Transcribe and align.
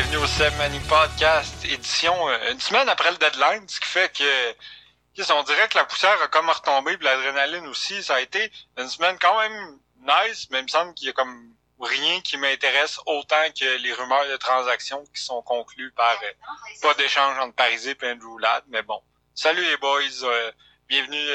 bienvenue 0.00 0.24
au 0.24 0.26
Seb 0.26 0.56
Money 0.56 0.80
Podcast, 0.88 1.62
édition 1.66 2.26
euh, 2.30 2.52
une 2.52 2.60
semaine 2.60 2.88
après 2.88 3.10
le 3.10 3.18
deadline, 3.18 3.68
ce 3.68 3.78
qui 3.78 3.86
fait 3.86 4.10
que 4.16 5.30
on 5.30 5.42
dirait 5.42 5.68
que 5.68 5.76
la 5.76 5.84
poussière 5.84 6.16
a 6.22 6.28
comme 6.28 6.48
retombé, 6.48 6.96
puis 6.96 7.04
l'adrénaline 7.04 7.66
aussi. 7.66 8.02
Ça 8.02 8.14
a 8.14 8.20
été 8.20 8.50
une 8.78 8.88
semaine 8.88 9.18
quand 9.20 9.38
même 9.38 9.78
nice, 9.98 10.48
mais 10.50 10.60
il 10.60 10.62
me 10.62 10.68
semble 10.68 10.94
qu'il 10.94 11.08
y 11.08 11.10
a 11.10 11.12
comme 11.12 11.54
rien 11.78 12.18
qui 12.22 12.38
m'intéresse 12.38 12.98
autant 13.04 13.44
que 13.50 13.76
les 13.76 13.92
rumeurs 13.92 14.26
de 14.26 14.38
transactions 14.38 15.04
qui 15.14 15.22
sont 15.22 15.42
conclues 15.42 15.92
par 15.92 16.18
euh, 16.22 16.32
pas 16.80 16.94
d'échange 16.94 17.38
entre 17.38 17.54
Parisé 17.54 17.94
et 18.00 18.10
Andrew 18.10 18.38
Ladd. 18.38 18.64
Mais 18.68 18.80
bon, 18.80 19.02
salut 19.34 19.62
les 19.62 19.76
boys, 19.76 20.00
euh, 20.22 20.52
bienvenue, 20.88 21.28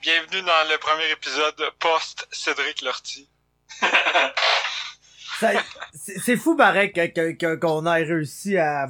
bienvenue 0.00 0.42
dans 0.42 0.68
le 0.68 0.76
premier 0.76 1.10
épisode 1.12 1.70
post 1.78 2.28
Cédric 2.30 2.82
Lortie. 2.82 3.30
C'est 5.94 6.36
fou, 6.36 6.56
pareil, 6.56 6.92
qu'on 7.60 7.86
ait 7.86 8.02
réussi 8.02 8.58
à, 8.58 8.88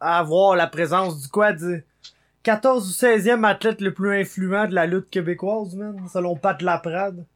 à 0.00 0.18
avoir 0.18 0.56
la 0.56 0.66
présence 0.66 1.20
du 1.20 1.28
quoi, 1.28 1.52
du 1.52 1.84
14 2.44 2.88
ou 2.88 3.06
16e 3.06 3.44
athlète 3.46 3.80
le 3.80 3.92
plus 3.92 4.20
influent 4.20 4.66
de 4.66 4.74
la 4.74 4.86
lutte 4.86 5.10
québécoise, 5.10 5.74
man, 5.74 6.08
selon 6.12 6.36
Pat 6.36 6.60
Laprade. 6.62 7.26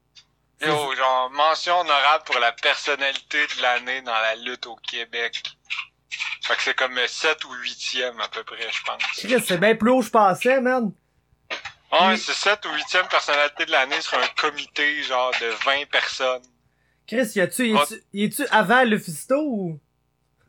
Et 0.61 0.71
oh, 0.71 0.95
genre, 0.95 1.31
mention 1.33 1.81
honorable 1.81 2.25
pour 2.25 2.39
la 2.39 2.53
personnalité 2.53 3.39
de 3.57 3.63
l'année 3.63 4.01
dans 4.03 4.13
la 4.13 4.37
lutte 4.37 4.67
au 4.67 4.77
Québec. 4.77 5.43
Fait 6.45 6.57
que 6.57 6.63
c'est 6.63 6.77
comme 6.77 6.99
7 7.05 7.45
ou 7.45 7.55
8e 7.55 8.21
à 8.21 8.29
peu 8.29 8.45
près, 8.45 8.69
je 8.71 8.83
pense. 8.85 9.03
C'est 9.45 9.59
bien 9.59 9.75
plus 9.75 9.91
haut 9.91 10.01
que 10.01 10.07
je 10.07 10.11
pensais, 10.11 10.61
man. 10.61 10.93
Ouais, 11.93 12.17
c'est 12.17 12.33
7 12.33 12.65
ou 12.67 12.69
8e 12.69 13.09
personnalité 13.09 13.67
de 13.67 13.73
l'année 13.73 14.01
sur 14.01 14.19
un 14.19 14.29
comité 14.41 15.03
genre 15.03 15.33
de 15.41 15.47
20 15.65 15.91
personnes. 15.91 16.43
Chris, 17.07 17.33
y 17.35 17.41
a-tu, 17.41 17.75
y 18.13 18.25
a-tu 18.25 18.47
avant 18.51 18.85
le 18.85 18.99
fisto 18.99 19.37
ou? 19.37 19.81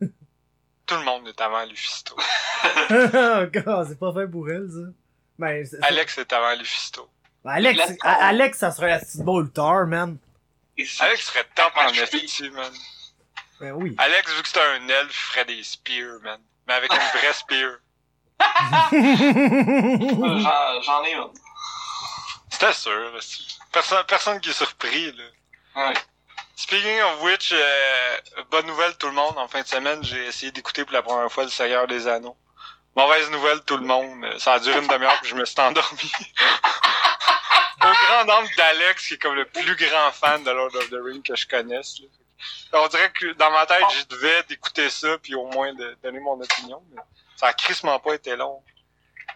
Tout 0.86 0.94
le 0.96 1.04
monde 1.04 1.26
est 1.28 1.40
avant 1.40 1.64
Lufisto. 1.64 2.14
oh, 2.90 3.46
God, 3.52 3.88
c'est 3.88 3.98
pas 3.98 4.12
fait 4.12 4.28
pour 4.30 4.50
elle, 4.50 4.68
ça. 4.70 4.92
Ben, 5.38 5.64
c'est- 5.64 5.76
c'est- 5.78 5.84
Alex 5.84 6.18
est 6.18 6.32
avant 6.32 6.54
Lufisto. 6.58 7.10
Ben, 7.44 7.52
Alex. 7.52 7.80
A- 8.02 8.26
Alex, 8.28 8.58
ça 8.58 8.70
serait 8.70 8.92
un 8.92 8.98
petit 9.00 9.22
beau 9.22 9.40
lutteur, 9.40 9.86
man. 9.86 10.18
Alex 11.00 11.24
serait 11.24 11.44
top 11.54 11.72
en 11.76 11.80
Ah, 11.88 11.90
esti, 11.90 12.50
man. 12.50 12.72
Ben 13.60 13.72
oui. 13.72 13.94
Alex, 13.98 14.34
vu 14.34 14.42
que 14.42 14.48
c'est 14.48 14.60
un 14.60 14.88
elfe, 14.88 15.08
il 15.10 15.32
ferait 15.32 15.44
des 15.46 15.62
spears, 15.62 16.20
man. 16.22 16.40
Mais 16.66 16.74
avec 16.74 16.92
une 16.92 16.98
vraie 16.98 17.32
spear. 17.32 17.78
J'en 20.40 20.82
j'en 20.82 21.04
ai 21.04 21.12
une. 21.14 21.30
C'était 22.50 22.72
sûr. 22.72 23.16
esti. 23.16 23.58
Personne, 23.72 24.04
personne 24.06 24.40
qui 24.40 24.50
est 24.50 24.54
surpris, 24.54 25.12
là. 25.12 25.24
Ouais. 25.76 25.94
Speaking 26.56 27.00
of 27.02 27.22
which, 27.22 27.52
euh, 27.52 28.42
bonne 28.50 28.66
nouvelle 28.66 28.94
tout 28.96 29.06
le 29.08 29.12
monde. 29.12 29.34
En 29.36 29.48
fin 29.48 29.62
de 29.62 29.66
semaine, 29.66 30.02
j'ai 30.04 30.26
essayé 30.26 30.52
d'écouter 30.52 30.84
pour 30.84 30.92
la 30.92 31.02
première 31.02 31.30
fois 31.30 31.44
Le 31.44 31.50
Seigneur 31.50 31.86
des 31.86 32.06
Anneaux. 32.06 32.36
Mauvaise 32.96 33.28
nouvelle 33.30 33.60
tout 33.62 33.76
le 33.76 33.84
monde. 33.84 34.24
Ça 34.38 34.54
a 34.54 34.58
duré 34.60 34.78
une 34.78 34.86
demi-heure 34.86 35.18
puis 35.20 35.30
je 35.30 35.34
me 35.34 35.44
suis 35.44 35.60
endormi. 35.60 36.12
Au 37.82 37.86
grand 38.06 38.24
nombre 38.24 38.48
d'Alex, 38.56 39.08
qui 39.08 39.14
est 39.14 39.18
comme 39.18 39.34
le 39.34 39.44
plus 39.46 39.74
grand 39.76 40.12
fan 40.12 40.42
de 40.44 40.50
Lord 40.50 40.74
of 40.76 40.88
the 40.90 40.96
Rings 41.04 41.22
que 41.22 41.34
je 41.34 41.46
connaisse. 41.46 41.98
là. 42.00 42.80
On 42.84 42.88
dirait 42.88 43.10
que 43.12 43.32
dans 43.34 43.50
ma 43.50 43.66
tête, 43.66 43.82
je 43.98 44.04
devais 44.16 44.42
d'écouter 44.48 44.88
ça 44.90 45.18
puis 45.22 45.34
au 45.34 45.46
moins 45.46 45.72
de 45.74 45.96
donner 46.02 46.20
mon 46.20 46.40
opinion. 46.40 46.82
mais 46.94 47.02
ça 47.36 47.48
a 47.48 47.52
crissement 47.52 47.98
pas 47.98 48.14
été 48.14 48.36
long. 48.36 48.62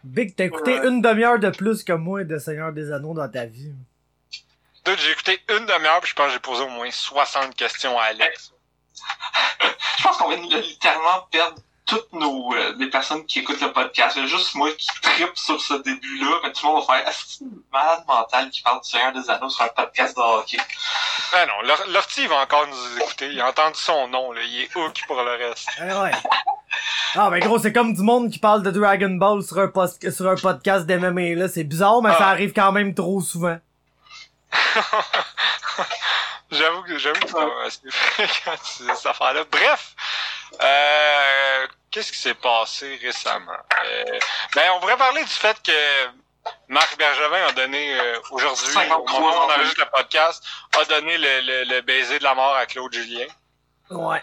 Big, 0.05 0.36
t'as 0.36 0.44
écouté 0.44 0.78
Ouais. 0.78 0.86
une 0.89 1.02
demi-heure 1.02 1.39
de 1.41 1.50
plus 1.50 1.83
que 1.83 1.92
moi 1.92 2.22
de 2.22 2.39
Seigneur 2.39 2.72
des 2.72 2.92
Anneaux 2.92 3.14
dans 3.14 3.28
ta 3.28 3.44
vie. 3.46 3.72
Dude, 4.89 4.98
j'ai 5.00 5.12
écouté 5.12 5.42
une 5.50 5.67
demi-heure 5.67 6.00
puis 6.00 6.11
je 6.11 6.14
pense 6.14 6.27
que 6.28 6.33
j'ai 6.33 6.39
posé 6.39 6.62
au 6.62 6.68
moins 6.68 6.90
60 6.90 7.55
questions 7.55 7.98
à 7.98 8.05
Alex. 8.05 8.52
Je 9.98 10.02
pense 10.02 10.17
qu'on 10.17 10.29
vient 10.29 10.39
de 10.46 10.57
littéralement 10.62 11.27
perdre 11.30 11.57
toutes 11.86 12.12
nos 12.12 12.55
euh, 12.55 12.74
les 12.79 12.89
personnes 12.90 13.24
qui 13.27 13.40
écoutent 13.40 13.61
le 13.61 13.73
podcast. 13.73 14.17
Il 14.17 14.23
y 14.23 14.24
a 14.24 14.29
juste 14.29 14.55
moi 14.55 14.70
qui 14.73 14.86
tripe 15.02 15.36
sur 15.36 15.61
ce 15.61 15.74
début-là, 15.74 16.40
mais 16.42 16.52
tout 16.52 16.67
le 16.67 16.73
monde 16.73 16.85
va 16.86 16.95
faire 16.98 17.08
Est-ce 17.08 17.18
que 17.18 17.24
c'est 17.30 17.45
une 17.45 17.61
malade 17.73 18.05
mentale 18.07 18.51
qui 18.51 18.62
parle 18.62 18.80
du 18.83 18.89
Seigneur 18.89 19.12
des 19.12 19.29
Anneaux 19.30 19.48
sur 19.51 19.64
un 19.64 19.68
podcast 19.68 20.17
de 20.17 20.20
hockey? 20.23 20.58
Ah 21.35 21.46
non, 21.46 21.67
Lor- 21.67 21.86
Lortie 21.89 22.27
va 22.27 22.36
encore 22.42 22.67
nous 22.67 22.98
écouter. 23.02 23.29
Il 23.33 23.41
a 23.41 23.48
entendu 23.48 23.79
son 23.79 24.08
nom, 24.08 24.33
là. 24.33 24.41
Il 24.42 24.61
est 24.62 24.77
hook 24.77 25.02
pour 25.07 25.17
le 25.23 25.30
reste. 25.48 25.68
Eh 25.80 25.92
ouais. 25.92 26.12
Ah, 27.14 27.30
ben 27.30 27.41
gros, 27.41 27.58
c'est 27.58 27.73
comme 27.73 27.92
du 27.95 28.02
monde 28.02 28.30
qui 28.30 28.39
parle 28.39 28.62
de 28.62 28.70
Dragon 28.70 29.11
Ball 29.11 29.42
sur 29.42 29.58
un, 29.58 29.68
post- 29.68 30.11
sur 30.11 30.29
un 30.29 30.36
podcast 30.36 30.86
d'MMA, 30.86 31.35
là. 31.35 31.48
C'est 31.48 31.64
bizarre, 31.64 32.01
mais 32.02 32.11
Ah. 32.12 32.18
ça 32.18 32.27
arrive 32.29 32.52
quand 32.52 32.73
même 32.73 32.95
trop 32.95 33.20
souvent. 33.20 33.58
j'avoue 36.51 36.83
que 36.83 36.98
j'avoue 36.98 37.20
que 37.20 37.27
c'est 37.27 37.33
quand 37.33 37.47
même 37.47 37.67
assez 37.67 37.91
fréquent, 37.91 38.57
ces 38.63 38.95
cette 38.95 39.07
affaire-là. 39.07 39.45
Bref, 39.51 39.95
euh, 40.63 41.67
qu'est-ce 41.91 42.13
qui 42.13 42.19
s'est 42.19 42.35
passé 42.35 42.98
récemment? 43.03 43.53
Euh, 43.85 44.19
ben, 44.55 44.70
on 44.75 44.81
pourrait 44.81 44.97
parler 44.97 45.23
du 45.23 45.31
fait 45.31 45.63
que 45.63 46.09
Marc 46.69 46.97
Bergevin 46.98 47.47
a 47.48 47.53
donné 47.53 47.98
euh, 47.98 48.20
aujourd'hui, 48.31 48.69
au 48.69 48.73
53 48.73 49.20
moment 49.20 49.33
où 49.33 49.35
on 49.35 49.53
enregistre 49.53 49.81
le 49.81 49.91
podcast, 49.91 50.45
a 50.79 50.85
donné 50.85 51.19
le, 51.19 51.41
le, 51.41 51.65
le 51.65 51.80
baiser 51.83 52.19
de 52.19 52.25
la 52.25 52.35
mort 52.35 52.57
à 52.57 52.67
Claude 52.67 52.92
Julien. 52.92 53.27
Ouais. 53.91 54.23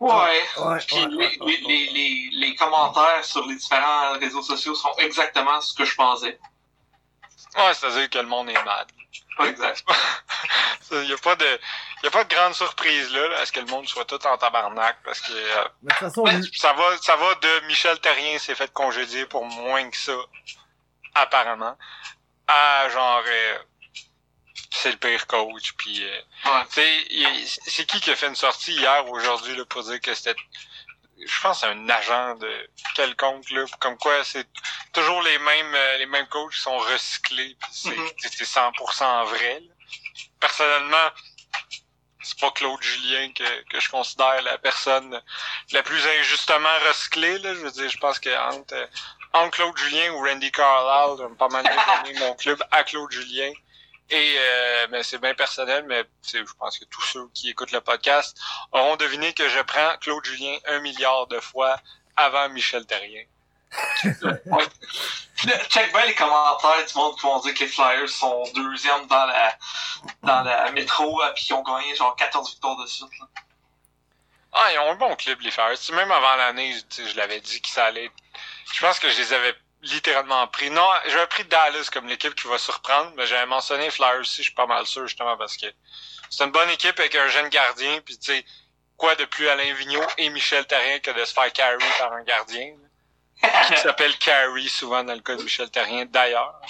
Ouais. 0.00 0.42
Ouais, 0.56 0.78
Puis 0.84 0.96
ouais, 0.96 1.06
les, 1.10 1.16
ouais, 1.16 1.38
les, 1.40 1.56
les, 1.58 1.86
les, 1.92 2.28
les 2.32 2.54
commentaires 2.56 3.24
sur 3.24 3.46
les 3.46 3.54
différents 3.54 4.18
réseaux 4.18 4.42
sociaux 4.42 4.74
sont 4.74 4.92
exactement 4.98 5.60
ce 5.60 5.74
que 5.74 5.84
je 5.84 5.94
pensais. 5.94 6.40
Ouais, 7.56 7.74
c'est-à-dire 7.74 8.10
que 8.10 8.18
le 8.18 8.26
monde 8.26 8.50
est 8.50 8.64
mad. 8.64 8.88
Pas 9.36 9.46
exact. 9.48 9.84
Il 10.90 11.04
y 11.08 11.12
a 11.12 11.16
pas 11.18 11.36
de, 11.36 11.60
y 12.02 12.06
a 12.06 12.10
pas 12.10 12.24
de 12.24 12.34
grande 12.34 12.54
surprise 12.54 13.10
là, 13.12 13.28
là, 13.28 13.38
à 13.38 13.46
ce 13.46 13.52
que 13.52 13.60
le 13.60 13.66
monde 13.66 13.88
soit 13.88 14.04
tout 14.04 14.24
en 14.26 14.36
tabarnak 14.36 14.98
parce 15.04 15.20
que 15.22 15.32
euh, 15.32 15.64
Mais 15.82 15.88
de 15.88 15.98
toute 15.98 16.08
façon, 16.08 16.20
Ouais. 16.22 16.34
lui- 16.34 16.50
ça 16.58 16.72
va, 16.74 16.98
ça 16.98 17.16
va 17.16 17.34
de 17.36 17.60
Michel 17.66 17.98
Terrien 18.00 18.38
s'est 18.38 18.54
fait 18.54 18.70
congédier 18.72 19.24
pour 19.26 19.46
moins 19.46 19.88
que 19.88 19.96
ça, 19.96 20.12
apparemment, 21.14 21.78
à 22.46 22.88
genre 22.90 23.22
euh, 23.26 23.58
c'est 24.70 24.90
le 24.92 24.98
pire 24.98 25.26
coach 25.26 25.72
puis 25.78 26.04
euh, 26.04 26.20
Ouais. 26.46 27.44
c'est 27.66 27.86
qui 27.86 28.00
qui 28.00 28.10
a 28.10 28.16
fait 28.16 28.28
une 28.28 28.36
sortie 28.36 28.72
hier 28.74 29.08
ou 29.08 29.16
aujourd'hui 29.16 29.64
pour 29.66 29.82
dire 29.84 30.00
que 30.00 30.14
c'était 30.14 30.36
je 31.26 31.40
pense 31.40 31.62
un 31.64 31.88
agent 31.88 32.34
de 32.36 32.70
quelconque 32.94 33.50
là. 33.50 33.64
Comme 33.80 33.96
quoi 33.98 34.22
c'est 34.24 34.46
toujours 34.92 35.22
les 35.22 35.38
mêmes 35.38 35.74
euh, 35.74 35.98
les 35.98 36.06
mêmes 36.06 36.26
coachs 36.28 36.52
qui 36.52 36.60
sont 36.60 36.76
recyclés 36.78 37.56
c'est 37.70 37.96
c'est- 38.18 38.32
c'est 38.36 38.44
100% 38.44 39.24
vrai 39.26 39.60
là. 39.60 39.74
personnellement 40.40 41.08
c'est 42.24 42.38
pas 42.38 42.50
Claude 42.52 42.80
Julien 42.82 43.32
que, 43.32 43.62
que 43.70 43.80
je 43.80 43.88
considère 43.90 44.40
la 44.42 44.56
personne 44.58 45.20
la 45.72 45.82
plus 45.82 46.06
injustement 46.06 46.78
recyclée 46.88 47.38
là. 47.38 47.54
Je 47.54 47.60
veux 47.60 47.70
dire 47.72 47.90
je 47.90 47.98
pense 47.98 48.18
que 48.20 48.30
entre, 48.54 48.74
euh, 48.74 48.86
entre 49.32 49.50
Claude 49.50 49.76
Julien 49.76 50.12
ou 50.12 50.24
Randy 50.24 50.52
Carlisle 50.52 51.34
pas 51.36 51.48
mal 51.48 51.64
donné 52.04 52.18
mon 52.20 52.34
club 52.34 52.62
à 52.70 52.84
Claude 52.84 53.10
Julien 53.10 53.52
et 54.10 54.36
euh, 54.38 55.02
c'est 55.02 55.20
bien 55.20 55.34
personnel, 55.34 55.84
mais 55.88 56.04
je 56.22 56.42
pense 56.58 56.78
que 56.78 56.84
tous 56.86 57.02
ceux 57.02 57.28
qui 57.34 57.50
écoutent 57.50 57.72
le 57.72 57.80
podcast 57.80 58.38
auront 58.72 58.96
deviné 58.96 59.32
que 59.32 59.48
je 59.48 59.60
prends 59.60 59.96
Claude 60.00 60.24
Julien 60.24 60.56
un 60.66 60.80
milliard 60.80 61.26
de 61.28 61.40
fois 61.40 61.80
avant 62.16 62.48
Michel 62.50 62.86
Terrien. 62.86 63.24
Ouais. 64.44 64.66
Check 65.70 65.92
bien 65.92 66.04
les 66.04 66.14
commentaires 66.14 66.84
du 66.86 66.94
monde 66.94 67.16
qui 67.16 67.22
vont 67.22 67.40
dire 67.40 67.54
que 67.54 67.60
les 67.60 67.66
Flyers 67.68 68.08
sont 68.08 68.44
deuxième 68.54 69.06
dans 69.06 69.24
la 69.24 69.56
dans 70.22 70.42
la 70.42 70.70
métro 70.72 71.20
puis 71.34 71.46
qu'ils 71.46 71.54
ont 71.54 71.62
gagné 71.62 71.96
genre 71.96 72.14
14 72.14 72.50
victoires 72.50 72.76
de 72.76 72.86
suite. 72.86 73.08
Là. 73.18 73.26
Ah, 74.52 74.72
ils 74.72 74.78
ont 74.78 74.90
un 74.90 74.96
bon 74.96 75.16
club, 75.16 75.40
les 75.40 75.50
Flyers. 75.50 75.78
Même 75.94 76.12
avant 76.12 76.36
l'année, 76.36 76.76
je 76.96 77.16
l'avais 77.16 77.40
dit 77.40 77.62
que 77.62 77.68
ça 77.68 77.86
allait. 77.86 78.10
Je 78.74 78.80
pense 78.80 78.98
que 78.98 79.08
je 79.08 79.18
les 79.18 79.32
avais 79.32 79.54
littéralement 79.82 80.46
pris. 80.48 80.70
Non, 80.70 80.86
j'avais 81.08 81.26
pris 81.26 81.44
Dallas 81.44 81.88
comme 81.92 82.06
l'équipe 82.06 82.34
qui 82.34 82.46
va 82.48 82.58
surprendre, 82.58 83.12
mais 83.16 83.26
j'avais 83.26 83.46
mentionné 83.46 83.90
Flyers 83.90 84.20
aussi, 84.20 84.38
je 84.38 84.46
suis 84.48 84.54
pas 84.54 84.66
mal 84.66 84.86
sûr, 84.86 85.06
justement, 85.06 85.36
parce 85.36 85.56
que 85.56 85.66
c'est 86.30 86.44
une 86.44 86.52
bonne 86.52 86.70
équipe 86.70 86.98
avec 86.98 87.14
un 87.14 87.28
jeune 87.28 87.48
gardien, 87.48 88.00
puis 88.04 88.16
tu 88.16 88.32
sais, 88.32 88.44
quoi 88.96 89.14
de 89.16 89.24
plus 89.24 89.48
Alain 89.48 89.74
Vigneault 89.74 90.06
et 90.18 90.30
Michel 90.30 90.64
Terrien 90.66 90.98
que 91.00 91.10
de 91.10 91.24
se 91.24 91.32
faire 91.32 91.52
carry 91.52 91.82
par 91.98 92.12
un 92.12 92.22
gardien, 92.22 92.74
là, 93.42 93.48
qui 93.66 93.76
s'appelle 93.80 94.16
carry 94.18 94.68
souvent 94.68 95.02
dans 95.02 95.14
le 95.14 95.20
cas 95.20 95.34
de 95.34 95.42
Michel 95.42 95.68
Terrien, 95.70 96.06
d'ailleurs. 96.06 96.60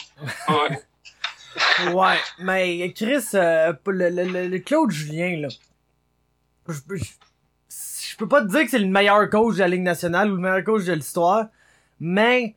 Ouais. 0.49 1.93
ouais. 1.93 2.19
Mais 2.39 2.93
Chris, 2.95 3.27
euh, 3.35 3.75
le, 3.87 4.09
le, 4.09 4.25
le, 4.25 4.49
le 4.49 4.59
Claude 4.61 4.91
Julien, 4.91 5.37
là. 5.43 5.49
Je, 6.67 6.81
peux- 6.81 6.97
je, 6.97 7.05
je 8.09 8.17
peux 8.17 8.29
pas 8.29 8.41
te 8.41 8.47
dire 8.47 8.63
que 8.65 8.71
c'est 8.71 8.79
le 8.79 8.87
meilleur 8.87 9.29
coach 9.29 9.57
de 9.57 9.61
la 9.61 9.69
Ligue 9.69 9.83
nationale 9.83 10.31
ou 10.31 10.37
le 10.37 10.41
meilleur 10.41 10.65
coach 10.65 10.85
de 10.85 10.95
l'histoire, 10.95 11.47
mais 12.01 12.55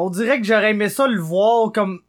on 0.00 0.10
dirait 0.10 0.40
que 0.40 0.46
j'aurais 0.46 0.70
aimé 0.70 0.88
ça 0.88 1.08
le 1.08 1.20
voir 1.20 1.72
comme 1.72 2.00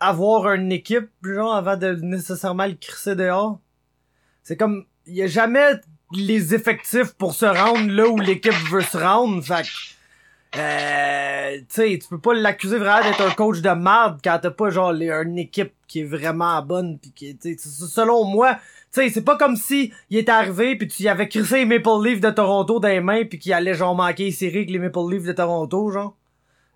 avoir 0.00 0.52
une 0.52 0.70
équipe, 0.70 1.08
genre, 1.22 1.54
avant 1.54 1.76
de 1.76 1.92
nécessairement 2.02 2.66
le 2.66 2.74
crisser 2.74 3.16
dehors. 3.16 3.58
C'est 4.42 4.58
comme, 4.58 4.84
il 5.06 5.14
y 5.14 5.22
a 5.22 5.26
jamais 5.26 5.80
les 6.12 6.54
effectifs 6.54 7.14
pour 7.14 7.34
se 7.34 7.46
rendre 7.46 7.90
là 7.90 8.06
où 8.06 8.18
l'équipe 8.18 8.52
veut 8.70 8.82
se 8.82 8.98
rendre, 8.98 9.42
fait 9.42 9.62
que, 9.62 10.58
euh, 10.58 11.56
tu 11.60 11.64
sais, 11.70 11.98
tu 11.98 12.08
peux 12.08 12.20
pas 12.20 12.34
l'accuser 12.34 12.76
vraiment 12.76 13.02
d'être 13.02 13.22
un 13.22 13.30
coach 13.30 13.60
de 13.60 13.70
merde 13.70 14.20
quand 14.22 14.38
t'as 14.40 14.50
pas 14.50 14.68
genre 14.68 14.92
une 14.92 15.38
équipe 15.38 15.72
qui 15.88 16.00
est 16.00 16.04
vraiment 16.04 16.60
bonne 16.60 16.98
pis 16.98 17.12
qui, 17.12 17.36
selon 17.58 18.24
moi, 18.24 18.54
tu 18.92 19.00
sais, 19.00 19.08
c'est 19.08 19.24
pas 19.24 19.36
comme 19.36 19.56
si 19.56 19.92
il 20.10 20.18
était 20.18 20.32
arrivé 20.32 20.76
puis 20.76 20.86
tu 20.86 21.02
y 21.02 21.08
avais 21.08 21.28
crissé 21.28 21.58
les 21.58 21.64
Maple 21.64 22.04
Leafs 22.04 22.20
de 22.20 22.30
Toronto 22.30 22.78
dans 22.78 22.88
les 22.88 23.00
mains 23.00 23.24
puis 23.24 23.38
qu'il 23.38 23.54
allait 23.54 23.74
genre 23.74 23.94
manquer 23.94 24.24
les 24.24 24.32
séries 24.32 24.58
avec 24.58 24.70
les 24.70 24.78
Maple 24.78 25.10
Leafs 25.10 25.24
de 25.24 25.32
Toronto, 25.32 25.90
genre. 25.90 26.14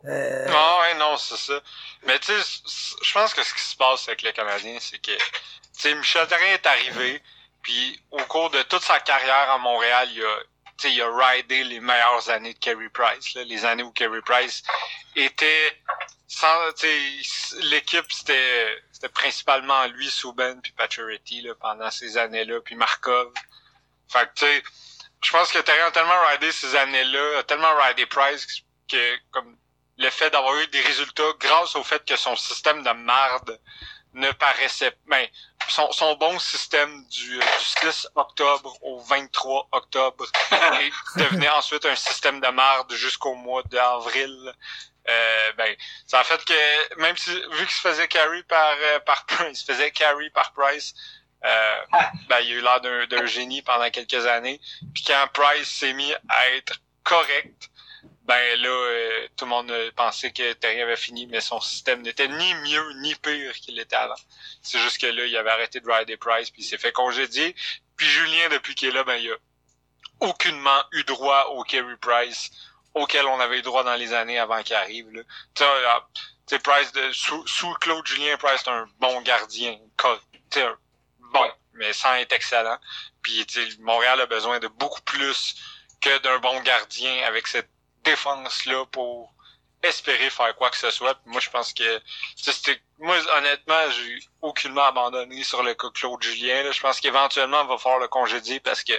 Euh, 0.07 0.47
Ah 0.49 0.81
ouais, 0.81 0.95
non, 0.95 1.17
c'est 1.17 1.37
ça. 1.37 1.61
Mais 2.05 2.19
tu 2.19 2.33
sais, 2.33 2.97
je 3.03 3.13
pense 3.13 3.35
que 3.35 3.43
ce 3.43 3.55
qui 3.55 3.61
se 3.63 3.77
passe 3.77 4.09
avec 4.09 4.23
les 4.23 4.33
Canadiens, 4.33 4.79
c'est 4.81 4.99
que, 4.99 5.13
tu 5.79 5.95
Michel 5.95 6.27
Therrien 6.27 6.55
est 6.55 6.67
arrivé, 6.67 7.23
puis 7.63 8.01
au 8.11 8.23
cours 8.25 8.51
de 8.51 8.63
toute 8.63 8.83
sa 8.83 9.01
carrière 9.01 9.51
à 9.51 9.59
Montréal, 9.59 10.09
il 10.13 10.25
a, 10.25 10.39
il 10.85 11.03
a 11.03 11.29
ridé 11.29 11.65
les 11.65 11.81
meilleures 11.81 12.29
années 12.31 12.55
de 12.55 12.59
Carey 12.59 12.89
Price, 12.89 13.35
là, 13.35 13.45
les 13.45 13.65
années 13.65 13.83
où 13.83 13.93
Carey 13.93 14.23
Price 14.25 14.63
était 15.17 15.83
sans, 16.29 16.71
l'équipe 17.63 18.11
c'était, 18.11 18.83
c'était 18.93 19.09
principalement 19.09 19.87
lui, 19.89 20.11
Souben, 20.11 20.61
puis 20.63 20.73
Pacioretty, 20.73 21.43
là, 21.43 21.55
pendant 21.61 21.91
ces 21.91 22.17
années-là, 22.17 22.61
puis 22.61 22.77
Markov. 22.77 23.33
Fait 24.09 24.27
que, 24.27 24.35
tu 24.35 24.47
sais, 24.47 24.63
je 25.23 25.31
pense 25.33 25.53
que 25.53 25.59
Therrien 25.59 25.87
a 25.87 25.91
tellement 25.91 26.27
ridé 26.33 26.51
ces 26.53 26.75
années-là, 26.77 27.39
a 27.39 27.43
tellement 27.43 27.77
ridé 27.77 28.07
Price 28.07 28.47
que, 28.89 29.17
comme, 29.31 29.57
le 30.01 30.09
fait 30.11 30.31
d'avoir 30.31 30.57
eu 30.57 30.67
des 30.69 30.81
résultats 30.81 31.33
grâce 31.39 31.77
au 31.77 31.85
fait 31.85 32.03
que 32.05 32.17
son 32.17 32.35
système 32.35 32.83
de 32.83 32.91
marde 32.91 33.61
ne 34.15 34.33
paraissait 34.33 34.97
ben, 35.07 35.25
son, 35.69 35.93
son 35.93 36.15
bon 36.17 36.39
système 36.39 37.07
du, 37.09 37.37
euh, 37.37 37.59
du 37.59 37.65
6 37.91 38.09
octobre 38.15 38.77
au 38.81 38.99
23 38.99 39.69
octobre 39.73 40.27
et 40.81 40.91
devenait 41.21 41.51
ensuite 41.51 41.85
un 41.85 41.95
système 41.95 42.41
de 42.41 42.49
marde 42.49 42.91
jusqu'au 42.93 43.35
mois 43.35 43.63
d'avril. 43.65 44.55
Euh, 45.09 45.53
ben, 45.59 45.77
ça 46.07 46.21
a 46.21 46.25
fait 46.25 46.43
que 46.45 47.01
même 47.01 47.17
si 47.17 47.31
vu 47.31 47.67
qu'il 47.67 47.71
se 47.71 47.81
faisait 47.81 48.09
carry 48.09 48.43
par 48.45 48.77
euh, 48.81 49.01
par 49.01 49.27
il 49.49 49.57
se 49.57 49.65
faisait 49.65 49.91
carry 49.91 50.31
par 50.31 50.53
Price, 50.55 50.95
euh, 51.45 51.77
ben, 52.29 52.41
il 52.41 52.53
a 52.53 52.57
eu 52.57 52.61
l'air 52.63 52.81
d'un 52.81 53.07
d'un 53.07 53.27
génie 53.27 53.63
pendant 53.63 53.91
quelques 53.91 54.27
années. 54.27 54.61
Puis 54.95 55.05
quand 55.07 55.27
Price 55.35 55.69
s'est 55.69 55.93
mis 55.93 56.13
à 56.29 56.49
être 56.51 56.81
correct, 57.05 57.71
ben 58.23 58.61
là, 58.61 58.69
euh, 58.69 59.29
tout 59.37 59.45
le 59.45 59.51
monde 59.51 59.71
euh, 59.71 59.91
pensait 59.97 60.33
que 60.33 60.53
Terry 60.55 60.81
avait 60.83 60.97
fini, 60.97 61.27
mais 61.27 61.41
son 61.41 61.61
système 61.61 62.03
n'était 62.03 62.29
ni 62.29 62.55
mieux 62.55 62.93
ni 63.01 63.15
pire 63.17 63.55
qu'il 63.55 63.79
était 63.79 63.97
avant. 63.97 64.15
C'est 64.63 64.79
juste 64.79 65.01
que 65.01 65.07
là, 65.07 65.27
il 65.27 65.37
avait 65.37 65.51
arrêté 65.51 65.81
de 65.81 65.91
rider 65.91 66.17
Price, 66.17 66.51
puis 66.51 66.63
il 66.63 66.65
s'est 66.65 66.79
fait 66.79 66.93
congédier. 66.93 67.55
Puis 67.97 68.07
Julien, 68.07 68.49
depuis 68.51 68.75
qu'il 68.75 68.89
est 68.89 68.93
là, 68.93 69.05
ben 69.05 69.17
il 69.17 69.31
a 69.31 69.37
aucunement 70.21 70.83
eu 70.93 71.05
droit 71.05 71.47
au 71.53 71.63
Kerry 71.65 71.97
Price 71.97 72.51
auquel 72.95 73.27
on 73.27 73.41
avait 73.41 73.59
eu 73.59 73.63
droit 73.63 73.85
dans 73.85 73.95
les 73.95 74.13
années 74.13 74.39
avant 74.39 74.63
qu'il 74.63 74.75
arrive. 74.77 75.11
Là. 75.11 75.23
Tu 75.55 75.63
sais, 75.63 75.65
euh, 75.65 76.01
tu 76.15 76.23
sais, 76.47 76.59
Price, 76.59 76.93
de, 76.93 77.13
sous, 77.13 77.47
sous 77.47 77.73
Claude 77.75 78.07
Julien, 78.07 78.37
Price 78.37 78.63
est 78.63 78.69
un 78.71 78.89
bon 78.99 79.21
gardien. 79.23 79.79
cor- 79.97 80.21
tu 80.33 80.41
sais, 80.61 80.63
un 80.63 80.77
bon, 81.33 81.51
mais 81.75 81.93
sans 81.93 82.15
être 82.15 82.33
excellent. 82.33 82.79
Puis 83.23 83.47
Montréal 83.81 84.21
a 84.21 84.27
besoin 84.27 84.59
de 84.59 84.69
beaucoup 84.69 85.03
plus 85.03 85.55
que 86.01 86.19
d'un 86.19 86.39
bon 86.39 86.61
gardien 86.63 87.27
avec 87.27 87.47
cette 87.47 87.71
défense-là 88.05 88.87
pour 88.87 89.33
espérer 89.83 90.31
faire 90.31 90.55
quoi 90.57 90.71
que 90.71 90.77
ce 90.77 90.91
soit. 90.91 91.15
Puis 91.15 91.31
moi, 91.33 91.41
je 91.41 91.51
pense 91.51 91.73
que 91.73 92.01
c'était. 92.37 92.81
Moi, 92.99 93.17
honnêtement, 93.37 93.91
j'ai 93.91 94.19
aucunement 94.43 94.85
abandonné 94.85 95.43
sur 95.43 95.63
le 95.63 95.75
cas 95.75 95.89
Claude 95.95 96.23
Julien. 96.23 96.63
Là. 96.65 96.71
Je 96.71 96.81
pense 96.81 97.01
qu'éventuellement, 97.01 97.63
on 97.63 97.67
va 97.67 97.79
falloir 97.79 98.01
le 98.01 98.09
congédier 98.09 98.61
parce 98.61 98.85
que 98.85 98.93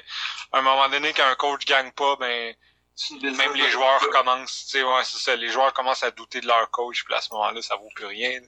à 0.51 0.57
un 0.57 0.61
moment 0.61 0.89
donné, 0.89 1.13
quand 1.13 1.25
un 1.25 1.35
coach 1.35 1.65
gagne 1.65 1.91
pas, 1.91 2.15
ben 2.15 2.55
même 3.21 3.53
les 3.55 3.69
joueurs 3.69 4.09
commencent, 4.09 4.65
tu 4.65 4.71
sais, 4.79 4.83
ouais, 4.83 5.03
c'est 5.03 5.17
ça, 5.17 5.35
les 5.35 5.49
joueurs 5.49 5.73
commencent 5.73 6.03
à 6.03 6.11
douter 6.11 6.41
de 6.41 6.47
leur 6.47 6.69
coach, 6.71 7.03
puis 7.03 7.13
à 7.15 7.21
ce 7.21 7.33
moment-là, 7.33 7.61
ça 7.61 7.75
vaut 7.75 7.89
plus 7.95 8.05
rien. 8.05 8.39
là. 8.39 8.47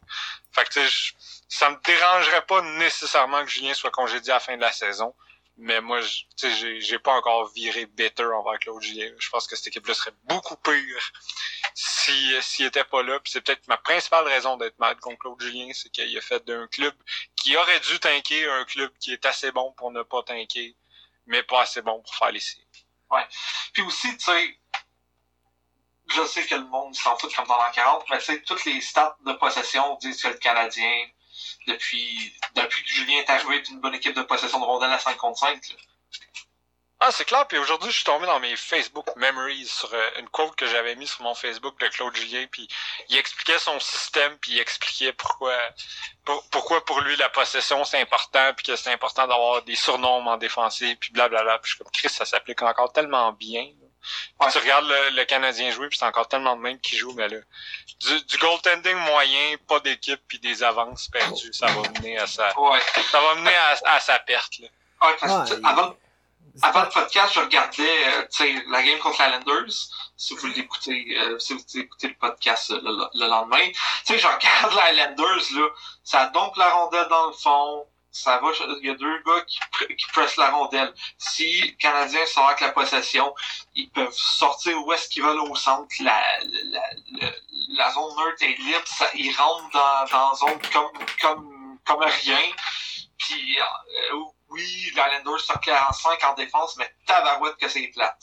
Fait 0.51 0.63
que 0.65 0.73
tu 0.73 0.87
sais, 0.87 1.13
ça 1.47 1.69
me 1.69 1.77
dérangerait 1.83 2.45
pas 2.45 2.61
nécessairement 2.61 3.43
que 3.43 3.49
Julien 3.49 3.73
soit 3.73 3.91
congédié 3.91 4.31
à 4.31 4.35
la 4.35 4.39
fin 4.39 4.55
de 4.55 4.61
la 4.61 4.71
saison. 4.71 5.15
Mais 5.57 5.81
moi, 5.81 6.01
j'ai, 6.01 6.81
j'ai 6.81 6.99
pas 6.99 7.13
encore 7.13 7.47
viré 7.53 7.85
bitter 7.85 8.25
envers 8.25 8.57
Claude 8.59 8.81
Julien. 8.81 9.11
Je 9.19 9.29
pense 9.29 9.47
que 9.47 9.55
cette 9.55 9.67
équipe-là 9.67 9.93
serait 9.93 10.13
beaucoup 10.23 10.55
pire 10.57 11.11
si, 11.75 12.41
s'il 12.41 12.65
était 12.65 12.83
pas 12.83 13.03
là. 13.03 13.19
Puis 13.19 13.31
c'est 13.31 13.41
peut-être 13.41 13.67
ma 13.67 13.77
principale 13.77 14.25
raison 14.27 14.57
d'être 14.57 14.77
mad 14.79 14.99
contre 14.99 15.19
Claude 15.19 15.41
Julien, 15.41 15.69
c'est 15.73 15.89
qu'il 15.89 16.17
a 16.17 16.21
fait 16.21 16.43
d'un 16.45 16.67
club 16.67 16.95
qui 17.35 17.55
aurait 17.55 17.79
dû 17.81 17.99
tanker 17.99 18.49
un 18.49 18.65
club 18.65 18.91
qui 18.99 19.13
est 19.13 19.25
assez 19.25 19.51
bon 19.51 19.71
pour 19.73 19.91
ne 19.91 20.01
pas 20.01 20.23
tanker, 20.23 20.75
mais 21.27 21.43
pas 21.43 21.61
assez 21.61 21.81
bon 21.81 22.01
pour 22.01 22.15
faire 22.15 22.31
les 22.31 22.39
séries. 22.39 22.67
Puis 23.73 23.83
aussi, 23.83 24.17
tu 24.17 24.25
sais, 24.25 24.59
je 26.07 26.25
sais 26.25 26.45
que 26.45 26.55
le 26.55 26.65
monde 26.65 26.95
s'en 26.95 27.17
fout 27.17 27.33
comme 27.35 27.47
dans 27.47 27.57
l'an 27.57 27.71
40, 27.73 28.05
mais 28.09 28.19
tu 28.19 28.25
sais, 28.25 28.41
toutes 28.41 28.65
les 28.65 28.81
stats 28.81 29.17
de 29.25 29.33
possession 29.33 29.97
disent 30.01 30.21
que 30.21 30.29
le 30.29 30.37
Canadien, 30.37 31.07
depuis, 31.67 32.33
depuis 32.55 32.83
que 32.83 32.89
Julien 32.89 33.19
est 33.19 33.29
arrivé, 33.29 33.57
est 33.57 33.69
une 33.69 33.79
bonne 33.79 33.95
équipe 33.95 34.15
de 34.15 34.21
possession 34.23 34.59
de 34.59 34.65
rondelles 34.65 34.91
à 34.91 34.99
5 34.99 35.15
contre 35.17 35.39
5. 35.39 35.53
là. 35.69 35.75
Ah, 37.05 37.11
c'est 37.11 37.25
clair. 37.25 37.45
Puis 37.47 37.57
aujourd'hui, 37.57 37.91
je 37.91 37.95
suis 37.97 38.05
tombé 38.05 38.25
dans 38.27 38.39
mes 38.39 38.55
Facebook 38.55 39.05
Memories 39.17 39.65
sur 39.65 39.93
euh, 39.93 40.09
une 40.19 40.29
quote 40.29 40.55
que 40.55 40.65
j'avais 40.65 40.95
mis 40.95 41.05
sur 41.05 41.21
mon 41.23 41.35
Facebook 41.35 41.77
de 41.81 41.87
Claude 41.89 42.15
Julien. 42.15 42.45
Puis 42.49 42.65
il 43.09 43.17
expliquait 43.17 43.59
son 43.59 43.77
système, 43.81 44.37
puis 44.37 44.53
il 44.53 44.59
expliquait 44.59 45.11
pourquoi, 45.11 45.53
pour- 46.23 46.47
pourquoi 46.49 46.85
pour 46.85 47.01
lui 47.01 47.17
la 47.17 47.27
possession 47.27 47.83
c'est 47.83 47.99
important, 47.99 48.53
puis 48.53 48.65
que 48.67 48.77
c'est 48.77 48.93
important 48.93 49.27
d'avoir 49.27 49.63
des 49.63 49.75
surnoms 49.75 50.25
en 50.25 50.37
défensif, 50.37 50.97
puis 50.97 51.11
blablabla. 51.11 51.59
Puis 51.59 51.71
je 51.71 51.75
suis 51.75 51.83
comme 51.83 51.91
Chris, 51.91 52.09
ça 52.09 52.23
s'applique 52.23 52.61
encore 52.61 52.93
tellement 52.93 53.33
bien. 53.33 53.67
Ouais. 54.39 54.51
Tu 54.51 54.57
regardes 54.57 54.85
le, 54.87 55.09
le 55.15 55.25
Canadien 55.25 55.71
jouer, 55.71 55.87
puis 55.89 55.97
c'est 55.97 56.05
encore 56.05 56.27
tellement 56.27 56.55
de 56.55 56.61
même 56.61 56.79
qui 56.79 56.97
joue, 56.97 57.13
mais 57.13 57.27
là, 57.27 57.37
du, 57.99 58.21
du 58.23 58.37
goaltending 58.37 58.95
moyen, 58.97 59.55
pas 59.67 59.79
d'équipe, 59.79 60.21
puis 60.27 60.39
des 60.39 60.63
avances 60.63 61.07
perdues, 61.09 61.53
ça 61.53 61.67
va 61.67 61.81
mener 61.89 62.17
à 62.17 62.27
sa, 62.27 62.57
Ouais. 62.59 62.79
ça 63.11 63.21
va 63.21 63.35
mener 63.35 63.55
à, 63.55 63.77
à 63.95 63.99
sa 63.99 64.19
perte. 64.19 64.59
Là. 64.59 64.67
Ouais, 65.01 65.15
parce 65.19 65.49
que 65.51 65.55
avant, 65.65 65.95
avant 66.61 66.81
le 66.83 66.89
podcast, 66.89 67.33
je 67.33 67.39
regardais 67.39 68.07
euh, 68.07 68.21
tu 68.31 68.43
sais, 68.43 68.63
la 68.69 68.83
game 68.83 68.99
contre 68.99 69.19
la 69.21 69.29
Landers. 69.29 69.73
Si 70.15 70.35
vous 70.35 70.47
l'écoutez, 70.47 71.07
euh, 71.17 71.39
si 71.39 71.53
vous 71.53 71.63
écoutez 71.75 72.07
le 72.09 72.13
podcast 72.13 72.71
euh, 72.71 72.79
le, 72.83 73.19
le 73.19 73.27
lendemain. 73.27 73.67
Tu 74.05 74.13
sais, 74.13 74.19
je 74.19 74.27
regarde 74.27 74.73
la 74.75 74.91
Landers, 74.93 75.43
là. 75.55 75.67
Ça 76.03 76.27
dompe 76.27 76.55
la 76.57 76.69
rondelle 76.69 77.07
dans 77.09 77.27
le 77.27 77.33
fond. 77.33 77.87
Ça 78.15 78.37
va, 78.37 78.51
il 78.79 78.85
y 78.85 78.91
a 78.91 78.93
deux 78.93 79.23
gars 79.23 79.41
qui, 79.47 79.59
pr- 79.59 79.95
qui 79.95 80.05
pressent 80.13 80.37
la 80.37 80.51
rondelle. 80.51 80.93
Si 81.17 81.61
les 81.61 81.75
Canadiens 81.77 82.25
sont 82.27 82.45
avec 82.45 82.61
la 82.61 82.69
possession, 82.69 83.33
ils 83.73 83.89
peuvent 83.89 84.13
sortir 84.13 84.77
où 84.85 84.93
est-ce 84.93 85.09
qu'ils 85.09 85.23
veulent 85.23 85.39
au 85.39 85.55
centre. 85.55 85.89
La, 85.99 86.21
la, 86.43 86.81
la, 87.69 87.91
zone 87.91 88.15
neutre 88.15 88.43
est 88.43 88.55
libre. 88.59 88.83
Ils 89.15 89.35
rentrent 89.35 89.71
dans, 89.71 90.05
dans 90.11 90.35
zone 90.35 90.61
comme, 90.71 91.05
comme, 91.19 91.79
comme 91.85 92.03
rien. 92.03 92.51
Puis, 93.17 93.59
euh, 93.59 94.15
oui, 94.49 94.91
la 94.95 95.17
Landers 95.17 95.41
circle 95.41 95.71
en 95.89 95.91
5 95.91 96.23
en 96.23 96.33
défense, 96.35 96.77
mais 96.77 96.93
tabarouette 97.07 97.57
que 97.57 97.67
c'est 97.67 97.87
plate. 97.87 98.21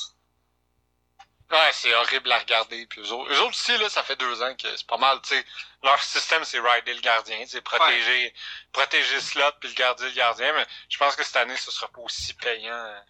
Ouais, 1.51 1.71
c'est 1.73 1.93
horrible 1.95 2.31
à 2.33 2.39
regarder. 2.39 2.87
Puis 2.87 3.01
eux 3.01 3.13
autres, 3.13 3.33
eux 3.33 3.39
autres 3.41 3.51
aussi, 3.51 3.77
là, 3.79 3.89
ça 3.89 4.03
fait 4.05 4.17
deux 4.17 4.41
ans 4.43 4.55
que 4.55 4.77
c'est 4.77 4.87
pas 4.87 4.97
mal, 4.99 5.21
tu 5.23 5.31
sais. 5.31 5.45
Leur 5.83 6.01
système, 6.03 6.45
c'est 6.45 6.61
rider 6.61 6.95
le 6.95 7.01
gardien, 7.01 7.43
c'est 7.47 7.61
protéger, 7.61 8.33
protéger 8.73 9.15
le 9.15 9.21
slot 9.21 9.53
puis 9.61 9.69
le 9.71 9.75
garder 9.75 10.05
le 10.05 10.13
gardien. 10.15 10.53
Mais 10.53 10.67
je 10.89 10.97
pense 10.99 11.17
que 11.17 11.25
cette 11.25 11.37
année, 11.37 11.57
ce 11.57 11.71
sera 11.71 11.89
pas 11.89 12.01
aussi 12.03 12.35
payant 12.35 12.73
euh, 12.75 13.01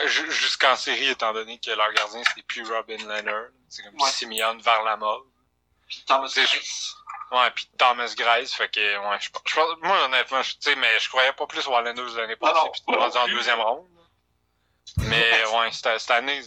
euh, 0.00 0.06
ju- 0.08 0.30
jusqu'en 0.32 0.76
série, 0.76 1.08
étant 1.08 1.32
donné 1.32 1.58
que 1.58 1.70
leur 1.70 1.90
gardien, 1.94 2.22
c'est 2.34 2.42
plus 2.42 2.70
Robin 2.70 2.98
Leonard. 2.98 3.46
C'est 3.70 3.82
comme 3.84 3.94
Ouais. 4.00 4.10
Simeon 4.10 4.58
Varlamov. 4.58 5.22
Puis 5.88 6.04
Thomas 6.06 6.28
Price. 6.28 6.94
Ouais, 7.30 7.50
puis 7.52 7.68
Thomas 7.78 8.12
Grice, 8.16 8.54
fait 8.54 8.70
que, 8.70 8.80
ouais, 8.98 9.16
je, 9.20 9.28
je 9.46 9.54
pense- 9.54 9.76
moi, 9.82 10.04
honnêtement, 10.04 10.42
tu 10.42 10.54
sais, 10.60 10.74
mais 10.76 10.98
je 10.98 11.08
croyais 11.08 11.32
pas 11.34 11.46
plus 11.46 11.66
aux 11.66 11.78
Islanders 11.78 12.14
l'année 12.16 12.36
passée, 12.36 12.68
puis 12.86 12.96
rendu 12.96 13.16
en 13.16 13.28
deuxième 13.28 13.60
ronde. 13.60 13.86
Mais, 14.98 15.44
ouais, 15.46 15.70
cette, 15.70 16.10
année, 16.10 16.40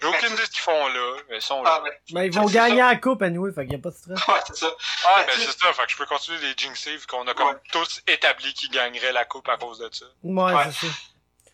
j'ai 0.00 0.06
aucune 0.08 0.26
idée 0.32 0.36
de 0.42 0.44
ce 0.46 0.50
qu'ils 0.50 0.60
font 0.60 0.86
là, 0.88 1.16
mais 1.28 1.36
ils 1.36 1.42
sont 1.42 1.62
Ah, 1.64 1.80
là. 1.82 1.82
mais, 1.84 1.90
Ben, 2.12 2.22
ils 2.24 2.32
vont 2.32 2.46
gagner 2.46 2.82
la 2.82 2.96
coupe, 2.96 3.22
anyway, 3.22 3.52
fait 3.52 3.64
qu'il 3.64 3.72
y 3.72 3.76
a 3.76 3.78
pas 3.78 3.90
de 3.90 3.94
stress. 3.96 4.28
ouais, 4.28 4.34
c'est 4.46 4.56
ça. 4.56 4.66
Ouais, 4.66 5.26
ben 5.26 5.32
c'est 5.36 5.58
ça, 5.58 5.72
fait 5.72 5.86
que 5.86 5.92
je 5.92 5.96
peux 5.96 6.06
continuer 6.06 6.38
les 6.40 6.54
jinxer, 6.56 6.96
vu 6.96 7.06
qu'on 7.06 7.26
a 7.26 7.34
comme 7.34 7.48
Ouais. 7.48 7.54
tous 7.72 8.02
établi 8.06 8.52
qu'ils 8.54 8.70
gagneraient 8.70 9.12
la 9.12 9.24
coupe 9.24 9.48
à 9.48 9.56
cause 9.56 9.78
de 9.78 9.88
ça. 9.92 10.06
Ouais, 10.22 10.54
Ouais. 10.54 10.64
c'est 10.72 10.86
ça. 10.86 10.92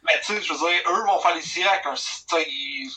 Mais 0.05 0.21
tu 0.25 0.35
sais, 0.35 0.43
je 0.43 0.53
veux 0.53 0.59
dire, 0.59 0.83
eux 0.91 1.05
vont 1.07 1.21
faire 1.21 1.35
les 1.37 1.43
séries 1.43 1.69
avec 1.69 1.87
un 1.87 1.95
système. 1.97 2.43
Ils, 2.49 2.91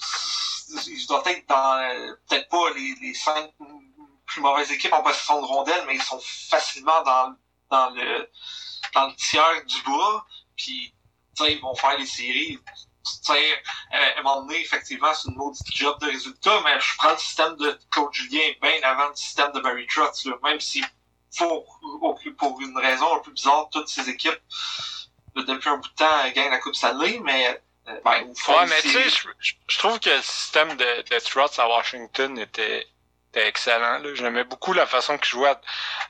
ils 0.87 1.05
doivent 1.07 1.27
être 1.27 1.47
dans, 1.47 1.77
euh, 1.79 2.13
peut-être 2.27 2.49
pas 2.49 2.69
les, 2.75 2.95
les 3.01 3.13
cinq 3.13 3.51
plus 4.25 4.41
mauvaises 4.41 4.71
équipes 4.71 4.93
en 4.93 5.03
possession 5.03 5.39
de 5.39 5.45
rondelles, 5.45 5.83
mais 5.85 5.95
ils 5.95 6.01
sont 6.01 6.19
facilement 6.49 7.03
dans, 7.03 7.35
dans 7.69 7.89
le, 7.91 8.27
dans 8.95 9.07
le 9.07 9.15
tiers 9.17 9.63
du 9.65 9.81
bas. 9.83 10.25
Puis, 10.57 10.95
tu 11.37 11.43
sais, 11.45 11.53
ils 11.53 11.61
vont 11.61 11.75
faire 11.75 11.95
les 11.97 12.07
séries. 12.07 12.59
Euh, 13.29 13.33
à 13.91 14.19
un 14.19 14.23
moment 14.23 14.41
donné, 14.41 14.61
effectivement, 14.61 15.13
c'est 15.13 15.29
une 15.29 15.35
maudite 15.37 15.67
job 15.73 15.99
de 16.01 16.07
résultat, 16.07 16.59
mais 16.63 16.79
je 16.79 16.97
prends 16.97 17.11
le 17.11 17.17
système 17.17 17.55
de 17.57 17.79
Claude 17.91 18.13
Julien 18.13 18.51
bien 18.61 18.73
avant 18.83 19.09
le 19.09 19.15
système 19.15 19.51
de 19.51 19.59
Barry 19.59 19.85
Trotz, 19.87 20.25
là, 20.25 20.35
même 20.43 20.59
si 20.59 20.83
pour, 21.37 21.79
pour 22.37 22.61
une 22.61 22.77
raison 22.77 23.15
un 23.15 23.19
peu 23.19 23.31
bizarre, 23.31 23.69
toutes 23.71 23.89
ces 23.89 24.09
équipes, 24.09 24.39
depuis 25.35 25.69
un 25.69 25.77
bout 25.77 25.89
de 25.89 25.93
temps, 25.95 26.29
gagnent 26.33 26.51
la 26.51 26.59
Coupe 26.59 26.75
Stanley, 26.75 27.19
mais 27.23 27.61
Euh, 27.87 27.99
ben, 28.03 28.23
Ouais, 28.47 28.65
mais 28.67 28.81
tu 28.81 28.89
sais, 28.89 29.27
je, 29.67 29.77
trouve 29.77 29.99
que 29.99 30.09
le 30.09 30.21
système 30.23 30.75
de, 30.75 31.03
de 31.03 31.19
Trotz 31.19 31.59
à 31.59 31.67
Washington 31.67 32.35
était, 32.39 32.87
était 33.29 33.47
excellent. 33.47 34.01
J'aimais 34.15 34.43
beaucoup 34.43 34.73
la 34.73 34.87
façon 34.87 35.19
qu'il 35.19 35.27
jouait 35.29 35.49
à, 35.49 35.61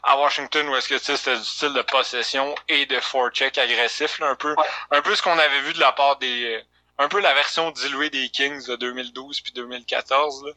à 0.03 0.15
Washington, 0.17 0.69
où 0.69 0.75
est-ce 0.77 0.87
que 0.87 0.95
tu 0.95 1.03
sais, 1.03 1.17
c'était 1.17 1.37
du 1.37 1.43
style 1.43 1.73
de 1.73 1.81
possession 1.81 2.55
et 2.69 2.85
de 2.85 2.97
forecheck 3.01 3.57
agressif, 3.57 4.19
là, 4.19 4.29
un 4.29 4.35
peu, 4.35 4.55
Ouais. 4.55 4.65
un 4.91 5.01
peu 5.01 5.13
ce 5.17 5.21
qu'on 5.21 5.37
avait 5.37 5.61
vu 5.63 5.73
de 5.73 5.79
la 5.81 5.91
part 5.91 6.15
des, 6.17 6.45
euh, 6.55 6.61
un 6.97 7.07
peu 7.07 7.19
la 7.19 7.33
version 7.33 7.71
diluée 7.71 8.09
des 8.09 8.29
Kings 8.29 8.67
de 8.67 8.75
2012 8.75 9.41
puis 9.41 9.51
2014. 9.53 10.45
Là. 10.45 10.51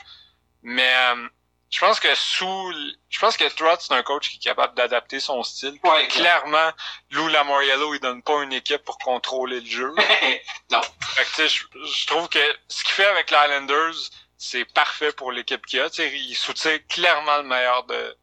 Mais 0.62 0.90
euh, 1.12 1.28
je 1.70 1.80
pense 1.80 2.00
que 2.00 2.14
sous, 2.14 2.72
je 3.08 3.18
pense 3.18 3.36
que 3.36 3.44
Trotz 3.48 3.86
c'est 3.86 3.94
un 3.94 4.02
coach 4.02 4.30
qui 4.30 4.36
est 4.36 4.40
capable 4.40 4.74
d'adapter 4.74 5.20
son 5.20 5.42
style. 5.42 5.78
Ouais, 5.84 6.08
Clairement, 6.08 6.72
Lou 7.10 7.28
Lamoriello, 7.28 7.94
il 7.94 8.00
donne 8.00 8.22
pas 8.22 8.42
une 8.42 8.52
équipe 8.52 8.84
pour 8.84 8.98
contrôler 8.98 9.60
le 9.60 9.66
jeu. 9.66 9.94
non. 10.70 10.80
Fait 11.14 11.24
que, 11.24 11.28
tu 11.28 11.34
sais, 11.34 11.48
je, 11.48 11.64
je 11.84 12.06
trouve 12.06 12.28
que 12.28 12.38
ce 12.68 12.84
qu'il 12.84 12.92
fait 12.92 13.06
avec 13.06 13.30
les 13.30 13.36
Islanders, 13.36 14.10
c'est 14.38 14.64
parfait 14.64 15.12
pour 15.12 15.32
l'équipe 15.32 15.64
qu'il 15.66 15.80
a. 15.80 15.90
Tu 15.90 15.96
sais, 15.96 16.16
il 16.16 16.34
soutient 16.34 16.78
clairement 16.88 17.38
le 17.38 17.42
meilleur 17.42 17.84
de, 17.84 18.16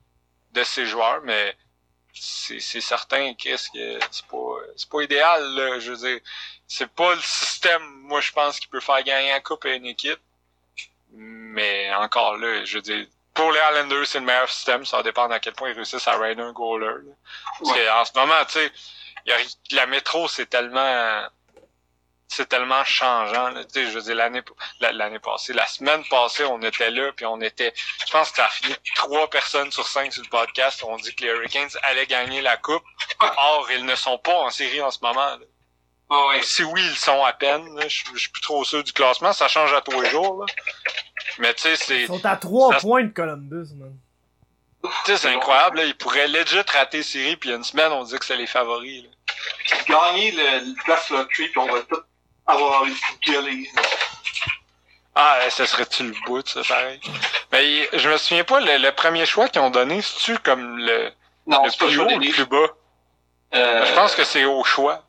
de 0.54 0.64
ses 0.64 0.86
joueurs, 0.86 1.22
mais 1.24 1.56
c'est, 2.16 2.82
certain 2.82 3.34
qu'est-ce 3.34 3.70
que 3.70 4.00
c'est 4.12 4.26
pas, 4.28 4.56
c'est 4.76 4.90
pas 4.90 5.02
idéal, 5.02 5.44
là. 5.56 5.80
Je 5.80 5.92
veux 5.92 5.98
dire, 5.98 6.20
c'est 6.68 6.88
pas 6.88 7.14
le 7.14 7.22
système, 7.22 7.84
moi, 8.02 8.22
je 8.22 8.32
pense, 8.32 8.60
qui 8.60 8.68
peut 8.68 8.80
faire 8.80 9.04
gagner 9.04 9.32
un 9.34 9.42
coupe 9.42 9.66
à 9.66 9.70
une 9.74 9.86
équipe. 9.86 10.20
Mais 11.12 11.94
encore 11.96 12.38
là, 12.38 12.64
je 12.66 12.76
veux 12.78 12.82
dire, 12.82 13.06
pour 13.34 13.52
les 13.52 13.60
Islanders, 13.72 14.06
c'est 14.08 14.20
le 14.20 14.26
meilleur 14.26 14.50
système. 14.50 14.86
Ça 14.86 14.98
va 14.98 15.04
dépendre 15.04 15.34
à 15.34 15.40
quel 15.40 15.54
point 15.54 15.70
ils 15.70 15.76
réussissent 15.76 16.08
à 16.08 16.18
raider 16.18 16.42
un 16.42 16.52
goaler. 16.54 16.86
là. 16.86 17.14
Parce 17.60 17.72
Ouais. 17.72 17.78
que, 17.86 17.92
en 18.02 18.06
ce 18.06 18.12
moment, 18.16 18.46
tu 18.46 18.54
sais, 18.54 18.72
la 19.72 19.86
métro, 19.88 20.28
c'est 20.28 20.46
tellement 20.48 21.28
c'est 22.28 22.50
tellement 22.50 22.84
changeant. 22.84 23.50
Là. 23.50 23.64
Tu 23.66 23.74
sais, 23.74 23.86
je 23.86 23.92
veux 23.92 24.02
dire, 24.02 24.16
l'année 24.16 24.42
la- 24.80 24.92
l'année 24.92 25.20
passée, 25.20 25.54
la 25.54 25.68
semaine 25.68 26.04
passée, 26.10 26.44
on 26.46 26.62
était 26.62 26.90
là, 26.92 27.12
puis 27.16 27.26
on 27.26 27.40
était. 27.42 27.74
Je 28.06 28.12
pense 28.12 28.32
que 28.32 28.38
ça 28.38 28.46
a 28.46 28.50
fini 28.50 28.76
trois 28.96 29.30
personnes 29.30 29.72
sur 29.72 29.88
cinq 29.88 30.12
sur 30.12 30.24
le 30.24 30.30
podcast. 30.30 30.84
ont 30.84 30.98
dit 30.98 31.14
que 31.16 31.24
les 31.24 31.30
Hurricanes 31.30 31.70
allaient 31.84 32.08
gagner 32.08 32.42
la 32.42 32.58
coupe. 32.58 32.84
Or, 33.20 33.68
ils 33.72 33.86
ne 33.86 33.96
sont 33.96 34.18
pas 34.18 34.34
en 34.40 34.50
série 34.50 34.82
en 34.82 34.92
ce 34.92 35.00
moment. 35.02 35.22
là. 35.26 35.38
Ouais, 36.10 36.28
ouais. 36.38 36.44
Si 36.44 36.64
oui, 36.64 36.82
ils 36.84 36.96
sont 36.98 37.24
à 37.24 37.34
peine. 37.34 37.74
là. 37.76 37.88
Je 37.88 38.04
je 38.14 38.20
suis 38.20 38.30
plus 38.30 38.42
trop 38.42 38.64
sûr 38.64 38.84
du 38.84 38.92
classement. 38.94 39.32
Ça 39.34 39.48
change 39.48 39.74
à 39.74 39.82
tous 39.82 40.00
les 40.02 40.10
jours. 40.10 40.44
Là. 40.46 40.54
Mais 41.40 41.54
tu 41.54 41.62
sais, 41.64 41.76
c'est 41.76 42.02
Ils 42.02 42.08
sont 42.08 42.26
à 42.26 42.36
3 42.36 42.74
Ça- 42.74 42.80
points 42.82 43.04
de 43.04 43.10
Columbus, 43.14 43.74
man. 43.76 43.96
tu 44.84 44.90
sais, 45.06 45.18
c'est 45.18 45.30
incroyable. 45.34 45.78
Là. 45.78 45.86
Ils 45.86 45.98
pourraient 45.98 46.28
legit 46.28 46.60
rater 46.74 47.02
série, 47.02 47.38
puis 47.38 47.50
il 47.50 47.52
y 47.52 47.56
a 47.56 47.58
une 47.58 47.64
semaine, 47.64 47.92
on 47.92 48.04
dit 48.04 48.18
que 48.20 48.26
c'est 48.26 48.36
les 48.36 48.46
favoris. 48.48 49.04
Là. 49.04 49.10
Gagner 49.88 50.32
le, 50.32 50.60
le 50.68 50.76
Draft 50.86 51.10
Lottery, 51.10 51.48
puis 51.50 51.58
on 51.58 51.66
va 51.72 51.82
tout 51.82 52.02
avoir 52.48 52.82
envie 52.82 52.94
de 52.94 53.32
gueuler. 53.32 53.70
Ah, 55.16 55.40
ça 55.50 55.66
serait-tu 55.66 56.04
le 56.04 56.16
bout, 56.26 56.46
ça, 56.48 56.62
pareil? 56.68 57.00
Mais 57.52 57.90
je 57.98 58.10
me 58.10 58.18
souviens 58.18 58.44
pas, 58.44 58.60
le, 58.60 58.78
le 58.78 58.92
premier 58.92 59.26
choix 59.26 59.48
qu'ils 59.48 59.62
ont 59.62 59.70
donné, 59.70 60.02
c'est-tu 60.02 60.38
comme 60.40 60.78
le, 60.78 61.12
Non, 61.48 61.64
le 61.64 61.70
c'est 61.72 61.78
plus 61.78 62.00
haut 62.00 62.06
ou 62.06 62.20
le 62.20 62.30
plus 62.32 62.46
bas? 62.46 62.68
Euh, 63.54 63.86
Je 63.86 63.94
pense 63.94 64.14
que 64.16 64.24
c'est 64.26 64.44
au 64.44 64.64
choix. 64.66 65.04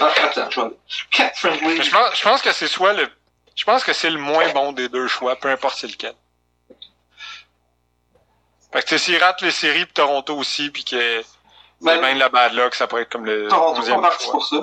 ah, 0.00 0.06
attends, 0.24 0.50
je 0.50 0.60
vais... 0.60 0.70
Cat 1.10 1.30
Friendly. 1.36 1.78
Mais 1.78 1.82
Je 1.82 1.90
pense, 1.90 2.16
je 2.18 2.22
pense 2.24 2.42
que 2.42 2.52
c'est 2.52 2.66
soit 2.66 2.92
le... 2.94 3.08
Je 3.54 3.64
pense 3.64 3.84
que 3.84 3.92
c'est 3.92 4.10
le 4.10 4.18
moins 4.18 4.48
bon 4.52 4.72
des 4.72 4.88
deux 4.88 5.06
choix, 5.08 5.36
peu 5.36 5.48
importe 5.50 5.78
c'est 5.78 5.86
lequel. 5.88 6.14
Fait 8.72 8.82
que 8.82 8.88
tu 8.88 8.90
sais, 8.90 8.98
s'ils 8.98 9.18
ratent 9.22 9.40
les 9.42 9.50
séries, 9.50 9.86
pis 9.86 9.94
Toronto 9.94 10.36
aussi, 10.36 10.70
puis 10.70 10.84
que 10.84 11.22
c'est 11.22 11.26
Ben, 11.80 11.98
bien 12.00 12.14
de 12.14 12.18
la 12.18 12.28
bad 12.28 12.52
luck, 12.54 12.74
ça 12.74 12.86
pourrait 12.86 13.02
être 13.02 13.10
comme 13.12 13.24
le 13.24 13.48
Toronto 13.48 13.80
11e 13.82 13.86
sont 13.94 14.00
partis 14.00 14.24
choix. 14.24 14.32
pour 14.32 14.46
ça. 14.46 14.56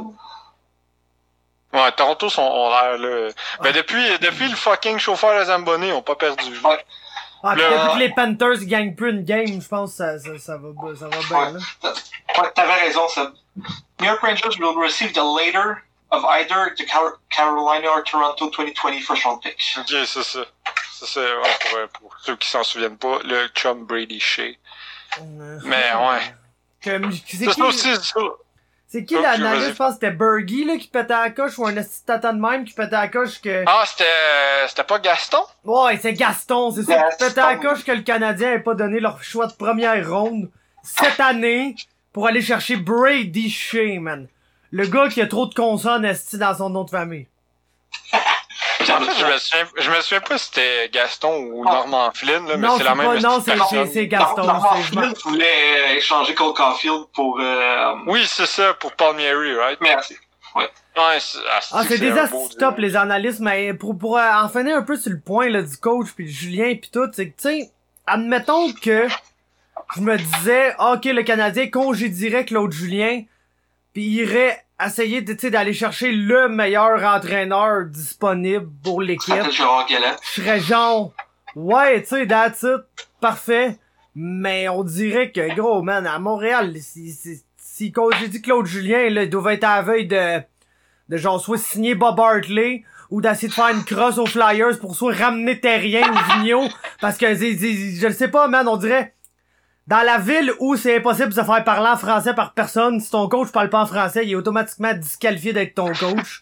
Ouais, 1.76 1.92
Toronto 1.92 2.30
sont 2.30 2.42
ont 2.42 2.70
l'air 2.70 2.98
là. 2.98 3.30
Ben 3.62 3.72
depuis, 3.74 4.04
depuis 4.20 4.48
le 4.50 4.56
fucking 4.56 4.98
chauffeur 4.98 5.40
de 5.40 5.46
Zamboni, 5.46 5.88
ils 5.88 5.94
ont 5.94 6.02
pas 6.02 6.16
perdu. 6.16 6.58
Ouais. 6.64 6.86
Ah, 7.44 7.54
Le- 7.54 7.62
depuis 7.62 7.94
que 7.94 8.00
les 8.00 8.10
Panthers 8.10 8.66
gagnent 8.66 8.96
plus 8.96 9.12
une 9.12 9.24
game, 9.24 9.62
je 9.62 9.68
pense 9.68 9.92
que 9.92 9.98
ça, 9.98 10.20
ça, 10.20 10.30
ça 10.40 10.58
va, 10.58 10.96
ça 10.96 11.08
va 11.08 11.50
bien. 11.50 11.60
Ouais, 11.84 12.52
t'avais 12.56 12.74
raison, 12.86 13.08
Seb. 13.10 13.30
New 14.00 14.06
York 14.08 14.20
Rangers 14.22 14.58
will 14.60 14.76
receive 14.82 15.12
the 15.14 15.22
later 15.22 15.84
of 16.12 16.24
either 16.26 16.74
the 16.78 16.86
Car- 16.86 17.20
Carolina 17.30 17.90
or 17.90 18.04
Toronto 18.04 18.50
2020 18.50 19.02
first 19.02 19.24
round 19.26 19.42
pick. 19.42 19.58
Ok, 19.78 19.86
c'est 20.06 20.24
ça. 20.24 20.40
C'est 20.94 21.06
ça, 21.08 21.20
ouais, 21.22 21.50
pour, 21.70 21.78
euh, 21.78 21.88
pour 22.00 22.16
ceux 22.24 22.36
qui 22.38 22.50
s'en 22.50 22.64
souviennent 22.64 22.98
pas, 22.98 23.20
le 23.24 23.48
chum 23.50 23.86
Brady 23.86 24.20
Shea. 24.20 24.56
Mais 25.64 25.94
ouais. 25.94 26.34
Comme, 26.84 27.12
c'est 27.12 27.38
C'est 27.38 27.46
ça 27.46 27.54
qui, 27.54 27.62
aussi, 27.64 27.96
ça. 27.96 28.20
C'est 28.96 29.04
qui 29.04 29.16
Ok, 29.18 29.24
l'analyste, 29.24 29.66
vas-y. 29.66 29.72
je 29.72 29.76
pense 29.76 29.88
que 29.90 29.94
c'était 29.96 30.12
Bergie, 30.12 30.64
là, 30.64 30.78
qui 30.78 30.88
pétait 30.88 31.14
à 31.14 31.24
la 31.24 31.30
coche, 31.32 31.60
ou 31.60 31.68
un 31.68 31.76
assistant 31.76 32.18
de 32.18 32.40
même 32.40 32.64
qui 32.64 32.74
pétait 32.74 32.96
à 32.96 33.02
la 33.02 33.08
coche 33.10 33.42
que... 33.42 33.64
Ah, 33.68 33.84
c'était, 33.86 34.06
c'était 34.70 34.86
pas 34.86 35.00
Gaston? 35.00 35.44
Ouais, 35.66 35.98
c'est 36.02 36.14
Gaston, 36.14 36.72
c'est 36.72 36.84
ça, 36.84 37.10
qui 37.10 37.26
pétait 37.26 37.42
à 37.42 37.52
la 37.52 37.56
coche 37.58 37.84
que 37.84 37.92
le 37.92 38.04
Canadien 38.04 38.54
ait 38.54 38.60
pas 38.60 38.74
donné 38.74 39.02
leur 39.02 39.22
choix 39.22 39.48
de 39.48 39.54
première 39.54 40.10
ronde 40.10 40.50
cette 40.82 41.20
année 41.20 41.76
pour 42.14 42.28
aller 42.28 42.42
chercher 42.42 42.78
Brady 42.78 43.50
Shea, 43.50 44.00
man. 44.00 44.28
Le 44.72 44.88
gars 44.88 45.10
qui 45.10 45.22
a 45.22 45.28
trop 45.28 45.46
de 45.46 45.54
consonnes 45.54 46.10
dans 46.34 46.56
son 46.56 46.70
nom 46.70 46.86
de 46.86 46.90
famille. 46.90 47.28
Je 48.86 49.26
me 49.26 49.38
souviens, 49.38 49.66
je 49.78 49.90
me 49.92 50.02
souviens 50.02 50.22
pas 50.22 50.38
si 50.38 50.46
c'était 50.46 50.90
Gaston 50.92 51.50
ou 51.52 51.64
Ah. 51.68 51.74
Norman 51.74 52.12
Flynn, 52.14 52.48
là, 52.48 52.58
mais 52.58 52.68
c'est 52.78 52.84
la 52.84 52.96
même 52.96 53.20
non, 53.20 53.42
c'est- 53.42 53.52
personne. 53.56 53.86
c'est- 53.88 53.94
c'est 53.94 54.08
Gaston. 54.08 54.44
Norman 54.46 54.76
Flynn 54.84 55.14
voulait 55.26 55.98
échanger 55.98 56.34
Cole 56.36 56.54
Caulfield 56.54 57.06
pour... 57.14 57.40
Euh... 57.40 57.96
Oui, 58.08 58.24
c'est 58.28 58.46
ça, 58.46 58.74
pour 58.76 58.92
Palmieri, 58.94 59.56
right? 59.56 59.80
Merci. 59.82 60.16
Ouais, 60.56 60.70
c'est, 61.20 61.40
Ah, 61.74 61.84
c'est 61.86 61.98
beau 61.98 62.18
assis 62.48 62.58
top, 62.58 62.78
les 62.78 62.96
analystes, 62.96 63.42
mais 63.42 63.74
pour, 63.74 63.98
pour 63.98 64.18
euh, 64.18 64.32
en 64.34 64.48
finir 64.48 64.78
un 64.78 64.82
peu 64.84 64.96
sur 64.96 65.12
le 65.12 65.20
point 65.20 65.50
là, 65.50 65.62
du 65.62 65.76
coach 65.76 66.08
puis 66.16 66.26
de 66.26 66.30
Julien 66.32 66.74
puis 66.80 66.90
tout, 66.92 67.08
c'est 67.12 67.30
que, 67.32 67.36
tu 67.42 67.50
sais, 67.50 67.72
admettons 68.08 68.72
que 68.72 69.06
je 69.96 70.02
me 70.02 70.18
disais, 70.18 70.74
ah, 70.80 70.94
ok, 70.94 71.04
le 71.06 71.24
Canadien 71.24 71.70
congédierait 71.70 72.46
Claude 72.46 72.72
Julien, 72.72 73.24
puis 73.94 74.04
irait 74.04 74.65
essayer 74.84 75.22
de, 75.22 75.34
tu 75.34 75.40
sais, 75.40 75.52
d'aller 75.52 75.74
chercher 75.74 76.12
le 76.12 76.50
meilleur 76.50 77.04
entraîneur 77.04 77.86
disponible 77.86 78.68
pour 78.84 79.02
l'équipe. 79.02 79.34
Je 80.24 80.42
serais 80.42 80.60
genre, 80.60 81.14
ouais, 81.56 82.02
tu 82.02 82.10
sais, 82.10 82.28
that's 82.28 82.64
it, 82.64 82.84
parfait. 83.22 83.78
Mais 84.16 84.70
on 84.70 84.84
dirait 84.84 85.32
que, 85.32 85.56
gros, 85.56 85.82
man, 85.82 86.08
à 86.08 86.20
Montréal, 86.20 86.74
si, 86.80 87.12
si, 87.12 87.42
si 87.58 87.94
j'ai 88.20 88.28
dit 88.28 88.42
Claude 88.42 88.66
Julien, 88.66 89.10
là, 89.10 89.24
il 89.24 89.30
doit 89.30 89.54
être 89.54 89.66
à 89.66 89.78
la 89.78 89.82
veille 89.82 90.08
de, 90.08 90.40
de 91.10 91.18
genre, 91.18 91.42
soit 91.42 91.58
signer 91.58 91.96
Bob 91.96 92.20
Hartley, 92.20 92.84
ou 93.12 93.22
d'essayer 93.22 93.50
de 93.50 93.54
faire 93.54 93.70
une 93.70 93.84
crosse 93.84 94.18
aux 94.18 94.26
Flyers 94.26 94.80
pour 94.80 94.96
soit 94.96 95.14
ramener 95.14 95.60
Terrien 95.60 96.10
ou 96.12 96.34
Vigneault, 96.34 96.70
parce 97.02 97.18
que, 97.18 97.36
je 97.36 98.08
le 98.08 98.14
sais 98.14 98.30
pas, 98.30 98.48
man, 98.48 98.68
on 98.68 98.78
dirait, 98.78 99.14
dans 99.88 100.02
la 100.02 100.18
ville 100.18 100.52
où 100.60 100.76
c'est 100.76 100.98
impossible 100.98 101.30
de 101.30 101.34
se 101.36 101.44
faire 101.44 101.64
parler 101.64 101.90
en 101.90 101.98
français 101.98 102.34
par 102.34 102.54
personne, 102.54 103.00
si 103.00 103.12
ton 103.12 103.28
coach 103.30 103.52
parle 103.52 103.70
pas 103.70 103.82
en 103.82 103.86
français, 103.86 104.26
il 104.26 104.32
est 104.32 104.36
automatiquement 104.36 104.94
disqualifié 104.94 105.54
d'être 105.54 105.76
ton 105.76 105.94
coach. 105.94 106.42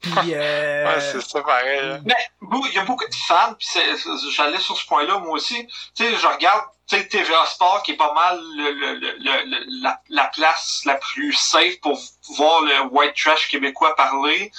Puis, 0.00 0.12
euh... 0.34 0.84
Ouais, 0.86 1.00
c'est 1.00 1.20
ça, 1.22 1.40
pareil. 1.42 1.78
hein. 1.80 2.00
Mais 2.04 2.14
il 2.40 2.74
y 2.74 2.78
a 2.78 2.84
beaucoup 2.84 3.06
de 3.08 3.14
fans, 3.14 3.54
puis 3.58 3.68
c'est- 3.70 3.96
c'est- 3.96 4.30
j'allais 4.30 4.58
sur 4.58 4.76
ce 4.76 4.86
point-là 4.86 5.18
moi 5.18 5.32
aussi. 5.34 5.66
Tu 5.94 6.04
sais, 6.04 6.14
je 6.16 6.26
regarde 6.26 6.62
tu 6.88 6.96
sais, 6.98 7.06
TVA 7.06 7.46
Sport 7.46 7.82
qui 7.84 7.92
est 7.92 7.96
pas 7.96 8.12
mal 8.12 8.38
le, 8.56 8.72
le, 8.72 8.94
le, 8.98 9.50
le- 9.50 9.82
la, 9.82 10.00
la 10.10 10.24
place 10.34 10.82
la 10.84 10.96
plus 10.96 11.32
safe 11.32 11.80
pour 11.80 11.98
voir 12.36 12.62
le 12.62 12.88
white 12.90 13.14
trash 13.14 13.48
québécois 13.48 13.94
parler. 13.94 14.50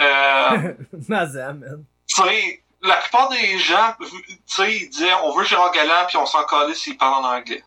Euh, 0.00 0.72
Mazan, 1.08 1.54
man. 1.54 1.84
tu 2.06 2.22
sais, 2.22 2.62
la 2.82 2.96
plupart 2.96 3.28
des 3.30 3.58
gens, 3.58 3.94
tu 4.00 4.06
sais, 4.46 4.76
ils 4.76 4.88
disaient 4.88 5.12
on 5.24 5.32
veut 5.36 5.44
Gérard 5.44 5.72
Galland 5.72 6.06
puis 6.08 6.16
on 6.16 6.26
s'en 6.26 6.44
calait 6.44 6.74
s'il 6.74 6.96
parle 6.96 7.24
en 7.24 7.28
anglais. 7.36 7.62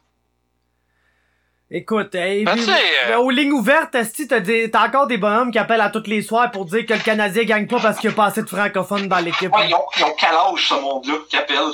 Écoute, 1.72 2.16
hey, 2.16 2.44
Ben, 2.46 2.54
puis- 2.56 2.66
tu 2.66 2.72
sais, 2.72 3.12
euh, 3.12 3.18
aux 3.18 3.30
lignes 3.30 3.52
ouvertes, 3.52 3.92
t'as 3.92 4.88
encore 4.88 5.06
des 5.06 5.18
bonhommes 5.18 5.52
qui 5.52 5.60
appellent 5.60 5.82
à 5.82 5.92
tous 5.92 6.08
les 6.08 6.24
soirs 6.24 6.50
pour 6.50 6.66
dire 6.66 6.84
que 6.86 6.94
le 6.94 7.00
Canadien 7.00 7.44
gagne 7.44 7.68
pas 7.68 7.80
parce 7.80 8.00
qu'il 8.00 8.10
y 8.10 8.14
a 8.14 8.16
pas 8.16 8.26
assez 8.26 8.42
de 8.42 8.50
francophones 8.50 9.08
dans 9.08 9.20
l'équipe. 9.20 9.54
Ouais, 9.56 9.70
ils 9.70 9.76
ont, 9.76 9.86
ils 9.98 10.04
ont 10.04 10.16
quel 10.20 10.34
âge 10.34 10.68
ce 10.68 10.74
monde-là 10.74 11.14
qui 11.30 11.38
appelle? 11.38 11.70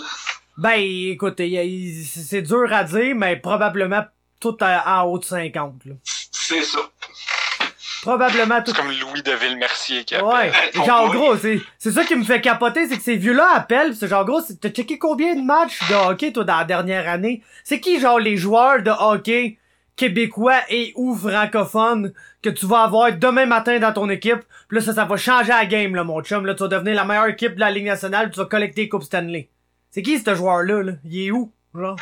Ben, 0.58 0.78
écoute, 0.82 1.36
c'est 1.38 2.42
dur 2.42 2.68
à 2.74 2.84
dire, 2.84 3.16
mais 3.16 3.38
probablement 3.38 4.04
tout 4.42 4.58
à- 4.60 5.00
en 5.02 5.04
haut 5.06 5.18
de 5.20 5.24
50, 5.26 5.86
là. 5.86 5.94
C'est 6.04 6.64
ça. 6.64 6.80
Probablement 8.06 8.62
tout. 8.62 8.72
C'est 8.72 8.78
comme 8.82 8.92
Louis 8.92 9.24
de 9.24 9.32
Villemercier 9.32 10.04
qui 10.04 10.16
appelle. 10.16 10.28
Ouais, 10.28 10.52
Oh, 10.80 10.84
genre 10.86 11.10
oui. 11.12 11.18
gros, 11.18 11.38
c'est 11.38 11.60
c'est 11.78 11.92
ça 11.92 12.04
qui 12.04 12.16
me 12.16 12.24
fait 12.24 12.40
capoter, 12.42 12.88
c'est 12.88 12.98
que 12.98 13.04
ces 13.04 13.16
vieux-là 13.16 13.48
appellent, 13.56 13.96
c'est 13.96 14.08
genre 14.08 14.24
gros, 14.26 14.42
t'as 14.42 14.70
checké 14.70 14.98
combien 15.00 15.36
de 15.36 15.42
matchs 15.42 15.80
de 15.90 15.96
hockey 15.96 16.32
toi 16.32 16.44
dans 16.44 16.58
la 16.58 16.64
dernière 16.66 17.10
année? 17.10 17.42
C'est 17.64 17.80
qui 17.80 18.00
genre 18.00 18.20
les 18.20 18.38
joueurs 18.38 18.82
de 18.84 18.92
hockey 18.92 19.58
québécois 19.96 20.60
et 20.70 20.92
ou 20.96 21.16
francophones 21.16 22.14
que 22.42 22.50
tu 22.50 22.66
vas 22.66 22.84
avoir 22.84 23.12
demain 23.14 23.46
matin 23.46 23.80
dans 23.80 23.94
ton 23.94 24.10
équipe? 24.10 24.40
Pis 24.70 24.76
là 24.76 24.82
ça 24.82 24.94
ça 24.94 25.06
va 25.06 25.18
changer 25.18 25.50
la 25.50 25.66
game 25.66 25.96
là 25.96 26.04
mon 26.04 26.22
chum, 26.22 26.46
là 26.46 26.54
tu 26.54 26.64
vas 26.64 26.70
devenir 26.70 26.96
la 26.96 27.06
meilleure 27.06 27.28
équipe 27.28 27.56
de 27.56 27.60
la 27.60 27.72
Ligue 27.72 27.86
nationale, 27.86 28.28
pis 28.30 28.34
tu 28.36 28.40
vas 28.40 28.46
collecter 28.46 28.82
les 28.82 28.90
coupes 28.90 29.04
Stanley. 29.04 29.50
C'est 29.92 30.02
qui 30.02 30.20
ce 30.20 30.36
joueur-là 30.36 30.84
là? 30.84 30.92
Il 31.06 31.26
est 31.28 31.32
où 31.32 31.52
genre? 31.74 31.96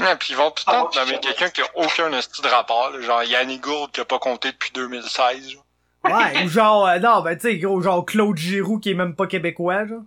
Ouais, 0.00 0.16
puis 0.16 0.28
ils 0.32 0.36
vont 0.36 0.50
tout 0.50 0.64
le 0.66 0.72
temps 0.72 0.90
Ah, 0.96 1.04
quelqu'un 1.22 1.50
qui 1.50 1.60
a 1.62 1.66
aucun 1.76 2.12
esti 2.12 2.42
de 2.42 2.48
rapport, 2.48 2.90
là, 2.90 3.00
genre 3.00 3.22
Yannick 3.22 3.60
Gourde 3.62 3.92
qui 3.92 4.00
a 4.00 4.04
pas 4.04 4.18
compté 4.18 4.50
depuis 4.52 4.70
2016. 4.72 5.50
genre. 5.50 5.64
Ouais, 6.04 6.44
ou 6.44 6.48
genre, 6.48 6.86
euh, 6.86 6.98
non, 6.98 7.22
ben 7.22 7.34
tu 7.36 7.42
sais, 7.42 7.56
gros, 7.58 7.80
genre 7.80 8.04
Claude 8.04 8.36
Giroux 8.36 8.78
qui 8.78 8.90
est 8.90 8.94
même 8.94 9.14
pas 9.14 9.26
québécois, 9.26 9.86
genre. 9.86 10.02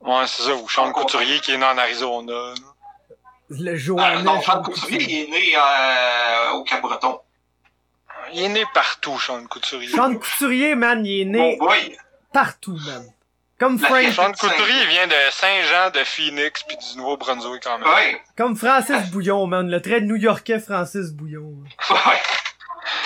Ouais, 0.00 0.26
c'est 0.26 0.42
ça, 0.42 0.54
ou 0.54 0.68
Sean 0.68 0.92
Couturier 0.92 1.40
qui 1.40 1.52
est 1.52 1.58
né 1.58 1.64
en 1.64 1.76
Arizona. 1.78 2.32
là. 2.32 2.54
Le 3.50 3.72
Euh, 3.72 3.76
Joannais. 3.76 4.22
non, 4.22 4.40
Sean 4.42 4.62
Couturier, 4.62 5.02
il 5.02 5.18
est 5.24 5.30
né 5.30 5.56
euh, 5.56 6.50
au 6.52 6.62
Cap-Breton. 6.64 7.18
Il 8.32 8.42
est 8.44 8.48
né 8.48 8.64
partout, 8.72 9.18
Sean 9.18 9.44
Couturier. 9.46 9.88
Sean 9.88 10.14
Couturier, 10.14 10.74
man, 10.76 11.04
il 11.04 11.22
est 11.22 11.24
Bon 11.58 11.66
né 11.68 11.96
partout, 12.32 12.78
man. 12.86 13.04
Comme 13.60 13.78
La 13.78 13.86
Frank, 13.88 14.36
Sean 14.36 14.48
il 14.48 14.88
vient 14.88 15.06
de 15.06 15.12
Saint-Jean, 15.30 15.90
de 15.90 16.02
Phoenix, 16.02 16.62
puis 16.66 16.76
du 16.78 16.96
Nouveau-Brunswick 16.98 17.62
quand 17.62 17.78
même. 17.78 17.86
Ouais. 17.88 18.20
comme 18.36 18.56
Francis 18.56 19.10
Bouillon, 19.12 19.46
man. 19.46 19.70
Le 19.70 19.80
très 19.82 20.00
new-yorkais 20.00 20.58
Francis 20.60 21.12
Bouillon. 21.12 21.52
Ouais. 21.90 21.96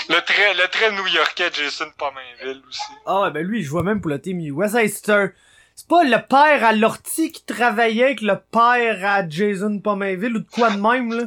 Le 0.08 0.20
très, 0.20 0.54
le 0.54 0.68
très 0.68 0.92
new-yorkais 0.92 1.50
Jason 1.52 1.86
Pominville 1.98 2.62
aussi. 2.68 2.80
Ah 3.04 3.22
ouais, 3.22 3.30
ben 3.32 3.44
lui, 3.44 3.64
je 3.64 3.68
vois 3.68 3.82
même 3.82 4.00
pour 4.00 4.10
le 4.10 4.20
team. 4.20 4.38
Hey, 4.40 4.88
c'est 4.88 5.10
un... 5.10 5.30
C'est 5.74 5.88
pas 5.88 6.04
le 6.04 6.18
père 6.24 6.64
à 6.64 6.72
Lortie 6.72 7.32
qui 7.32 7.44
travaillait 7.44 8.04
avec 8.04 8.20
le 8.20 8.38
père 8.38 9.04
à 9.04 9.28
Jason 9.28 9.80
Pomainville 9.80 10.36
ou 10.36 10.38
de 10.38 10.48
quoi 10.48 10.70
de 10.70 10.76
même, 10.80 11.12
là? 11.12 11.24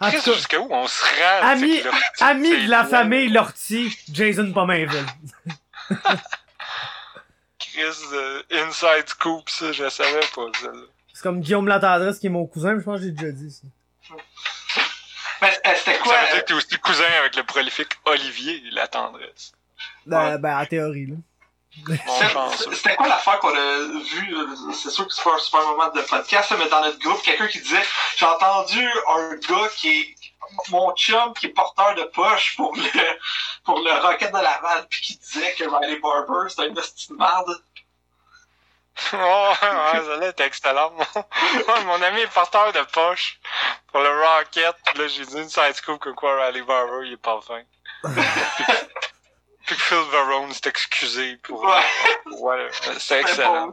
En 0.00 0.10
Chris, 0.10 0.18
tout 0.18 0.30
cas, 0.30 0.36
jusqu'à 0.36 0.60
où 0.60 0.68
on 0.70 0.86
se 0.86 1.02
rend? 1.02 1.48
Ami- 1.48 1.82
ami 2.20 2.64
de 2.66 2.68
la 2.70 2.84
famille 2.84 3.30
Lortie, 3.30 3.96
Jason 4.12 4.52
Pomainville. 4.52 5.06
Euh, 7.78 8.42
Inside 8.50 9.08
Scoop, 9.08 9.48
ça, 9.48 9.72
je 9.72 9.88
savais 9.88 10.20
pas. 10.34 10.46
C'est 11.12 11.22
comme 11.22 11.40
Guillaume 11.40 11.68
Latendresse 11.68 12.18
qui 12.18 12.26
est 12.26 12.30
mon 12.30 12.46
cousin, 12.46 12.74
mais 12.74 12.80
je 12.80 12.84
pense 12.84 12.98
que 13.00 13.06
j'ai 13.06 13.12
déjà 13.12 13.32
dit 13.32 13.50
ça. 13.50 13.66
Mais 15.40 15.60
euh, 15.66 15.72
c'était 15.76 15.98
quoi? 15.98 16.14
Ça 16.14 16.20
veut 16.20 16.26
dire 16.32 16.40
que 16.40 16.48
t'es 16.48 16.54
aussi 16.54 16.78
cousin 16.78 17.04
avec 17.20 17.36
le 17.36 17.44
prolifique 17.44 17.92
Olivier, 18.04 18.62
la 18.72 18.88
tendresse. 18.88 19.52
Ben, 20.06 20.38
ben, 20.38 20.60
en 20.60 20.66
théorie, 20.66 21.06
là. 21.06 21.16
C'était 22.72 22.96
quoi 22.96 23.06
l'affaire 23.06 23.38
qu'on 23.38 23.54
a 23.54 23.78
vue? 24.02 24.36
euh, 24.36 24.72
C'est 24.72 24.90
sûr 24.90 25.06
que 25.06 25.12
c'est 25.14 25.22
pas 25.22 25.34
un 25.34 25.38
super 25.38 25.62
moment 25.62 25.88
de 25.90 26.00
podcast, 26.00 26.52
mais 26.58 26.68
dans 26.68 26.80
notre 26.80 26.98
groupe, 26.98 27.22
quelqu'un 27.22 27.46
qui 27.46 27.60
disait 27.60 27.82
J'ai 28.16 28.26
entendu 28.26 28.84
un 29.08 29.34
gars 29.36 29.68
qui 29.76 29.88
est 30.00 30.14
mon 30.70 30.94
chum 30.94 31.34
qui 31.34 31.46
est 31.46 31.50
porteur 31.50 31.94
de 31.94 32.04
poche 32.04 32.56
pour 32.56 32.74
le 32.74 32.82
pour 33.64 33.80
le 33.80 33.92
Rocket 34.00 34.32
de 34.32 34.38
Laval 34.38 34.86
puis 34.88 35.00
qui 35.02 35.16
disait 35.18 35.54
que 35.58 35.64
Riley 35.64 35.98
Barber 36.00 36.48
c'était 36.48 36.68
une 36.68 36.74
de 36.74 36.82
merde. 37.16 37.62
Oh, 39.12 39.52
ouais, 39.62 40.04
ça 40.04 40.16
là 40.16 40.28
était 40.28 40.46
excellent. 40.46 40.92
Ouais, 41.68 41.84
mon 41.84 42.02
ami 42.02 42.20
est 42.20 42.32
porteur 42.32 42.72
de 42.72 42.82
poche 42.92 43.38
pour 43.92 44.00
le 44.00 44.10
Rocket. 44.10 44.74
Puis 44.86 44.98
Là, 44.98 45.08
j'ai 45.08 45.24
dit 45.24 45.38
une 45.38 45.48
side 45.48 45.74
scoop 45.74 46.00
que 46.00 46.10
quoi, 46.10 46.44
Riley 46.46 46.62
Barber, 46.62 47.06
il 47.06 47.12
est 47.12 47.16
pas 47.16 47.40
fin. 47.40 47.62
Puis 49.66 49.76
que 49.76 49.82
Phil 49.82 49.98
Varone 50.10 50.52
s'est 50.52 50.68
excusé 50.68 51.36
pour... 51.38 51.62
Ouais. 51.62 51.84
Ouais, 52.38 52.68
c'était 52.72 52.98
C'était 52.98 53.20
excellent. 53.20 53.72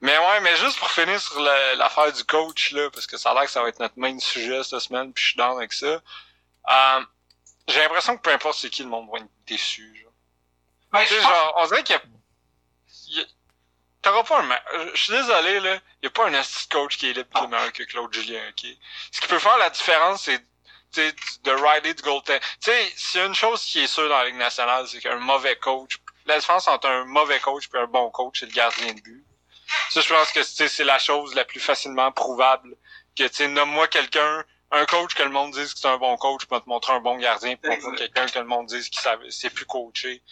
Mais 0.00 0.16
ouais, 0.16 0.40
mais 0.40 0.56
juste 0.56 0.78
pour 0.78 0.90
finir 0.90 1.20
sur 1.20 1.40
l'affaire 1.40 2.12
du 2.12 2.22
coach, 2.24 2.72
là, 2.72 2.90
parce 2.90 3.06
que 3.06 3.16
ça 3.16 3.30
a 3.30 3.34
l'air 3.34 3.44
que 3.44 3.50
ça 3.50 3.62
va 3.62 3.68
être 3.68 3.80
notre 3.80 3.98
main 3.98 4.18
sujet 4.18 4.62
cette 4.62 4.80
semaine, 4.80 5.12
puis 5.12 5.22
je 5.22 5.28
suis 5.30 5.36
down 5.36 5.56
avec 5.56 5.72
ça. 5.72 5.86
Euh, 5.86 7.00
j'ai 7.68 7.80
l'impression 7.80 8.16
que 8.16 8.22
peu 8.22 8.30
importe 8.30 8.58
c'est 8.58 8.70
qui, 8.70 8.82
le 8.82 8.88
monde 8.88 9.08
va 9.10 9.18
être 9.18 9.30
déçu. 9.46 9.96
Genre. 10.00 10.12
Ben, 10.92 11.00
Tu 11.02 11.14
sais, 11.14 11.20
genre, 11.20 11.54
on 11.56 11.66
dirait 11.66 11.82
qu'il 11.82 11.96
y 11.96 11.98
a... 11.98 12.02
T'auras 14.06 14.22
pas 14.22 14.38
un... 14.38 14.42
ma- 14.42 14.62
Je 14.94 15.02
suis 15.02 15.12
désolé, 15.12 15.58
là. 15.58 15.74
Il 16.00 16.04
y 16.04 16.06
a 16.06 16.10
pas 16.10 16.28
un 16.28 16.34
assist 16.34 16.70
coach 16.70 16.96
qui 16.96 17.10
est 17.10 17.12
libre 17.12 17.28
qui 17.34 17.44
est 17.44 17.48
meilleur 17.48 17.72
que 17.72 17.82
Claude 17.82 18.12
Julien, 18.14 18.40
ok? 18.50 18.70
Ce 19.10 19.20
qui 19.20 19.26
peut 19.26 19.40
faire 19.40 19.58
la 19.58 19.68
différence, 19.70 20.22
c'est 20.22 20.40
de 21.42 21.50
rider 21.50 21.92
du 21.92 22.02
goaltend. 22.02 22.38
Tu 22.62 22.70
sais, 22.70 22.92
s'il 22.94 23.20
y 23.20 23.22
a 23.24 23.26
une 23.26 23.34
chose 23.34 23.64
qui 23.64 23.80
est 23.82 23.88
sûre 23.88 24.08
dans 24.08 24.18
la 24.18 24.26
Ligue 24.26 24.36
nationale, 24.36 24.86
c'est 24.86 25.00
qu'un 25.00 25.16
mauvais 25.16 25.56
coach... 25.56 25.98
La 26.24 26.38
différence 26.38 26.68
entre 26.68 26.88
un 26.88 27.04
mauvais 27.04 27.40
coach 27.40 27.64
et 27.74 27.78
un 27.78 27.86
bon 27.86 28.08
coach, 28.10 28.38
c'est 28.40 28.46
le 28.46 28.52
gardien 28.52 28.92
de 28.94 29.00
but. 29.00 29.24
Ça, 29.90 30.00
je 30.00 30.08
pense 30.08 30.30
que 30.30 30.44
c'est 30.44 30.84
la 30.84 31.00
chose 31.00 31.34
la 31.34 31.44
plus 31.44 31.58
facilement 31.58 32.12
prouvable. 32.12 32.76
Que, 33.16 33.24
tu 33.24 33.34
sais, 33.34 33.48
nomme-moi 33.48 33.88
quelqu'un, 33.88 34.44
un 34.70 34.86
coach 34.86 35.14
que 35.14 35.24
le 35.24 35.30
monde 35.30 35.50
dise 35.50 35.74
que 35.74 35.80
c'est 35.80 35.88
un 35.88 35.98
bon 35.98 36.16
coach, 36.16 36.44
pour 36.46 36.62
te 36.62 36.68
montrer 36.68 36.92
un 36.92 37.00
bon 37.00 37.16
gardien, 37.16 37.56
Exact. 37.64 37.96
quelqu'un 37.96 38.26
que 38.26 38.38
le 38.38 38.44
monde 38.44 38.66
dise 38.66 38.88
qu'il 38.88 39.00
c'est 39.30 39.50
plus 39.50 39.66
coaché. 39.66 40.22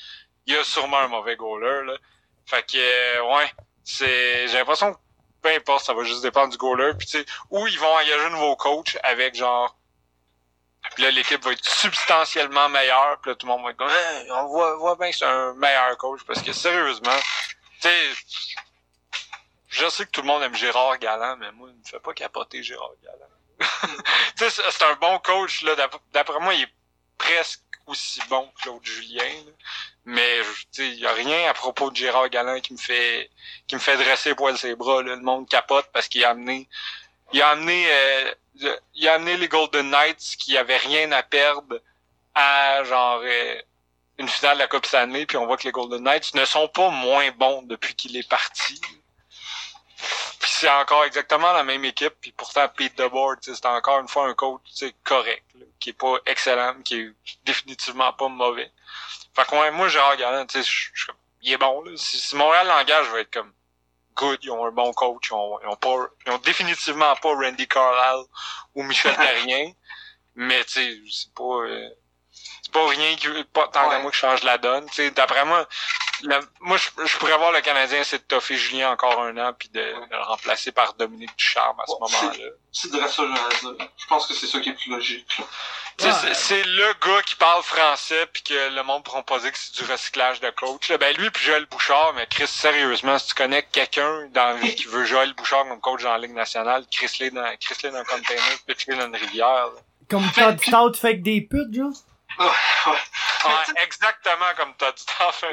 Il 0.47 0.55
y 0.55 0.57
a 0.57 0.63
sûrement 0.63 0.99
un 0.99 1.09
mauvais 1.09 1.35
goaler, 1.35 1.87
là. 1.87 1.97
Fait 2.47 2.63
que, 2.63 2.77
euh, 2.77 3.23
ouais, 3.37 3.51
c'est, 3.85 4.49
j'ai 4.49 4.59
l'impression 4.59 4.93
que 4.95 4.99
peu 5.43 5.51
importe, 5.51 5.85
ça 5.85 5.93
va 5.93 6.05
juste 6.05 6.23
dépendre 6.23 6.51
du 6.51 6.57
goaler, 6.57 6.95
puis 6.95 7.07
tu 7.07 7.19
sais, 7.19 7.27
ou 7.51 7.67
ils 7.67 7.79
vont 7.79 7.95
engager 7.95 8.25
un 8.25 8.31
nouveau 8.31 8.57
coach 8.57 8.97
avec 9.03 9.35
genre, 9.35 9.77
puis 10.95 11.03
là, 11.05 11.11
l'équipe 11.11 11.43
va 11.45 11.53
être 11.53 11.65
substantiellement 11.69 12.69
meilleure, 12.71 13.19
puis 13.21 13.31
là, 13.31 13.37
tout 13.37 13.47
le 13.47 13.53
monde 13.53 13.63
va 13.65 13.71
être 13.71 13.77
comme, 13.77 13.91
on 14.31 14.47
voit, 14.47 14.77
voit 14.77 14.97
bien 14.97 15.11
que 15.11 15.17
c'est 15.17 15.27
un 15.27 15.53
meilleur 15.55 15.97
coach, 15.99 16.23
parce 16.27 16.41
que 16.41 16.53
sérieusement, 16.53 17.19
tu 17.83 17.89
sais, 17.89 18.11
je 19.69 19.89
sais 19.89 20.07
que 20.07 20.11
tout 20.11 20.21
le 20.23 20.29
monde 20.29 20.43
aime 20.43 20.55
Gérard 20.55 20.99
Galland, 20.99 21.37
mais 21.39 21.51
moi, 21.53 21.69
il 21.71 21.79
me 21.79 21.85
fait 21.85 22.01
pas 22.01 22.15
capoter 22.15 22.63
Gérard 22.63 22.93
Galland. 23.03 23.19
tu 24.37 24.49
sais, 24.49 24.63
c'est 24.71 24.85
un 24.85 24.95
bon 24.95 25.19
coach, 25.19 25.63
là. 25.63 25.75
D'ap- 25.75 26.01
D'après 26.13 26.39
moi, 26.41 26.55
il 26.55 26.63
est 26.63 26.75
presque 27.19 27.61
aussi 27.87 28.21
bon 28.29 28.49
que 28.49 28.63
Claude 28.63 28.85
Julien, 28.85 29.25
là. 29.47 29.53
Mais, 30.07 30.41
il 30.79 30.99
y 30.99 31.07
a 31.07 31.13
rien 31.13 31.49
à 31.49 31.55
propos 31.55 31.91
de 31.91 31.97
Gérard 31.97 32.29
Galland 32.29 32.61
qui 32.61 32.75
me 32.75 32.79
fait, 32.79 33.31
qui 33.67 33.75
me 33.75 33.81
fait 33.81 33.97
dresser 33.97 34.31
les 34.31 34.35
poils 34.35 34.59
ses 34.59 34.75
bras, 34.75 35.03
là. 35.03 35.17
Le 35.17 35.23
monde 35.23 35.49
capote 35.49 35.87
parce 35.93 36.09
qu'il 36.09 36.25
a 36.25 36.31
amené, 36.31 36.69
il 37.33 37.41
a 37.41 37.49
amené, 37.51 37.87
euh, 37.89 38.35
il 38.95 39.09
a 39.09 39.15
amené 39.15 39.37
les 39.37 39.49
Golden 39.49 39.91
Knights 39.91 40.37
qui 40.39 40.59
avaient 40.59 40.77
rien 40.77 41.11
à 41.13 41.23
perdre 41.23 41.81
à, 42.35 42.85
genre, 42.85 43.21
euh, 43.25 43.63
une 44.19 44.29
finale 44.29 44.57
de 44.57 44.63
la 44.63 44.69
Coupe 44.69 44.87
Stanley, 44.87 45.27
puis 45.27 45.37
on 45.37 45.47
voit 45.47 45.57
que 45.57 45.65
les 45.65 45.73
Golden 45.73 46.03
Knights 46.03 46.35
ne 46.35 46.45
sont 46.45 46.69
pas 46.69 46.91
moins 46.91 47.31
bons 47.33 47.63
depuis 47.63 47.95
qu'il 47.95 48.17
est 48.17 48.29
parti. 48.29 48.81
Puis 50.41 50.51
c'est 50.51 50.69
encore 50.71 51.05
exactement 51.05 51.53
la 51.53 51.63
même 51.65 51.85
équipe, 51.85 52.15
puis 52.21 52.33
pourtant 52.33 52.69
Pete 52.69 52.97
DeBoard, 52.97 53.39
c'est 53.43 53.65
encore 53.67 54.01
une 54.01 54.09
fois 54.09 54.27
un 54.27 54.35
coach 54.35 54.61
correct, 55.03 55.45
là, 55.55 55.65
qui 55.81 55.91
est 55.91 55.95
pas 55.95 56.17
excellent, 56.27 56.75
qui 56.83 57.01
est 57.01 57.15
définitivement 57.45 58.13
pas 58.13 58.29
mauvais. 58.29 58.71
Fait 59.35 59.45
que 59.47 59.55
ouais, 59.57 59.71
moi 59.71 59.89
j'ai 59.89 60.01
regardé, 60.01 60.47
tu 60.47 60.63
sais, 60.63 60.69
je- 60.69 60.91
je- 60.95 61.13
il 61.43 61.53
est 61.53 61.59
bon. 61.59 61.83
Là. 61.83 61.93
Si, 61.97 62.19
si 62.19 62.37
Montréal 62.37 62.67
l'engage, 62.67 63.07
je 63.07 63.11
vais 63.13 63.21
être 63.23 63.33
comme 63.33 63.53
good, 64.15 64.39
ils 64.43 64.51
ont 64.51 64.65
un 64.65 64.71
bon 64.71 64.93
coach, 64.93 65.29
ils 65.31 65.35
ont, 65.35 65.59
ils 65.63 65.69
ont 65.69 65.77
pas, 65.77 65.97
ils 66.27 66.33
ont 66.33 66.39
définitivement 66.39 67.15
pas 67.17 67.29
Randy 67.35 67.67
Carlisle 67.69 68.25
ou 68.75 68.83
Michel 68.83 69.15
Terrien, 69.17 69.73
mais 70.37 70.65
tu 70.65 70.73
sais, 70.73 70.99
c'est 71.11 71.35
pas, 71.35 71.43
euh, 71.65 71.89
c'est 72.63 72.73
pas 72.73 72.87
rien 72.89 73.17
qui, 73.17 73.29
pas 73.53 73.69
tant 73.69 73.89
qu'à 73.89 73.97
Ouais. 73.97 74.03
moi 74.03 74.11
qui 74.11 74.19
change 74.19 74.43
la 74.45 74.57
donne. 74.59 74.87
Tu 74.89 74.95
sais, 74.95 75.11
d'après 75.11 75.45
moi, 75.45 75.67
le- 76.23 76.41
moi 76.61 76.77
je, 76.77 77.05
je 77.07 77.19
pourrais 77.19 77.37
voir 77.37 77.53
le 77.53 77.61
Canadien 77.61 78.01
essayer 78.01 78.19
de 78.19 78.25
toffer 78.25 78.57
Julien 78.57 78.91
encore 78.91 79.21
un 79.21 79.37
an 79.39 79.53
puis 79.59 79.69
de, 79.71 79.81
de 79.81 80.11
le 80.11 80.23
remplacer 80.23 80.73
par 80.73 80.95
Dominique 80.95 81.37
Ducharme 81.37 81.79
à 81.81 81.85
ce 81.87 81.93
Ouais, 81.93 81.99
moment-là. 82.01 82.45
C'est 82.73 82.91
de 82.93 82.99
ça. 83.07 83.23
Je 83.97 84.07
pense 84.07 84.27
que 84.27 84.35
c'est 84.35 84.47
ça 84.47 84.61
qui 84.61 84.71
est 84.71 84.75
plus 84.75 84.91
logique. 84.91 85.39
là. 85.39 85.45
Tu 85.97 86.05
sais, 86.05 86.11
Ouais. 86.27 86.35
c'est- 86.35 86.65
le 86.65 86.93
gars 87.07 87.23
qui 87.23 87.37
parle 87.37 87.63
français 87.63 88.27
puis 88.33 88.43
que 88.43 88.75
le 88.75 88.83
monde 88.83 89.05
pourra 89.05 89.23
pas 89.23 89.39
dire 89.39 89.53
que 89.53 89.59
c'est 89.59 89.77
du 89.85 89.91
recyclage 89.91 90.41
de 90.41 90.51
coach. 90.51 90.89
Là. 90.89 90.99
Ben 90.99 91.17
lui 91.17 91.31
puis 91.31 91.45
Joël 91.45 91.67
Bouchard, 91.67 92.13
mais 92.17 92.27
Chris, 92.27 92.49
sérieusement, 92.49 93.17
si 93.19 93.29
tu 93.29 93.35
connais 93.35 93.63
quelqu'un 93.63 94.27
dans 94.33 94.47
la 94.47 94.55
vie 94.55 94.75
qui 94.75 94.87
veut 94.87 95.05
Joël 95.05 95.33
Bouchard 95.35 95.69
comme 95.69 95.81
coach 95.81 96.03
dans 96.03 96.11
la 96.13 96.19
Ligue 96.19 96.35
nationale, 96.35 96.85
Chris-les 96.91 97.31
dans, 97.31 97.45
Chris-les 97.61 97.91
dans 97.91 97.99
un 97.99 98.05
container, 98.05 98.43
pitch-les 98.67 98.97
dans 98.97 99.07
une 99.07 99.17
rivière. 99.17 99.67
là. 99.67 99.81
Comme 100.11 100.29
Todd 100.33 100.61
Stout 100.61 100.95
fait 101.01 101.19
que 101.19 101.23
des 101.23 101.41
putes, 101.43 101.73
genre? 101.73 101.93
Ouais, 102.39 102.47
ouais. 102.47 102.99
Ouais, 103.45 103.83
exactement 103.83 104.55
comme 104.57 104.75
t'as 104.79 104.93
dit 104.93 105.05
en 105.21 105.33
fait. 105.33 105.53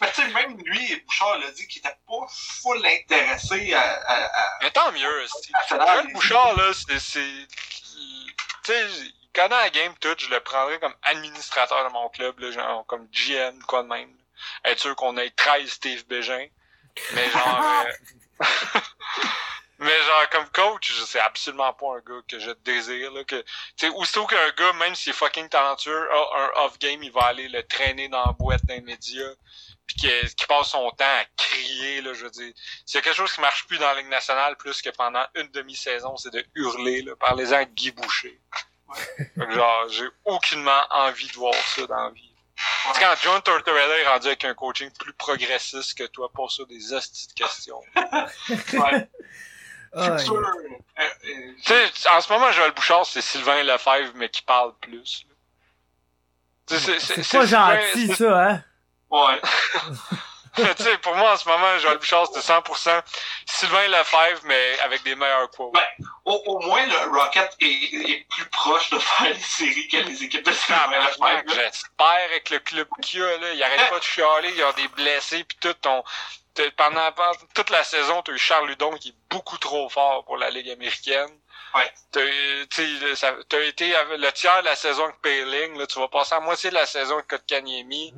Mais 0.00 0.12
tu 0.12 0.22
sais, 0.22 0.28
même 0.28 0.56
lui, 0.64 1.02
Bouchard 1.04 1.38
l'a 1.38 1.50
dit 1.50 1.66
qu'il 1.66 1.80
était 1.80 1.96
pas 2.06 2.26
full 2.62 2.86
intéressé 2.86 3.74
à. 3.74 3.82
à, 4.06 4.24
à... 4.26 4.58
Mais 4.62 4.70
tant 4.70 4.92
mieux. 4.92 5.26
Joël 5.68 6.12
Bouchard, 6.12 6.56
là, 6.56 6.72
c'est, 6.74 6.94
tu 6.94 7.00
sais, 7.00 8.86
il 8.88 9.12
connaît 9.34 9.48
la 9.48 9.70
game 9.70 9.94
toute, 10.00 10.20
je 10.20 10.30
le 10.30 10.38
prendrais 10.38 10.78
comme 10.78 10.94
administrateur 11.02 11.88
de 11.88 11.92
mon 11.92 12.08
club, 12.08 12.38
là, 12.38 12.52
genre, 12.52 12.86
comme 12.86 13.08
GM, 13.10 13.60
quoi 13.66 13.82
de 13.82 13.88
même. 13.88 14.14
Être 14.64 14.78
sûr 14.78 14.94
qu'on 14.94 15.16
ait 15.16 15.30
13 15.30 15.68
Steve 15.68 16.06
Bégin. 16.06 16.46
Mais 17.14 17.30
genre, 17.30 17.84
euh, 18.42 18.44
mais 19.78 20.02
genre, 20.02 20.28
comme 20.30 20.48
coach, 20.50 20.92
je- 20.92 21.04
c'est 21.04 21.20
absolument 21.20 21.72
pas 21.72 21.86
un 21.96 22.00
gars 22.00 22.20
que 22.28 22.38
je 22.38 22.50
désire, 22.64 23.12
là, 23.12 23.24
que, 23.24 23.36
tu 23.40 23.46
sais, 23.76 23.88
aussitôt 23.90 24.26
qu'un 24.26 24.50
gars, 24.58 24.72
même 24.74 24.94
s'il 24.94 25.10
est 25.10 25.14
fucking 25.16 25.48
talentueux, 25.48 26.08
a 26.12 26.38
un 26.40 26.64
off-game, 26.64 27.02
il 27.02 27.12
va 27.12 27.22
aller 27.26 27.48
le 27.48 27.62
traîner 27.66 28.08
dans 28.08 28.24
la 28.26 28.32
boîte 28.32 28.64
dans 28.66 28.74
les 28.74 28.80
médias, 28.80 29.32
puis 29.86 29.96
qu'il 29.96 30.34
qu'il 30.34 30.46
passe 30.46 30.68
son 30.70 30.90
temps 30.90 31.04
à 31.04 31.24
crier, 31.36 32.00
là, 32.00 32.12
je 32.14 32.24
veux 32.24 32.30
dire. 32.30 32.52
S'il 32.84 32.96
y 32.96 32.98
a 32.98 33.02
quelque 33.02 33.16
chose 33.16 33.32
qui 33.32 33.40
marche 33.40 33.66
plus 33.66 33.78
dans 33.78 33.86
la 33.92 33.94
Ligue 34.00 34.08
nationale 34.08 34.56
plus 34.56 34.82
que 34.82 34.90
pendant 34.90 35.24
une 35.34 35.48
demi-saison, 35.48 36.16
c'est 36.16 36.32
de 36.32 36.44
hurler, 36.54 37.02
là. 37.02 37.12
Parlez-en 37.20 37.56
à 37.58 37.64
Guy 37.64 37.90
Boucher. 37.92 38.40
Genre, 39.36 39.88
j'ai 39.90 40.06
aucunement 40.24 40.82
envie 40.90 41.26
de 41.28 41.32
voir 41.34 41.54
ça 41.54 41.86
dans 41.86 42.04
la 42.04 42.10
vie. 42.10 42.32
Quand 42.98 43.14
John 43.22 43.42
Tortorella 43.42 43.98
est 43.98 44.06
rendu 44.08 44.28
avec 44.28 44.44
un 44.44 44.54
coaching 44.54 44.90
plus 44.98 45.12
progressiste 45.12 45.98
que 45.98 46.04
toi, 46.04 46.30
pas 46.34 46.48
ça 46.48 46.62
des 46.68 46.92
hosties 46.94 47.26
de 47.28 47.32
questions. 47.34 47.82
Ouais. 48.48 49.08
Ah, 49.94 50.18
Futur. 50.18 50.34
euh, 50.36 50.42
euh, 51.00 51.52
tu 51.64 51.72
sais, 51.94 52.08
en 52.10 52.20
ce 52.20 52.32
moment, 52.32 52.50
Joël 52.52 52.72
Bouchard, 52.72 53.06
c'est 53.06 53.20
Sylvain 53.22 53.62
Lefebvre, 53.62 54.12
mais 54.16 54.28
qui 54.28 54.42
parle 54.42 54.74
plus. 54.80 55.24
C'est 56.68 56.94
pas 56.96 57.22
Sylvain- 57.22 57.46
gentil, 57.46 58.14
ça, 58.14 58.44
hein? 58.50 58.64
Ouais. 59.10 59.40
tu 60.56 60.82
sais, 60.82 60.98
pour 60.98 61.14
moi, 61.14 61.34
en 61.34 61.36
ce 61.36 61.48
moment, 61.48 61.78
Joël 61.78 61.98
Bouchard, 61.98 62.26
c'est 62.32 62.40
100% 62.40 63.02
Sylvain 63.46 63.86
Lefebvre, 63.88 64.40
mais 64.44 64.78
avec 64.80 65.02
des 65.04 65.14
meilleurs 65.14 65.48
quotes. 65.50 65.74
Ouais. 65.76 66.06
Au, 66.24 66.42
au 66.46 66.60
moins, 66.66 66.84
le 66.86 67.10
Rocket 67.16 67.54
est, 67.60 68.10
est 68.10 68.26
plus 68.28 68.46
proche 68.46 68.90
de 68.90 68.98
faire 68.98 69.28
les 69.32 69.38
séries 69.40 69.86
que 69.88 69.98
les 69.98 70.24
équipes 70.24 70.44
de 70.44 70.50
Sylvain 70.52 70.80
Tabarnak, 70.80 71.44
Lefebvre. 71.44 71.56
là. 71.56 71.70
J'espère 71.70 72.24
avec 72.30 72.50
le 72.50 72.58
club 72.58 72.88
qu'il 73.02 73.20
y 73.20 73.22
a, 73.22 73.38
là. 73.38 73.52
Ils 73.52 73.62
arrêtent 73.62 73.90
pas 73.90 73.98
de 73.98 74.04
chialer, 74.04 74.52
ils 74.56 74.64
ont 74.64 74.72
des 74.72 74.88
blessés, 74.88 75.44
pis 75.44 75.56
tout. 75.60 75.74
On, 75.86 76.02
pendant, 76.76 77.12
pendant 77.12 77.32
toute 77.54 77.70
la 77.70 77.84
saison, 77.84 78.22
t'as 78.22 78.32
eu 78.32 78.38
Charles 78.38 78.68
Ludon 78.68 78.92
qui 78.96 79.10
est 79.10 79.14
beaucoup 79.30 79.58
trop 79.58 79.88
fort 79.88 80.24
pour 80.24 80.36
la 80.36 80.50
Ligue 80.50 80.70
américaine. 80.70 81.30
Ouais. 81.74 81.92
T'as 82.12 82.24
eu- 82.24 82.66
tu 82.68 82.98
sais, 82.98 83.14
ça- 83.16 83.36
t'as 83.48 83.60
été 83.62 83.94
avec 83.94 84.18
le 84.18 84.32
tiers 84.32 84.60
de 84.60 84.64
la 84.66 84.76
saison 84.76 85.04
avec 85.04 85.20
Payling, 85.20 85.78
là. 85.78 85.86
Tu 85.86 85.98
vas 85.98 86.08
passer 86.08 86.34
à 86.34 86.40
moitié 86.40 86.70
de 86.70 86.74
la 86.74 86.86
saison 86.86 87.14
avec 87.14 87.26
Kotkaniemi. 87.28 88.14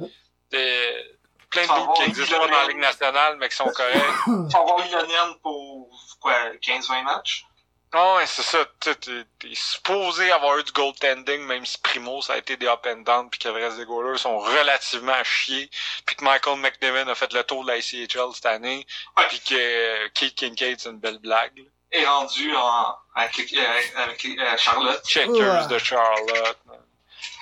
Plein 1.51 1.63
de 1.63 1.69
doutes 1.69 1.97
qui 1.97 2.03
existent 2.03 2.39
pas 2.39 2.47
dans 2.47 2.53
la. 2.59 2.67
Ligue 2.69 2.79
nationale, 2.79 3.37
mais 3.39 3.49
qui 3.49 3.57
sont 3.57 3.71
corrects. 3.71 3.95
Tu 4.25 4.31
vas 4.53 4.61
avoir 4.61 4.79
Lionel 4.87 5.35
pour, 5.43 5.89
quoi, 6.21 6.35
15-20 6.61 7.03
matchs? 7.03 7.47
Ah 7.93 8.17
ouais, 8.17 8.27
c'est 8.27 8.43
ça. 8.43 8.65
Tu 8.81 8.91
sais, 8.91 8.95
T'es 8.97 9.25
t'es 9.39 9.55
supposé 9.55 10.31
avoir 10.31 10.59
eu 10.59 10.65
du 10.65 10.73
goaltending, 10.73 11.41
même 11.47 11.65
si 11.65 11.79
Primo, 11.79 12.21
ça 12.21 12.35
a 12.35 12.37
été 12.37 12.57
des 12.59 12.67
up 12.67 12.87
and 12.87 12.99
down, 13.01 13.31
puis 13.31 13.39
que 13.41 13.49
le 13.49 13.55
reste 13.55 13.79
des 13.79 13.87
goalers 13.87 14.19
sont 14.19 14.39
relativement 14.39 15.13
à 15.15 15.25
chier, 15.25 15.71
puis 16.05 16.15
que 16.17 16.25
Michael 16.25 16.59
McNevin 16.59 17.09
a 17.09 17.15
fait 17.15 17.33
le 17.33 17.43
tour 17.45 17.63
de 17.65 17.69
la 17.71 17.79
ICHL 17.79 18.35
cette 18.35 18.45
année, 18.47 18.87
Ouais. 19.17 19.25
puis 19.29 19.41
que 19.41 19.55
euh, 19.55 20.09
Keith 20.13 20.35
Kincaid, 20.35 20.79
c'est 20.81 20.91
une 20.91 20.99
belle 20.99 21.19
blague. 21.19 21.57
là. 21.57 21.65
Est 21.91 22.05
rendu 22.05 22.55
en, 22.55 22.95
avec, 23.15 23.51
les- 23.51 23.59
euh, 23.59 23.81
avec 23.97 24.23
les- 24.23 24.39
euh, 24.39 24.57
Charlotte. 24.59 25.03
Checkers 25.07 25.63
Ouais. 25.63 25.67
de 25.69 25.79
Charlotte. 25.79 26.59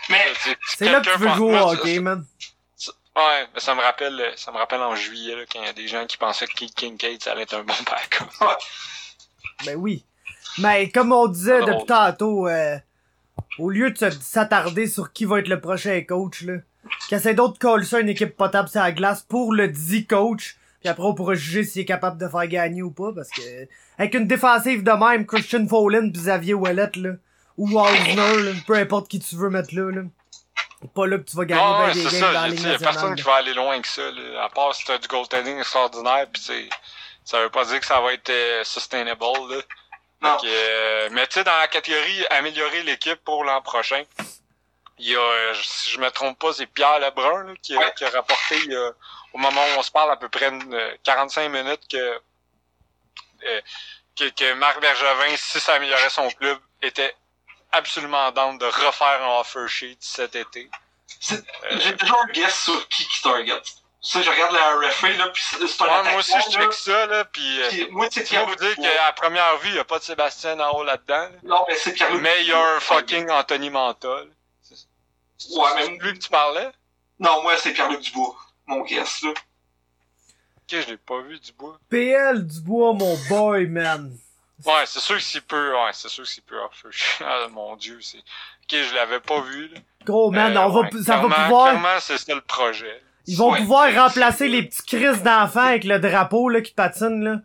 Mais, 0.08 0.32
C'est 0.68 0.88
là 0.88 1.00
que 1.00 1.10
tu 1.12 1.18
veux 1.18 1.34
jouer 1.34 1.58
au 1.58 1.70
hockey, 1.72 1.98
man. 1.98 2.24
Ouais, 3.16 3.48
mais 3.52 3.58
ça 3.60 3.74
me 3.74 3.80
rappelle, 3.80 4.32
ça 4.36 4.52
me 4.52 4.58
rappelle 4.58 4.82
en 4.82 4.94
juillet, 4.94 5.34
là, 5.34 5.42
quand 5.50 5.60
il 5.60 5.66
y 5.66 5.68
a 5.68 5.72
des 5.72 5.88
gens 5.88 6.06
qui 6.06 6.16
pensaient 6.18 6.46
que 6.46 6.52
Keith 6.54 6.74
Kincaid, 6.76 7.20
ça 7.24 7.32
allait 7.32 7.42
être 7.42 7.54
un 7.54 7.64
bon 7.64 7.74
backup. 7.90 8.26
Ben 9.64 9.74
oui. 9.76 10.04
Mais 10.58 10.90
comme 10.90 11.12
on 11.12 11.26
disait 11.26 11.56
Alors. 11.56 11.68
depuis 11.68 11.86
tantôt, 11.86 12.48
euh, 12.48 12.76
au 13.58 13.70
lieu 13.70 13.90
de 13.90 14.10
s'attarder 14.10 14.86
sur 14.86 15.12
qui 15.12 15.24
va 15.24 15.40
être 15.40 15.48
le 15.48 15.60
prochain 15.60 16.02
coach, 16.06 16.42
là, 16.42 16.54
qu'essaie 17.08 17.34
d'autres 17.34 17.58
coller 17.58 17.84
ça 17.84 18.00
une 18.00 18.08
équipe 18.08 18.36
potable 18.36 18.68
sur 18.68 18.80
la 18.80 18.92
glace 18.92 19.22
pour 19.22 19.52
le 19.52 19.68
dit 19.68 20.06
coach. 20.06 20.56
Puis 20.80 20.88
après, 20.88 21.04
on 21.04 21.14
pourra 21.14 21.34
juger 21.34 21.64
s'il 21.64 21.82
est 21.82 21.86
capable 21.86 22.20
de 22.20 22.28
faire 22.28 22.46
gagner 22.46 22.82
ou 22.82 22.90
pas, 22.90 23.12
parce 23.12 23.30
que 23.30 23.42
avec 23.98 24.14
une 24.14 24.26
défensive 24.26 24.82
de 24.82 24.92
même, 24.92 25.26
Christian 25.26 25.66
Folin 25.66 26.10
pis 26.10 26.20
Xavier 26.20 26.54
Ouellet, 26.54 26.90
là, 26.96 27.10
ou 27.56 27.68
là, 27.68 28.52
peu 28.66 28.74
importe 28.74 29.08
qui 29.08 29.18
tu 29.18 29.36
veux 29.36 29.50
mettre 29.50 29.74
là, 29.74 29.90
là. 29.90 30.02
Pas 30.94 31.06
là 31.06 31.18
que 31.18 31.24
tu 31.24 31.36
vas 31.36 31.46
gagner 31.46 31.62
Ah 31.64 31.86
ben 31.86 31.92
des 31.94 32.02
games 32.02 32.12
dans 32.12 32.18
ça. 32.18 32.32
la 32.32 32.48
Il 32.48 32.54
Ligue 32.54 32.66
y 32.66 32.74
a 32.74 32.78
personne 32.78 33.14
qui 33.14 33.22
va 33.22 33.36
aller 33.36 33.54
loin 33.54 33.80
que 33.80 33.88
ça, 33.88 34.02
là, 34.02 34.44
à 34.44 34.48
part 34.50 34.74
si 34.74 34.84
t'as 34.84 34.98
du 34.98 35.08
goaltending 35.08 35.58
extraordinaire, 35.58 36.26
pis 36.30 36.40
tu 36.40 36.46
sais, 36.46 36.68
ça 37.24 37.42
veut 37.42 37.48
pas 37.48 37.64
dire 37.64 37.80
que 37.80 37.86
ça 37.86 38.00
va 38.00 38.12
être 38.12 38.28
euh, 38.30 38.62
sustainable, 38.62 39.24
là. 39.50 39.56
Que, 40.40 40.46
euh, 40.46 41.08
mais 41.12 41.26
tu 41.26 41.34
sais, 41.34 41.44
dans 41.44 41.56
la 41.56 41.68
catégorie 41.68 42.26
améliorer 42.30 42.82
l'équipe 42.82 43.22
pour 43.24 43.44
l'an 43.44 43.62
prochain, 43.62 44.02
il 44.98 45.08
y 45.10 45.16
a, 45.16 45.20
euh, 45.20 45.54
si 45.62 45.90
je 45.90 45.98
me 46.00 46.10
trompe 46.10 46.38
pas, 46.38 46.52
c'est 46.52 46.66
Pierre 46.66 46.98
Lebrun 46.98 47.44
là, 47.44 47.52
qui, 47.62 47.74
a- 47.74 47.78
Ouais. 47.78 47.92
qui 47.96 48.04
a 48.04 48.10
rapporté 48.10 48.56
a- 48.74 48.92
au 49.34 49.38
moment 49.38 49.60
où 49.62 49.78
on 49.78 49.82
se 49.82 49.90
parle 49.90 50.10
à 50.10 50.16
peu 50.16 50.28
près 50.28 50.48
une, 50.48 50.72
euh, 50.74 50.96
45 51.04 51.48
minutes 51.50 51.82
que, 51.90 52.20
euh, 53.44 53.60
que, 54.18 54.28
que 54.30 54.52
Marc 54.54 54.80
Bergevin, 54.80 55.36
si 55.36 55.60
ça 55.60 55.74
améliorait 55.74 56.10
son 56.10 56.28
club, 56.30 56.58
était 56.82 57.14
absolument 57.72 58.30
down 58.32 58.56
de 58.58 58.64
refaire 58.66 59.22
un 59.22 59.40
offer 59.40 59.68
sheet 59.68 59.98
cet 60.00 60.34
été. 60.36 60.70
Euh, 61.32 61.36
J'ai 61.78 61.92
déjà 61.92 62.14
un 62.22 62.26
guess 62.32 62.64
sur 62.64 62.88
qui 62.88 63.06
qui 63.06 63.22
target. 63.22 63.60
Ça, 64.08 64.22
je 64.22 64.30
regarde 64.30 64.52
la 64.52 64.76
referee, 64.76 65.16
là, 65.16 65.28
pis 65.30 65.42
c'est 65.42 65.66
c'est 65.66 65.82
un 65.82 65.86
ouais, 65.86 66.10
moi 66.10 66.20
aussi, 66.20 66.32
je 66.46 66.50
check 66.52 66.72
ça, 66.72 67.06
là, 67.06 67.24
pis 67.24 67.60
euh, 67.60 67.68
puis 67.70 67.88
moi, 67.90 68.06
c'est 68.08 68.20
je 68.20 68.26
tiens 68.26 68.42
à 68.42 68.44
Pierre 68.44 68.56
vous 68.56 68.64
dire 68.64 68.76
qu'à 68.76 69.12
première 69.14 69.56
vue, 69.58 69.68
il 69.70 69.72
n'y 69.74 69.78
a 69.80 69.84
pas 69.84 69.98
de 69.98 70.04
Sébastien 70.04 70.60
en 70.60 70.76
haut 70.78 70.84
là-dedans, 70.84 71.14
là. 71.22 71.30
Non, 71.42 71.64
mais 71.66 71.74
c'est 71.74 71.92
Pierre 71.92 72.14
mais 72.14 72.42
il 72.42 72.46
y 72.46 72.52
a 72.52 72.58
un 72.76 72.78
fucking 72.80 73.28
Anthony 73.30 73.68
Manta, 73.70 74.06
là. 74.08 74.20
Ouais, 74.22 75.68
mais- 75.74 75.84
C'est 75.86 75.90
lui 75.98 76.12
que 76.14 76.18
tu 76.24 76.28
parlais? 76.30 76.70
Non, 77.18 77.42
moi, 77.42 77.56
c'est 77.58 77.72
Pierre-Luc 77.72 78.00
Dubois. 78.00 78.36
Mon 78.66 78.82
guess, 78.82 79.22
là. 79.22 79.30
Ok, 79.30 80.80
je 80.80 80.90
l'ai 80.90 80.96
pas 80.96 81.20
vu 81.22 81.38
du 81.40 81.52
bois. 81.52 81.78
PL 81.88 82.46
Dubois, 82.46 82.92
mon 82.92 83.16
boy, 83.28 83.66
man. 83.66 84.16
Ouais, 84.64 84.84
c'est 84.86 85.00
sûr 85.00 85.16
que 85.16 85.20
s'il 85.22 85.42
peut, 85.42 85.72
ouais, 85.74 85.90
c'est 85.92 86.08
sûr 86.08 86.22
que 86.24 86.30
s'il 86.30 86.42
peut 86.44 86.58
offer. 86.60 86.88
Ah, 87.24 87.48
mon 87.50 87.74
dieu, 87.76 87.98
c'est. 88.00 88.18
Ok, 88.18 88.70
je 88.70 88.94
l'avais 88.94 89.20
pas 89.20 89.40
vu, 89.40 89.68
là. 89.68 89.80
Gros, 90.04 90.30
man, 90.30 90.56
Euh, 90.56 90.60
on 90.60 90.68
va, 90.70 90.80
ouais, 90.82 90.90
ça 91.04 91.16
va 91.18 91.28
pouvoir... 91.44 91.70
Clairement, 91.70 92.00
c'est 92.00 92.18
ça 92.18 92.34
le 92.34 92.40
projet. 92.40 93.02
Ils 93.26 93.36
vont 93.36 93.50
Ouais. 93.52 93.58
pouvoir 93.58 93.92
remplacer 93.94 94.48
les 94.48 94.62
petits 94.62 94.82
crises 94.84 95.22
d'enfants 95.22 95.60
avec 95.66 95.84
le 95.84 95.98
drapeau 95.98 96.48
là 96.48 96.60
qui 96.60 96.72
patine 96.72 97.22
là 97.24 97.40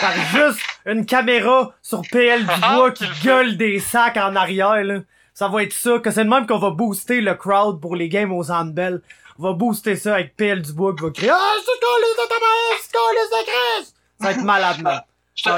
par 0.00 0.12
juste 0.32 0.60
une 0.86 1.06
caméra 1.06 1.72
sur 1.82 2.02
PL 2.10 2.46
Dubois 2.46 2.90
qui 2.92 3.06
gueule 3.22 3.56
des 3.56 3.78
sacs 3.80 4.16
en 4.16 4.34
arrière 4.36 4.82
là. 4.84 5.00
Ça 5.34 5.48
va 5.48 5.62
être 5.64 5.72
ça, 5.72 5.98
que 5.98 6.10
c'est 6.12 6.24
de 6.24 6.28
même 6.30 6.46
qu'on 6.46 6.58
va 6.58 6.70
booster 6.70 7.20
le 7.20 7.34
crowd 7.34 7.80
pour 7.80 7.96
les 7.96 8.08
games 8.08 8.32
aux 8.32 8.50
Handbell. 8.52 9.02
On 9.38 9.42
va 9.42 9.52
booster 9.52 9.96
ça 9.96 10.14
avec 10.14 10.36
PL 10.36 10.62
Dubois 10.62 10.94
qui 10.94 11.02
va 11.02 11.10
crier 11.10 11.30
Ah, 11.30 11.54
c'est 11.58 11.80
quoi 11.80 11.98
les 12.00 12.22
de 12.22 12.28
ta 12.28 12.34
mère, 12.38 12.78
c'est 12.80 12.92
de 12.92 13.44
Chris? 13.44 13.86
Ça 14.20 14.26
va 14.26 14.30
être 14.30 14.42
malade, 14.44 14.80
man. 14.82 15.02
Je, 15.34 15.48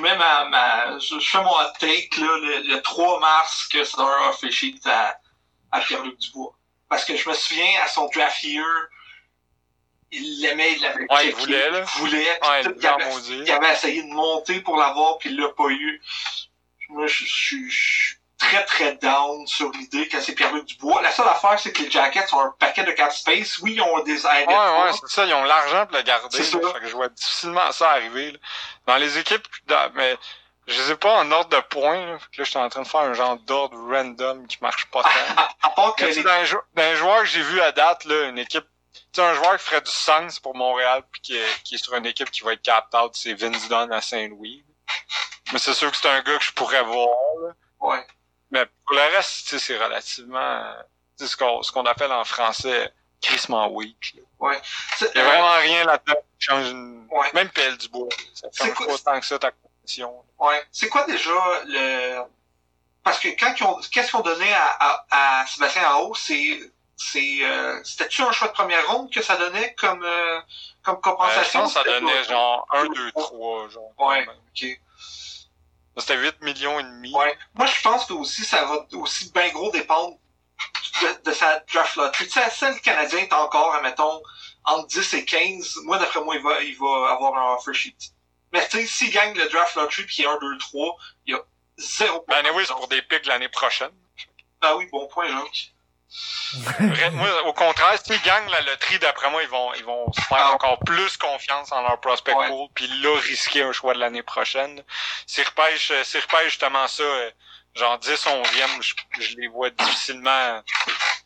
mets 0.00 0.16
ma, 0.16 0.48
ma 0.48 0.98
je, 0.98 1.18
fais 1.20 1.42
mon 1.42 1.50
take 1.78 2.18
là, 2.18 2.26
le, 2.38 2.74
le 2.74 2.80
3 2.80 3.20
mars 3.20 3.68
que 3.70 3.78
un 4.00 4.28
off 4.30 4.42
sheet 4.50 4.80
à, 4.86 5.16
à 5.70 5.80
Pierre-Luc 5.80 6.18
Dubois. 6.18 6.54
Parce 6.92 7.06
que 7.06 7.16
je 7.16 7.26
me 7.26 7.32
souviens 7.34 7.80
à 7.82 7.88
son 7.88 8.06
draft 8.08 8.42
year, 8.42 8.66
il 10.10 10.42
l'aimait, 10.42 10.72
il 10.74 10.82
l'avait 10.82 11.06
Ouais, 11.10 11.28
il 11.28 11.34
voulait, 11.34 11.70
là. 11.70 11.78
Il 11.80 12.00
voulait, 12.00 12.38
puis 12.42 12.50
Ouais, 12.50 12.62
tout, 12.64 12.74
il 12.78 12.86
avait, 12.86 13.08
maudire. 13.10 13.42
il 13.46 13.50
avait 13.50 13.72
essayé 13.72 14.02
de 14.02 14.08
monter 14.08 14.60
pour 14.60 14.76
l'avoir, 14.76 15.16
puis 15.16 15.30
il 15.30 15.40
l'a 15.40 15.48
pas 15.48 15.68
eu. 15.70 16.02
Moi, 16.90 17.06
je, 17.06 17.24
suis- 17.24 18.18
très 18.36 18.62
très 18.66 18.96
down 18.96 19.46
sur 19.46 19.70
l'idée 19.70 20.06
que 20.08 20.20
c'est 20.20 20.34
Pierre-Luc 20.34 20.66
Dubois. 20.66 21.00
La 21.00 21.12
seule 21.12 21.28
affaire, 21.28 21.58
c'est 21.58 21.72
que 21.72 21.82
les 21.84 21.90
Jackets 21.90 22.34
ont 22.34 22.40
un 22.40 22.54
paquet 22.58 22.84
de 22.84 22.90
cap 22.90 23.10
space. 23.12 23.58
Oui, 23.60 23.72
ils 23.76 23.80
ont 23.80 24.02
des. 24.02 24.26
Ouais, 24.26 24.46
ouais, 24.46 24.92
c'est 25.00 25.08
ça, 25.08 25.24
ils 25.24 25.32
ont 25.32 25.44
l'argent 25.44 25.86
pour 25.86 25.96
le 25.96 26.02
garder. 26.02 26.36
C'est 26.36 26.44
ça. 26.44 26.58
Fait 26.74 26.80
que 26.80 26.88
je 26.88 26.92
vois 26.94 27.08
difficilement 27.08 27.72
ça 27.72 27.92
arriver, 27.92 28.32
là. 28.32 28.38
Dans 28.86 28.96
les 28.96 29.16
équipes, 29.16 29.46
dans- 29.66 29.90
mais 29.94 30.18
je 30.66 30.92
ai 30.92 30.96
pas 30.96 31.20
en 31.20 31.30
ordre 31.32 31.50
de 31.50 31.60
points, 31.68 32.06
là. 32.06 32.18
Que 32.18 32.38
là, 32.40 32.44
je 32.44 32.50
suis 32.50 32.58
en 32.58 32.68
train 32.68 32.82
de 32.82 32.88
faire 32.88 33.00
un 33.00 33.14
genre 33.14 33.36
d'ordre 33.38 33.76
random 33.76 34.46
qui 34.46 34.58
marche 34.60 34.86
pas 34.86 35.02
tant. 35.02 35.08
à, 35.62 35.70
part 35.70 35.94
que 35.96 36.04
sais, 36.12 36.14
les 36.14 36.22
dans, 36.22 36.42
les 36.76 36.96
joueurs 36.96 37.20
que 37.20 37.26
j'ai 37.26 37.42
vu 37.42 37.60
à 37.60 37.72
date, 37.72 38.04
là, 38.04 38.28
une 38.28 38.38
équipe, 38.38 38.66
tu 38.94 39.00
sais, 39.12 39.22
un 39.22 39.34
joueur 39.34 39.56
qui 39.58 39.64
ferait 39.64 39.80
du 39.80 39.90
sens 39.90 40.38
pour 40.38 40.54
Montréal 40.54 41.02
puis 41.10 41.20
qui 41.20 41.36
est, 41.36 41.62
qui 41.64 41.74
est 41.74 41.78
sur 41.78 41.94
une 41.94 42.06
équipe 42.06 42.30
qui 42.30 42.42
va 42.42 42.52
être 42.52 42.62
capped 42.62 42.94
out, 42.98 43.12
c'est 43.14 43.34
Vince 43.34 43.68
Dunn 43.68 43.92
à 43.92 44.00
Saint-Louis. 44.00 44.64
Mais 45.52 45.58
c'est 45.58 45.74
sûr 45.74 45.90
que 45.90 45.96
c'est 45.96 46.08
un 46.08 46.22
gars 46.22 46.38
que 46.38 46.44
je 46.44 46.52
pourrais 46.52 46.82
voir, 46.82 47.16
là. 47.44 47.52
Ouais. 47.80 48.06
Mais 48.50 48.66
pour 48.86 48.94
le 48.94 49.02
reste, 49.16 49.48
tu 49.48 49.48
sais, 49.48 49.58
c'est 49.58 49.78
relativement, 49.82 50.64
sais, 51.16 51.26
ce 51.26 51.36
qu'on, 51.36 51.62
ce 51.62 51.72
qu'on 51.72 51.86
appelle 51.86 52.12
en 52.12 52.24
français, 52.24 52.92
crissement 53.20 53.68
weak, 53.68 54.14
là. 54.16 54.60
c'est- 54.96 55.10
Il 55.14 55.18
y 55.18 55.20
a 55.20 55.24
vraiment 55.24 55.54
rien 55.58 55.84
là-dedans 55.84 56.14
qui 56.38 56.46
change 56.46 56.68
une, 56.70 57.06
Ouais. 57.10 57.30
même 57.34 57.48
PL 57.50 57.76
du 57.78 57.88
bois. 57.88 58.08
Ça 58.34 58.48
C'est 58.52 58.66
change 58.74 58.86
pas 58.86 58.98
tant 59.12 59.20
que 59.20 59.26
ça 59.26 59.38
ta 59.38 59.50
Ouais. 60.38 60.62
C'est 60.72 60.88
quoi 60.88 61.04
déjà 61.06 61.30
le. 61.66 62.22
Parce 63.04 63.18
que 63.18 63.28
quand 63.28 63.54
ils 63.58 63.64
ont. 63.64 63.80
Qu'est-ce 63.90 64.10
qu'ils 64.10 64.18
ont 64.20 64.22
donné 64.22 64.52
à, 64.52 64.66
à, 65.10 65.40
à 65.42 65.46
Sébastien 65.46 65.82
Ao, 65.88 66.14
c'est. 66.14 66.60
C'est. 66.96 67.38
Euh, 67.42 67.80
C'était-tu 67.84 68.22
un 68.22 68.32
choix 68.32 68.48
de 68.48 68.52
première 68.52 68.86
ronde 68.90 69.12
que 69.12 69.22
ça 69.22 69.36
donnait 69.36 69.74
comme, 69.74 70.04
euh, 70.04 70.40
comme 70.82 70.94
Euh, 70.94 70.98
je 70.98 71.10
compensation? 71.10 71.60
pense 71.62 71.74
que 71.74 71.80
ça 71.82 71.84
donnait 71.84 72.24
genre 72.24 72.66
1, 72.72 72.84
2, 72.86 73.12
3, 73.12 73.68
genre. 73.70 73.92
Ouais. 73.98 74.26
Ok. 74.28 74.80
C'était 75.98 76.16
8 76.16 76.40
millions 76.42 76.78
et 76.80 76.84
demi. 76.84 77.12
Ouais. 77.14 77.36
Moi, 77.54 77.66
je 77.66 77.80
pense 77.82 78.06
que 78.06 78.12
aussi, 78.14 78.44
ça 78.44 78.64
va 78.64 78.86
aussi 78.92 79.30
bien 79.32 79.48
gros 79.50 79.70
dépendre 79.72 80.16
de, 81.02 81.22
de 81.30 81.32
sa 81.32 81.60
draft 81.60 81.96
lottery. 81.96 82.24
Tu 82.26 82.30
sais, 82.30 82.48
celle 82.50 82.80
Canadien 82.80 83.18
est 83.18 83.32
encore, 83.32 83.74
admettons, 83.74 84.22
entre 84.64 84.86
10 84.86 85.14
et 85.14 85.24
15. 85.24 85.78
Moi, 85.84 85.98
d'après 85.98 86.20
moi, 86.22 86.36
il 86.36 86.42
va, 86.42 86.62
il 86.62 86.78
va 86.78 87.10
avoir 87.12 87.34
un 87.34 87.54
offer 87.56 87.74
sheet. 87.74 87.96
Mais 88.52 88.66
tu 88.68 88.78
sais, 88.80 88.86
s'il 88.86 89.10
gagne 89.10 89.34
le 89.36 89.48
draft 89.48 89.74
lottery 89.76 90.04
puis 90.04 90.14
qu'il 90.16 90.24
y 90.24 90.26
a 90.26 90.30
un 90.32 90.38
2, 90.38 90.58
3, 90.58 90.96
il 91.26 91.32
y 91.34 91.36
a 91.36 91.40
zéro 91.78 92.24
Ben, 92.28 92.36
anyway, 92.44 92.64
c'est 92.66 92.74
pour 92.74 92.88
des 92.88 93.02
pics 93.02 93.26
l'année 93.26 93.48
prochaine. 93.48 93.90
Ah 94.60 94.76
oui, 94.76 94.86
bon 94.92 95.06
point. 95.08 95.26
Vrai- 96.54 97.10
moi, 97.12 97.42
au 97.46 97.54
contraire, 97.54 97.98
s'ils 98.04 98.20
gagnent 98.20 98.50
la 98.50 98.60
loterie, 98.60 98.98
d'après 98.98 99.30
moi, 99.30 99.42
ils 99.42 99.48
vont, 99.48 99.72
ils 99.74 99.84
vont 99.84 100.12
se 100.12 100.20
faire 100.20 100.36
Ah. 100.48 100.52
encore 100.52 100.78
plus 100.80 101.16
confiance 101.16 101.72
en 101.72 101.80
leur 101.80 101.98
prospect 102.00 102.34
Ouais. 102.34 102.48
pool, 102.48 102.68
puis 102.74 102.86
là, 103.00 103.18
risquer 103.20 103.62
un 103.62 103.72
choix 103.72 103.94
de 103.94 103.98
l'année 103.98 104.22
prochaine. 104.22 104.84
S'ils 105.26 105.44
repêchent, 105.46 105.90
euh, 105.90 106.04
s'ils 106.04 106.20
repêchent 106.20 106.50
justement 106.50 106.86
ça, 106.86 107.02
euh, 107.02 107.30
genre 107.74 107.98
10, 107.98 108.26
11e, 108.26 108.82
je, 108.82 108.94
je 109.20 109.36
les 109.38 109.48
vois 109.48 109.70
difficilement. 109.70 110.62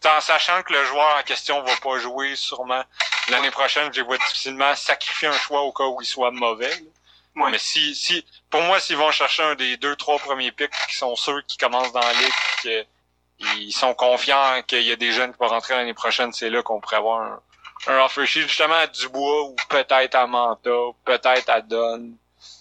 En 0.04 0.20
sachant 0.20 0.62
que 0.62 0.72
le 0.72 0.84
joueur 0.84 1.16
en 1.18 1.22
question 1.24 1.60
va 1.62 1.74
pas 1.82 1.98
jouer 1.98 2.36
sûrement 2.36 2.84
l'année 3.28 3.50
prochaine, 3.50 3.92
je 3.92 4.00
les 4.00 4.06
vois 4.06 4.18
difficilement 4.18 4.72
sacrifier 4.76 5.26
un 5.26 5.36
choix 5.38 5.62
au 5.62 5.72
cas 5.72 5.82
où 5.84 6.00
il 6.00 6.06
soit 6.06 6.30
mauvais. 6.30 6.70
là. 6.70 6.76
Ouais. 7.36 7.50
Mais 7.50 7.58
si, 7.58 7.94
si, 7.94 8.24
pour 8.50 8.62
moi, 8.62 8.80
s'ils 8.80 8.96
vont 8.96 9.10
chercher 9.10 9.42
un 9.42 9.54
des 9.54 9.76
deux, 9.76 9.94
trois 9.96 10.18
premiers 10.18 10.52
picks 10.52 10.72
qui 10.88 10.96
sont 10.96 11.14
ceux 11.16 11.42
qui 11.42 11.56
commencent 11.58 11.92
dans 11.92 12.00
la 12.00 12.12
ligue, 12.12 12.32
que 12.62 12.84
ils 13.58 13.72
sont 13.72 13.92
confiants 13.94 14.62
qu'il 14.66 14.82
y 14.82 14.92
a 14.92 14.96
des 14.96 15.12
jeunes 15.12 15.32
qui 15.32 15.38
vont 15.38 15.48
rentrer 15.48 15.74
l'année 15.74 15.92
prochaine, 15.92 16.32
c'est 16.32 16.48
là 16.48 16.62
qu'on 16.62 16.80
pourrait 16.80 16.96
avoir 16.96 17.20
un, 17.20 17.40
un 17.88 18.04
offer 18.04 18.24
sheet 18.26 18.42
justement 18.48 18.74
à 18.76 18.86
Dubois 18.86 19.44
ou 19.44 19.56
peut-être 19.68 20.14
à 20.14 20.26
Manta, 20.26 20.70
peut-être 21.04 21.50
à 21.50 21.60
Don. 21.60 22.12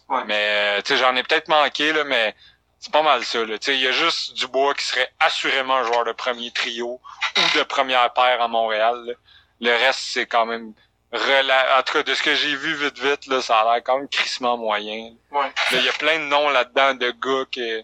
Ouais. 0.10 0.24
Mais 0.28 0.82
tu 0.84 0.90
sais, 0.90 0.98
j'en 0.98 1.16
ai 1.16 1.24
peut-être 1.24 1.48
manqué 1.48 1.94
là, 1.94 2.04
mais 2.04 2.36
c'est 2.80 2.92
pas 2.92 3.02
mal 3.02 3.24
ça. 3.24 3.46
Là. 3.46 3.58
Tu 3.58 3.68
sais, 3.68 3.76
il 3.76 3.82
y 3.82 3.88
a 3.88 3.92
juste 3.92 4.34
Dubois 4.34 4.74
qui 4.74 4.86
serait 4.86 5.10
assurément 5.20 5.78
un 5.78 5.84
joueur 5.84 6.04
de 6.04 6.12
premier 6.12 6.52
trio 6.52 7.00
ou 7.38 7.58
de 7.58 7.64
première 7.64 8.12
paire 8.14 8.42
à 8.42 8.48
Montréal. 8.50 9.06
là. 9.06 9.14
Le 9.62 9.72
reste, 9.72 10.02
c'est 10.02 10.26
quand 10.26 10.46
même 10.46 10.74
rela... 11.16 11.80
En 11.80 11.84
tout 11.84 11.94
cas, 11.94 12.04
de 12.04 12.14
ce 12.14 12.22
que 12.22 12.36
j'ai 12.36 12.56
vu 12.56 12.76
vite 12.76 13.00
vite, 13.00 13.28
là, 13.28 13.42
ça 13.42 13.60
a 13.60 13.64
l'air 13.74 13.84
quand 13.84 13.98
même 13.98 14.08
crissement 14.08 14.58
moyen. 14.58 15.14
Ouais. 15.32 15.52
Il 15.72 15.84
y 15.84 15.90
a 15.90 15.94
plein 15.94 16.20
de 16.20 16.26
noms 16.26 16.50
là-dedans 16.50 16.94
de 16.94 17.12
gars 17.12 17.46
qui, 17.52 17.84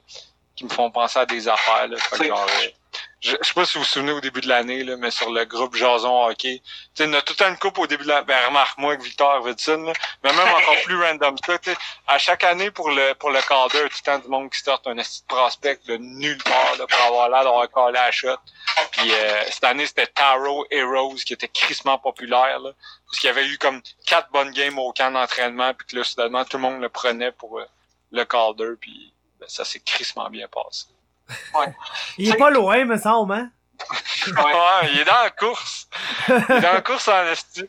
qui 0.56 0.65
me 0.65 0.70
font 0.70 0.91
penser 0.91 1.20
à 1.20 1.26
des 1.26 1.48
affaires. 1.48 1.88
Là. 1.88 1.98
Genre, 2.24 2.48
euh, 2.48 2.67
je, 3.21 3.36
je 3.39 3.47
sais 3.47 3.53
pas 3.53 3.65
si 3.65 3.77
vous 3.77 3.84
vous 3.84 3.89
souvenez 3.89 4.12
au 4.12 4.19
début 4.19 4.41
de 4.41 4.47
l'année, 4.47 4.84
là, 4.84 4.97
mais 4.97 5.12
sur 5.12 5.31
le 5.31 5.45
groupe 5.45 5.75
Jason 5.75 6.25
Hockey, 6.25 6.62
tu 6.95 7.05
sais, 7.05 7.15
a 7.15 7.21
tout 7.21 7.34
le 7.34 7.38
temps 7.38 7.49
une 7.49 7.57
coupe 7.57 7.77
au 7.77 7.86
début 7.86 8.03
de 8.03 8.10
l'année. 8.10 8.25
Ben, 8.25 8.47
remarque-moi 8.47 8.93
avec 8.93 9.03
Victor 9.03 9.29
Arvidsson, 9.29 9.77
là. 9.84 9.93
Mais 10.23 10.34
même 10.34 10.47
encore 10.47 10.75
plus 10.86 10.99
random 10.99 11.39
que 11.39 11.53
ça. 11.63 11.71
À 12.07 12.17
chaque 12.17 12.43
année, 12.43 12.71
pour 12.71 12.89
le, 12.89 13.13
pour 13.13 13.29
le 13.29 13.39
Calder, 13.41 13.88
tout 13.89 13.97
le 13.97 14.03
temps 14.03 14.17
du 14.17 14.27
monde 14.27 14.49
qui 14.49 14.60
sort 14.60 14.81
un 14.88 14.97
esti 14.97 15.21
de 15.21 15.27
prospect 15.27 15.79
de 15.86 15.97
nulle 15.97 16.41
part, 16.43 16.75
là, 16.79 16.88
pour 16.88 17.01
avoir 17.01 17.29
l'air 17.29 17.43
d'avoir 17.43 17.69
collé 17.69 17.99
à 17.99 18.07
la 18.07 18.12
shot. 18.12 18.38
Puis, 18.91 19.13
euh, 19.13 19.43
cette 19.51 19.63
année, 19.65 19.86
c'était 19.86 20.07
Taro 20.07 20.65
Rose 20.71 21.23
qui 21.23 21.34
était 21.34 21.47
crissement 21.47 21.99
populaire, 21.99 22.60
là. 22.60 22.71
Parce 23.05 23.19
qu'il 23.19 23.27
y 23.27 23.31
avait 23.31 23.45
eu 23.45 23.60
comme 23.60 23.84
quatre 24.07 24.31
bonnes 24.31 24.51
games 24.51 24.79
au 24.79 24.91
camp 24.93 25.12
d'entraînement, 25.12 25.75
puis 25.75 25.86
que 25.86 25.97
là, 25.97 26.03
soudainement, 26.03 26.43
tout 26.43 26.57
le 26.57 26.63
monde 26.63 26.81
le 26.81 26.89
prenait 26.89 27.31
pour 27.31 27.60
euh, 27.60 27.65
le 28.12 28.25
Calder, 28.25 28.71
puis 28.79 29.13
ben, 29.39 29.47
ça 29.47 29.63
s'est 29.63 29.81
crissement 29.81 30.27
bien 30.29 30.47
passé. 30.47 30.88
Il 32.17 32.30
est 32.30 32.38
pas 32.38 32.50
loin, 32.50 32.86
me 32.86 32.98
semble, 32.98 33.34
hein? 33.34 33.50
Ouais, 34.28 34.89
il 34.94 35.00
est 35.00 35.06
dans 35.06 35.24
la 35.24 35.30
course. 35.32 35.88
Il 36.28 36.34
est 36.36 36.62
dans 36.62 36.74
la 36.74 36.82
course 36.82 37.08
en 37.08 37.26
esti. 37.26 37.63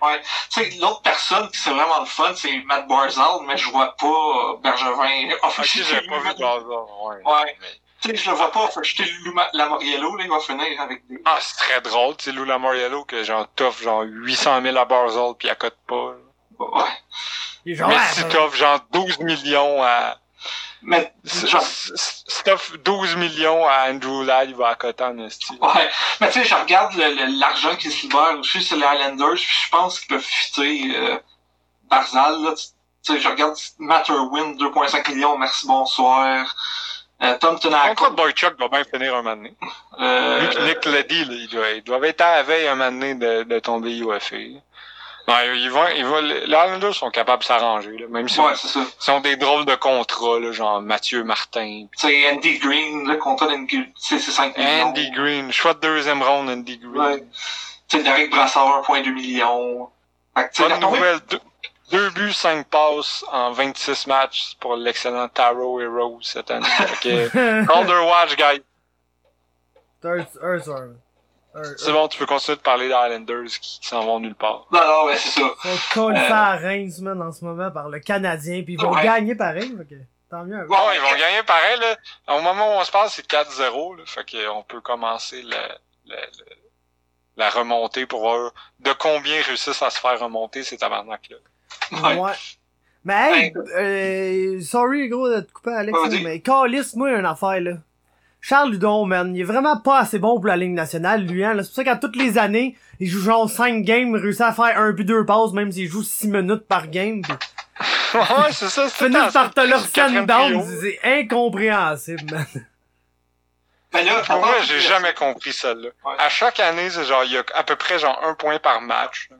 Ouais. 0.00 0.20
Tu 0.50 0.62
sais, 0.64 0.70
l'autre 0.78 1.02
personne 1.02 1.50
qui 1.50 1.58
c'est 1.58 1.70
vraiment 1.70 2.00
le 2.00 2.06
fun, 2.06 2.32
c'est 2.36 2.56
Matt 2.64 2.86
Barzal, 2.86 3.40
mais 3.46 3.56
je 3.56 3.68
vois 3.70 3.94
pas 3.96 4.56
Bergevin 4.62 5.30
Ok, 5.32 5.44
officier. 5.44 5.82
j'avais 5.84 6.06
pas 6.06 6.20
vu 6.20 6.34
Barzal, 6.38 6.66
ouais. 7.02 7.16
Ouais. 7.24 7.56
Mais- 7.60 7.66
Tu 8.00 8.10
sais, 8.10 8.16
je 8.16 8.30
le 8.30 8.36
vois 8.36 8.52
pas 8.52 8.70
jeter 8.82 9.04
Lou 9.24 9.34
Lamoriello, 9.54 10.16
là, 10.16 10.24
il 10.24 10.30
va 10.30 10.38
finir 10.38 10.80
avec 10.80 11.04
des... 11.08 11.20
Ah, 11.24 11.38
c'est 11.40 11.56
très 11.56 11.80
drôle, 11.80 12.16
tu 12.16 12.26
sais, 12.26 12.32
Lou 12.32 12.44
Lamoriello, 12.44 13.04
que 13.04 13.24
genre 13.24 13.48
t'offres 13.56 13.82
genre 13.82 14.02
800 14.06 14.62
000 14.62 14.76
à 14.76 14.84
Barzal 14.84 15.34
pis 15.36 15.48
il 15.48 15.50
accote 15.50 15.76
pas. 15.86 16.12
là. 16.60 16.66
Ouais. 16.66 17.76
Mais 17.88 17.98
si 18.12 18.24
t'offres 18.28 18.56
genre 18.56 18.78
12 18.92 19.18
millions 19.18 19.82
à... 19.82 20.16
Mais, 20.82 21.12
genre, 21.24 21.64
t'offres 22.44 22.76
12 22.78 23.16
millions 23.16 23.66
à 23.66 23.90
Andrew 23.90 24.24
Ladd, 24.24 24.50
il 24.50 24.56
va 24.56 24.68
accoter 24.68 25.04
en 25.04 25.18
esti. 25.18 25.52
ouais. 25.60 25.90
Mais 26.20 26.30
tu 26.30 26.40
sais, 26.40 26.44
je 26.44 26.54
regarde 26.54 26.94
l'argent 27.40 27.74
qui 27.76 27.90
se 27.90 28.02
libère 28.02 28.38
aussi 28.38 28.62
sur 28.62 28.76
les 28.76 28.84
Islanders, 28.84 29.34
puis 29.34 29.58
je 29.64 29.70
pense 29.70 29.98
qu'ils 29.98 30.08
peuvent 30.08 30.22
fitter 30.24 30.96
euh, 30.96 31.18
Barzal, 31.90 32.42
là. 32.42 32.54
Tu 33.04 33.12
sais, 33.14 33.20
je 33.20 33.28
regarde 33.28 33.56
Matt 33.78 34.08
Irwin, 34.08 34.54
2,5 34.56 35.10
millions, 35.14 35.36
merci, 35.38 35.66
bonsoir. 35.66 36.54
Euh, 37.20 37.36
Tom 37.40 37.58
Le 37.60 37.88
contrat 37.88 38.10
de 38.10 38.14
Boychuk 38.14 38.58
va 38.60 38.68
bien 38.68 38.84
finir 38.84 39.14
un 39.16 39.22
moment 39.22 39.34
donné. 39.36 39.52
euh, 39.98 40.48
pis 40.50 40.58
Nick 40.62 40.84
l'a 40.84 41.02
dit, 41.02 41.24
là, 41.24 41.72
ils 41.72 41.82
doivent 41.82 42.04
être 42.04 42.20
à 42.20 42.36
la 42.36 42.42
veille 42.44 42.68
un 42.68 42.76
moment 42.76 42.92
donné 42.92 43.14
de, 43.16 43.42
de 43.42 43.58
tomber 43.58 43.96
UFA. 43.98 44.36
Non, 45.28 45.34
ils 45.54 45.70
vont, 45.70 45.86
ils 45.94 46.06
vont, 46.06 46.22
les 46.22 46.46
Islanders 46.46 46.94
sont 46.94 47.10
capables 47.10 47.42
de 47.42 47.46
s'arranger, 47.46 47.98
là, 47.98 48.06
même 48.08 48.30
si 48.30 48.40
ouais, 48.40 48.54
c'est 48.56 48.68
ça. 48.68 48.80
ils 48.80 49.10
ont 49.10 49.20
des 49.20 49.36
drôles 49.36 49.66
de 49.66 49.74
contrats, 49.74 50.40
là, 50.40 50.52
genre 50.52 50.80
Mathieu 50.80 51.22
Martin. 51.22 51.84
Sais, 51.96 52.30
Andy 52.32 52.58
Green, 52.58 53.06
le 53.06 53.16
contrat 53.16 53.46
d'Andy, 53.46 53.84
c'est 53.98 54.18
c'est 54.18 54.30
5 54.30 54.56
millions. 54.56 54.86
Andy 54.86 55.10
Green, 55.10 55.52
choix 55.52 55.74
de 55.74 55.80
deuxième 55.80 56.22
ronde, 56.22 56.48
Andy 56.48 56.78
Green. 56.78 56.96
Ouais. 56.96 57.24
Tu 57.88 57.98
sais, 57.98 58.02
Derek 58.02 58.30
Brassard, 58.30 58.82
1,2 58.88 59.12
millions. 59.12 59.90
Bonne 60.58 60.80
nouvelle, 60.80 61.18
deux, 61.28 61.40
deux 61.90 62.10
buts, 62.10 62.32
cinq 62.32 62.66
passes 62.68 63.22
en 63.30 63.50
26 63.52 64.06
matchs 64.06 64.56
pour 64.60 64.76
l'excellent 64.76 65.28
Taro 65.28 65.78
et 65.82 65.86
Rose 65.86 66.26
cette 66.26 66.50
année. 66.50 66.64
Fait 66.64 67.30
que, 67.30 67.66
Calder 67.66 68.06
Watch, 68.06 68.34
guys. 68.36 68.62
Un- 70.04 70.94
C'est 71.76 71.92
bon, 71.92 72.08
tu 72.08 72.18
peux 72.18 72.26
continuer 72.26 72.56
de 72.56 72.62
parler 72.62 72.88
des 72.88 72.94
Islanders 72.94 73.46
qui, 73.60 73.80
qui 73.80 73.86
s'en 73.88 74.04
vont 74.04 74.20
nulle 74.20 74.34
part. 74.34 74.66
Non, 74.72 74.80
non, 74.86 75.06
mais 75.06 75.16
c'est 75.16 75.40
ça. 75.40 75.50
Ils 75.64 75.70
sont 75.70 75.94
collés 75.94 76.18
à 76.18 76.56
Reims, 76.56 76.98
man, 77.00 77.20
en 77.22 77.32
ce 77.32 77.44
moment, 77.44 77.70
par 77.70 77.88
le 77.88 78.00
Canadien, 78.00 78.62
pis 78.62 78.72
ils 78.74 78.80
vont 78.80 78.92
Ouais. 78.92 79.02
gagner 79.04 79.34
pareil, 79.34 79.74
fait 79.76 79.84
que, 79.94 80.00
tant 80.30 80.44
mieux. 80.44 80.64
Bon, 80.66 80.74
Bon, 80.76 80.90
ils 80.94 81.00
vont 81.00 81.18
gagner 81.18 81.42
pareil, 81.46 81.78
là. 81.80 82.36
Au 82.36 82.40
moment 82.40 82.76
où 82.76 82.80
on 82.80 82.84
se 82.84 82.90
parle, 82.90 83.08
c'est 83.10 83.26
4-0, 83.26 83.96
là. 83.96 84.02
Fait 84.06 84.24
qu'on 84.30 84.62
peut 84.62 84.80
commencer 84.80 85.42
le, 85.42 85.48
le- 86.06 86.14
le- 86.16 86.56
la 87.36 87.50
remontée 87.50 88.04
pour 88.06 88.20
voir 88.20 88.52
de 88.80 88.92
combien 88.92 89.36
ils 89.38 89.42
réussissent 89.42 89.80
à 89.82 89.90
se 89.90 90.00
faire 90.00 90.18
remonter 90.18 90.64
ces 90.64 90.76
tabarnak-là. 90.76 91.36
Ouais. 92.02 92.16
Ouais. 92.16 92.32
Mais 93.04 93.52
hey, 93.54 93.54
euh, 93.78 94.60
sorry 94.60 95.08
gros 95.08 95.28
de 95.30 95.40
te 95.40 95.52
couper 95.52 95.70
Alex, 95.72 95.96
Ouais, 95.98 96.20
mais 96.22 96.40
Calis, 96.40 96.90
moi 96.96 97.10
une 97.12 97.24
affaire 97.24 97.60
là. 97.60 97.72
Charles 98.48 98.70
Ludon, 98.70 99.04
man, 99.04 99.36
il 99.36 99.42
est 99.42 99.44
vraiment 99.44 99.76
pas 99.78 99.98
assez 99.98 100.18
bon 100.18 100.36
pour 100.36 100.46
la 100.46 100.56
Ligue 100.56 100.72
nationale, 100.72 101.22
lui, 101.26 101.44
hein. 101.44 101.52
C'est 101.58 101.66
pour 101.66 101.74
ça 101.74 101.84
qu'à 101.84 101.96
toutes 101.96 102.16
les 102.16 102.38
années, 102.38 102.78
il 102.98 103.06
joue 103.06 103.20
genre 103.20 103.50
5 103.50 103.82
games, 103.82 104.14
réussit 104.14 104.40
à 104.40 104.52
faire 104.52 104.78
un 104.78 104.92
but, 104.92 105.04
deux 105.04 105.26
passes, 105.26 105.52
même 105.52 105.70
s'il 105.70 105.86
joue 105.86 106.02
6 106.02 106.28
minutes 106.28 106.66
par 106.66 106.88
game. 106.88 107.20
pis 107.20 107.32
ouais, 108.14 108.52
c'est 108.52 108.70
ça, 108.70 108.88
c'est 108.88 109.10
temps 109.10 109.30
par 109.30 109.32
ça. 109.32 109.50
te 109.54 109.60
leur 109.60 109.80
C'est 109.80 110.98
incompréhensible, 111.04 112.32
man. 112.32 112.46
Mais 113.92 114.04
là, 114.04 114.22
Pour 114.22 114.36
avant- 114.36 114.46
moi, 114.46 114.54
j'ai 114.66 114.80
jamais 114.80 115.12
compris 115.12 115.52
celle-là. 115.52 115.90
Ouais. 116.06 116.14
À 116.18 116.30
chaque 116.30 116.58
année, 116.60 116.88
c'est 116.88 117.04
genre, 117.04 117.24
il 117.24 117.32
y 117.32 117.36
a 117.36 117.44
à 117.54 117.64
peu 117.64 117.76
près 117.76 117.98
genre 117.98 118.18
un 118.24 118.32
point 118.32 118.58
par 118.58 118.80
match. 118.80 119.28
Là, 119.30 119.36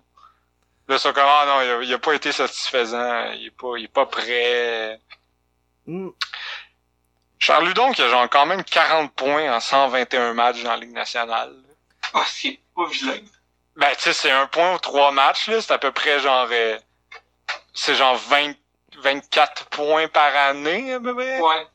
là 0.88 0.99
c'est 0.99 1.14
comme, 1.14 1.25
ah 1.27 1.44
non, 1.47 1.62
il 1.62 1.71
a, 1.71 1.83
il 1.83 1.94
a 1.94 1.99
pas 1.99 2.12
été 2.12 2.31
satisfaisant, 2.31 3.31
il 3.33 3.47
est 3.47 3.57
pas, 3.59 3.79
il 3.79 3.85
est 3.85 3.92
pas 3.92 4.05
prêt. 4.05 5.01
Mm. 5.87 6.11
Charles 7.38 7.66
Ludon 7.68 7.92
qui 7.92 8.03
a 8.03 8.09
genre 8.09 8.29
quand 8.29 8.46
même 8.46 8.64
40 8.64 9.12
points 9.12 9.55
en 9.55 9.61
121 9.61 10.35
matchs 10.35 10.62
dans 10.62 10.70
la 10.72 10.77
Ligue 10.79 10.92
nationale. 10.92 11.53
Ah, 12.14 12.24
c'est 12.27 12.59
pas 12.74 12.87
vilain. 12.87 13.20
Ben, 13.77 13.90
tu 13.96 14.03
sais, 14.03 14.12
c'est 14.12 14.31
un 14.31 14.46
point 14.46 14.74
aux 14.74 14.79
trois 14.79 15.12
matchs, 15.12 15.48
là. 15.48 15.61
C'est 15.61 15.72
à 15.72 15.79
peu 15.79 15.92
près 15.92 16.18
genre, 16.20 16.48
euh, 16.51 16.79
c'est 17.72 17.94
genre 17.94 18.16
20, 18.16 18.55
24 19.03 19.66
points 19.66 20.09
par 20.09 20.35
année, 20.35 20.94
à 20.94 21.01
peu 21.01 21.14
près. 21.14 21.40
Ouais. 21.40 21.66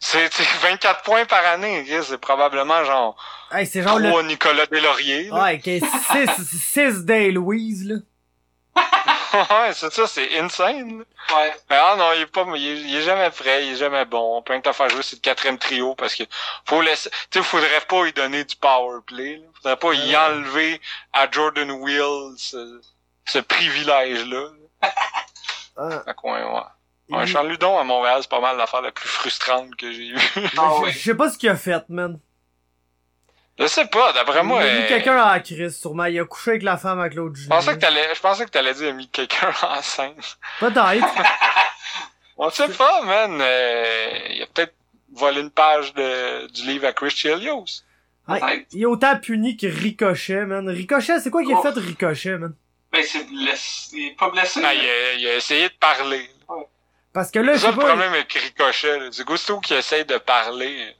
C'est, 0.00 0.32
c'est 0.32 0.44
24 0.62 1.02
points 1.02 1.24
par 1.24 1.44
année, 1.44 1.84
c'est 2.02 2.18
probablement 2.18 2.84
genre 2.84 3.16
Hey, 3.50 3.66
c'est 3.66 3.82
genre 3.82 3.98
le... 3.98 4.08
trois 4.08 4.22
Nicolas 4.22 4.66
Deslauriers. 4.66 5.24
là. 5.24 5.42
Ouais, 5.42 5.58
que 5.58 5.78
6, 5.80 6.58
6 6.72 7.04
Day 7.04 7.30
Louise, 7.32 7.84
là. 7.88 7.96
ouais, 9.50 9.72
c'est 9.74 9.92
ça, 9.92 10.06
c'est 10.06 10.38
insane. 10.38 10.98
là. 10.98 11.04
Ouais. 11.36 11.52
Mais 11.70 11.76
ah 11.76 11.94
non, 11.98 12.12
il 12.14 12.22
est 12.22 12.26
pas, 12.26 12.44
il 12.54 12.66
est, 12.66 12.80
il 12.80 12.96
est 12.96 13.02
jamais 13.02 13.30
prêt, 13.30 13.66
il 13.66 13.72
est 13.72 13.76
jamais 13.76 14.04
bon. 14.04 14.42
Peut 14.42 14.58
que 14.60 14.72
faire 14.72 14.88
jouer 14.88 15.02
sur 15.02 15.16
le 15.16 15.20
quatrième 15.20 15.58
trio 15.58 15.94
parce 15.94 16.14
que 16.14 16.24
faut 16.66 16.80
laisser, 16.82 17.10
tu 17.30 17.38
sais, 17.38 17.44
faudrait 17.44 17.80
pas 17.88 18.04
lui 18.04 18.12
donner 18.12 18.44
du 18.44 18.56
power 18.56 19.00
play. 19.06 19.36
Là. 19.36 19.46
Faudrait 19.54 19.76
pas 19.76 19.92
y 19.94 20.16
enlever 20.16 20.80
à 21.12 21.30
Jordan 21.30 21.70
Will 21.70 22.34
ce, 22.38 22.80
ce 23.26 23.38
privilège-là. 23.38 24.48
Ah, 25.80 26.02
que, 26.12 26.26
ouais, 26.26 26.42
ouais. 26.42 27.16
Ouais, 27.16 27.22
il- 27.24 27.28
Charles 27.28 27.48
Ludon 27.50 27.78
à 27.78 27.84
Montréal, 27.84 28.18
c'est 28.22 28.28
pas 28.30 28.40
mal 28.40 28.56
l'affaire 28.56 28.82
la 28.82 28.90
plus 28.90 29.08
frustrante 29.08 29.76
que 29.76 29.92
j'ai 29.92 30.08
eue. 30.08 30.18
Ah, 30.56 30.76
ouais. 30.80 30.90
je 30.90 30.98
sais 30.98 31.14
pas 31.14 31.30
ce 31.30 31.38
qu'il 31.38 31.48
a 31.48 31.54
fait, 31.56 31.88
man. 31.88 32.18
Je 33.58 33.66
sais 33.66 33.86
pas, 33.86 34.12
d'après 34.12 34.42
moi, 34.44 34.62
il 34.64 34.68
a 34.68 34.74
mis 34.78 34.84
euh, 34.84 34.88
quelqu'un 34.88 35.16
à 35.16 35.32
la 35.34 35.40
crise, 35.40 35.80
sûrement. 35.80 36.04
Il 36.04 36.18
a 36.20 36.24
couché 36.24 36.52
avec 36.52 36.62
la 36.62 36.76
femme 36.76 37.00
à 37.00 37.08
Claude 37.08 37.34
je 37.36 37.48
pensais 37.48 37.74
que 37.74 37.80
t'allais, 37.80 38.14
je 38.14 38.20
pensais 38.20 38.44
que 38.44 38.50
t'allais 38.50 38.74
dire 38.74 38.94
mis 38.94 39.08
quelqu'un 39.08 39.50
enceinte. 39.62 40.38
Peut-être. 40.60 41.06
On 42.36 42.50
sait 42.50 42.68
pas, 42.68 43.02
man. 43.02 43.38
Euh, 43.40 44.10
il 44.30 44.42
a 44.42 44.46
peut-être 44.46 44.74
volé 45.12 45.40
une 45.40 45.50
page 45.50 45.92
de, 45.94 46.46
du 46.52 46.62
livre 46.66 46.86
à 46.86 46.92
Chris 46.92 47.10
Chelios. 47.10 47.64
Ouais, 48.28 48.42
Ouais. 48.42 48.66
il 48.72 48.82
est 48.82 48.86
autant 48.86 49.18
puni 49.18 49.56
que 49.56 49.66
Ricochet, 49.66 50.44
man. 50.44 50.68
Ricochet, 50.68 51.18
c'est 51.18 51.30
quoi 51.30 51.42
qu'il 51.42 51.52
a 51.54 51.58
Oh. 51.58 51.62
fait 51.62 51.80
Ricochet, 51.80 52.38
man? 52.38 52.54
Ben, 52.92 53.02
c'est 53.04 53.24
blessé. 53.26 53.88
Il 53.96 54.06
est 54.08 54.16
pas 54.16 54.30
blessé. 54.30 54.60
Ah, 54.64 54.72
il, 54.74 54.80
a, 54.80 55.12
il 55.14 55.26
a 55.26 55.34
essayé 55.36 55.68
de 55.68 55.74
parler. 55.80 56.30
Parce 57.12 57.30
que 57.32 57.38
là, 57.40 57.54
C'est 57.54 57.58
je 57.58 57.62
ça 57.62 57.68
sais 57.70 57.72
le 57.74 57.80
pas. 57.80 57.86
problème 57.88 58.12
avec 58.12 58.32
Ricochet. 58.32 58.98
là. 59.00 59.08
C'est 59.10 59.24
Gusto 59.26 59.58
qui 59.60 59.74
essaye 59.74 60.04
de 60.04 60.18
parler. 60.18 60.94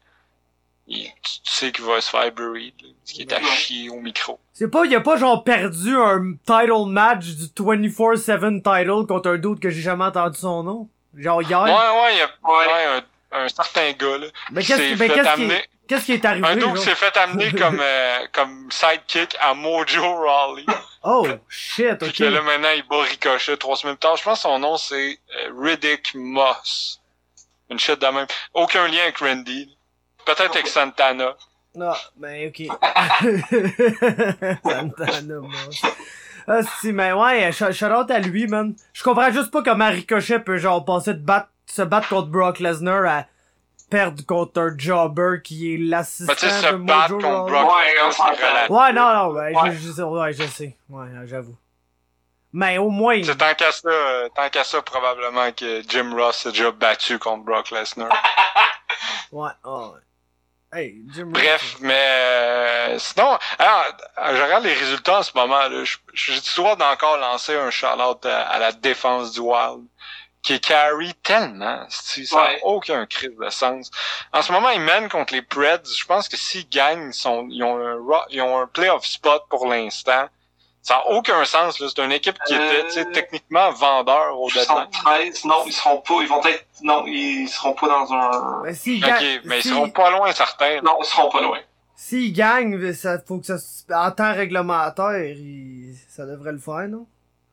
Il- 0.88 1.04
tu, 1.22 1.40
sais 1.44 1.72
qu'il 1.72 1.84
va 1.84 2.00
se 2.00 2.10
faire 2.10 2.30
buried. 2.32 2.74
Là, 2.82 2.88
parce 3.00 3.12
qu'il 3.12 3.22
est 3.22 3.32
à 3.32 3.42
chier 3.42 3.90
au 3.90 4.00
micro. 4.00 4.38
C'est 4.52 4.68
pas, 4.70 4.84
il 4.84 4.94
a 4.96 5.00
pas 5.00 5.16
genre 5.16 5.44
perdu 5.44 5.96
un 5.96 6.34
title 6.46 6.86
match 6.88 7.26
du 7.26 7.46
24-7 7.46 8.62
title 8.62 9.06
contre 9.06 9.30
un 9.30 9.38
doute 9.38 9.60
que 9.60 9.70
j'ai 9.70 9.82
jamais 9.82 10.04
entendu 10.04 10.38
son 10.38 10.62
nom? 10.62 10.88
Genre 11.16 11.42
hier? 11.42 11.60
Ouais, 11.62 11.68
ouais, 11.70 12.14
il 12.14 12.18
y 12.18 12.22
a 12.22 12.30
Ouais. 12.42 12.66
ouais, 12.66 13.02
un, 13.32 13.44
un 13.44 13.48
certain 13.48 13.92
gars, 13.92 14.18
là. 14.18 14.26
mais 14.52 14.62
qui 14.62 14.68
qu'est-ce 14.68 14.82
qui, 14.82 14.94
ben, 14.96 15.10
qui, 15.12 15.18
amener- 15.20 15.64
qu'est-ce 15.88 16.04
qui 16.06 16.12
est 16.12 16.24
arrivé? 16.24 16.46
Un 16.46 16.74
qui 16.74 16.82
s'est 16.82 16.94
fait 16.94 17.16
amener 17.16 17.52
comme, 17.52 17.80
euh, 17.82 18.26
comme 18.32 18.68
sidekick 18.70 19.36
à 19.40 19.54
Mojo 19.54 20.14
Rawley. 20.16 20.64
Oh, 21.02 21.26
shit, 21.48 21.98
Puis 21.98 22.08
ok. 22.10 22.14
que 22.16 22.24
là, 22.24 22.42
maintenant, 22.42 22.68
il 22.76 22.82
bat 22.88 23.02
Ricochet 23.02 23.56
trois 23.56 23.76
semaines 23.76 23.96
plus 23.96 24.00
tard. 24.00 24.16
Je 24.16 24.22
pense 24.22 24.38
que 24.38 24.42
son 24.42 24.58
nom, 24.58 24.76
c'est 24.76 25.18
euh, 25.36 25.50
Riddick 25.58 26.14
Moss. 26.14 27.00
Une 27.70 27.78
shit 27.78 27.98
de 28.00 28.06
même. 28.06 28.26
Aucun 28.54 28.86
lien 28.88 29.02
avec 29.02 29.18
Randy. 29.18 29.76
Peut-être 30.28 30.54
avec 30.56 30.66
Santana. 30.66 31.34
Non, 31.74 31.94
ben 32.16 32.48
ok. 32.48 32.66
Santana, 34.62 35.40
Moss. 35.40 35.82
Ah, 36.46 36.60
si, 36.80 36.92
mais 36.92 37.12
ouais, 37.12 37.50
out 37.50 38.10
à 38.10 38.18
lui, 38.18 38.46
man. 38.46 38.74
Je 38.92 39.02
comprends 39.02 39.30
juste 39.30 39.50
pas 39.50 39.62
comment 39.62 39.88
Ricochet 39.88 40.40
peut, 40.40 40.58
genre, 40.58 40.84
passer 40.84 41.14
de 41.14 41.20
battre, 41.24 41.48
se 41.64 41.80
battre 41.80 42.08
contre 42.08 42.28
Brock 42.28 42.58
Lesnar 42.58 43.06
à 43.06 43.24
perdre 43.88 44.22
contre 44.26 44.60
un 44.60 44.76
jobber 44.76 45.40
qui 45.42 45.74
est 45.74 45.78
l'assistant 45.78 46.32
Mais 46.32 46.36
tu 46.36 46.46
sais, 46.46 46.68
se 46.68 46.72
de 46.72 46.76
battre 46.76 47.14
Mojo 47.14 47.26
contre 47.26 47.52
Rawley. 47.54 47.94
Brock 47.98 48.70
Ouais, 48.70 48.92
non, 48.92 49.14
non, 49.14 49.28
ouais, 49.32 49.56
Ouais. 49.56 49.70
Je, 49.72 49.78
je 49.78 49.92
sais, 49.92 50.02
ouais, 50.02 50.32
je 50.34 50.42
sais. 50.44 50.76
Ouais, 50.90 51.06
j'avoue. 51.24 51.56
Mais 52.52 52.76
au 52.76 52.90
moins, 52.90 53.22
C'est 53.22 53.36
tant 53.36 53.54
qu'à 53.54 53.72
ça, 53.72 53.88
euh, 53.88 54.28
tant 54.34 54.50
qu'à 54.50 54.64
ça, 54.64 54.82
probablement 54.82 55.52
que 55.52 55.82
Jim 55.88 56.14
Ross 56.14 56.36
s'est 56.36 56.50
déjà 56.50 56.70
battu 56.70 57.18
contre 57.18 57.44
Brock 57.44 57.70
Lesnar. 57.70 58.08
ouais, 59.32 59.50
oh, 59.64 59.92
ouais. 59.94 60.00
Hey, 60.70 61.02
Jim 61.14 61.32
Ross, 61.32 61.32
Bref, 61.32 61.76
mais 61.80 61.94
euh, 61.96 62.98
sinon, 62.98 63.38
alors, 63.58 63.86
je 64.36 64.42
regarde 64.42 64.64
les 64.64 64.74
résultats 64.74 65.20
en 65.20 65.22
ce 65.22 65.30
moment. 65.34 65.66
là. 65.68 65.84
Je- 65.84 66.54
droit 66.56 66.76
d'encore 66.76 67.16
lancer 67.16 67.56
un 67.56 67.70
shout-out 67.70 68.26
à, 68.26 68.42
à 68.48 68.58
la 68.58 68.72
défense 68.72 69.32
du 69.32 69.40
Wild, 69.40 69.84
qui 70.42 70.60
carry 70.60 71.14
tellement, 71.22 71.86
c'est- 71.88 72.26
ça 72.26 72.36
n'a 72.36 72.42
Ouais. 72.44 72.60
aucun 72.64 73.06
crise 73.06 73.34
de 73.40 73.48
sens. 73.48 73.90
En 74.32 74.42
ce 74.42 74.52
moment, 74.52 74.68
ils 74.70 74.80
mènent 74.80 75.08
contre 75.08 75.32
les 75.32 75.42
Preds. 75.42 75.80
Je 75.96 76.04
pense 76.04 76.28
que 76.28 76.36
s'ils 76.36 76.68
gagnent, 76.68 77.08
ils, 77.08 77.14
sont, 77.14 77.46
ils, 77.50 77.62
ont 77.64 77.78
un, 77.78 78.24
ils 78.28 78.42
ont 78.42 78.58
un 78.60 78.66
playoff 78.66 79.06
spot 79.06 79.44
pour 79.48 79.66
l'instant. 79.68 80.28
Ça 80.82 80.94
n'a 80.94 81.06
aucun 81.10 81.44
sens. 81.44 81.76
C'est 81.78 82.02
une 82.02 82.12
équipe 82.12 82.38
qui 82.46 82.54
était 82.54 83.00
Euh, 83.00 83.12
techniquement 83.12 83.70
vendeur 83.72 84.40
au 84.40 84.46
deadline. 84.48 84.64
73, 84.66 85.44
non, 85.44 85.64
ils 85.66 85.72
seront 85.72 86.00
pas, 86.00 86.14
ils 86.22 86.28
vont 86.28 86.42
être, 86.46 86.64
non, 86.82 87.04
ils 87.06 87.48
seront 87.48 87.74
pas 87.74 87.88
dans 87.88 88.12
un, 88.12 88.62
Ben, 88.62 88.74
s'il 88.74 89.04
Ok, 89.04 89.10
gagne, 89.10 89.40
mais 89.44 89.58
ils 89.58 89.62
si- 89.62 89.68
seront 89.68 89.90
pas 89.90 90.10
loin 90.10 90.32
certains. 90.32 90.80
non, 90.82 90.96
ils 91.00 91.06
seront 91.06 91.30
pas 91.30 91.40
loin. 91.42 91.58
S'il 91.96 92.32
gagne, 92.32 92.92
ça, 92.94 93.18
faut 93.18 93.38
que 93.38 93.46
ça, 93.46 93.58
se- 93.58 93.92
en 93.92 94.10
temps 94.12 94.32
réglementaire, 94.32 95.18
il- 95.36 95.94
ça 96.08 96.24
devrait 96.24 96.52
le 96.52 96.58
faire, 96.58 96.88
non? 96.88 97.06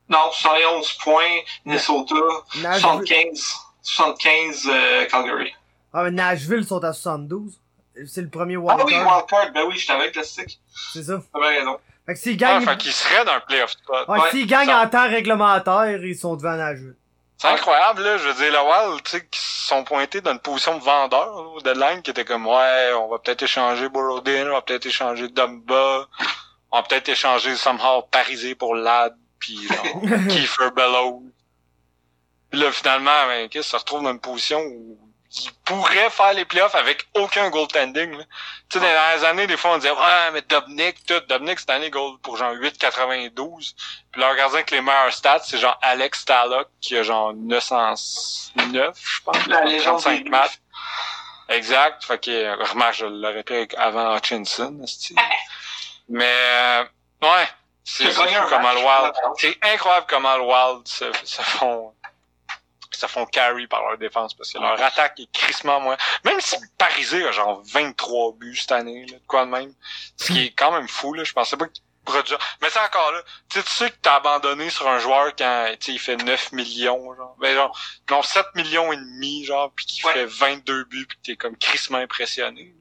Non, 0.07 0.31
71 0.31 0.93
points, 0.93 1.39
Minnesota, 1.65 2.13
Nashville, 2.61 2.81
75, 2.81 3.55
75, 3.81 4.67
euh, 4.69 5.05
Calgary. 5.05 5.53
ah, 5.93 6.03
mais 6.03 6.11
Nashville 6.11 6.63
sont 6.65 6.83
à 6.83 6.93
72. 6.93 7.59
C'est 8.07 8.21
le 8.21 8.29
premier 8.29 8.55
Ah 8.55 8.59
wildcard. 8.59 8.85
oui, 8.88 8.93
wildcard, 8.93 9.51
ben 9.53 9.63
oui, 9.67 9.77
j'étais 9.77 9.93
avec 9.93 10.15
le 10.15 10.23
stick. 10.23 10.59
C'est 10.93 11.03
ça. 11.03 11.19
Ah 11.33 11.39
ben 11.39 11.47
raison. 11.47 11.77
Fait 12.05 12.13
que 12.13 12.19
s'ils 12.19 12.43
Ah, 12.43 12.59
gagnent, 12.59 12.65
fait 12.65 12.77
qu'ils 12.77 12.91
seraient 12.91 13.25
dans 13.25 13.31
un 13.33 13.39
playoff 13.39 13.71
spot. 13.71 14.07
ouais, 14.07 14.19
ouais, 14.21 14.29
s'ils 14.31 14.45
gagnent 14.47 14.67
ça- 14.67 14.81
en 14.83 14.87
temps 14.89 15.07
réglementaire, 15.09 16.03
ils 16.03 16.15
sont 16.15 16.35
devant 16.35 16.55
Nashville. 16.55 16.95
C'est 17.37 17.47
incroyable, 17.47 18.01
là. 18.03 18.17
Je 18.17 18.27
veux 18.29 18.33
dire, 18.35 18.51
le 18.53 18.59
Wild, 18.91 19.03
tu 19.03 19.11
sais, 19.11 19.27
qui 19.27 19.39
sont 19.41 19.83
pointés 19.83 20.21
dans 20.21 20.31
une 20.31 20.39
position 20.39 20.77
de 20.77 20.83
vendeur, 20.83 21.25
là, 21.35 21.41
au 21.41 21.59
deadline, 21.61 22.01
qui 22.01 22.11
était 22.11 22.23
comme, 22.23 22.45
ouais, 22.47 22.93
on 22.97 23.09
va 23.09 23.19
peut-être 23.19 23.43
échanger 23.43 23.89
Borodin, 23.89 24.47
on 24.49 24.53
va 24.53 24.61
peut-être 24.61 24.85
échanger 24.85 25.27
Dumba, 25.27 26.07
on 26.71 26.77
va 26.77 26.83
peut-être 26.83 27.09
échanger 27.09 27.55
somehow 27.55 28.03
Parisé 28.09 28.55
pour 28.55 28.73
Lad, 28.75 29.15
puis 29.39 29.57
genre, 29.67 30.01
Kiefer 30.29 30.71
Bellows. 30.75 31.23
Puis 32.51 32.59
là, 32.61 32.71
finalement, 32.71 33.25
ben, 33.27 33.49
qu'est-ce, 33.49 33.69
se 33.71 33.75
retrouve 33.75 34.03
dans 34.03 34.11
une 34.11 34.19
position 34.19 34.59
où 34.61 34.97
il 35.38 35.52
pourrait 35.65 36.10
faire 36.10 36.34
les 36.34 36.45
playoffs 36.45 36.76
avec 36.76 37.08
aucun 37.15 37.50
goaltending. 37.50 38.17
Tu 38.17 38.26
sais, 38.69 38.80
dans 38.80 38.86
les 38.86 38.93
dernières 38.93 39.24
années, 39.24 39.48
des 39.48 39.58
fois, 39.58 39.74
on 39.74 39.78
disait, 39.78 39.91
ouais, 39.91 40.32
mais 40.34 40.41
Dobnik, 40.43 41.06
tout, 41.06 41.19
Dobnik, 41.28 41.60
cette 41.60 41.69
année, 41.69 41.89
goal 41.89 42.17
pour 42.19 42.38
genre 42.38 42.54
8,92. 42.54 43.74
Puis 44.12 44.21
leur 44.21 44.36
gardien 44.36 44.58
avec 44.58 44.71
les 44.71 44.82
meilleurs 44.82 45.13
stats, 45.13 45.39
c'est 45.43 45.58
genre 45.58 45.78
Alex 45.82 46.26
Tallock, 46.26 46.69
qui 46.82 46.98
a 46.98 47.04
genre 47.04 47.34
909, 47.34 48.98
je 48.98 49.21
pense. 49.24 49.48
La 49.48 49.63
légende 49.63 50.00
35 50.00 50.24
des 50.24 50.30
matchs. 50.30 50.60
Exact. 51.50 52.04
Fait 52.04 52.24
que, 52.24 52.32
euh, 52.32 52.56
remarque, 52.56 52.95
je 52.95 53.06
l'aurais 53.06 53.43
pris 53.43 53.67
avant 53.78 54.15
Hutchinson. 54.15 54.80
Mais, 56.10 56.26
euh, 56.26 56.84
ouais. 57.21 57.48
C'est 57.88 58.08
un 58.08 58.48
comment 58.50 58.74
le 58.74 58.80
Wild, 58.80 59.13
c'est 59.38 59.58
incroyable 59.62 60.08
comment 60.10 60.36
le 60.38 60.43
Wild 60.43 60.88
se, 60.88 61.06
se 61.24 61.41
font, 61.43 61.93
se 62.95 63.08
font 63.08 63.25
carry 63.25 63.67
par 63.67 63.81
leur 63.88 63.97
défense 63.97 64.34
parce 64.34 64.51
que 64.51 64.60
leur 64.60 64.81
attaque 64.81 65.19
est 65.19 65.31
crissement 65.31 65.79
moins. 65.79 65.97
Même 66.23 66.39
si 66.41 66.55
Parisé 66.77 67.25
a 67.27 67.31
genre 67.31 67.62
23 67.65 68.34
buts 68.34 68.55
cette 68.55 68.71
année, 68.71 69.05
là, 69.08 69.17
de 69.17 69.25
quoi 69.27 69.45
de 69.45 69.51
même. 69.51 69.73
Ce 70.17 70.31
qui 70.31 70.45
est 70.45 70.51
quand 70.51 70.71
même 70.71 70.88
fou, 70.88 71.13
là. 71.13 71.23
Je 71.23 71.34
pensais 71.34 71.58
pas 71.58 71.67
qu'il 71.67 71.84
produire. 72.05 72.38
Mais 72.62 72.69
c'est 72.69 72.79
encore 72.79 73.12
là. 73.12 73.21
Tu 73.49 73.62
sais, 73.62 73.89
que 73.89 73.95
t'as 74.01 74.15
abandonné 74.17 74.69
sur 74.69 74.88
un 74.88 74.99
joueur 74.99 75.36
quand, 75.36 75.67
tu 75.79 75.86
sais, 75.88 75.91
il 75.93 75.99
fait 75.99 76.15
9 76.17 76.51
millions, 76.51 77.15
genre. 77.15 77.36
Ben, 77.39 77.55
genre, 77.55 77.77
non, 78.12 78.21
7 78.21 78.45
millions 78.55 78.93
et 78.93 78.97
demi, 78.97 79.43
genre, 79.43 79.71
puis 79.75 79.86
qui 79.86 80.05
Ouais. 80.05 80.13
fait 80.13 80.25
22 80.25 80.84
buts 80.86 81.05
puis 81.08 81.17
que 81.17 81.21
t'es 81.23 81.36
comme 81.36 81.58
crissement 81.58 81.97
impressionné. 81.97 82.75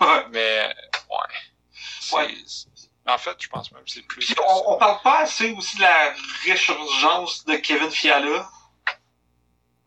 Ouais. 0.00 0.26
Mais, 0.30 0.74
ouais. 1.10 2.18
Ouais. 2.18 2.34
En 3.08 3.18
fait, 3.18 3.36
je 3.40 3.48
pense 3.48 3.70
même 3.72 3.84
que 3.84 3.90
c'est 3.90 4.02
plus. 4.02 4.26
Puis 4.26 4.34
on, 4.46 4.72
on 4.74 4.78
parle 4.78 5.00
pas 5.02 5.20
assez 5.20 5.52
aussi 5.52 5.76
de 5.76 5.82
la 5.82 6.12
résurgence 6.44 7.44
de 7.44 7.56
Kevin 7.56 7.90
Fiala. 7.90 8.48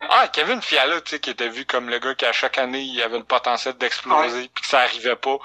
Ah, 0.01 0.27
Kevin 0.31 0.61
Fiala, 0.61 1.01
tu 1.01 1.11
sais, 1.11 1.19
qui 1.19 1.29
était 1.29 1.49
vu 1.49 1.65
comme 1.65 1.89
le 1.89 1.99
gars 1.99 2.15
qui 2.15 2.25
à 2.25 2.31
chaque 2.31 2.57
année, 2.57 2.81
il 2.81 3.01
avait 3.01 3.17
le 3.17 3.23
potentiel 3.25 3.73
d'exploser, 3.77 4.49
puis 4.53 4.63
que 4.63 4.67
ça 4.69 4.79
arrivait 4.79 5.15
pas. 5.17 5.37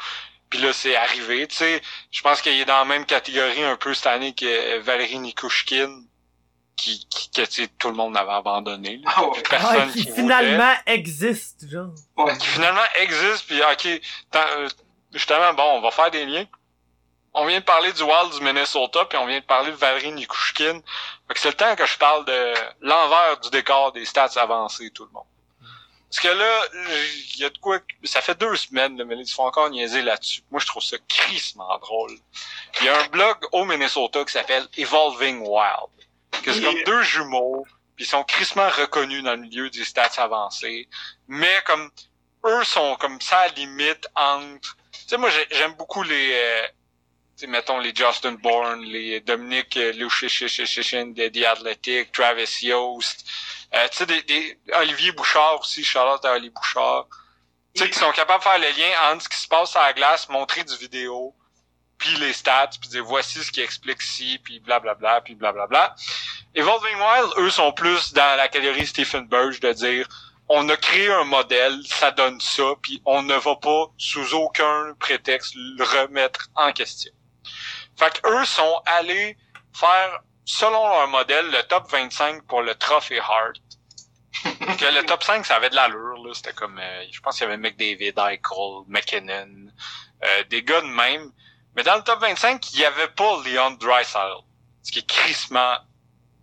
Puis 0.50 0.60
là, 0.60 0.72
c'est 0.72 0.94
arrivé, 0.94 1.46
tu 1.48 1.56
sais. 1.56 1.82
Je 2.12 2.22
pense 2.22 2.40
qu'il 2.40 2.52
est 2.60 2.64
dans 2.64 2.78
la 2.78 2.84
même 2.84 3.04
catégorie 3.06 3.64
un 3.64 3.76
peu 3.76 3.92
cette 3.94 4.06
année 4.06 4.32
que 4.34 4.78
Valérie 4.78 5.18
Nikushkin, 5.18 6.02
qui, 6.76 7.04
qui 7.08 7.30
que, 7.30 7.42
tu 7.42 7.62
sais, 7.62 7.68
tout 7.78 7.88
le 7.88 7.94
monde 7.94 8.16
avait 8.16 8.30
abandonné. 8.32 8.98
là. 8.98 9.10
Ah 9.16 9.24
ouais. 9.26 9.42
Personne 9.48 9.76
Ouais, 9.88 9.92
qui 9.92 10.04
qui 10.04 10.10
voulait. 10.10 10.22
finalement 10.22 10.74
existe, 10.86 11.68
genre. 11.68 11.90
Ouais. 12.16 12.36
qui 12.38 12.46
finalement 12.46 12.80
existe, 13.00 13.46
puis 13.48 13.60
ok, 13.60 14.00
tant- 14.30 14.40
euh, 14.58 14.68
justement, 15.12 15.52
bon, 15.54 15.78
on 15.78 15.80
va 15.80 15.90
faire 15.90 16.10
des 16.12 16.24
liens. 16.26 16.46
On 17.34 17.46
vient 17.46 17.58
de 17.58 17.64
parler 17.64 17.92
du 17.92 18.02
Wild 18.02 18.32
du 18.32 18.40
Minnesota, 18.44 19.04
puis 19.06 19.18
on 19.18 19.26
vient 19.26 19.40
de 19.40 19.44
parler 19.44 19.70
de 19.72 19.76
Valérie 19.76 20.12
Nikushkin. 20.12 20.80
Fait 21.28 21.34
que 21.34 21.40
c'est 21.40 21.48
le 21.48 21.54
temps 21.54 21.74
que 21.74 21.84
je 21.84 21.98
parle 21.98 22.24
de 22.24 22.54
l'envers 22.80 23.38
du 23.40 23.50
décor 23.50 23.92
des 23.92 24.04
stats 24.04 24.30
avancées, 24.36 24.90
tout 24.90 25.04
le 25.04 25.10
monde. 25.10 25.26
Parce 26.08 26.20
que 26.22 26.28
là, 26.28 26.62
il 27.34 27.40
y 27.40 27.44
a 27.44 27.50
de 27.50 27.58
quoi... 27.58 27.80
Ça 28.04 28.20
fait 28.20 28.38
deux 28.38 28.54
semaines, 28.54 28.96
là, 28.96 29.04
mais 29.04 29.16
ils 29.16 29.26
se 29.26 29.34
font 29.34 29.46
encore 29.46 29.68
niaiser 29.68 30.00
là-dessus. 30.02 30.42
Moi, 30.52 30.60
je 30.60 30.66
trouve 30.66 30.82
ça 30.82 30.96
crissement 31.08 31.76
drôle. 31.78 32.16
Il 32.80 32.86
y 32.86 32.88
a 32.88 33.00
un 33.00 33.06
blog 33.08 33.36
au 33.50 33.64
Minnesota 33.64 34.24
qui 34.24 34.32
s'appelle 34.32 34.68
Evolving 34.76 35.40
Wild. 35.40 35.90
Que 36.44 36.52
c'est 36.52 36.62
comme 36.62 36.82
deux 36.84 37.02
jumeaux, 37.02 37.66
puis 37.96 38.04
ils 38.04 38.08
sont 38.08 38.22
crissement 38.22 38.68
reconnus 38.68 39.24
dans 39.24 39.32
le 39.32 39.38
milieu 39.38 39.70
des 39.70 39.84
stats 39.84 40.10
avancées. 40.18 40.88
Mais 41.26 41.62
comme 41.66 41.90
eux 42.44 42.62
sont 42.64 42.94
comme 42.96 43.20
ça 43.20 43.38
à 43.40 43.48
la 43.48 43.54
limite 43.54 44.06
entre. 44.14 44.76
Tu 44.92 45.00
sais, 45.08 45.16
moi 45.16 45.30
j'ai- 45.30 45.48
j'aime 45.50 45.72
beaucoup 45.74 46.02
les. 46.04 46.30
euh, 46.34 46.66
mettons 47.46 47.78
les 47.78 47.94
Justin 47.94 48.32
Bourne, 48.32 48.82
les 48.82 49.20
Dominique 49.20 49.74
Lushichin 49.74 51.06
de 51.06 51.28
The 51.28 51.44
Athletic, 51.44 52.12
Travis 52.12 52.58
Yost. 52.62 53.26
Euh, 53.74 53.88
tu 53.90 53.98
sais, 53.98 54.06
des 54.06 54.58
Olivier 54.74 55.12
Bouchard 55.12 55.60
aussi, 55.60 55.82
Charlotte 55.84 56.24
à 56.24 56.32
Olivier 56.32 56.50
Bouchard. 56.50 57.06
Tu 57.74 57.82
sais, 57.82 57.90
qui 57.90 57.98
sont 57.98 58.12
capables 58.12 58.38
de 58.38 58.48
faire 58.48 58.58
le 58.58 58.78
lien 58.78 59.12
entre 59.12 59.24
ce 59.24 59.28
qui 59.28 59.38
se 59.38 59.48
passe 59.48 59.74
à 59.74 59.82
la 59.82 59.92
glace, 59.92 60.28
montrer 60.28 60.62
du 60.62 60.76
vidéo, 60.76 61.34
puis 61.98 62.14
les 62.16 62.32
stats, 62.32 62.70
puis 62.80 62.88
dire 62.90 63.04
voici 63.04 63.42
ce 63.42 63.50
qui 63.50 63.60
explique 63.60 64.02
ci, 64.02 64.38
puis 64.44 64.60
blablabla, 64.60 65.22
puis 65.22 65.34
blablabla. 65.34 65.94
Evolving 66.54 66.96
Wild, 66.96 67.32
eux, 67.38 67.50
sont 67.50 67.72
plus 67.72 68.12
dans 68.12 68.36
la 68.36 68.48
catégorie 68.48 68.86
Stephen 68.86 69.26
Burge 69.26 69.58
de 69.60 69.72
dire 69.72 70.08
on 70.48 70.68
a 70.68 70.76
créé 70.76 71.10
un 71.10 71.24
modèle, 71.24 71.80
ça 71.86 72.10
donne 72.10 72.40
ça, 72.40 72.74
puis 72.82 73.00
on 73.06 73.22
ne 73.22 73.34
va 73.34 73.56
pas, 73.56 73.86
sous 73.96 74.34
aucun 74.34 74.94
prétexte, 74.98 75.54
le 75.54 75.82
remettre 75.84 76.48
en 76.54 76.72
question. 76.72 77.12
Fait 77.96 78.20
que 78.20 78.28
eux 78.28 78.44
sont 78.44 78.82
allés 78.86 79.36
faire, 79.72 80.20
selon 80.44 80.88
leur 80.88 81.08
modèle, 81.08 81.50
le 81.50 81.62
top 81.64 81.90
25 81.90 82.44
pour 82.46 82.62
le 82.62 82.74
Trophy 82.74 83.18
Hart. 83.18 83.56
que 84.42 84.94
le 84.94 85.04
top 85.06 85.22
5, 85.22 85.46
ça 85.46 85.56
avait 85.56 85.70
de 85.70 85.76
l'allure, 85.76 86.16
là. 86.24 86.34
C'était 86.34 86.52
comme, 86.52 86.78
euh, 86.78 87.04
je 87.10 87.20
pense 87.20 87.36
qu'il 87.36 87.44
y 87.44 87.46
avait 87.46 87.56
McDavid, 87.56 88.14
Eichel, 88.18 88.84
McKinnon, 88.88 89.70
euh, 90.24 90.44
des 90.50 90.62
gars 90.62 90.80
de 90.80 90.86
même. 90.86 91.30
Mais 91.76 91.82
dans 91.82 91.96
le 91.96 92.02
top 92.02 92.20
25, 92.20 92.72
il 92.72 92.80
y 92.80 92.84
avait 92.84 93.08
pas 93.08 93.36
Leon 93.44 93.72
Draisaitl. 93.72 94.42
Ce 94.82 94.92
qui 94.92 94.98
est 95.00 95.06
crissement 95.06 95.78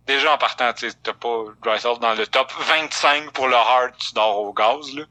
déjà 0.06 0.34
en 0.34 0.38
partant, 0.38 0.72
tu 0.72 0.90
t'as 1.02 1.12
pas 1.12 1.44
Drysdale 1.62 1.98
dans 1.98 2.14
le 2.14 2.26
top 2.26 2.52
25 2.52 3.32
pour 3.32 3.48
le 3.48 3.56
hard, 3.56 3.96
tu 3.98 4.12
dors 4.14 4.38
au 4.40 4.52
gaz, 4.52 4.92
là. 4.94 5.04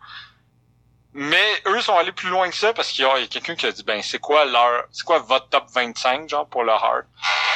Mais 1.13 1.61
eux 1.67 1.81
sont 1.81 1.97
allés 1.97 2.13
plus 2.13 2.29
loin 2.29 2.49
que 2.49 2.55
ça 2.55 2.73
parce 2.73 2.91
qu'il 2.91 3.03
y 3.03 3.07
a, 3.07 3.27
quelqu'un 3.27 3.55
qui 3.55 3.65
a 3.65 3.71
dit, 3.71 3.83
ben, 3.83 4.01
c'est 4.01 4.19
quoi 4.19 4.45
leur, 4.45 4.85
c'est 4.91 5.03
quoi 5.03 5.19
votre 5.19 5.49
top 5.49 5.65
25, 5.73 6.29
genre, 6.29 6.47
pour 6.47 6.63
le 6.63 6.71
hard? 6.71 7.05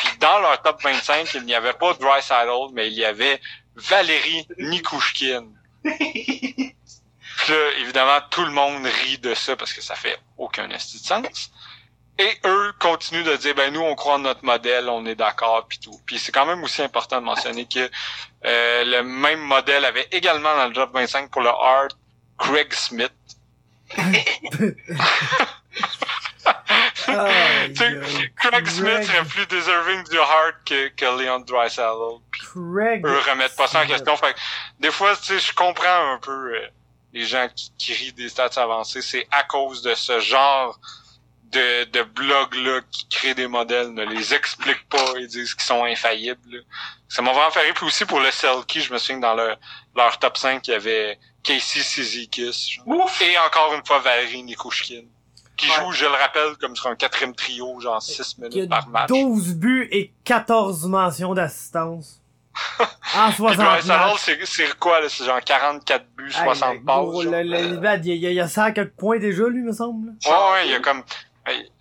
Puis 0.03 0.17
dans 0.19 0.39
leur 0.39 0.61
top 0.61 0.81
25, 0.83 1.33
il 1.35 1.45
n'y 1.45 1.55
avait 1.55 1.73
pas 1.73 1.93
Drysdale, 1.93 2.49
mais 2.73 2.87
il 2.87 2.93
y 2.93 3.05
avait 3.05 3.39
Valérie 3.75 4.47
Nikushkin. 4.57 5.45
Puis 5.83 7.53
là, 7.53 7.71
évidemment, 7.79 8.19
tout 8.29 8.43
le 8.43 8.51
monde 8.51 8.85
rit 8.85 9.17
de 9.19 9.33
ça 9.33 9.55
parce 9.55 9.73
que 9.73 9.81
ça 9.81 9.95
fait 9.95 10.17
aucun 10.37 10.69
esti 10.69 10.99
de 10.99 11.05
sens. 11.05 11.51
Et 12.17 12.39
eux 12.45 12.73
continuent 12.79 13.25
de 13.25 13.35
dire, 13.35 13.53
ben 13.55 13.73
nous, 13.73 13.81
on 13.81 13.93
croit 13.95 14.15
en 14.15 14.19
notre 14.19 14.45
modèle, 14.45 14.87
on 14.87 15.05
est 15.05 15.15
d'accord, 15.15 15.67
puis 15.67 15.79
tout. 15.79 15.99
Puis 16.05 16.17
c'est 16.17 16.31
quand 16.31 16.45
même 16.45 16.63
aussi 16.63 16.81
important 16.81 17.19
de 17.19 17.25
mentionner 17.25 17.65
que 17.65 17.89
euh, 18.45 18.83
le 18.85 19.03
même 19.03 19.41
modèle 19.41 19.83
avait 19.83 20.07
également 20.11 20.55
dans 20.55 20.67
le 20.67 20.73
top 20.73 20.93
25 20.93 21.29
pour 21.29 21.41
le 21.41 21.49
Hart 21.49 21.97
Craig 22.37 22.73
Smith. 22.73 23.11
Aïe, 23.84 23.84
Tu 23.84 23.84
sais, 23.84 23.84
aïe. 23.84 23.84
Craig 28.35 28.67
Smith 28.67 29.03
serait 29.03 29.25
plus 29.25 29.45
deserving 29.47 30.03
du 30.09 30.17
Hart 30.17 30.55
que, 30.65 30.89
que 30.89 31.05
Leon 31.05 31.39
Draisaitl. 31.39 32.19
Craig. 32.31 33.05
Eux 33.05 33.19
remettent 33.29 33.55
pas 33.55 33.67
ça 33.67 33.83
en 33.83 33.87
question. 33.87 34.15
Fait 34.17 34.33
que 34.33 34.39
des 34.79 34.91
fois, 34.91 35.15
tu 35.15 35.23
sais, 35.25 35.39
je 35.39 35.53
comprends 35.53 36.13
un 36.13 36.19
peu 36.19 36.55
euh, 36.55 36.67
les 37.13 37.25
gens 37.25 37.47
qui, 37.55 37.71
qui 37.77 37.93
rient 37.93 38.13
des 38.13 38.29
stats 38.29 38.49
avancées. 38.57 39.01
C'est 39.01 39.27
à 39.31 39.43
cause 39.43 39.81
de 39.81 39.95
ce 39.95 40.19
genre 40.19 40.77
de, 41.51 41.85
de 41.85 42.03
blog-là 42.03 42.81
qui 42.91 43.07
créent 43.07 43.35
des 43.35 43.47
modèles, 43.47 43.93
ne 43.93 44.03
les 44.03 44.33
expliquent 44.33 44.87
pas 44.89 45.13
et 45.19 45.27
disent 45.27 45.53
qu'ils 45.53 45.63
sont 45.63 45.83
infaillibles. 45.85 46.39
là. 46.49 46.59
Ça 47.07 47.21
m'a 47.21 47.31
vraiment 47.31 47.51
fait 47.51 47.61
rire. 47.61 47.73
Puis 47.75 47.85
aussi 47.85 48.05
pour 48.05 48.19
le 48.19 48.31
Selkie, 48.31 48.81
je 48.81 48.91
me 48.91 48.97
souviens 48.97 49.17
que 49.17 49.21
dans 49.21 49.35
leur, 49.35 49.57
leur 49.95 50.19
top 50.19 50.37
5, 50.37 50.67
il 50.67 50.71
y 50.71 50.73
avait 50.73 51.17
Casey 51.45 51.81
Sizikis. 51.81 52.79
Et 53.21 53.37
encore 53.37 53.73
une 53.73 53.85
fois, 53.85 53.99
Valérie 53.99 54.43
Nikouchkin. 54.43 55.03
Qui 55.57 55.67
Ouais. 55.69 55.75
joue, 55.79 55.91
je 55.93 56.03
le 56.05 56.11
rappelle, 56.11 56.57
comme 56.59 56.75
sur 56.75 56.87
un 56.87 56.95
quatrième 56.95 57.33
trio, 57.33 57.79
genre 57.79 58.01
6 58.01 58.33
Qui 58.35 58.43
a 58.43 58.49
minutes 58.49 58.69
par 58.69 58.87
match. 58.89 59.07
12 59.07 59.53
buts 59.55 59.87
et 59.91 60.11
14 60.25 60.85
mentions 60.87 61.33
d'assistance. 61.33 62.19
en 63.15 63.27
Puis 63.27 63.35
60 63.37 63.57
Draisaitl, 63.65 63.87
matchs. 63.87 64.17
c'est 64.19 64.45
c'est 64.45 64.77
quoi, 64.79 64.99
là? 65.01 65.07
C'est 65.09 65.25
genre 65.25 65.39
44 65.41 66.05
buts, 66.17 66.31
60 66.31 66.73
Hey, 66.75 66.79
passes. 66.81 67.05
le- 67.25 67.43
il 68.03 68.21
y 68.21 68.25
a, 68.25 68.29
il 68.31 68.35
y 68.35 68.39
a 68.41 68.47
ça 68.49 68.65
à 68.65 68.71
quelques 68.71 68.91
points 68.95 69.17
déjà, 69.19 69.43
lui, 69.47 69.61
me 69.61 69.71
semble. 69.73 70.09
Ouais, 70.25 70.31
ouais, 70.53 70.65
il 70.67 70.71
y 70.71 70.75
a 70.75 70.79
comme. 70.79 71.03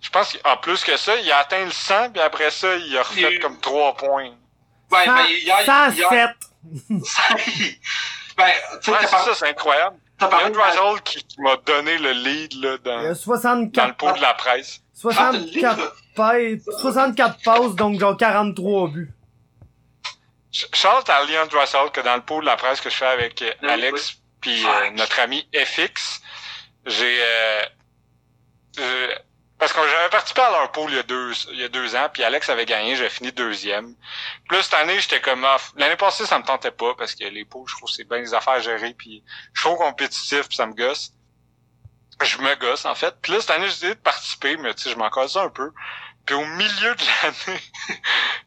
Je 0.01 0.11
pense 0.11 0.37
qu'en 0.37 0.57
plus 0.59 0.85
que 0.85 0.97
ça, 0.97 1.17
il 1.17 1.31
a 1.33 1.39
atteint 1.39 1.65
le 1.65 1.71
100, 1.71 2.11
puis 2.11 2.21
après 2.23 2.51
ça, 2.51 2.77
il 2.77 2.97
a 2.97 3.03
refait 3.03 3.35
Il- 3.35 3.41
comme 3.41 3.59
3 3.61 3.97
points. 3.97 4.31
Ouais, 4.93 5.05
Cent- 5.05 5.15
ben, 5.17 5.27
hier, 5.31 5.57
hier, 5.63 5.65
107. 5.65 6.05
ben, 6.11 7.01
tu 7.01 7.81
Ouais, 8.39 8.55
t'as 8.83 8.99
c'est 9.01 9.07
ça, 9.25 9.35
c'est 9.35 9.49
incroyable. 9.49 9.97
t'as 10.19 10.29
parlé 10.29 10.47
Leon 10.47 10.51
de 10.51 11.01
qui, 11.01 11.23
qui 11.25 11.41
m'a 11.41 11.57
donné 11.57 11.99
le 11.99 12.11
lead 12.13 12.55
là, 12.55 12.59
Il 12.61 12.63
y 12.63 12.75
a 12.75 12.79
dans, 12.79 13.03
dans 13.03 13.09
le 13.09 13.15
64, 13.15 13.97
pot 13.97 14.13
de 14.13 14.21
la 14.23 14.35
presse. 14.35 14.81
Ah, 15.05 15.11
t'as 15.15 15.33
le 15.33 15.39
livre, 15.39 15.75
64, 15.75 15.97
passes, 16.15 16.81
64 16.81 17.43
passes, 17.45 17.75
donc 17.75 17.99
genre 18.01 18.17
43 18.17 18.89
buts. 18.89 19.11
Ch- 20.53 20.69
Charles 20.73 21.03
à 21.09 21.25
Leon 21.25 21.47
Draisaitl 21.51 21.91
que 21.91 22.01
dans 22.01 22.15
le 22.17 22.23
pot 22.23 22.41
de 22.41 22.47
la 22.47 22.57
presse 22.57 22.81
que 22.81 22.89
je 22.91 22.95
fais 22.97 23.07
avec 23.07 23.43
euh, 23.43 23.53
Oui, 23.63 23.69
Alex 23.71 24.15
puis 24.41 24.65
euh, 24.65 24.91
notre 24.93 25.19
ami 25.21 25.49
FX, 25.55 26.21
j'ai 26.87 27.19
euh, 27.23 27.63
je- 28.77 29.17
parce 29.65 29.73
que 29.73 29.89
j'avais 29.89 30.11
participé 30.11 30.43
à 30.43 30.51
leur 30.51 30.73
pool 30.73 30.91
il 30.91 30.97
y 30.97 30.99
a 30.99 31.03
deux 31.03 31.33
il 31.53 31.61
y 31.61 31.65
a 31.65 31.71
deux 31.71 31.97
ans, 31.97 32.11
puis 32.13 32.23
Alex 32.23 32.51
avait 32.51 32.67
gagné, 32.67 32.97
j'avais 32.97 33.09
fini 33.09 33.33
deuxième. 33.33 33.95
Puis 34.47 34.59
là 34.59 34.63
cette 34.63 34.75
année 34.75 35.01
j'étais 35.01 35.23
comme 35.23 35.43
off. 35.43 35.73
L'année 35.77 35.97
passée 35.97 36.27
ça 36.27 36.39
me 36.39 36.45
tentait 36.45 36.71
pas 36.71 36.95
parce 36.99 37.15
que 37.15 37.25
les 37.25 37.47
pools 37.47 37.67
je 37.67 37.75
trouve 37.77 37.89
c'est 37.89 38.05
bien 38.05 38.21
des 38.21 38.35
affaires 38.35 38.55
à 38.55 38.61
gérer 38.61 38.93
puis 38.93 39.25
je 39.55 39.61
suis 39.61 39.71
trop 39.71 39.77
compétitif 39.77 40.49
puis 40.49 40.57
ça 40.57 40.67
me 40.67 40.75
gosse. 40.75 41.13
Je 42.23 42.37
me 42.43 42.55
gosse 42.57 42.85
en 42.85 42.95
fait. 42.95 43.15
Puis 43.23 43.33
là 43.33 43.41
cette 43.41 43.53
année 43.53 43.65
j'ai 43.65 43.71
décidé 43.71 43.95
de 43.95 44.01
participer 44.01 44.59
mais 44.59 44.75
tu 44.75 44.83
sais 44.83 44.91
je 44.91 44.97
m'en 44.97 45.09
casse 45.09 45.37
un 45.37 45.49
peu. 45.49 45.73
Puis 46.27 46.35
au 46.35 46.45
milieu 46.45 46.95
de 46.95 47.03
l'année, 47.23 47.61
tu 47.87 47.95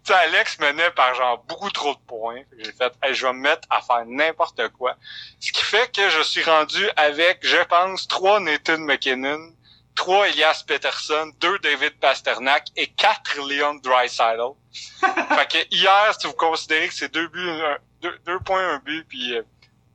sais, 0.04 0.14
Alex 0.14 0.60
menait 0.60 0.90
par 0.92 1.14
genre 1.14 1.44
beaucoup 1.48 1.70
trop 1.70 1.94
de 1.94 2.00
points. 2.08 2.42
J'ai 2.58 2.72
fait, 2.72 2.92
hey, 3.04 3.14
je 3.14 3.28
vais 3.28 3.34
me 3.34 3.40
mettre 3.40 3.68
à 3.70 3.82
faire 3.82 4.04
n'importe 4.08 4.68
quoi. 4.70 4.96
Ce 5.40 5.52
qui 5.52 5.62
fait 5.64 5.92
que 5.96 6.10
je 6.10 6.22
suis 6.24 6.44
rendu 6.44 6.90
avec, 6.96 7.46
je 7.46 7.64
pense, 7.66 8.08
trois 8.08 8.40
Nathan 8.40 8.80
McKinnon, 8.80 9.52
trois 9.98 10.30
Elias 10.30 10.64
Peterson, 10.66 11.32
deux 11.42 11.60
David 11.60 12.00
Pasternak 12.00 12.68
et 12.78 12.88
quatre 12.88 13.38
Leon 13.40 13.76
Draisaitl. 13.84 14.54
fait 15.02 15.52
que 15.52 15.76
hier, 15.76 16.16
si 16.18 16.28
vous 16.28 16.34
considérez 16.34 16.88
que 16.88 16.94
c'est 16.94 17.14
deux 17.14 17.28
buts, 17.28 17.50
un- 17.50 17.78
deux, 18.02 18.18
deux 18.26 18.40
points, 18.40 18.76
un 18.76 18.80
but, 18.80 19.04
puis 19.10 19.36
euh, 19.36 19.42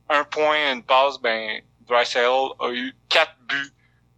un 0.09 0.23
point, 0.25 0.71
une 0.73 0.83
passe, 0.83 1.17
ben, 1.19 1.61
Draisaitl 1.87 2.51
a 2.59 2.69
eu 2.69 2.93
quatre 3.09 3.35
buts, 3.47 3.73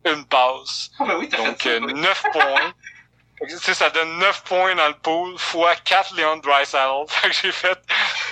une 0.05 0.25
passe. 0.25 0.89
Ah, 0.99 1.05
ben 1.05 1.17
oui, 1.19 1.29
t'as 1.29 1.37
Donc, 1.37 1.61
fait 1.61 1.69
euh, 1.69 1.79
ça. 1.79 1.85
oui. 1.85 1.93
9 1.93 2.23
points. 2.33 2.73
Fait 3.37 3.47
que, 3.47 3.51
Tu 3.51 3.57
sais, 3.57 3.73
ça 3.73 3.89
donne 3.89 4.17
9 4.17 4.43
points 4.43 4.75
dans 4.75 4.87
le 4.87 4.93
pool, 4.95 5.37
fois 5.37 5.75
4 5.75 6.15
Leon 6.15 6.37
Draisaitl. 6.37 7.05
Fait 7.09 7.29
que 7.29 7.35
j'ai 7.35 7.51
fait 7.51 7.77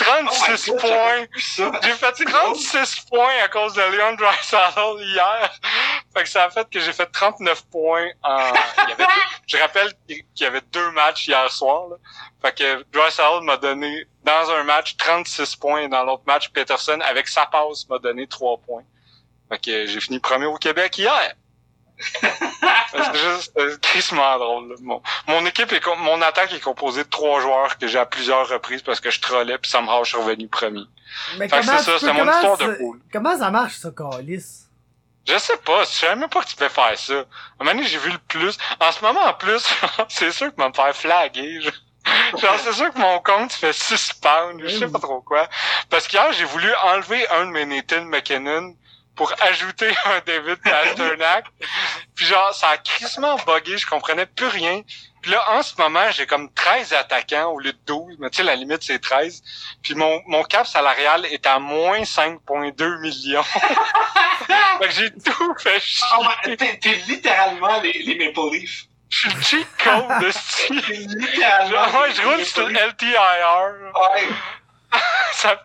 Oh 0.02 0.22
my 0.22 0.28
36 0.30 0.70
God, 0.72 0.80
points. 0.80 1.26
J'ai 1.36 1.92
fait 1.94 2.16
C'est 2.16 2.26
36 2.26 3.00
points 3.10 3.34
à 3.44 3.48
cause 3.50 3.74
de 3.74 3.82
Leon 3.82 4.14
Draisaitl 4.14 5.02
hier. 5.04 5.52
Fait 6.16 6.24
que 6.24 6.30
ça 6.30 6.46
a 6.46 6.50
fait 6.50 6.70
que 6.70 6.80
j'ai 6.80 6.94
fait 6.94 7.06
39 7.08 7.66
points 7.72 8.08
en... 8.24 8.38
Il 8.86 8.90
y 8.90 8.94
avait 8.94 9.06
deux- 9.06 9.12
Je 9.48 9.58
rappelle 9.58 9.94
qu'il 10.08 10.24
y 10.38 10.46
avait 10.46 10.62
deux 10.72 10.92
matchs 10.92 11.28
hier 11.28 11.52
soir. 11.52 11.90
Là. 11.90 11.96
Fait 12.42 12.58
que 12.58 12.84
Draisaitl 12.94 13.42
m'a 13.44 13.58
donné, 13.58 14.06
dans 14.24 14.52
un 14.52 14.64
match, 14.64 14.96
36 14.98 15.56
points. 15.58 15.82
Et 15.82 15.88
dans 15.90 16.04
l'autre 16.04 16.24
match, 16.26 16.50
Peterson, 16.50 17.00
avec 17.02 17.28
sa 17.28 17.46
passe, 17.46 17.88
m'a 17.90 18.00
donné 18.00 18.26
3 18.28 18.58
points. 18.66 18.84
Fait 19.50 19.60
que 19.60 19.86
j'ai 19.86 20.00
fini 20.00 20.20
premier 20.20 20.46
au 20.46 20.56
Québec 20.56 20.98
hier. 20.98 21.34
C'est 22.92 23.16
juste 23.16 23.82
crissement 23.82 24.38
drôle. 24.38 24.76
Mon, 24.82 25.02
mon 25.28 25.46
équipe 25.46 25.72
est 25.72 25.82
mon 26.00 26.22
attaque 26.22 26.54
est 26.54 26.60
composée 26.60 27.04
de 27.04 27.10
trois 27.10 27.40
joueurs 27.42 27.78
que 27.78 27.88
j'ai 27.88 28.00
à 28.00 28.06
plusieurs 28.06 28.48
reprises 28.48 28.82
parce 28.82 29.00
que 29.00 29.10
je 29.12 29.20
trollais 29.20 29.58
puis 29.58 29.70
ça 29.70 29.82
je 30.04 30.10
suis 30.10 30.18
revenu 30.18 30.48
premier. 30.48 30.84
Mais 31.38 31.48
Fait 31.48 31.60
comment, 31.60 31.78
c'est 31.78 31.84
ça, 31.86 32.00
c'est 32.00 32.06
peux- 32.08 32.14
mon 32.14 32.32
histoire 32.32 32.58
de 32.58 32.74
pool. 32.76 33.00
comment 33.12 33.38
ça 33.38 33.50
marche, 33.52 33.76
ça, 33.78 33.90
Calis? 33.96 34.66
Je 35.28 35.38
sais 35.38 35.58
pas, 35.58 35.84
je 35.84 35.90
savais 35.90 36.16
même 36.18 36.30
pas 36.30 36.42
que 36.42 36.48
tu 36.50 36.56
pouvais 36.56 36.70
faire 36.70 36.98
ça. 36.98 37.14
À 37.14 37.18
un 37.20 37.24
moment 37.64 37.72
donné, 37.76 37.88
j'ai 37.88 37.98
vu 37.98 38.12
le 38.12 38.18
plus. 38.28 38.58
En 38.80 38.92
ce 38.92 39.02
moment, 39.02 39.22
en 39.22 39.34
plus, 39.34 39.64
c'est 40.10 40.32
sûr 40.32 40.54
que 40.54 40.60
va 40.62 40.68
me 40.70 40.74
faire 40.74 40.94
flaguer. 40.96 41.62
je- 41.62 41.70
Genre, 42.38 42.60
c'est 42.62 42.74
sûr 42.74 42.92
que 42.94 43.00
mon 43.00 43.20
compte 43.20 43.54
fait 43.54 43.72
6 43.72 44.12
pounds, 44.22 44.62
je 44.66 44.78
sais 44.78 44.88
pas 44.90 45.00
trop 45.00 45.22
quoi. 45.22 45.48
Parce 45.90 46.08
qu'hier, 46.10 46.34
j'ai 46.34 46.44
voulu 46.44 46.70
enlever 46.84 47.26
un 47.30 47.46
de 47.46 47.52
mes 47.52 47.66
Nathan 47.66 48.04
McKinnon 48.04 48.76
pour 49.16 49.34
ajouter 49.42 49.90
un 50.06 50.20
David 50.26 50.58
Pasternak. 50.64 51.46
Puis 52.16 52.26
genre, 52.26 52.54
ça 52.54 52.70
a 52.70 52.78
crissement 52.78 53.36
buggé, 53.46 53.78
je 53.78 53.88
comprenais 53.88 54.26
plus 54.26 54.48
rien. 54.48 54.82
Puis 55.22 55.32
là, 55.32 55.42
en 55.52 55.64
ce 55.64 55.74
moment, 55.78 56.12
j'ai 56.12 56.26
comme 56.26 56.52
13 56.54 56.92
attaquants 56.94 57.52
au 57.52 57.60
lieu 57.60 57.72
de 57.72 57.80
12. 57.88 58.18
Mais 58.20 58.30
tu 58.30 58.38
sais, 58.38 58.44
la 58.44 58.56
limite, 58.56 58.84
c'est 58.84 59.00
13. 59.00 59.42
Puis 59.82 59.96
mon, 59.96 60.22
mon 60.28 60.44
cap 60.44 60.68
salarial 60.68 61.26
est 61.28 61.46
à 61.48 61.60
moins 61.60 62.02
5,2 62.02 63.00
millions. 63.00 63.44
fait 64.80 64.88
que 64.88 64.94
j'ai 64.94 65.12
tout 65.12 65.56
fait 65.60 65.80
chier. 65.80 66.08
Ouais, 66.46 66.58
t'es, 66.58 66.78
t'es 66.78 66.96
littéralement 67.08 67.80
les, 67.80 67.94
les 67.94 68.16
Maple 68.16 68.54
Leafs. 68.54 68.88
Je 69.14 69.30
suis 69.30 69.44
cheat 69.44 69.68
code 69.82 70.22
de 70.22 70.32
style. 70.32 71.18
Littéralement 71.20 71.88
Genre, 71.88 72.06
les 72.08 72.16
je 72.16 72.22
roule 72.24 72.46
sur. 72.46 72.68
LTIR. 72.68 73.92
Ouais. 73.96 74.28
ça, 75.34 75.64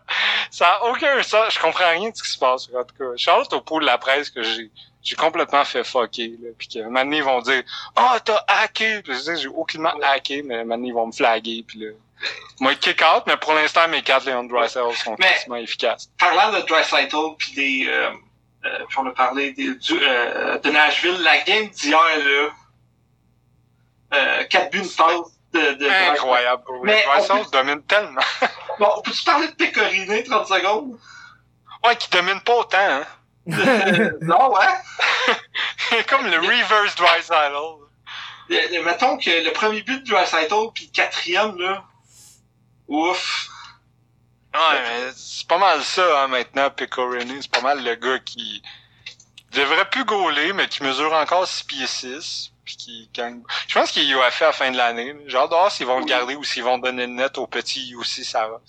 ça 0.50 0.68
a 0.68 0.84
aucun 0.86 1.22
sens. 1.22 1.54
Je 1.54 1.60
comprends 1.60 1.90
rien 1.90 2.10
de 2.10 2.16
ce 2.16 2.22
qui 2.22 2.30
se 2.30 2.38
passe, 2.38 2.68
en 2.74 2.84
tout 2.84 2.94
cas. 2.96 3.16
Charlotte 3.16 3.52
au 3.52 3.60
pot 3.60 3.80
de 3.80 3.86
la 3.86 3.98
presse 3.98 4.30
que 4.30 4.42
j'ai, 4.42 4.70
j'ai 5.02 5.16
complètement 5.16 5.64
fait 5.64 5.84
fucker, 5.84 6.34
là. 6.40 6.50
Puis 6.58 6.68
que, 6.68 6.80
maintenant, 6.80 7.16
ils 7.16 7.24
vont 7.24 7.40
dire, 7.40 7.62
ah, 7.96 8.14
oh, 8.16 8.18
t'as 8.24 8.44
hacké. 8.48 9.02
Puis 9.02 9.14
je 9.14 9.32
dis, 9.32 9.42
j'ai 9.42 9.48
aucunement 9.48 9.92
hacké, 10.02 10.42
mais 10.42 10.64
maintenant, 10.64 10.86
ils 10.86 10.94
vont 10.94 11.06
me 11.06 11.12
flaguer, 11.12 11.64
puis 11.66 11.80
là. 11.80 11.90
Moi, 12.60 12.74
kick 12.74 13.00
out, 13.02 13.22
mais 13.26 13.36
pour 13.36 13.54
l'instant, 13.54 13.86
mes 13.86 14.02
quatre 14.02 14.26
Leon 14.26 14.44
Draisaitl 14.44 14.92
sont 14.96 15.14
quasiment 15.14 15.56
efficaces. 15.56 16.10
Parlant 16.18 16.50
de 16.50 16.66
Dreisaitl 16.66 17.36
puis 17.38 17.52
des, 17.52 17.86
euh, 17.88 18.10
euh, 18.64 18.84
puis 18.88 18.98
on 18.98 19.06
a 19.06 19.12
parlé 19.12 19.52
des, 19.52 19.74
du, 19.74 19.94
euh, 20.02 20.58
de 20.58 20.70
Nashville, 20.70 21.20
la 21.22 21.38
game 21.42 21.68
d'hier, 21.68 22.00
là, 22.00 22.50
euh, 24.14 24.44
4 24.44 24.70
buts, 24.70 24.78
une 24.78 24.88
passe 24.88 25.38
de, 25.53 25.72
de 25.74 25.88
Incroyable. 26.12 26.62
Mais 26.84 27.05
on 27.07 27.11
Draisaitl 27.11 27.44
peut- 27.44 27.51
domine 27.53 27.82
tellement. 27.84 28.20
Bon, 28.78 29.03
peux-tu 29.03 29.24
parler 29.24 29.49
de 29.49 29.55
Pécoriné 29.55 30.22
30 30.22 30.46
secondes? 30.46 30.99
Ouais, 31.84 31.96
qui 31.96 32.09
domine 32.11 32.40
pas 32.42 32.55
autant, 32.59 32.78
hein. 32.78 33.05
non, 33.46 34.53
ouais. 34.55 36.03
Comme 36.09 36.26
le 36.26 36.38
reverse 36.38 36.94
Draisaitl. 36.94 37.55
Le- 38.51 38.76
le- 38.78 38.84
mettons 38.84 39.16
que 39.18 39.30
le 39.44 39.53
premier 39.53 39.82
but 39.82 40.05
de 40.05 40.11
Dreisaitl 40.11 40.55
puis 40.74 40.86
le 40.86 40.92
quatrième, 40.94 41.59
là, 41.59 41.84
ouf. 42.86 43.49
Ouais, 44.55 44.80
mais 44.82 45.11
c'est 45.14 45.46
pas 45.49 45.59
mal 45.59 45.82
ça, 45.82 46.22
hein, 46.22 46.28
maintenant, 46.28 46.70
Pecorini. 46.70 47.42
C'est 47.42 47.51
pas 47.51 47.61
mal 47.61 47.82
le 47.84 47.94
gars 47.96 48.18
qui 48.20 48.62
devrait 49.53 49.88
plus 49.90 50.05
gauler, 50.05 50.53
mais 50.53 50.68
qui 50.68 50.82
mesure 50.82 51.12
encore 51.12 51.46
6 51.49 51.64
pieds 51.64 51.86
6. 51.86 52.53
Puis 52.68 52.76
qui 52.76 53.10
gagne. 53.14 53.42
Je 53.66 53.78
pense 53.78 53.90
qu'il 53.92 54.02
est 54.02 54.14
UFA 54.14 54.44
à 54.44 54.48
la 54.48 54.52
fin 54.52 54.70
de 54.70 54.76
l'année. 54.76 55.16
J'ai 55.26 55.38
hâte 55.38 55.72
s'ils 55.72 55.86
vont 55.86 56.00
le 56.00 56.04
garder 56.04 56.34
ou 56.34 56.44
s'ils 56.44 56.62
vont 56.62 56.76
donner 56.76 57.06
le 57.06 57.14
net 57.14 57.38
au 57.38 57.46
petit 57.46 57.94
aussi 57.94 58.26
Saras. 58.26 58.60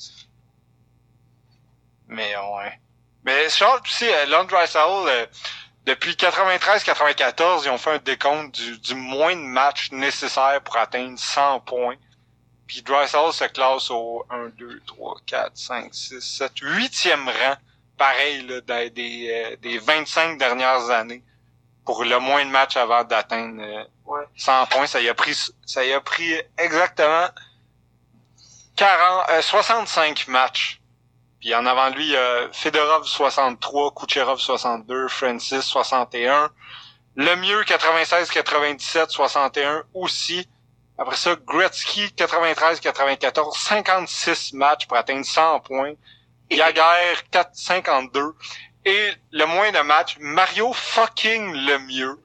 Mais 2.07 2.33
ouais. 2.37 2.79
Mais 3.25 3.49
Charles, 3.49 3.81
tu 3.83 3.91
sais, 3.91 4.25
Lon 4.27 4.45
Draisaitl, 4.45 5.09
euh, 5.09 5.25
depuis 5.85 6.13
93-94, 6.13 7.63
ils 7.65 7.69
ont 7.69 7.77
fait 7.77 7.91
un 7.91 7.97
décompte 7.97 8.57
du, 8.61 8.95
moins 8.95 9.35
de 9.35 9.41
matchs 9.41 9.91
nécessaires 9.91 10.61
pour 10.63 10.77
atteindre 10.77 11.19
100 11.19 11.59
points. 11.59 11.97
Puis 12.67 12.81
Drysdale 12.81 13.33
se 13.33 13.43
classe 13.43 13.91
au 13.91 14.25
1, 14.29 14.47
2, 14.57 14.81
3, 14.87 15.17
4, 15.25 15.57
5, 15.57 15.93
6, 15.93 16.21
7, 16.21 16.51
8e 16.61 17.25
rang. 17.25 17.57
Pareil, 17.97 18.47
là, 18.47 18.61
des, 18.61 19.29
euh, 19.29 19.57
des 19.57 19.77
25 19.77 20.37
dernières 20.37 20.89
années. 20.89 21.21
Pour 21.85 22.03
le 22.03 22.19
moins 22.19 22.45
de 22.45 22.51
matchs 22.51 22.77
avant 22.77 23.03
d'atteindre 23.03 23.61
euh, 23.63 23.83
Ouais. 24.09 24.25
100 24.35 24.65
points. 24.67 24.87
Ça 24.87 24.99
y 25.01 25.07
a 25.07 25.13
pris, 25.13 25.37
ça 25.65 25.85
y 25.85 25.93
a 25.93 26.01
pris 26.01 26.33
exactement 26.57 27.27
40, 28.75 29.29
euh, 29.29 29.41
65 29.41 30.27
matchs 30.29 30.81
Puis 31.39 31.53
en 31.53 31.65
avant 31.65 31.89
lui, 31.89 32.05
il 32.05 32.11
y 32.11 32.17
a 32.17 32.49
Fedorov 32.51 33.05
63, 33.05 33.93
Kucherov 33.93 34.39
62, 34.39 35.07
Francis 35.09 35.61
61. 35.61 36.49
Le 37.15 37.35
mieux 37.35 37.61
96-97, 37.63 39.09
61 39.09 39.83
aussi. 39.93 40.47
Après 40.97 41.15
ça, 41.15 41.35
Gretzky 41.35 42.07
93-94, 42.07 43.57
56 43.57 44.53
matchs 44.53 44.87
pour 44.87 44.97
atteindre 44.97 45.25
100 45.25 45.59
points. 45.61 45.93
Yaguerre 46.49 47.23
4-52. 47.31 48.33
Et 48.89 49.13
le 49.31 49.45
moins 49.45 49.71
de 49.71 49.79
matchs, 49.79 50.17
Mario 50.19 50.73
fucking 50.73 51.53
le 51.53 51.79
mieux 51.79 52.19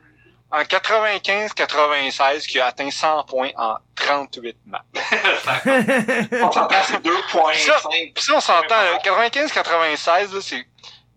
en 0.50 0.62
95-96 0.62 2.46
qui 2.46 2.60
a 2.60 2.66
atteint 2.66 2.90
100 2.90 3.24
points 3.24 3.50
en 3.56 3.76
38 3.96 4.56
matchs. 4.66 4.82
on 6.42 6.52
s'entend, 6.52 6.82
c'est 6.86 7.04
2.5. 7.04 8.12
Puis 8.14 8.22
ça, 8.22 8.36
on 8.36 8.40
s'entend, 8.40 8.76
95-96, 9.04 10.40
c'est, 10.40 10.66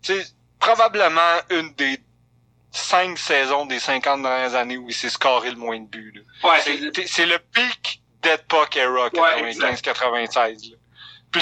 c'est 0.01 0.25
probablement 0.59 1.37
une 1.51 1.71
des 1.75 1.99
cinq 2.71 3.17
saisons 3.17 3.65
des 3.65 3.79
50 3.79 4.23
dernières 4.23 4.55
années 4.55 4.77
où 4.77 4.89
il 4.89 4.93
s'est 4.95 5.09
scoré 5.09 5.51
le 5.51 5.57
moins 5.57 5.79
de 5.79 5.85
buts. 5.85 6.25
Ouais, 6.43 6.59
C'est, 7.05 7.25
le 7.25 7.37
pic 7.39 8.01
Dead 8.21 8.41
Puck 8.47 8.75
era, 8.75 9.05
Ouais, 9.05 9.53
95-96. 9.53 10.75
Là. 11.35 11.41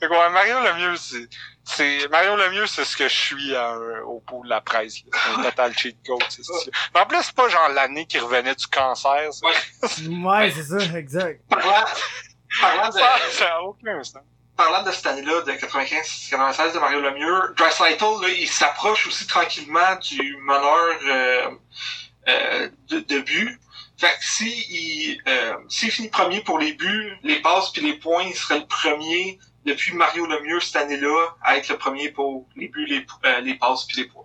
fait 0.00 0.06
que 0.08 0.10
ouais, 0.12 0.30
Mario 0.30 0.60
Lemieux, 0.60 0.96
c'est, 0.96 1.28
c'est, 1.64 2.08
Mario 2.08 2.36
Lemieux, 2.36 2.66
c'est 2.66 2.84
ce 2.84 2.96
que 2.96 3.08
je 3.08 3.14
suis 3.14 3.54
euh, 3.54 4.02
au 4.04 4.20
pot 4.20 4.42
de 4.44 4.48
la 4.48 4.60
presse. 4.60 4.96
là. 5.04 5.18
C'est 5.24 5.40
un 5.40 5.42
total 5.50 5.76
cheat 5.78 5.96
code, 6.06 6.22
c'est 6.28 6.44
ça. 6.44 6.52
Mais 6.94 7.00
en 7.00 7.06
plus, 7.06 7.22
c'est 7.22 7.34
pas 7.34 7.48
genre 7.48 7.68
l'année 7.70 8.06
qui 8.06 8.18
revenait 8.18 8.54
du 8.54 8.66
cancer, 8.66 9.32
ça. 9.32 9.46
Ouais. 9.46 10.50
C'est 10.54 10.62
ça, 10.62 10.98
exact. 10.98 11.40
parlant, 11.48 11.84
parlant 12.60 12.88
de, 12.88 12.98
Ça, 13.32 13.62
aucun 13.62 14.02
sens. 14.04 14.22
parlant 14.56 14.82
de 14.82 14.92
cette 14.92 15.06
année-là, 15.06 15.42
de 15.42 15.52
95-96 15.52 16.74
de 16.74 16.78
Mario 16.78 17.00
Lemieux, 17.00 17.54
Dreisaitl, 17.56 18.04
là, 18.22 18.28
il 18.28 18.48
s'approche 18.48 19.06
aussi 19.08 19.26
tranquillement 19.26 19.96
du 20.00 20.36
meneur 20.42 20.88
euh, 21.06 21.50
euh, 22.28 22.68
de, 22.88 23.00
de 23.00 23.18
but. 23.20 23.60
Fait 23.96 24.08
que 24.18 24.24
si 24.24 24.50
il, 24.70 25.22
euh, 25.28 25.54
s'il 25.68 25.90
finit 25.90 26.08
premier 26.08 26.40
pour 26.40 26.58
les 26.58 26.72
buts, 26.72 27.16
les 27.22 27.40
passes 27.40 27.70
puis 27.70 27.82
les 27.82 27.94
points, 27.94 28.24
il 28.24 28.34
serait 28.34 28.58
le 28.58 28.66
premier 28.66 29.38
depuis 29.64 29.94
Mario 29.94 30.26
Lemieux 30.26 30.60
cette 30.60 30.76
année-là 30.76 31.36
à 31.42 31.56
être 31.56 31.68
le 31.68 31.78
premier 31.78 32.10
pour 32.10 32.46
les 32.56 32.68
buts, 32.68 32.86
les, 32.86 33.06
euh, 33.24 33.40
les 33.40 33.54
passes 33.54 33.84
puis 33.84 33.98
les 33.98 34.08
points. 34.08 34.24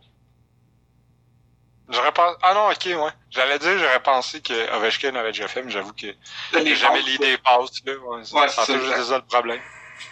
J'aurais 1.88 2.12
pas, 2.12 2.38
ah 2.44 2.54
non, 2.54 2.70
ok, 2.70 2.86
ouais. 2.86 3.12
J'allais 3.32 3.58
dire, 3.58 3.78
j'aurais 3.80 4.02
pensé 4.04 4.42
que 4.42 4.76
Ovechkin 4.76 5.16
avait 5.16 5.32
déjà 5.32 5.48
fait, 5.48 5.64
mais 5.64 5.72
j'avoue 5.72 5.94
que 5.94 6.14
j'ai 6.54 6.76
jamais 6.76 7.02
l'idée 7.02 7.38
passe, 7.40 7.84
là. 7.86 7.94
Ouais, 7.94 8.18
Ouais, 8.18 8.24
c'est 8.50 8.66
c'est 8.66 9.04
ça. 9.04 9.18
le 9.18 9.26
problème. 9.26 9.62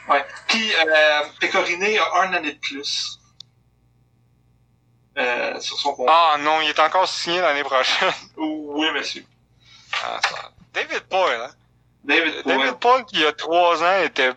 Ouais. 0.09 0.25
Puis 0.47 0.71
euh, 0.73 1.21
Pecorine 1.39 1.83
a 1.83 2.21
un 2.21 2.33
année 2.33 2.53
de 2.53 2.59
plus 2.59 3.19
euh, 5.17 5.59
sur 5.59 5.77
son 5.79 5.93
contrat. 5.93 6.33
Ah 6.33 6.37
non, 6.39 6.61
il 6.61 6.69
est 6.69 6.79
encore 6.79 7.07
signé 7.07 7.41
l'année 7.41 7.63
prochaine. 7.63 8.11
Oui, 8.37 8.87
monsieur. 8.93 9.25
Ah, 10.03 10.19
ça- 10.29 10.51
David 10.73 11.03
Boyle, 11.09 11.41
hein? 11.41 11.51
David 12.03 12.43
Boyle. 12.43 12.57
David 12.57 12.73
Paul, 12.79 13.05
qui 13.05 13.15
il 13.15 13.21
y 13.21 13.25
a 13.25 13.33
trois 13.33 13.83
ans, 13.83 14.03
était 14.03 14.31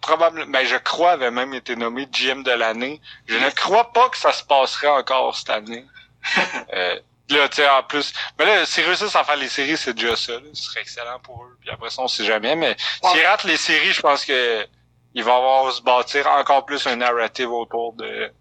probablement, 0.00 0.50
ben, 0.50 0.66
je 0.66 0.76
crois, 0.76 1.12
avait 1.12 1.30
même 1.30 1.54
été 1.54 1.76
nommé 1.76 2.06
GM 2.10 2.42
de 2.42 2.50
l'année. 2.52 3.00
Je 3.26 3.36
ne 3.36 3.50
crois 3.50 3.92
pas 3.92 4.08
que 4.08 4.18
ça 4.18 4.32
se 4.32 4.42
passerait 4.42 4.88
encore 4.88 5.36
cette 5.36 5.50
année. 5.50 5.84
euh, 6.72 6.98
là, 7.30 7.48
tu 7.48 7.56
sais, 7.56 7.68
en 7.68 7.82
plus, 7.82 8.12
mais 8.38 8.44
là, 8.44 8.66
s'ils 8.66 8.84
réussissent 8.84 9.16
à 9.16 9.24
faire 9.24 9.36
les 9.36 9.48
séries, 9.48 9.76
c'est 9.76 9.94
déjà 9.94 10.16
ça, 10.16 10.32
là. 10.32 10.40
Ce 10.52 10.64
serait 10.64 10.80
excellent 10.80 11.18
pour 11.20 11.44
eux. 11.44 11.56
Puis 11.60 11.70
après 11.70 11.90
ça, 11.90 12.02
on 12.02 12.08
sait 12.08 12.24
jamais, 12.24 12.56
mais 12.56 12.76
s'ils 13.04 13.24
ratent 13.24 13.44
les 13.44 13.56
séries, 13.56 13.92
je 13.92 14.00
pense 14.00 14.24
que 14.24 14.66
il 15.14 15.24
va 15.24 15.36
avoir 15.36 15.72
se 15.72 15.82
bâtir 15.82 16.26
encore 16.28 16.64
plus 16.64 16.86
un 16.86 16.96
narrative 16.96 17.50
autour 17.50 17.94
de 17.94 18.32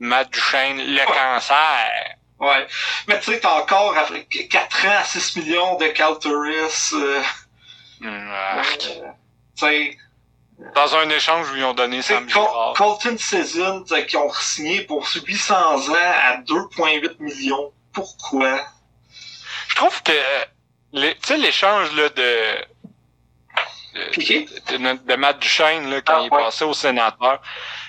Matt 0.00 0.30
Duchesne, 0.30 0.78
le 0.78 1.04
cancer. 1.06 2.16
Ouais. 2.38 2.66
Mais 3.08 3.18
tu 3.20 3.32
sais, 3.32 3.40
t'as 3.40 3.60
encore 3.60 3.96
après 3.96 4.24
4 4.24 4.86
ans 4.86 4.98
à 5.00 5.04
6 5.04 5.36
millions 5.36 5.76
de 5.76 5.86
Cal 5.88 6.18
Turris. 6.18 6.90
Euh, 6.92 7.22
euh, 8.04 8.62
tu 8.78 8.90
sais, 9.56 9.98
Dans 10.74 10.96
un 10.96 11.08
échange 11.08 11.50
où 11.50 11.56
ils 11.56 11.64
ont 11.64 11.74
donné 11.74 11.98
tu 11.98 12.02
sais, 12.02 12.14
Sam 12.14 12.30
Col-. 12.30 12.74
Colton 12.76 13.16
Season, 13.18 13.84
qui 14.06 14.16
ont 14.16 14.32
signé 14.34 14.82
pour 14.82 15.06
800 15.06 15.54
ans 15.88 15.94
à 15.94 16.36
2,8 16.38 17.16
millions. 17.20 17.72
Pourquoi? 17.92 18.66
Je 19.68 19.74
trouve 19.76 20.02
que 20.02 20.12
sais 21.22 21.36
l'échange 21.38 21.92
là 21.92 22.08
de 22.10 22.64
de, 23.96 25.16
Matt 25.16 25.38
Duchesne 25.38 25.90
là, 25.90 26.00
quand 26.00 26.14
Ah, 26.16 26.20
il 26.22 26.26
est 26.26 26.32
ouais. 26.32 26.42
passé 26.44 26.64
au 26.64 26.72
sénateur. 26.74 27.40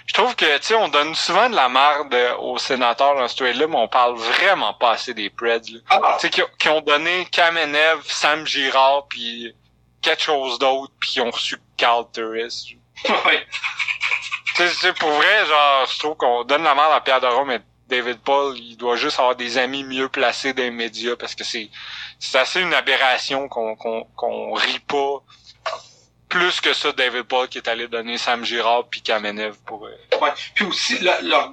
Je 0.05 0.13
trouve 0.13 0.35
que 0.35 0.57
tu 0.57 0.63
sais 0.67 0.75
on 0.75 0.87
donne 0.87 1.13
souvent 1.15 1.49
de 1.49 1.55
la 1.55 1.67
merde 1.69 2.15
aux 2.39 2.57
sénateurs 2.57 3.15
dans 3.15 3.27
ce 3.27 3.35
trade-là, 3.35 3.67
mais 3.67 3.75
on 3.75 3.87
parle 3.87 4.15
vraiment 4.15 4.73
pas 4.73 4.91
assez 4.91 5.13
des 5.13 5.29
Preds. 5.29 5.59
Là. 5.71 5.79
Ah, 5.89 6.17
Tu 6.19 6.27
sais 6.27 6.29
qui, 6.29 6.41
ont- 6.41 6.49
qui 6.57 6.69
ont 6.69 6.81
donné 6.81 7.25
Kamenev, 7.31 8.01
Sam 8.05 8.45
Girard, 8.47 9.07
puis 9.09 9.53
quelque 10.01 10.21
chose 10.23 10.57
d'autre, 10.59 10.93
puis 10.99 11.09
qui 11.09 11.21
ont 11.21 11.31
reçu 11.31 11.57
Carl 11.75 12.05
Turris. 12.13 12.77
ouais. 13.25 13.47
Tu 14.55 14.63
sais, 14.63 14.69
tu 14.69 14.75
sais, 14.77 14.93
pour 14.93 15.09
vrai, 15.11 15.45
genre, 15.45 15.85
je 15.91 15.99
trouve 15.99 16.15
qu'on 16.15 16.43
donne 16.43 16.63
la 16.63 16.73
merde 16.73 16.91
à 16.93 17.01
Pierre 17.01 17.21
Doron, 17.21 17.45
mais 17.45 17.59
David 17.87 18.19
Paul, 18.21 18.57
il 18.57 18.75
doit 18.75 18.95
juste 18.95 19.19
avoir 19.19 19.35
des 19.35 19.57
amis 19.57 19.83
mieux 19.83 20.09
placés 20.09 20.53
dans 20.53 20.63
les 20.63 20.71
médias 20.71 21.15
parce 21.15 21.35
que 21.35 21.43
c'est 21.45 21.69
c'est 22.19 22.37
assez 22.39 22.59
une 22.61 22.73
aberration 22.73 23.47
qu'on 23.47 23.75
qu'on 23.77 24.03
qu'on 24.15 24.53
rit 24.53 24.79
pas 24.79 25.21
plus 26.29 26.59
que 26.61 26.73
ça 26.73 26.91
David 26.91 27.23
Paul 27.23 27.47
qui 27.47 27.57
est 27.59 27.67
allé 27.67 27.87
donner 27.87 28.17
Sam 28.17 28.43
Girard 28.45 28.85
puis 28.89 29.01
Kamenev 29.01 29.55
pour 29.65 29.85
euh, 29.85 29.91
Ouais. 30.21 30.31
Puis 30.55 30.65
aussi, 30.65 30.97
le- 30.99 31.27
leur 31.29 31.51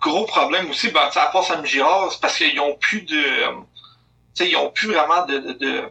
gros 0.00 0.24
problème 0.26 0.70
aussi, 0.70 0.90
ben, 0.90 1.08
à 1.14 1.26
part 1.26 1.44
Sam 1.44 1.64
Girard, 1.64 2.12
c'est 2.12 2.20
parce 2.20 2.36
qu'ils 2.36 2.58
ont 2.60 2.74
plus 2.74 3.02
de. 3.02 3.16
euh, 3.16 3.52
Tu 4.36 4.44
sais, 4.44 4.50
ils 4.50 4.56
ont 4.56 4.70
plus 4.70 4.92
vraiment 4.92 5.24
de, 5.26 5.38
de, 5.38 5.52
de, 5.52 5.82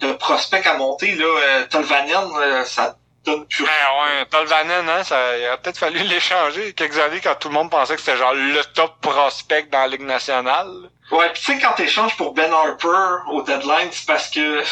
de 0.00 0.12
prospects 0.14 0.66
à 0.66 0.74
monter. 0.74 1.14
Là, 1.14 1.24
euh, 1.26 1.64
Tolvanen, 1.66 2.30
euh, 2.36 2.64
ça 2.64 2.96
donne 3.24 3.46
plus 3.46 3.64
rien. 3.64 3.72
Ah 3.86 4.04
ouais, 4.18 4.26
Tolvanen, 4.26 4.88
hein, 4.88 5.04
ça 5.04 5.38
il 5.38 5.46
aurait 5.46 5.58
peut-être 5.58 5.78
fallu 5.78 5.98
l'échanger 6.04 6.72
quelques 6.74 6.98
années 6.98 7.20
quand 7.20 7.34
tout 7.36 7.48
le 7.48 7.54
monde 7.54 7.70
pensait 7.70 7.94
que 7.94 8.00
c'était 8.00 8.16
genre 8.18 8.34
le 8.34 8.62
top 8.74 9.00
prospect 9.00 9.64
dans 9.70 9.80
la 9.80 9.88
Ligue 9.88 10.00
nationale. 10.02 10.70
Ouais, 11.10 11.30
puis 11.32 11.42
tu 11.42 11.52
sais, 11.52 11.58
quand 11.60 11.72
t'échanges 11.74 12.16
pour 12.16 12.32
Ben 12.34 12.50
Harper 12.52 13.22
au 13.30 13.42
deadline, 13.42 13.88
c'est 13.92 14.06
parce 14.06 14.28
que. 14.30 14.62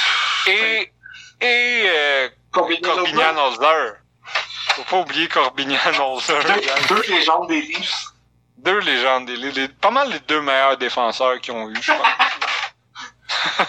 Et 0.49 0.91
et 1.43 1.83
euh, 1.87 2.29
Corbinian 2.53 2.95
Corbinian 2.95 3.37
Holzer. 3.37 3.97
Faut 4.75 4.83
pas 4.85 4.99
oublier 5.01 5.29
Corbinian 5.29 5.79
Holzer. 6.01 6.39
deux, 6.45 6.95
deux 6.97 7.03
légendes 7.03 7.49
des 7.49 7.63
Leafs. 7.63 8.05
Deux 8.59 8.79
légendes 8.81 9.27
des 9.27 9.37
Leafs. 9.37 9.55
Les- 9.57 9.69
Pas 9.69 9.91
mal 9.91 10.11
les 10.11 10.21
deux 10.21 10.41
meilleurs 10.41 10.77
défenseurs 10.77 11.41
qu'ils 11.41 11.55
ont 11.55 11.69
eu, 11.71 11.77
je 11.81 11.93
pense. 11.93 12.07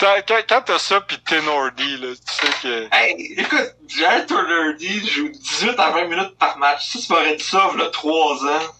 Quand 0.00 0.16
quand 0.48 0.60
t'as 0.62 0.78
ça 0.78 1.00
pis 1.00 1.18
Tenordi, 1.20 1.96
là, 1.98 2.08
tu 2.14 2.32
sais 2.32 2.52
que... 2.62 2.88
Hey, 2.94 3.34
écoute, 3.38 3.74
Jared 3.86 4.26
Turnerdy 4.26 5.06
joue 5.08 5.28
18 5.28 5.78
à 5.78 5.90
20 5.90 6.04
minutes 6.06 6.36
par 6.38 6.58
match. 6.58 6.88
Si 6.88 7.06
tu 7.06 7.12
m'aurais 7.12 7.36
dit 7.36 7.44
ça, 7.44 7.70
il 7.74 7.90
3 7.90 8.44
ans. 8.44 8.74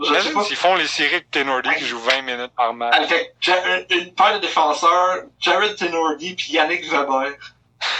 Je 0.00 0.04
sais 0.06 0.10
Imagine 0.12 0.32
pas. 0.32 0.44
s'ils 0.44 0.56
font 0.56 0.74
les 0.76 0.86
séries 0.86 1.14
avec 1.16 1.30
Tenordi 1.30 1.68
qui 1.76 1.86
joue 1.86 2.00
20 2.00 2.22
minutes 2.22 2.52
par 2.56 2.72
match. 2.72 2.94
Avec 2.96 3.34
Ja- 3.40 3.62
une 3.90 4.14
paire 4.14 4.34
de 4.34 4.38
défenseurs, 4.40 5.24
Jared 5.38 5.76
Tenordi 5.76 6.34
puis 6.34 6.52
Yannick 6.54 6.90
Weber. 6.90 7.32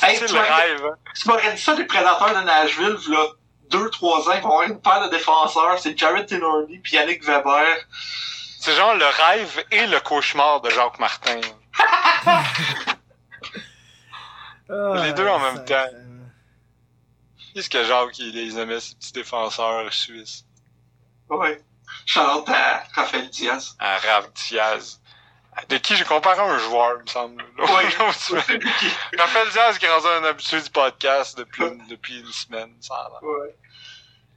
C'est 0.00 0.26
tu 0.26 0.32
le 0.34 0.40
m'aurais- 0.40 0.54
rêve, 0.54 0.84
hein. 0.84 0.94
Tu 1.18 1.28
m'aurais 1.28 1.52
dit 1.54 1.60
ça 1.62 1.74
des 1.74 1.84
prédateurs 1.84 2.34
de 2.34 2.44
Nashville, 2.44 2.96
là, 3.08 3.26
2-3 3.70 4.28
ans, 4.28 4.32
ils 4.34 4.40
vont 4.42 4.50
avoir 4.50 4.62
une 4.64 4.80
paire 4.80 5.02
de 5.04 5.08
défenseurs, 5.08 5.78
c'est 5.78 5.98
Jared 5.98 6.26
Tenordi 6.26 6.78
puis 6.78 6.92
Yannick 6.96 7.24
Weber. 7.24 7.64
C'est 8.60 8.72
genre 8.74 8.94
le 8.94 9.04
rêve 9.06 9.64
et 9.70 9.86
le 9.86 9.98
cauchemar 10.00 10.60
de 10.60 10.70
Jacques 10.70 10.98
Martin. 11.00 11.40
Ah, 12.26 12.42
Les 15.04 15.12
deux 15.12 15.26
en 15.28 15.38
même 15.38 15.56
ça- 15.66 15.86
temps. 15.86 15.96
Qu'est-ce 17.56 17.70
que 17.70 17.82
Jacques, 17.84 18.18
il 18.18 18.34
les 18.34 18.58
aimait, 18.58 18.80
ces 18.80 18.94
petits 18.96 19.12
défenseurs 19.14 19.90
suisses? 19.90 20.44
Ouais. 21.30 21.58
Charlotte 22.04 22.46
à 22.50 22.84
Raphaël 22.92 23.30
Diaz. 23.30 23.74
À 23.78 23.96
Rav 23.96 24.30
Diaz. 24.34 25.00
De 25.70 25.78
qui 25.78 25.96
j'ai 25.96 26.04
comparé 26.04 26.38
un 26.38 26.58
joueur, 26.58 26.98
il 26.98 27.04
me 27.04 27.06
semble. 27.08 27.42
Ouais. 27.58 27.64
Raphaël 29.18 29.48
Diaz 29.52 29.78
qui 29.78 29.86
est 29.86 29.90
rendu 29.90 30.06
un 30.06 30.24
habitué 30.24 30.60
du 30.60 30.68
podcast 30.68 31.38
depuis, 31.38 31.64
depuis 31.88 32.20
une 32.20 32.30
semaine, 32.30 32.74
ça 32.80 33.10
ouais. 33.22 33.56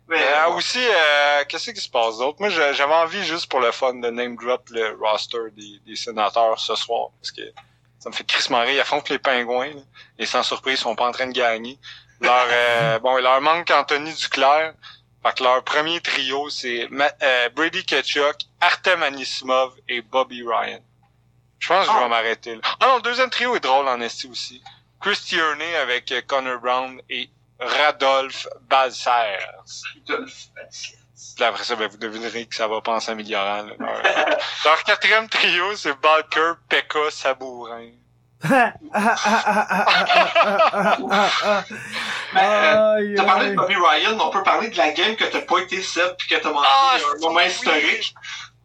Mais, 0.08 0.24
Euh, 0.24 0.52
ouais. 0.52 0.56
aussi, 0.56 0.80
euh, 0.80 1.44
qu'est-ce 1.50 1.72
qui 1.72 1.82
se 1.82 1.90
passe 1.90 2.20
d'autre? 2.20 2.38
Moi, 2.40 2.48
j'avais 2.48 2.84
envie 2.86 3.26
juste 3.26 3.48
pour 3.52 3.60
le 3.60 3.74
fun 3.74 3.96
de 3.96 4.10
name 4.10 4.38
drop 4.38 4.70
le 4.70 4.98
roster 4.98 5.52
des, 5.58 5.80
des 5.86 5.98
sénateurs 5.98 6.58
ce 6.58 6.74
soir, 6.76 7.10
parce 7.20 7.32
que 7.34 7.42
ça 8.00 8.10
me 8.10 8.16
fait 8.16 8.24
crissement 8.24 8.62
rire. 8.62 8.76
Ils 8.76 8.80
affrontent 8.80 9.08
les 9.14 9.20
pingouins, 9.20 9.74
là, 9.74 9.82
et 10.18 10.26
sans 10.26 10.42
surprise, 10.42 10.80
ils 10.80 10.84
sont 10.84 10.96
pas 10.96 11.06
en 11.06 11.12
train 11.12 11.28
de 11.28 11.34
gagner. 11.34 11.78
Leur, 12.22 12.48
euh, 12.52 13.00
bon, 13.00 13.18
il 13.18 13.24
leur 13.24 13.42
manque 13.42 13.70
Anthony 13.72 14.14
Duclair. 14.14 14.74
Fait 15.24 15.38
que 15.38 15.44
leur 15.44 15.64
premier 15.64 16.00
trio, 16.02 16.50
c'est 16.50 16.88
euh, 17.22 17.50
Brady 17.50 17.86
Ketchuk, 17.86 18.36
Artem 18.62 19.04
Anisimov 19.04 19.74
et 19.88 20.02
Bobby 20.02 20.44
Ryan. 20.44 20.80
Je 21.60 21.68
pense 21.68 21.86
que 21.88 21.92
je 21.92 21.98
Ah. 21.98 22.04
vais 22.04 22.10
m'arrêter 22.10 22.56
là. 22.56 22.62
Ah 22.80 22.88
non, 22.88 22.96
le 22.98 23.02
deuxième 23.02 23.30
trio 23.30 23.56
est 23.56 23.60
drôle 23.60 23.88
en 23.88 24.00
esti 24.02 24.28
aussi. 24.28 24.64
Chris 25.02 25.18
Tierney 25.26 25.76
avec 25.78 26.12
euh, 26.12 26.22
Connor 26.26 26.60
Brown 26.60 27.02
et 27.10 27.30
Radolph 27.60 28.48
Balsers. 28.62 29.46
Puis 31.36 31.44
après 31.44 31.64
ça, 31.64 31.76
ben, 31.76 31.88
vous 31.90 31.98
devinerez 31.98 32.46
que 32.46 32.56
ça 32.56 32.68
va 32.68 32.82
pas 32.82 32.94
en 32.94 33.00
s'améliorant. 33.00 33.64
Leur, 33.78 34.02
leur 34.66 34.84
quatrième 34.86 35.28
trio, 35.30 35.76
c'est 35.76 35.94
Balker, 36.00 36.54
Pekka, 36.70 37.12
Sabourin. 37.12 37.92
Mais, 38.44 38.74
euh, 42.38 43.14
T'as 43.18 43.24
parlé 43.24 43.50
de. 43.50 43.56
Bobby 43.56 43.76
Ryan, 43.76 44.18
on 44.20 44.30
peut 44.30 44.44
parler 44.44 44.70
de 44.70 44.78
la 44.78 44.92
game 44.92 45.16
que 45.16 45.26
t'as 45.26 45.42
pas 45.42 45.60
été 45.60 45.82
Seb 45.82 46.16
puis 46.18 46.28
que 46.30 46.36
t'as 46.36 46.50
manqué 46.52 46.68
Ah, 46.70 46.98
un 47.16 47.20
moment 47.20 47.40
oui. 47.40 47.48
historique? 47.48 48.14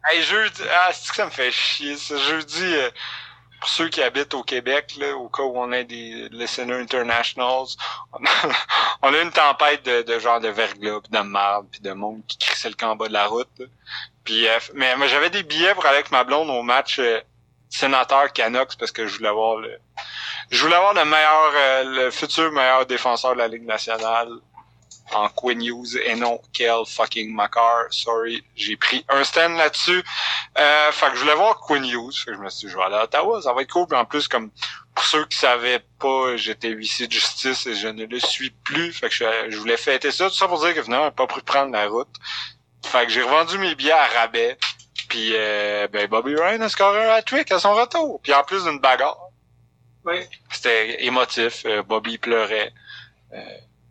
Hey, 0.07 0.21
jeudi, 0.21 0.61
ah, 0.71 0.91
c'est 0.93 1.09
que 1.09 1.15
ça 1.15 1.25
me 1.25 1.31
fait 1.31 1.51
chier, 1.51 1.97
ça? 1.97 2.15
Jeudi, 2.17 2.63
euh, 2.75 2.89
pour 3.59 3.69
ceux 3.69 3.89
qui 3.89 4.03
habitent 4.03 4.33
au 4.35 4.43
Québec, 4.43 4.93
là, 4.99 5.15
au 5.15 5.27
cas 5.29 5.41
où 5.43 5.57
on 5.57 5.71
a 5.71 5.83
des 5.83 6.29
listeners 6.31 6.79
internationals, 6.79 7.65
on 8.13 8.23
a, 8.23 8.29
on 9.01 9.13
a 9.13 9.17
une 9.21 9.31
tempête 9.31 9.83
de, 9.83 10.03
de 10.03 10.19
genre 10.19 10.39
de 10.39 10.49
verglas, 10.49 11.01
pis 11.01 11.09
de 11.09 11.19
marde, 11.19 11.67
puis 11.71 11.81
de 11.81 11.91
monde 11.93 12.21
qui 12.27 12.37
crissait 12.37 12.69
le 12.69 12.75
camp 12.75 12.91
en 12.91 12.95
bas 12.95 13.07
de 13.07 13.13
la 13.13 13.25
route. 13.25 13.49
là. 13.57 13.65
Puis, 14.23 14.47
euh, 14.47 14.59
mais, 14.75 14.95
mais 14.97 15.09
j'avais 15.09 15.29
des 15.31 15.43
billets 15.43 15.73
pour 15.73 15.85
aller 15.85 15.95
avec 15.97 16.11
ma 16.11 16.23
blonde 16.23 16.49
au 16.49 16.61
match 16.61 16.99
euh, 16.99 17.19
sénateur 17.75 18.31
Canucks 18.33 18.77
parce 18.77 18.91
que 18.91 19.07
je 19.07 19.17
voulais 19.17 19.31
voir 19.31 19.57
le, 19.57 19.79
je 20.49 20.61
voulais 20.63 20.77
voir 20.77 20.93
le 20.93 21.05
meilleur, 21.05 21.51
euh, 21.55 21.83
le 21.83 22.11
futur 22.11 22.51
meilleur 22.51 22.85
défenseur 22.85 23.33
de 23.33 23.39
la 23.39 23.47
Ligue 23.47 23.65
nationale 23.65 24.29
en 25.13 25.29
Quinn 25.29 25.61
Hughes 25.61 25.97
et 26.03 26.15
non 26.15 26.41
Kel 26.53 26.83
fucking 26.87 27.33
Makar. 27.33 27.85
Sorry, 27.91 28.43
j'ai 28.55 28.75
pris 28.75 29.05
un 29.09 29.23
stand 29.23 29.55
là-dessus. 29.57 30.03
Euh, 30.57 30.91
fait 30.91 31.07
que 31.11 31.15
je 31.15 31.21
voulais 31.21 31.35
voir 31.35 31.59
Quinn 31.59 31.85
Hughes. 31.85 32.13
Fait 32.13 32.31
que 32.31 32.37
je 32.37 32.41
me 32.41 32.49
suis 32.49 32.67
dit, 32.67 32.73
je 32.73 32.77
vais 32.77 32.83
aller 32.83 32.95
à 32.95 33.03
Ottawa, 33.03 33.41
ça 33.41 33.53
va 33.53 33.61
être 33.61 33.71
cool. 33.71 33.87
Puis 33.87 33.97
en 33.97 34.05
plus, 34.05 34.27
comme 34.27 34.49
pour 34.95 35.05
ceux 35.05 35.25
qui 35.25 35.37
savaient 35.37 35.83
pas, 35.99 36.37
j'étais 36.37 36.69
huissier 36.69 37.07
de 37.07 37.11
justice 37.11 37.67
et 37.67 37.75
je 37.75 37.87
ne 37.87 38.05
le 38.05 38.19
suis 38.19 38.49
plus. 38.49 38.93
Fait 38.93 39.09
que 39.09 39.15
je, 39.15 39.25
je 39.49 39.57
voulais 39.57 39.77
fêter 39.77 40.11
ça. 40.11 40.29
Tout 40.29 40.35
ça 40.35 40.47
pour 40.47 40.59
dire 40.59 40.73
que 40.73 40.81
finalement, 40.81 41.05
j'ai 41.05 41.11
pas 41.11 41.27
pu 41.27 41.41
prendre 41.41 41.71
la 41.71 41.87
route. 41.87 42.15
Fait 42.85 43.05
que 43.05 43.11
j'ai 43.11 43.21
revendu 43.21 43.57
mes 43.57 43.75
billets 43.75 43.91
à 43.91 44.05
rabais. 44.05 44.57
Puis 45.09 45.31
euh, 45.33 45.87
ben 45.91 46.07
Bobby 46.07 46.35
Ryan 46.35 46.61
a 46.61 46.69
scoré 46.69 47.03
un 47.03 47.09
hat-trick 47.13 47.51
à 47.51 47.59
son 47.59 47.73
retour. 47.73 48.19
Puis 48.21 48.33
en 48.33 48.43
plus 48.43 48.63
d'une 48.63 48.79
bagarre. 48.79 49.29
Oui. 50.05 50.19
C'était 50.51 51.03
émotif. 51.03 51.63
Euh, 51.65 51.83
Bobby 51.83 52.17
pleurait. 52.17 52.73
Euh, 53.33 53.39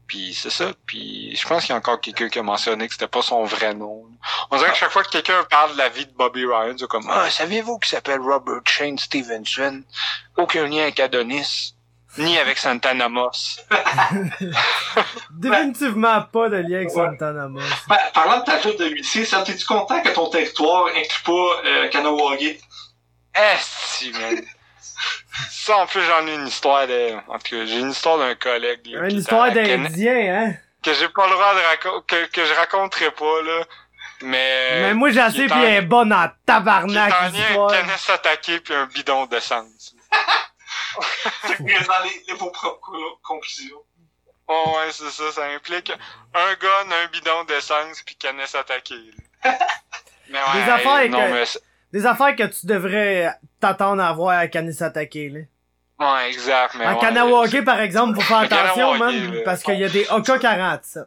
puis 0.07 0.35
c'est 0.35 0.51
ça. 0.51 0.73
Puis 0.87 1.35
je 1.37 1.47
pense 1.47 1.63
qu'il 1.63 1.71
y 1.71 1.73
a 1.73 1.79
encore 1.79 2.01
quelqu'un 2.01 2.29
qui 2.29 2.39
a 2.39 2.43
mentionné 2.43 2.87
que 2.87 2.93
c'était 2.95 3.09
pas 3.09 3.23
son 3.23 3.45
vrai 3.45 3.75
nom. 3.75 4.05
On 4.51 4.57
dirait 4.57 4.71
que 4.71 4.77
chaque 4.77 4.91
fois 4.91 5.03
que 5.03 5.11
quelqu'un 5.11 5.45
parle 5.45 5.73
de 5.73 5.79
la 5.79 5.89
vie 5.89 6.07
de 6.07 6.13
Bobby 6.13 6.45
Ryan, 6.45 6.75
c'est 6.79 6.87
comme 6.87 7.09
Ah, 7.11 7.31
saviez-vous 7.31 7.79
qu'il 7.79 7.91
s'appelle 7.91 8.21
Robert 8.21 8.63
Shane 8.65 8.99
Stevenson? 8.99 9.83
Aucun 10.37 10.67
lien 10.67 10.83
avec 10.83 11.01
Adonis. 11.01 11.75
Ni 12.19 12.39
avec 12.39 12.59
Santana 12.59 13.09
Moss. 13.09 13.61
Définitivement 15.31 16.23
pas 16.23 16.49
de 16.49 16.57
lien 16.59 16.77
avec 16.79 16.91
Santana 16.91 17.49
Moss. 17.49 17.65
Ben, 17.89 17.97
parlant 18.13 18.39
de 18.41 18.45
ta 18.45 18.61
job 18.61 18.77
de 18.77 18.87
huissier, 18.87 19.25
Seb, 19.25 19.45
t'es-tu 19.45 19.65
content 19.67 20.01
que 20.03 20.11
ton 20.11 20.29
territoire 20.31 20.87
inclut 20.89 21.23
pas 21.25 21.33
euh, 21.67 21.89
Kanawagé? 21.89 22.61
Eh, 23.37 23.57
si, 23.59 24.13
man. 24.13 24.41
Ça, 25.51 25.79
en 25.79 25.87
plus, 25.87 26.03
j'en 26.03 26.27
ai 26.27 26.35
une 26.35 26.47
histoire 26.47 26.87
de... 26.87 27.15
En 27.29 27.39
tout 27.39 27.57
cas, 27.57 27.65
j'ai 27.67 27.81
une 27.81 27.91
histoire 27.91 28.19
d'un 28.19 28.35
collègue. 28.37 28.87
là, 28.87 29.09
Une 29.09 29.19
histoire 29.19 29.51
d'Indien, 29.51 30.35
hein? 30.49 30.55
Que 30.83 30.95
j'ai 30.95 31.09
pas 31.09 31.27
le 31.27 31.33
droit 31.33 31.55
de 31.55 31.61
raconter... 31.61 32.07
Que, 32.07 32.31
que 32.31 32.45
je 32.45 32.53
raconterai 32.55 33.11
pas, 33.11 33.43
là. 33.43 33.65
Mais... 34.23 34.81
Mais 34.83 34.95
moi, 34.95 35.11
j'ai 35.11 35.21
assez 35.21 35.37
qui 35.39 35.43
est 35.43 35.47
puis 35.47 35.55
en- 35.59 35.63
elle 35.63 35.73
est 35.75 35.83
bonne 35.83 36.13
en 36.13 36.23
Qui 36.23 36.27
est 36.27 36.47
tabarnak, 36.47 37.13
en 37.13 37.25
lien 37.25 37.31
puis 38.65 38.75
un 38.75 38.87
bidon 38.87 39.27
d'essence. 39.27 39.95
C'est 41.47 41.59
dans 41.87 42.03
les, 42.05 42.23
les 42.29 42.35
vos 42.35 42.51
propres 42.51 42.81
co- 42.81 43.19
conclusions. 43.23 43.83
Oh 44.47 44.75
ouais, 44.77 44.93
c'est 44.93 45.11
ça, 45.11 45.33
ça 45.33 45.47
implique 45.57 45.91
un 46.35 46.55
gun, 46.61 46.93
un 46.93 47.07
bidon 47.11 47.45
d'essence 47.45 48.03
puis. 48.05 48.17
Mais 50.31 50.39
ouais, 50.39 50.65
Des 50.65 50.71
affaires 50.71 50.99
hey, 50.99 51.09
non, 51.11 51.19
que- 51.19 51.33
mais 51.33 51.47
c'est- 51.47 51.63
Des 51.93 52.05
affaires 52.07 52.35
que 52.37 52.43
tu 52.45 52.67
devrais 52.67 53.33
t'attendre 53.61 54.03
à 54.03 54.13
voir 54.13 54.39
à 54.39 54.47
Canis 54.49 54.83
attaquer, 54.83 55.29
là. 55.31 55.41
Ouais, 55.99 56.29
exact, 56.31 56.75
mais 56.75 56.87
En 56.87 56.95
ouais, 56.95 57.01
Kanawake, 57.01 57.65
par 57.65 57.81
exemple, 57.81 58.17
faut 58.17 58.27
faire 58.27 58.39
À 58.39 58.43
attention, 58.43 58.95
man, 58.99 59.33
là. 59.35 59.41
parce 59.45 59.63
qu'il 59.63 59.79
y 59.79 59.85
a 59.85 59.89
des 59.89 60.05
AK-47. 60.09 61.05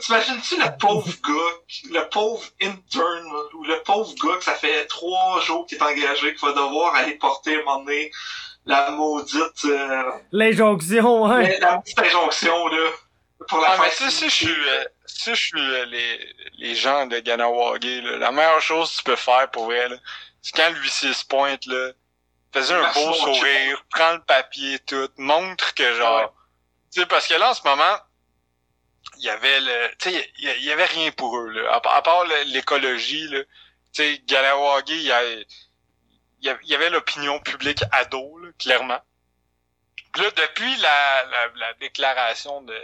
T'imagines-tu 0.00 0.56
le 0.56 0.76
pauvre 0.78 1.08
gars, 1.26 1.90
le 1.90 2.08
pauvre 2.10 2.44
intern, 2.62 3.26
ou 3.54 3.64
le 3.64 3.82
pauvre 3.82 4.14
gars 4.22 4.36
que 4.36 4.44
ça 4.44 4.54
fait 4.54 4.86
trois 4.86 5.40
jours 5.40 5.66
qu'il 5.66 5.78
est 5.78 5.82
engagé, 5.82 6.34
qui 6.34 6.44
va 6.44 6.52
devoir 6.52 6.94
aller 6.94 7.14
porter 7.14 7.56
à 7.56 7.60
un 7.60 7.62
moment 7.64 7.78
donné 7.84 8.10
la 8.70 8.90
maudite, 8.90 9.64
euh, 9.64 10.12
L'injonction, 10.32 11.26
hein? 11.26 11.42
la, 11.42 11.58
la 11.58 11.76
maudite 11.76 11.98
injonction, 11.98 12.68
là, 12.68 12.90
pour 13.48 13.58
la 13.60 13.72
Ah, 13.72 13.78
mais 13.82 13.90
tu 13.90 13.96
sais, 13.96 14.10
si 14.10 14.30
je 14.30 14.34
suis, 14.34 14.68
euh, 14.68 14.84
si 15.06 15.30
je 15.34 15.40
suis 15.46 15.60
euh, 15.60 15.84
les, 15.86 16.34
les 16.58 16.74
gens 16.74 17.06
de 17.06 17.18
Ganawage, 17.18 17.80
là, 17.84 18.16
la 18.18 18.30
meilleure 18.32 18.60
chose 18.60 18.90
que 18.92 18.96
tu 18.98 19.02
peux 19.04 19.16
faire 19.16 19.50
pour 19.50 19.64
vrai, 19.66 19.88
là, 19.88 19.96
c'est 20.42 20.54
quand 20.56 20.70
l'huissier 20.70 21.12
se 21.12 21.24
pointe, 21.24 21.66
là, 21.66 21.90
fais 22.52 22.72
un 22.72 22.92
beau 22.92 23.12
sourire, 23.14 23.84
prends 23.90 24.12
le 24.12 24.22
papier, 24.22 24.78
tout, 24.80 25.08
montre 25.18 25.74
que 25.74 25.94
genre, 25.94 26.20
Ouais. 26.22 26.28
tu 26.92 27.00
sais, 27.00 27.06
parce 27.06 27.26
que 27.26 27.34
là, 27.34 27.50
en 27.50 27.54
ce 27.54 27.62
moment, 27.64 27.96
il 29.18 29.24
y 29.24 29.28
avait 29.30 29.60
le, 29.60 29.88
tu 29.98 30.10
sais, 30.10 30.30
il 30.38 30.64
y- 30.64 30.72
avait 30.72 30.84
rien 30.86 31.10
pour 31.12 31.36
eux, 31.38 31.48
là, 31.50 31.74
à, 31.74 31.80
part- 31.80 31.94
à 31.96 32.02
part 32.02 32.24
le- 32.24 32.52
l'écologie, 32.52 33.26
là, 33.28 33.40
tu 33.92 34.02
sais, 34.02 34.22
Ganawage, 34.26 34.84
il 34.88 35.02
y 35.02 35.12
a- 35.12 35.22
il 36.42 36.68
y 36.68 36.74
avait 36.74 36.90
l'opinion 36.90 37.38
publique 37.40 37.82
ado, 37.92 38.38
là, 38.38 38.48
clairement. 38.58 39.00
Là, 40.16 40.30
depuis 40.30 40.76
la, 40.76 41.24
la, 41.24 41.46
la 41.56 41.74
déclaration 41.74 42.62
de, 42.62 42.74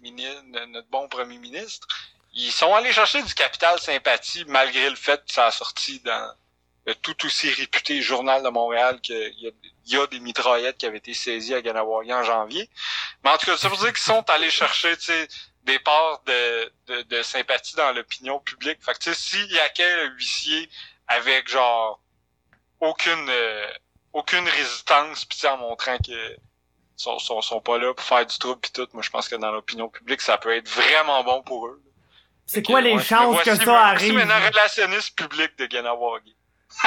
de 0.00 0.64
notre 0.66 0.88
bon 0.88 1.08
premier 1.08 1.38
ministre, 1.38 1.86
ils 2.32 2.50
sont 2.50 2.74
allés 2.74 2.92
chercher 2.92 3.22
du 3.22 3.34
capital 3.34 3.78
sympathie 3.78 4.44
malgré 4.46 4.88
le 4.88 4.96
fait 4.96 5.24
que 5.24 5.32
ça 5.32 5.46
a 5.46 5.50
sorti 5.50 6.00
dans 6.00 6.34
le 6.86 6.94
tout 6.96 7.14
aussi 7.26 7.48
réputé 7.50 8.02
Journal 8.02 8.42
de 8.42 8.48
Montréal 8.48 9.00
qu'il 9.00 9.34
y 9.38 9.52
y 9.86 9.96
a 9.96 10.06
des 10.06 10.20
mitraillettes 10.20 10.78
qui 10.78 10.86
avaient 10.86 10.98
été 10.98 11.14
saisies 11.14 11.54
à 11.54 11.62
Ganawagi 11.62 12.12
en 12.12 12.24
janvier. 12.24 12.68
Mais 13.22 13.30
en 13.30 13.38
tout 13.38 13.46
cas, 13.46 13.56
ça 13.56 13.68
veut 13.68 13.76
dire 13.76 13.92
qu'ils 13.92 13.98
sont 13.98 14.28
allés 14.30 14.50
chercher, 14.50 14.96
tu 14.96 15.04
sais, 15.04 15.28
des 15.64 15.78
parts 15.78 16.22
de, 16.24 16.72
de, 16.86 17.02
de 17.02 17.22
sympathie 17.22 17.76
dans 17.76 17.92
l'opinion 17.92 18.40
publique. 18.40 18.82
Fait 18.82 18.94
que, 18.94 18.98
tu 18.98 19.14
sais, 19.14 19.20
s'il 19.20 19.52
y 19.52 19.58
a 19.58 19.68
quel 19.70 20.12
huissier 20.16 20.68
avec, 21.08 21.48
genre, 21.48 22.00
aucune, 22.82 23.28
euh, 23.28 23.66
aucune 24.12 24.46
résistance, 24.48 25.24
puis 25.24 25.38
en 25.46 25.56
montrant 25.56 25.96
que 25.98 26.36
sont, 26.96 27.18
sont, 27.18 27.40
sont 27.40 27.60
pas 27.60 27.78
là 27.78 27.94
pour 27.94 28.04
faire 28.04 28.26
du 28.26 28.36
trouble 28.38 28.60
pis 28.60 28.72
tout. 28.72 28.86
Moi, 28.92 29.02
je 29.02 29.10
pense 29.10 29.28
que 29.28 29.36
dans 29.36 29.50
l'opinion 29.52 29.88
publique, 29.88 30.20
ça 30.20 30.36
peut 30.36 30.54
être 30.54 30.68
vraiment 30.68 31.22
bon 31.24 31.42
pour 31.42 31.66
eux. 31.68 31.80
C'est 32.44 32.62
quoi 32.62 32.80
les 32.80 32.94
Ouais, 32.94 33.02
chances 33.02 33.40
que 33.42 33.54
ça 33.54 33.86
arrive? 33.86 34.12
Voici 34.12 34.26
maintenant 34.26 34.46
relationniste 34.46 35.16
public 35.16 35.56
de 35.58 35.66
Ganawagi. 35.66 36.36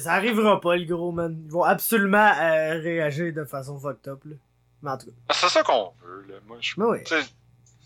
Ça 0.00 0.12
arrivera 0.12 0.60
pas, 0.60 0.76
le 0.76 0.84
gros, 0.84 1.12
man. 1.12 1.34
Ils 1.46 1.50
vont 1.50 1.64
absolument 1.64 2.30
euh, 2.38 2.78
réagir 2.82 3.32
de 3.32 3.44
façon 3.46 3.80
fucked 3.80 4.06
up, 4.06 4.20
là. 4.26 4.36
Mais 4.82 4.90
en 4.90 4.98
tout 4.98 5.06
cas, 5.06 5.34
C'est 5.34 5.48
ça 5.48 5.62
qu'on 5.62 5.94
veut, 6.02 6.26
là. 6.28 6.34
Moi, 6.46 6.58
je 6.60 6.74
oui. 6.76 6.98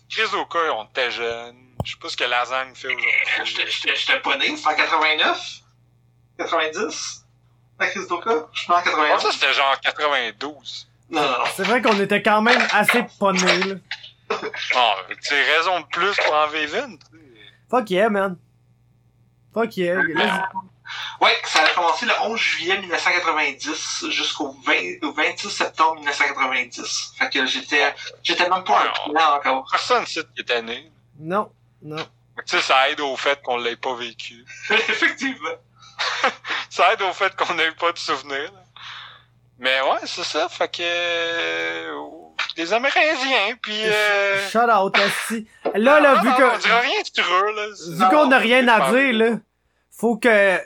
Chris 0.09 0.35
Oka, 0.35 0.59
on 0.75 0.83
était 0.85 1.09
jeunes. 1.11 1.55
Je 1.85 1.91
sais 1.93 1.97
pas 2.01 2.09
ce 2.09 2.17
que 2.17 2.25
Lasagne 2.25 2.75
fait 2.75 2.87
aujourd'hui. 2.87 3.07
j'étais- 3.45 3.95
j'étais 3.95 4.19
pas 4.19 4.35
né, 4.35 4.55
c'était 4.57 4.67
en 4.69 4.75
89? 4.75 5.39
90? 6.37 7.25
La 7.79 7.87
crise 7.87 8.07
d'Oka? 8.07 8.47
Je 8.53 8.59
suis 8.59 8.71
né 8.71 8.75
en 8.77 8.81
Je 8.83 8.89
pense 8.89 8.93
89. 8.95 9.23
que 9.23 9.31
c'était 9.33 9.53
genre 9.53 9.79
92. 9.81 10.87
Non, 11.09 11.21
non, 11.21 11.27
non. 11.29 11.37
C'est 11.55 11.63
vrai 11.63 11.81
qu'on 11.81 11.99
était 11.99 12.21
quand 12.21 12.41
même 12.41 12.61
assez 12.73 13.03
pas 13.19 13.31
là. 13.31 13.75
Ah, 14.75 14.95
c'est 15.21 15.41
raison 15.55 15.79
de 15.79 15.85
plus 15.85 16.15
pour 16.17 16.33
en 16.33 16.47
vivre 16.47 16.75
une. 16.85 16.97
tu 16.99 17.05
sais. 17.05 17.23
Fuck 17.69 17.89
yeah, 17.89 18.09
man. 18.09 18.37
Fuck 19.53 19.77
yeah. 19.77 20.01
Là, 20.15 20.49
Ouais, 21.21 21.35
ça 21.43 21.63
a 21.63 21.69
commencé 21.73 22.05
le 22.05 22.13
11 22.23 22.39
juillet 22.39 22.79
1990 22.79 24.05
jusqu'au 24.09 24.55
20 24.65 24.73
au 25.03 25.11
26 25.11 25.49
septembre 25.49 25.95
1990. 25.95 27.13
Fait 27.19 27.29
que 27.29 27.45
j'étais, 27.45 27.93
j'étais 28.23 28.49
même 28.49 28.63
pas 28.63 28.83
un 28.85 28.89
client 28.89 29.33
encore. 29.35 29.67
Personne 29.69 30.01
ne 30.01 30.07
sait 30.07 30.23
qui 30.35 30.41
était 30.41 30.61
né. 30.61 30.91
non, 31.19 31.51
non. 31.81 32.05
Tu 32.45 32.57
sais, 32.57 32.61
ça 32.61 32.89
aide 32.89 32.99
au 33.01 33.17
fait 33.17 33.41
qu'on 33.41 33.57
l'ait 33.57 33.75
pas 33.75 33.95
vécu. 33.95 34.45
Effectivement. 34.69 35.49
Ça 36.69 36.93
aide 36.93 37.01
au 37.01 37.13
fait 37.13 37.35
qu'on 37.35 37.53
n'ait 37.55 37.71
pas 37.71 37.91
de 37.91 37.97
souvenirs. 37.97 38.51
là. 38.53 38.63
Mais 39.59 39.81
ouais, 39.81 39.99
c'est 40.05 40.23
ça. 40.23 40.47
Fait 40.49 40.67
que... 40.71 40.81
euh, 40.83 41.91
des 42.55 42.73
Amérindiens, 42.73 43.55
puis... 43.61 43.83
Euh... 43.85 44.49
Shout 44.49 44.59
out, 44.69 44.95
aussi. 44.97 45.47
Là, 45.75 45.99
là, 45.99 46.15
non, 46.15 46.21
vu 46.21 46.27
non, 46.29 46.33
On 46.35 46.57
que, 46.57 46.61
dirait 46.61 46.79
rien 46.81 47.01
sur 47.13 47.25
eux, 47.25 47.55
là. 47.55 47.67
vu 47.89 48.15
qu'on 48.15 48.31
a 48.31 48.37
rien 48.37 48.67
à 48.67 48.91
dire, 48.91 49.13
là, 49.13 49.37
faut 49.91 50.17
que, 50.17 50.59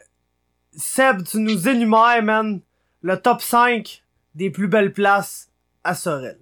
Seb, 0.77 1.23
tu 1.27 1.37
nous 1.37 1.67
énumères, 1.67 2.23
man, 2.23 2.61
le 3.01 3.21
top 3.21 3.41
5 3.41 4.03
des 4.35 4.49
plus 4.49 4.67
belles 4.67 4.93
places 4.93 5.49
à 5.83 5.95
Sorel. 5.95 6.39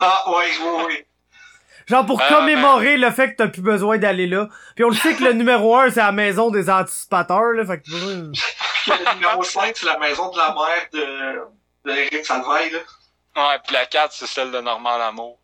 Ah, 0.00 0.24
ouais, 0.30 0.50
oui, 0.60 0.84
oui. 0.88 1.04
Genre 1.92 2.06
pour 2.06 2.18
Ben, 2.18 2.28
commémorer 2.28 2.96
le 2.96 3.10
fait 3.10 3.32
que 3.32 3.36
t'as 3.36 3.48
plus 3.48 3.62
besoin 3.62 3.98
d'aller 3.98 4.26
là. 4.26 4.48
Puis 4.74 4.84
on 4.84 4.88
le 4.88 4.94
sait 4.96 5.14
que 5.14 5.22
le 5.24 5.32
numéro 5.34 5.76
1, 5.76 5.90
c'est 5.90 6.00
la 6.00 6.10
maison 6.12 6.50
des 6.50 6.68
anticipateurs, 6.70 7.52
là, 7.52 7.64
fait 7.66 7.80
que... 7.82 7.90
euh, 7.92 8.32
Puis 8.32 8.92
le 8.92 9.14
numéro 9.14 9.42
5, 9.42 9.76
c'est 9.76 9.86
la 9.86 9.98
maison 9.98 10.30
de 10.32 10.38
la 10.38 10.54
mère 10.54 10.86
de, 10.92 11.90
de 11.90 11.96
Eric 11.96 12.24
Salvaille, 12.26 12.70
là. 12.70 12.78
Ouais, 13.36 13.58
puis 13.64 13.74
la 13.74 13.86
4, 13.86 14.12
c'est 14.12 14.26
celle 14.26 14.50
de 14.50 14.60
Normand 14.60 14.98
Lamour. 14.98 15.38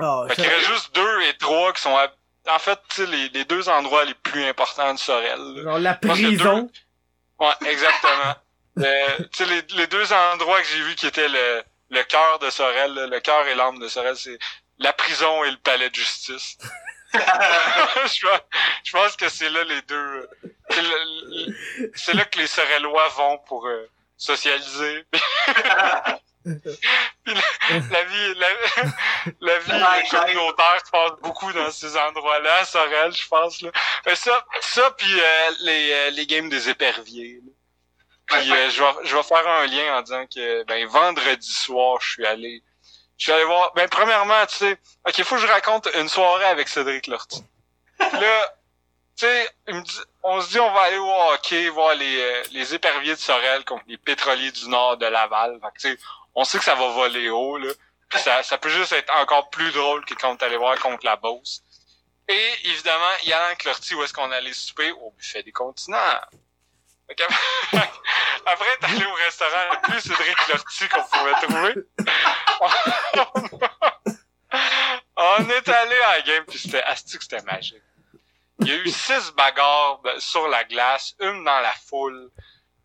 Ah, 0.00 0.24
Fait 0.28 0.34
ça- 0.36 0.42
qu'il 0.42 0.50
reste 0.52 0.66
juste 0.68 0.94
2 0.94 1.20
et 1.28 1.36
3 1.38 1.72
qui 1.72 1.82
sont, 1.82 1.96
à- 1.96 2.08
en 2.54 2.58
fait, 2.58 2.78
tu 2.88 3.04
sais, 3.04 3.06
les, 3.06 3.28
les 3.30 3.44
deux 3.44 3.68
endroits 3.68 4.04
les 4.04 4.14
plus 4.14 4.44
importants 4.44 4.94
de 4.94 4.98
Sorel. 4.98 5.38
là. 5.56 5.62
genre 5.64 5.78
la 5.78 5.94
prison. 5.94 6.70
Ouais, 7.38 7.46
exactement. 7.70 8.34
Euh, 8.78 9.06
tu 9.32 9.44
sais, 9.44 9.46
les, 9.46 9.62
les 9.76 9.86
deux 9.88 10.12
endroits 10.12 10.60
que 10.60 10.66
j'ai 10.68 10.80
vus 10.82 10.94
qui 10.94 11.08
étaient 11.08 11.26
le, 11.28 11.62
le 11.90 12.02
cœur 12.04 12.38
de 12.38 12.48
Sorel, 12.48 13.08
le 13.10 13.18
cœur 13.18 13.44
et 13.48 13.56
l'âme 13.56 13.80
de 13.80 13.88
Sorel, 13.88 14.14
c'est 14.14 14.38
la 14.78 14.92
prison 14.92 15.44
et 15.44 15.50
le 15.50 15.58
palais 15.58 15.90
de 15.90 15.94
justice. 15.94 16.58
je, 17.14 18.26
pense, 18.26 18.40
je 18.84 18.92
pense 18.92 19.16
que 19.16 19.28
c'est 19.30 19.48
là 19.48 19.64
les 19.64 19.80
deux. 19.82 20.28
C'est 21.94 22.12
là 22.12 22.24
que 22.26 22.38
les 22.38 22.46
Sorellois 22.46 23.08
vont 23.08 23.38
pour 23.46 23.66
euh, 23.66 23.88
socialiser. 24.18 25.06
Puis 27.24 27.34
la, 27.34 27.78
la 27.90 28.04
vie, 28.04 28.34
la, 28.36 28.48
la 29.40 29.58
vie 29.58 30.08
communautaire 30.08 30.82
se 30.84 30.90
passe 30.90 31.12
beaucoup 31.22 31.52
dans 31.52 31.70
ces 31.70 31.96
endroits-là, 31.96 32.64
Sorel, 32.64 33.12
je 33.12 33.26
pense. 33.28 33.60
Là. 33.62 33.70
Ça, 34.14 34.44
ça 34.60 34.90
puis 34.92 35.20
euh, 35.20 35.50
les, 35.60 35.92
euh, 35.92 36.10
les 36.10 36.26
games 36.26 36.48
des 36.48 36.68
éperviers. 36.68 37.40
là. 37.44 37.52
Puis 38.26 38.52
euh, 38.52 38.70
je 38.70 38.82
vais 38.82 38.90
je 39.04 39.16
vais 39.16 39.22
faire 39.22 39.46
un 39.48 39.66
lien 39.66 39.98
en 39.98 40.02
disant 40.02 40.26
que 40.26 40.62
ben 40.64 40.86
vendredi 40.86 41.50
soir, 41.50 41.98
je 42.00 42.10
suis 42.10 42.26
allé 42.26 42.62
je 43.18 43.24
suis 43.24 43.32
allé 43.32 43.44
voir 43.44 43.72
ben 43.74 43.88
premièrement, 43.88 44.46
tu 44.46 44.56
sais, 44.56 44.78
OK, 45.06 45.22
faut 45.24 45.34
que 45.36 45.42
je 45.42 45.46
raconte 45.46 45.88
une 45.94 46.08
soirée 46.08 46.44
avec 46.46 46.68
Cédric 46.68 47.06
Lortie. 47.08 47.44
Puis 47.98 48.08
là, 48.20 48.54
tu 49.16 49.26
sais, 49.26 49.50
il 49.66 49.74
me 49.74 49.82
dit- 49.82 50.00
on 50.22 50.40
se 50.40 50.50
dit 50.50 50.60
on 50.60 50.72
va 50.72 50.82
aller 50.82 50.98
au 50.98 51.12
hockey 51.32 51.68
voir 51.68 51.94
les 51.94 52.20
euh, 52.20 52.42
les 52.52 52.74
éperviers 52.74 53.14
de 53.14 53.20
Sorel 53.20 53.64
contre 53.64 53.84
les 53.88 53.98
pétroliers 53.98 54.52
du 54.52 54.68
nord 54.68 54.96
de 54.96 55.06
Laval. 55.06 55.58
Fait 55.60 55.68
que, 55.68 55.80
tu 55.80 55.96
sais, 55.96 55.98
on 56.34 56.44
sait 56.44 56.58
que 56.58 56.64
ça 56.64 56.74
va 56.74 56.88
voler 56.88 57.28
haut 57.28 57.58
là. 57.58 57.72
Puis 58.08 58.20
ça 58.20 58.42
ça 58.42 58.56
peut 58.56 58.68
juste 58.70 58.92
être 58.92 59.12
encore 59.16 59.50
plus 59.50 59.72
drôle 59.72 60.04
que 60.04 60.14
quand 60.14 60.30
on 60.30 60.36
est 60.36 60.42
allé 60.44 60.56
voir 60.56 60.78
contre 60.78 61.04
la 61.04 61.16
Beauce. 61.16 61.62
Et 62.28 62.52
évidemment, 62.64 63.10
y 63.24 63.32
a 63.32 63.42
avec 63.46 63.64
Lortie 63.64 63.94
où 63.94 64.02
est-ce 64.02 64.12
qu'on 64.12 64.30
allait 64.30 64.52
souper? 64.52 64.92
Au 64.92 65.10
buffet 65.16 65.42
des 65.42 65.52
continents. 65.52 65.96
Qu'après- 67.16 67.36
Après, 68.46 68.76
t'es 68.80 68.86
allé 68.86 69.04
au 69.04 69.14
restaurant 69.14 69.64
le 69.72 69.90
plus 69.90 70.00
Cédric 70.00 70.48
Lortie 70.48 70.88
qu'on 70.88 71.02
pouvait 71.04 71.32
trouver. 71.42 71.74
On 75.16 75.48
est 75.50 75.68
allé 75.68 75.96
à 75.96 76.16
la 76.18 76.22
game, 76.22 76.44
puis 76.46 76.58
c'était 76.58 76.82
astique, 76.82 77.22
c'était 77.22 77.42
magique. 77.42 77.82
Il 78.60 78.68
y 78.68 78.72
a 78.72 78.76
eu 78.76 78.88
six 78.90 79.32
bagarres 79.36 80.00
sur 80.18 80.48
la 80.48 80.64
glace, 80.64 81.14
une 81.20 81.44
dans 81.44 81.60
la 81.60 81.72
foule. 81.88 82.30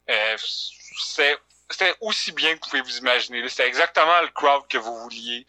Euh, 0.09 0.37
c'était 0.37 1.95
aussi 2.01 2.31
bien 2.31 2.55
que 2.55 2.63
vous 2.65 2.69
pouvez 2.71 2.81
vous 2.81 2.97
imaginer. 2.97 3.47
C'était 3.49 3.67
exactement 3.67 4.21
le 4.21 4.27
crowd 4.29 4.67
que 4.67 4.77
vous 4.77 4.97
vouliez. 4.99 5.45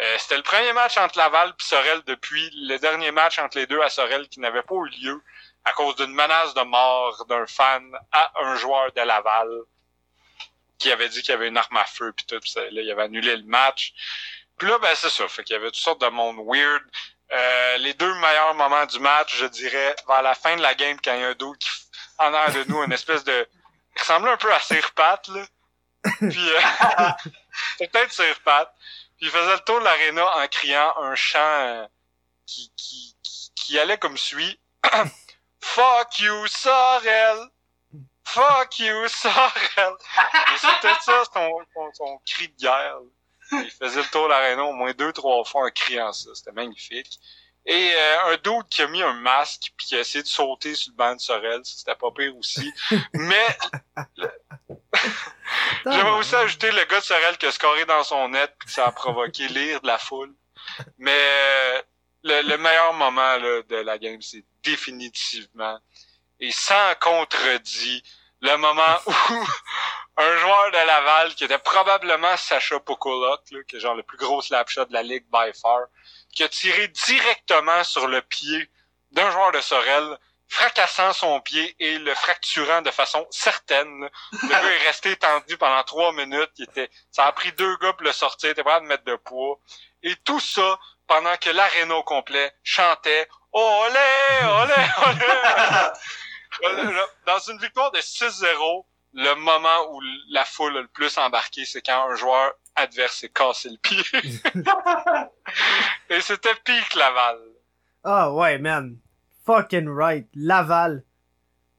Euh, 0.00 0.16
c'était 0.18 0.36
le 0.36 0.42
premier 0.42 0.72
match 0.72 0.96
entre 0.98 1.18
Laval 1.18 1.50
et 1.50 1.62
Sorel 1.62 2.02
depuis 2.06 2.50
le 2.68 2.78
dernier 2.78 3.10
match 3.12 3.38
entre 3.38 3.58
les 3.58 3.66
deux 3.66 3.80
à 3.80 3.88
Sorel 3.88 4.28
qui 4.28 4.40
n'avait 4.40 4.62
pas 4.62 4.74
eu 4.74 4.88
lieu 5.00 5.22
à 5.64 5.72
cause 5.72 5.96
d'une 5.96 6.12
menace 6.12 6.54
de 6.54 6.62
mort 6.62 7.24
d'un 7.26 7.46
fan 7.46 7.92
à 8.12 8.32
un 8.40 8.56
joueur 8.56 8.92
de 8.92 9.00
Laval 9.00 9.48
qui 10.78 10.92
avait 10.92 11.08
dit 11.08 11.22
qu'il 11.22 11.30
y 11.30 11.34
avait 11.34 11.48
une 11.48 11.56
arme 11.56 11.76
à 11.76 11.84
feu 11.84 12.12
puis 12.12 12.26
tout, 12.26 12.38
puis 12.40 12.50
ça, 12.50 12.60
là, 12.60 12.68
il 12.82 12.90
avait 12.90 13.04
annulé 13.04 13.36
le 13.36 13.44
match. 13.44 13.94
Puis 14.58 14.68
là, 14.68 14.78
ben 14.78 14.94
c'est 14.94 15.08
ça, 15.08 15.26
fait 15.28 15.42
qu'il 15.44 15.54
y 15.54 15.56
avait 15.56 15.68
toutes 15.68 15.76
sortes 15.76 16.00
de 16.00 16.08
monde 16.08 16.38
weird. 16.46 16.82
Euh, 17.32 17.76
les 17.78 17.94
deux 17.94 18.12
meilleurs 18.14 18.54
moments 18.54 18.84
du 18.86 18.98
match, 18.98 19.34
je 19.36 19.46
dirais, 19.46 19.96
vers 20.06 20.22
la 20.22 20.34
fin 20.34 20.56
de 20.56 20.62
la 20.62 20.74
game, 20.74 20.98
quand 21.02 21.14
il 21.14 21.20
y 21.20 21.24
a 21.24 21.28
un 21.28 21.34
dos 21.34 21.54
qui 21.54 21.68
en 22.18 22.32
arrière 22.32 22.64
de 22.64 22.70
nous, 22.70 22.82
une 22.82 22.92
espèce 22.92 23.24
de... 23.24 23.48
Il 23.96 24.00
ressemblait 24.00 24.30
un 24.30 24.36
peu 24.36 24.52
à 24.52 24.60
Sirpat, 24.60 25.22
là. 25.28 25.46
Puis, 26.18 26.50
euh, 26.50 27.10
peut-être 27.78 28.12
Sirpat. 28.12 28.72
Puis 29.16 29.26
il 29.26 29.30
faisait 29.30 29.52
le 29.52 29.60
tour 29.60 29.78
de 29.80 29.84
l'aréna 29.84 30.36
en 30.36 30.46
criant 30.48 30.94
un 30.98 31.14
chant 31.14 31.38
euh, 31.38 31.86
qui, 32.46 32.72
qui 33.54 33.78
allait 33.78 33.98
comme 33.98 34.18
suit. 34.18 34.60
Fuck 35.64 36.20
you, 36.20 36.46
Sorel! 36.46 37.48
Fuck 38.24 38.78
you, 38.78 39.08
Sorel! 39.08 39.94
Et 40.54 40.58
c'était 40.58 40.94
ça, 41.00 41.24
son, 41.32 41.50
son, 41.74 41.92
son 41.94 42.20
cri 42.24 42.48
de 42.48 42.54
guerre. 42.56 42.98
Il 43.50 43.70
faisait 43.70 44.02
le 44.02 44.08
tour 44.08 44.24
de 44.24 44.28
l'aréna 44.28 44.62
au 44.64 44.72
moins 44.72 44.92
deux, 44.92 45.12
trois 45.12 45.42
fois 45.44 45.66
en 45.66 45.70
criant 45.70 46.12
ça. 46.12 46.30
C'était 46.34 46.52
magnifique. 46.52 47.18
Et 47.66 47.92
euh, 47.94 48.34
un 48.34 48.36
dude 48.36 48.68
qui 48.68 48.82
a 48.82 48.86
mis 48.86 49.02
un 49.02 49.14
masque 49.14 49.72
puis 49.76 49.86
qui 49.86 49.96
a 49.96 50.00
essayé 50.00 50.22
de 50.22 50.28
sauter 50.28 50.74
sur 50.74 50.92
le 50.92 50.96
banc 50.96 51.14
de 51.14 51.20
Sorel, 51.20 51.60
c'était 51.64 51.94
pas 51.94 52.10
pire 52.12 52.36
aussi. 52.36 52.70
Mais 53.14 53.58
j'aimerais 55.86 56.18
aussi 56.18 56.34
ajouter 56.36 56.70
le 56.70 56.84
gars 56.84 57.00
de 57.00 57.04
Sorel 57.04 57.38
qui 57.38 57.46
a 57.46 57.52
scoré 57.52 57.84
dans 57.86 58.04
son 58.04 58.28
net 58.28 58.54
puis 58.58 58.66
que 58.66 58.72
ça 58.72 58.86
a 58.86 58.92
provoqué 58.92 59.48
l'ire 59.48 59.80
de 59.80 59.86
la 59.86 59.98
foule. 59.98 60.34
Mais 60.98 61.18
euh, 61.18 61.82
le, 62.24 62.42
le 62.42 62.58
meilleur 62.58 62.92
moment 62.94 63.38
de 63.38 63.76
la 63.76 63.98
game, 63.98 64.20
c'est 64.20 64.44
définitivement 64.62 65.78
et 66.40 66.52
sans 66.52 66.94
contredit 67.00 68.02
le 68.40 68.56
moment 68.56 68.98
où 69.06 69.46
un 70.16 70.36
joueur 70.36 70.70
de 70.70 70.86
Laval 70.86 71.34
qui 71.34 71.44
était 71.44 71.58
probablement 71.58 72.36
Sacha 72.36 72.78
Pokolok, 72.80 73.42
qui 73.66 73.76
est 73.76 73.80
genre 73.80 73.94
le 73.94 74.02
plus 74.02 74.18
gros 74.18 74.42
slapshot 74.42 74.84
de 74.86 74.92
la 74.92 75.02
ligue 75.02 75.24
by 75.32 75.52
far, 75.60 75.86
qui 76.34 76.42
a 76.42 76.48
tiré 76.48 76.88
directement 76.88 77.82
sur 77.84 78.06
le 78.06 78.20
pied 78.22 78.70
d'un 79.12 79.30
joueur 79.30 79.52
de 79.52 79.60
Sorel, 79.60 80.18
fracassant 80.46 81.12
son 81.12 81.40
pied 81.40 81.74
et 81.78 81.98
le 81.98 82.14
fracturant 82.14 82.82
de 82.82 82.90
façon 82.90 83.26
certaine. 83.30 84.08
Le 84.42 84.48
gars 84.48 84.62
est 84.62 84.86
resté 84.86 85.16
tendu 85.16 85.56
pendant 85.56 85.82
trois 85.84 86.12
minutes. 86.12 86.50
Il 86.58 86.64
était, 86.64 86.90
ça 87.10 87.26
a 87.26 87.32
pris 87.32 87.52
deux 87.52 87.76
gars 87.78 87.92
pour 87.94 88.04
le 88.04 88.12
sortir. 88.12 88.50
Il 88.50 88.52
était 88.52 88.62
prêt 88.62 88.80
de 88.80 88.86
mettre 88.86 89.04
de 89.04 89.16
poids. 89.16 89.58
Et 90.02 90.14
tout 90.16 90.40
ça 90.40 90.78
pendant 91.06 91.36
que 91.40 91.50
l'aréna 91.50 91.94
au 91.96 92.02
complet 92.02 92.52
chantait 92.62 93.28
Olé, 93.52 93.92
olé, 94.42 94.74
olé. 95.06 95.26
Dans 97.26 97.38
une 97.50 97.58
victoire 97.58 97.90
de 97.92 97.98
6-0, 97.98 98.84
le 99.14 99.34
moment 99.36 99.92
où 99.92 100.00
la 100.30 100.44
foule 100.44 100.76
a 100.76 100.80
le 100.80 100.88
plus 100.88 101.16
embarqué, 101.18 101.64
c'est 101.64 101.82
quand 101.82 102.10
un 102.10 102.16
joueur 102.16 102.52
adverse 102.74 103.18
s'est 103.18 103.28
cassé 103.28 103.68
le 103.70 103.76
pied. 103.78 104.02
Et 106.10 106.20
c'était 106.20 106.54
Pique 106.64 106.94
Laval. 106.94 107.38
Ah 108.02 108.32
ouais, 108.32 108.58
man. 108.58 108.96
Fucking 109.46 109.88
right. 109.88 110.26
Laval. 110.34 111.04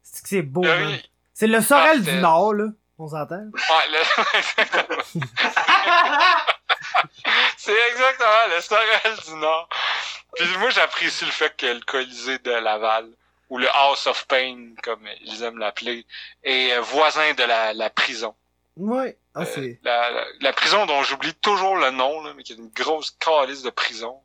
C'est 0.02 0.24
que 0.24 0.30
c'est 0.30 0.42
beau, 0.44 0.64
Le- 0.64 0.70
man. 0.70 1.00
C'est 1.34 1.48
le 1.48 1.62
Sorel 1.62 1.98
Ah, 2.00 2.12
du 2.12 2.16
Nord, 2.22 2.54
là. 2.54 2.66
On 2.98 3.10
s'entend? 3.10 3.36
Ouais, 3.36 3.90
le- 3.92 4.38
exactement. 4.38 5.26
c'est 7.58 7.78
exactement 7.92 8.56
le 8.56 8.62
Sorel 8.62 9.18
du 9.28 9.34
Nord. 9.36 9.70
Puis 10.36 10.58
moi, 10.58 10.70
j'apprécie 10.70 11.26
le 11.26 11.32
fait 11.32 11.56
que 11.56 11.66
le 11.66 11.80
Colisée 11.82 12.38
de 12.40 12.52
Laval, 12.52 13.08
ou 13.50 13.58
le 13.58 13.68
House 13.70 14.08
of 14.08 14.26
Pain, 14.28 14.70
comme 14.84 15.08
ils 15.24 15.44
aiment 15.44 15.60
l'appeler, 15.60 16.06
est 16.44 16.78
voisin 16.80 17.34
de 17.34 17.44
la, 17.44 17.74
la 17.74 17.90
prison. 17.90 18.34
Ouais. 18.78 19.18
Ah, 19.34 19.44
Euh, 19.58 19.74
la, 19.84 20.12
la, 20.12 20.26
la 20.42 20.54
prison 20.54 20.86
dont 20.86 21.04
j'oublie 21.04 21.34
toujours 21.36 21.76
le 21.78 21.92
nom, 21.92 22.22
là, 22.24 22.34
mais 22.36 22.44
qui 22.44 22.54
est 22.54 22.58
une 22.58 22.70
grosse 22.70 23.12
calice 23.12 23.62
de 23.62 23.70
prison. 23.70 24.20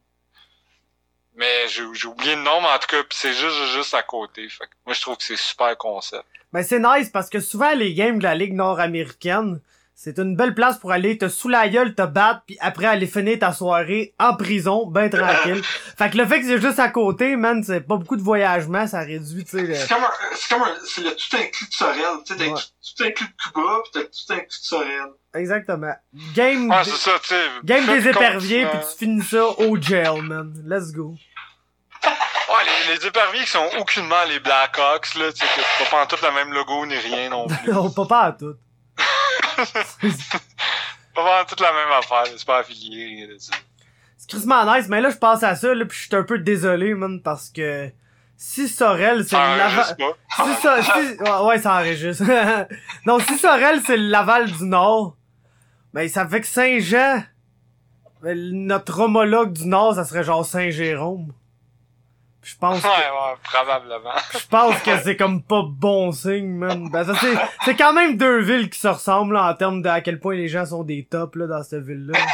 Mais 1.36 1.68
j'ai 1.68 2.06
oublié 2.06 2.34
le 2.34 2.42
nom, 2.42 2.60
mais 2.60 2.68
en 2.68 2.78
tout 2.78 2.88
cas, 2.88 3.02
c'est 3.10 3.32
juste, 3.32 3.64
juste 3.72 3.94
à 3.94 4.02
côté. 4.02 4.48
Fait 4.48 4.64
que 4.64 4.70
moi, 4.84 4.94
je 4.94 5.00
trouve 5.00 5.16
que 5.16 5.22
c'est 5.22 5.36
super 5.36 5.76
concept. 5.76 6.24
Ben 6.52 6.64
c'est 6.64 6.80
nice 6.80 7.08
parce 7.10 7.30
que 7.30 7.38
souvent 7.38 7.72
les 7.74 7.94
games 7.94 8.18
de 8.18 8.24
la 8.24 8.34
Ligue 8.34 8.54
nord-américaine, 8.54 9.60
c'est 10.02 10.18
une 10.18 10.34
belle 10.34 10.54
place 10.54 10.78
pour 10.78 10.92
aller 10.92 11.18
te 11.18 11.28
sous 11.28 11.50
la 11.50 11.68
gueule, 11.68 11.94
te 11.94 12.00
battre, 12.00 12.40
puis 12.46 12.56
après 12.60 12.86
aller 12.86 13.06
finir 13.06 13.38
ta 13.38 13.52
soirée 13.52 14.14
en 14.18 14.34
prison, 14.34 14.86
ben 14.86 15.10
tranquille. 15.10 15.62
fait 15.98 16.08
que 16.08 16.16
le 16.16 16.24
fait 16.24 16.40
que 16.40 16.46
c'est 16.46 16.58
juste 16.58 16.78
à 16.78 16.88
côté, 16.88 17.36
man, 17.36 17.62
c'est 17.62 17.82
pas 17.82 17.96
beaucoup 17.96 18.16
de 18.16 18.22
voyagement, 18.22 18.86
ça 18.86 19.00
réduit, 19.00 19.44
tu 19.44 19.58
sais, 19.58 19.62
le... 19.62 19.74
C'est 19.74 19.88
comme 19.88 20.02
un, 20.02 20.10
c'est 20.34 20.48
comme 20.54 20.62
un, 20.62 20.74
c'est 20.86 21.02
le 21.02 21.10
tout 21.10 21.36
inclus 21.36 21.68
de 21.68 21.74
Sorel. 21.74 21.96
Tu 22.26 22.32
sais, 22.32 22.38
t'as 22.38 22.44
Ouais. 22.46 22.60
tout, 22.96 23.04
inclus 23.04 23.26
de 23.26 23.32
Cuba, 23.52 23.82
pis 23.84 23.90
t'as 23.92 24.00
tout 24.04 24.32
inclus 24.32 24.46
de 24.46 24.64
Sorel. 24.64 25.06
Exactement. 25.34 25.94
Game, 26.34 26.70
Ouais, 26.70 26.84
ça, 26.84 27.10
game 27.62 27.84
des 27.86 28.08
éperviers, 28.08 28.64
puis 28.68 28.78
tu 28.80 28.96
finis 29.04 29.22
ça 29.22 29.44
au 29.60 29.76
jail, 29.78 30.22
man. 30.22 30.50
Let's 30.66 30.92
go. 30.92 31.14
Ouais, 32.04 32.64
les, 32.88 32.96
les 32.96 33.06
éperviers 33.06 33.42
qui 33.42 33.50
sont 33.50 33.68
aucunement 33.78 34.24
les 34.30 34.40
Blackhawks, 34.40 35.14
là, 35.16 35.30
tu 35.30 35.40
sais, 35.40 35.44
que 35.44 35.60
c'est 35.78 35.90
pas 35.90 36.02
en 36.02 36.06
tout 36.06 36.16
le 36.22 36.32
même 36.34 36.54
logo 36.54 36.86
ni 36.86 36.96
rien 36.96 37.28
non 37.28 37.46
plus. 37.64 37.70
Pas 38.08 38.22
à 38.22 38.32
tout. 38.32 38.54
Pas 41.14 41.42
en 41.42 41.44
tout 41.44 41.62
la 41.62 41.72
même 41.72 41.92
affaire, 41.98 42.24
c'est 42.26 42.46
pas 42.46 42.58
affilié, 42.58 43.06
rien 43.06 43.28
de 43.28 43.38
ça. 43.38 43.52
C'est 44.16 44.28
crissement 44.28 44.64
nice, 44.74 44.88
mais 44.88 45.00
là, 45.00 45.10
je 45.10 45.16
pense 45.16 45.42
à 45.42 45.54
ça, 45.54 45.74
là, 45.74 45.84
pis 45.84 45.96
je 45.96 46.06
suis 46.06 46.16
un 46.16 46.22
peu 46.22 46.38
désolé, 46.38 46.94
man, 46.94 47.20
parce 47.22 47.48
que 47.50 47.90
si 48.36 48.68
Sorel, 48.68 49.24
c'est 49.26 49.36
le 49.36 49.58
Laval... 49.58 49.96
pas. 49.96 50.16
Si 50.44 50.82
si... 50.82 51.22
Ouais, 51.22 51.46
ouais, 51.46 51.58
ça 51.58 51.74
enregistre. 51.74 52.24
non, 53.06 53.18
si 53.18 53.36
Sorel, 53.36 53.82
c'est 53.86 53.98
le 53.98 54.08
Laval 54.08 54.50
du 54.50 54.64
Nord, 54.64 55.16
ben, 55.92 56.08
ça 56.08 56.26
fait 56.26 56.40
que 56.40 56.46
Saint-Jean, 56.46 57.22
ben, 58.22 58.66
notre 58.66 59.00
homologue 59.00 59.52
du 59.52 59.66
Nord, 59.66 59.94
ça 59.94 60.04
serait 60.04 60.24
genre 60.24 60.44
Saint-Jérôme. 60.44 61.32
Je 62.50 62.56
pense 62.56 62.82
que, 62.82 62.86
ouais, 62.88 63.36
probablement. 63.44 64.10
je 64.32 64.46
pense 64.48 64.82
que 64.82 65.00
c'est 65.02 65.16
comme 65.16 65.40
pas 65.40 65.62
bon 65.64 66.10
signe, 66.10 66.56
man. 66.56 66.88
Ben, 66.90 67.04
ça, 67.04 67.14
c'est, 67.20 67.34
c'est 67.64 67.76
quand 67.76 67.92
même 67.92 68.16
deux 68.16 68.40
villes 68.40 68.68
qui 68.68 68.78
se 68.80 68.88
ressemblent 68.88 69.34
là, 69.34 69.44
en 69.44 69.54
termes 69.54 69.82
de 69.82 69.88
à 69.88 70.00
quel 70.00 70.18
point 70.18 70.34
les 70.34 70.48
gens 70.48 70.66
sont 70.66 70.82
des 70.82 71.06
tops 71.08 71.36
là, 71.36 71.46
dans 71.46 71.62
cette 71.62 71.84
ville-là. 71.84 72.18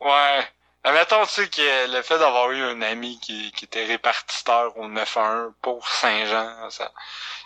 Ouais. 0.00 0.46
Mais 0.84 0.92
mettons, 0.92 1.24
tu 1.26 1.32
sais, 1.32 1.48
que 1.48 1.92
le 1.92 2.02
fait 2.02 2.18
d'avoir 2.18 2.50
eu 2.52 2.62
un 2.62 2.80
ami 2.82 3.18
qui, 3.20 3.50
qui 3.52 3.64
était 3.64 3.84
répartiteur 3.84 4.76
au 4.78 4.88
9-1 4.88 5.52
pour 5.60 5.86
Saint-Jean, 5.88 6.70
ça, 6.70 6.92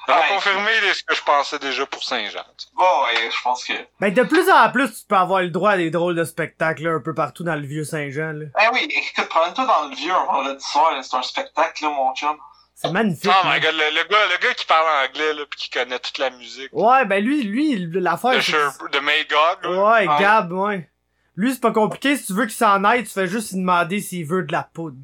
ça 0.07 0.21
confirmé 0.29 0.71
ce 0.93 1.03
que 1.05 1.15
je 1.15 1.23
pensais 1.23 1.59
déjà 1.59 1.87
pour 1.87 2.03
Saint-Jean. 2.03 2.45
Bon, 2.75 2.85
ouais, 3.05 3.31
je 3.31 3.43
pense 3.43 3.65
que. 3.65 3.73
Ben, 4.01 4.13
de 4.13 4.23
plus 4.23 4.51
en 4.51 4.71
plus, 4.71 4.89
tu 4.89 5.07
peux 5.09 5.17
avoir 5.17 5.43
le 5.43 5.51
droit 5.51 5.73
à 5.73 5.77
des 5.77 5.91
drôles 5.91 6.15
de 6.17 6.25
spectacles 6.25 6.83
là, 6.85 6.91
un 6.97 7.01
peu 7.01 7.15
partout 7.15 7.45
dans 7.45 7.55
le 7.55 7.67
vieux 7.67 7.85
Saint-Jean, 7.85 8.33
là. 8.33 8.47
Eh 8.61 8.69
oui, 8.73 8.89
écoute, 8.91 9.29
promène-toi 9.29 9.65
dans 9.67 9.89
le 9.89 9.95
vieux 9.95 10.13
un 10.13 10.25
vendredi 10.25 10.65
soir, 10.65 10.93
c'est 11.03 11.17
un 11.17 11.23
spectacle, 11.23 11.85
là, 11.85 11.91
mon 11.91 12.15
chum. 12.15 12.37
C'est 12.75 12.91
magnifique. 12.91 13.31
Oh 13.31 13.47
my 13.47 13.61
god, 13.61 13.75
le, 13.75 13.95
le 13.97 14.09
gars, 14.09 14.27
le 14.33 14.43
gars 14.43 14.55
qui 14.55 14.67
parle 14.67 15.09
anglais, 15.09 15.35
là, 15.35 15.43
pis 15.49 15.57
qui 15.59 15.71
connaît 15.71 15.99
toute 16.01 16.19
la 16.19 16.31
musique. 16.31 16.71
Ouais, 16.73 17.05
ben 17.05 17.23
lui, 17.23 17.43
lui, 17.45 17.87
l'affaire, 17.93 18.33
de 18.33 18.99
Magog, 18.99 19.63
là. 19.63 19.71
Ouais, 19.71 20.09
Ouais. 20.09 20.21
Gab, 20.21 20.51
ouais. 20.53 20.91
Lui, 21.37 21.53
c'est 21.53 21.61
pas 21.61 21.71
compliqué. 21.71 22.17
Si 22.17 22.27
tu 22.27 22.33
veux 22.33 22.45
qu'il 22.47 22.55
s'en 22.55 22.83
aille, 22.83 23.05
tu 23.05 23.11
fais 23.11 23.29
juste 23.29 23.53
lui 23.53 23.59
demander 23.61 24.01
s'il 24.01 24.27
veut 24.27 24.43
de 24.43 24.53
la 24.53 24.65
poudre. 24.65 24.97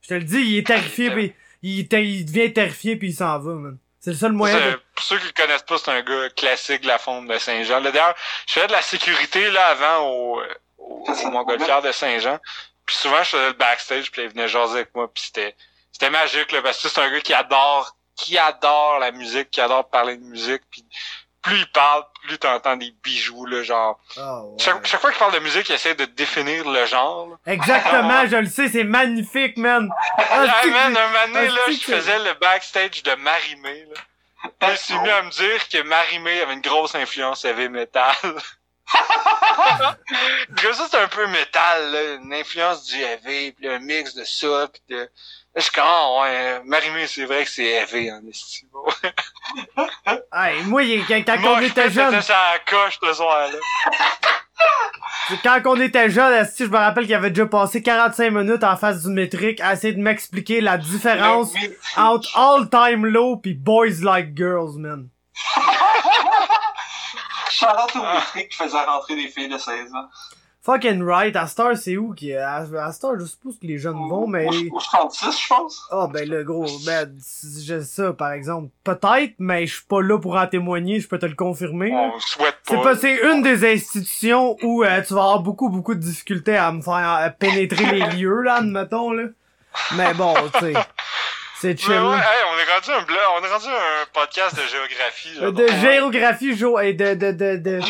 Je 0.00 0.08
te 0.08 0.14
le 0.14 0.24
dis, 0.24 0.38
il 0.40 0.58
est 0.58 0.66
terrifié, 0.66 1.10
pis 1.10 1.34
il, 1.62 1.80
il 1.92 2.24
devient 2.24 2.52
terrifié 2.52 2.96
puis 2.96 3.08
il 3.08 3.14
s'en 3.14 3.38
va, 3.38 3.52
man. 3.54 3.78
C'est 4.00 4.10
le 4.10 4.16
seul 4.16 4.32
moyen 4.32 4.56
de... 4.58 4.80
Pour 4.94 5.04
ceux 5.04 5.18
qui 5.18 5.26
le 5.26 5.32
connaissent 5.32 5.62
pas, 5.62 5.76
c'est 5.76 5.90
un 5.90 6.02
gars 6.02 6.30
classique 6.30 6.82
de 6.82 6.86
la 6.86 6.98
fonte 6.98 7.26
de 7.26 7.36
Saint-Jean. 7.36 7.80
D'ailleurs, 7.80 8.14
je 8.46 8.54
faisais 8.54 8.68
de 8.68 8.72
la 8.72 8.82
sécurité 8.82 9.50
là 9.50 9.66
avant 9.66 10.08
au, 10.08 10.40
au, 10.78 11.04
au 11.04 11.30
Montgolfière 11.30 11.82
de 11.82 11.90
Saint-Jean. 11.90 12.38
Puis 12.86 12.96
souvent, 12.96 13.22
je 13.22 13.30
faisais 13.30 13.48
le 13.48 13.52
backstage, 13.54 14.10
puis 14.10 14.22
il 14.22 14.28
venait 14.28 14.48
jaser 14.48 14.76
avec 14.76 14.94
moi, 14.94 15.12
puis 15.12 15.24
c'était 15.24 15.54
c'était 15.92 16.10
magique, 16.10 16.52
là, 16.52 16.62
parce 16.62 16.80
que 16.80 16.88
c'est 16.88 17.00
un 17.00 17.10
gars 17.10 17.20
qui 17.20 17.34
adore 17.34 17.96
qui 18.14 18.38
adore 18.38 18.98
la 18.98 19.10
musique, 19.12 19.50
qui 19.50 19.60
adore 19.60 19.88
parler 19.90 20.16
de 20.16 20.24
musique, 20.24 20.62
puis 20.70 20.84
plus 21.42 21.56
il 21.58 21.66
parle, 21.68 22.04
plus 22.26 22.38
t'entends 22.38 22.76
des 22.76 22.92
bijoux, 23.02 23.46
là, 23.46 23.62
genre... 23.62 23.98
Ah, 24.16 24.42
ouais. 24.42 24.56
Chaque, 24.58 24.86
chaque 24.86 25.00
fois 25.00 25.10
qu'il 25.10 25.18
parle 25.18 25.34
de 25.34 25.38
musique, 25.38 25.68
il 25.68 25.74
essaie 25.74 25.94
de 25.94 26.04
définir 26.04 26.68
le 26.68 26.84
genre, 26.86 27.28
là. 27.28 27.52
Exactement, 27.52 28.26
je 28.26 28.36
le 28.36 28.46
sais, 28.46 28.68
c'est 28.68 28.84
magnifique, 28.84 29.56
man. 29.56 29.88
Ah, 30.18 30.44
Hey, 30.62 30.70
man, 30.70 30.96
un 30.96 31.06
moment 31.06 31.26
donné, 31.34 31.48
là, 31.48 31.60
je 31.68 31.92
faisais 31.94 32.18
le 32.18 32.34
backstage 32.34 33.02
de 33.02 33.14
Marimé, 33.14 33.84
là. 33.94 34.00
Il 34.70 34.76
s'est 34.76 34.98
mis 34.98 35.10
à 35.10 35.22
me 35.22 35.30
dire 35.30 35.68
que 35.68 35.82
Marimé 35.82 36.40
avait 36.40 36.54
une 36.54 36.60
grosse 36.60 36.94
influence 36.94 37.44
heavy 37.44 37.68
metal. 37.68 38.14
ça, 40.72 40.86
c'est 40.90 40.98
un 40.98 41.08
peu 41.08 41.26
métal, 41.26 41.92
là, 41.92 42.14
une 42.14 42.32
influence 42.32 42.84
du 42.86 42.96
heavy, 42.96 43.52
puis 43.52 43.68
un 43.68 43.78
mix 43.78 44.14
de 44.14 44.24
ça, 44.24 44.68
puis 44.72 44.82
de... 44.96 45.08
Je 45.56 45.62
suis 45.62 45.72
comme, 45.72 45.84
ah, 45.86 46.20
ouais, 46.20 46.60
Marimé, 46.64 47.06
c'est 47.06 47.24
vrai 47.24 47.44
que 47.44 47.50
c'est 47.50 47.64
heavy, 47.64 48.12
en 48.12 48.20
estime. 48.28 48.68
Hey, 50.32 50.62
moi, 50.64 50.82
quand, 51.08 51.22
quand 51.26 51.38
Moi, 51.40 51.52
on 51.56 51.60
je 51.62 51.66
était 51.66 51.90
jeune, 51.90 52.10
C'était 52.10 52.22
ça 52.22 52.54
coche 52.66 52.98
ce 53.02 53.12
soir-là. 53.14 53.58
quand 55.42 55.60
on 55.64 55.80
était 55.80 56.10
jeune, 56.10 56.46
je 56.56 56.64
me 56.64 56.76
rappelle 56.76 57.06
qu'il 57.06 57.14
avait 57.14 57.30
déjà 57.30 57.46
passé 57.46 57.82
45 57.82 58.30
minutes 58.30 58.62
en 58.62 58.76
face 58.76 59.02
du 59.02 59.08
métrique 59.10 59.60
à 59.60 59.72
essayer 59.72 59.94
de 59.94 60.00
m'expliquer 60.00 60.60
la 60.60 60.76
différence 60.78 61.52
entre 61.96 62.28
All 62.36 62.68
Time 62.68 63.06
Low 63.06 63.36
pis 63.38 63.54
Boys 63.54 64.02
Like 64.02 64.36
Girls, 64.36 64.76
man. 64.78 65.08
Charlotte 67.58 67.96
au 67.96 68.02
métrique 68.14 68.48
qui 68.50 68.56
faisait 68.56 68.84
rentrer 68.84 69.14
des 69.16 69.28
filles 69.28 69.48
de 69.48 69.58
16 69.58 69.92
ans. 69.94 70.08
Fucking 70.60 71.02
right, 71.02 71.34
à 71.36 71.46
Star, 71.46 71.76
c'est 71.78 71.96
où 71.96 72.12
qui 72.12 72.34
à, 72.34 72.56
à 72.56 72.92
Star, 72.92 73.12
je 73.18 73.24
suppose 73.24 73.58
que 73.58 73.66
les 73.66 73.78
jeunes 73.78 74.06
vont, 74.08 74.26
mais 74.26 74.46
Au, 74.46 74.76
au 74.76 74.80
36, 74.80 75.40
je 75.40 75.48
pense. 75.48 75.82
ah 75.90 76.08
ben 76.12 76.28
le 76.28 76.44
gros, 76.44 76.66
ben 76.84 77.10
j'ai 77.64 77.80
ça 77.82 78.12
par 78.12 78.32
exemple, 78.32 78.68
peut-être, 78.84 79.34
mais 79.38 79.66
je 79.66 79.76
suis 79.76 79.86
pas 79.86 80.02
là 80.02 80.18
pour 80.18 80.36
en 80.36 80.46
témoigner, 80.46 81.00
je 81.00 81.08
peux 81.08 81.18
te 81.18 81.24
le 81.26 81.36
confirmer. 81.36 81.90
là. 81.90 82.10
On 82.14 82.20
souhaite 82.20 82.56
C'est 82.68 82.82
pas. 82.82 82.96
c'est 82.96 83.16
une 83.32 83.40
des 83.40 83.64
institutions 83.72 84.56
où 84.62 84.82
euh, 84.84 85.00
tu 85.00 85.14
vas 85.14 85.22
avoir 85.22 85.40
beaucoup 85.40 85.70
beaucoup 85.70 85.94
de 85.94 86.00
difficultés 86.00 86.56
à 86.56 86.70
me 86.70 86.82
faire 86.82 87.18
euh, 87.22 87.30
pénétrer 87.30 87.86
les 87.86 88.06
lieux 88.18 88.42
là, 88.42 88.56
admettons 88.56 89.12
là. 89.12 89.24
Mais 89.96 90.12
bon, 90.14 90.34
tu 90.54 90.58
sais, 90.60 90.72
c'est 91.60 91.68
Mais 91.68 91.76
chill. 91.76 91.90
ouais, 91.92 92.16
hey, 92.16 92.42
on 92.52 92.58
est 92.58 92.72
rendu 92.72 92.90
un 92.90 93.02
blog, 93.02 93.18
on 93.40 93.44
est 93.44 93.48
rendu 93.52 93.66
un 93.68 94.06
podcast 94.12 94.56
de 94.56 94.62
géographie, 94.66 95.34
là. 95.34 95.42
Euh, 95.46 95.50
donc, 95.50 95.54
de 95.56 95.64
ouais. 95.72 95.80
géographie, 95.80 96.56
Jo, 96.56 96.78
et 96.78 96.92
de, 96.92 97.14
de, 97.14 97.32
de, 97.32 97.56
de... 97.56 97.80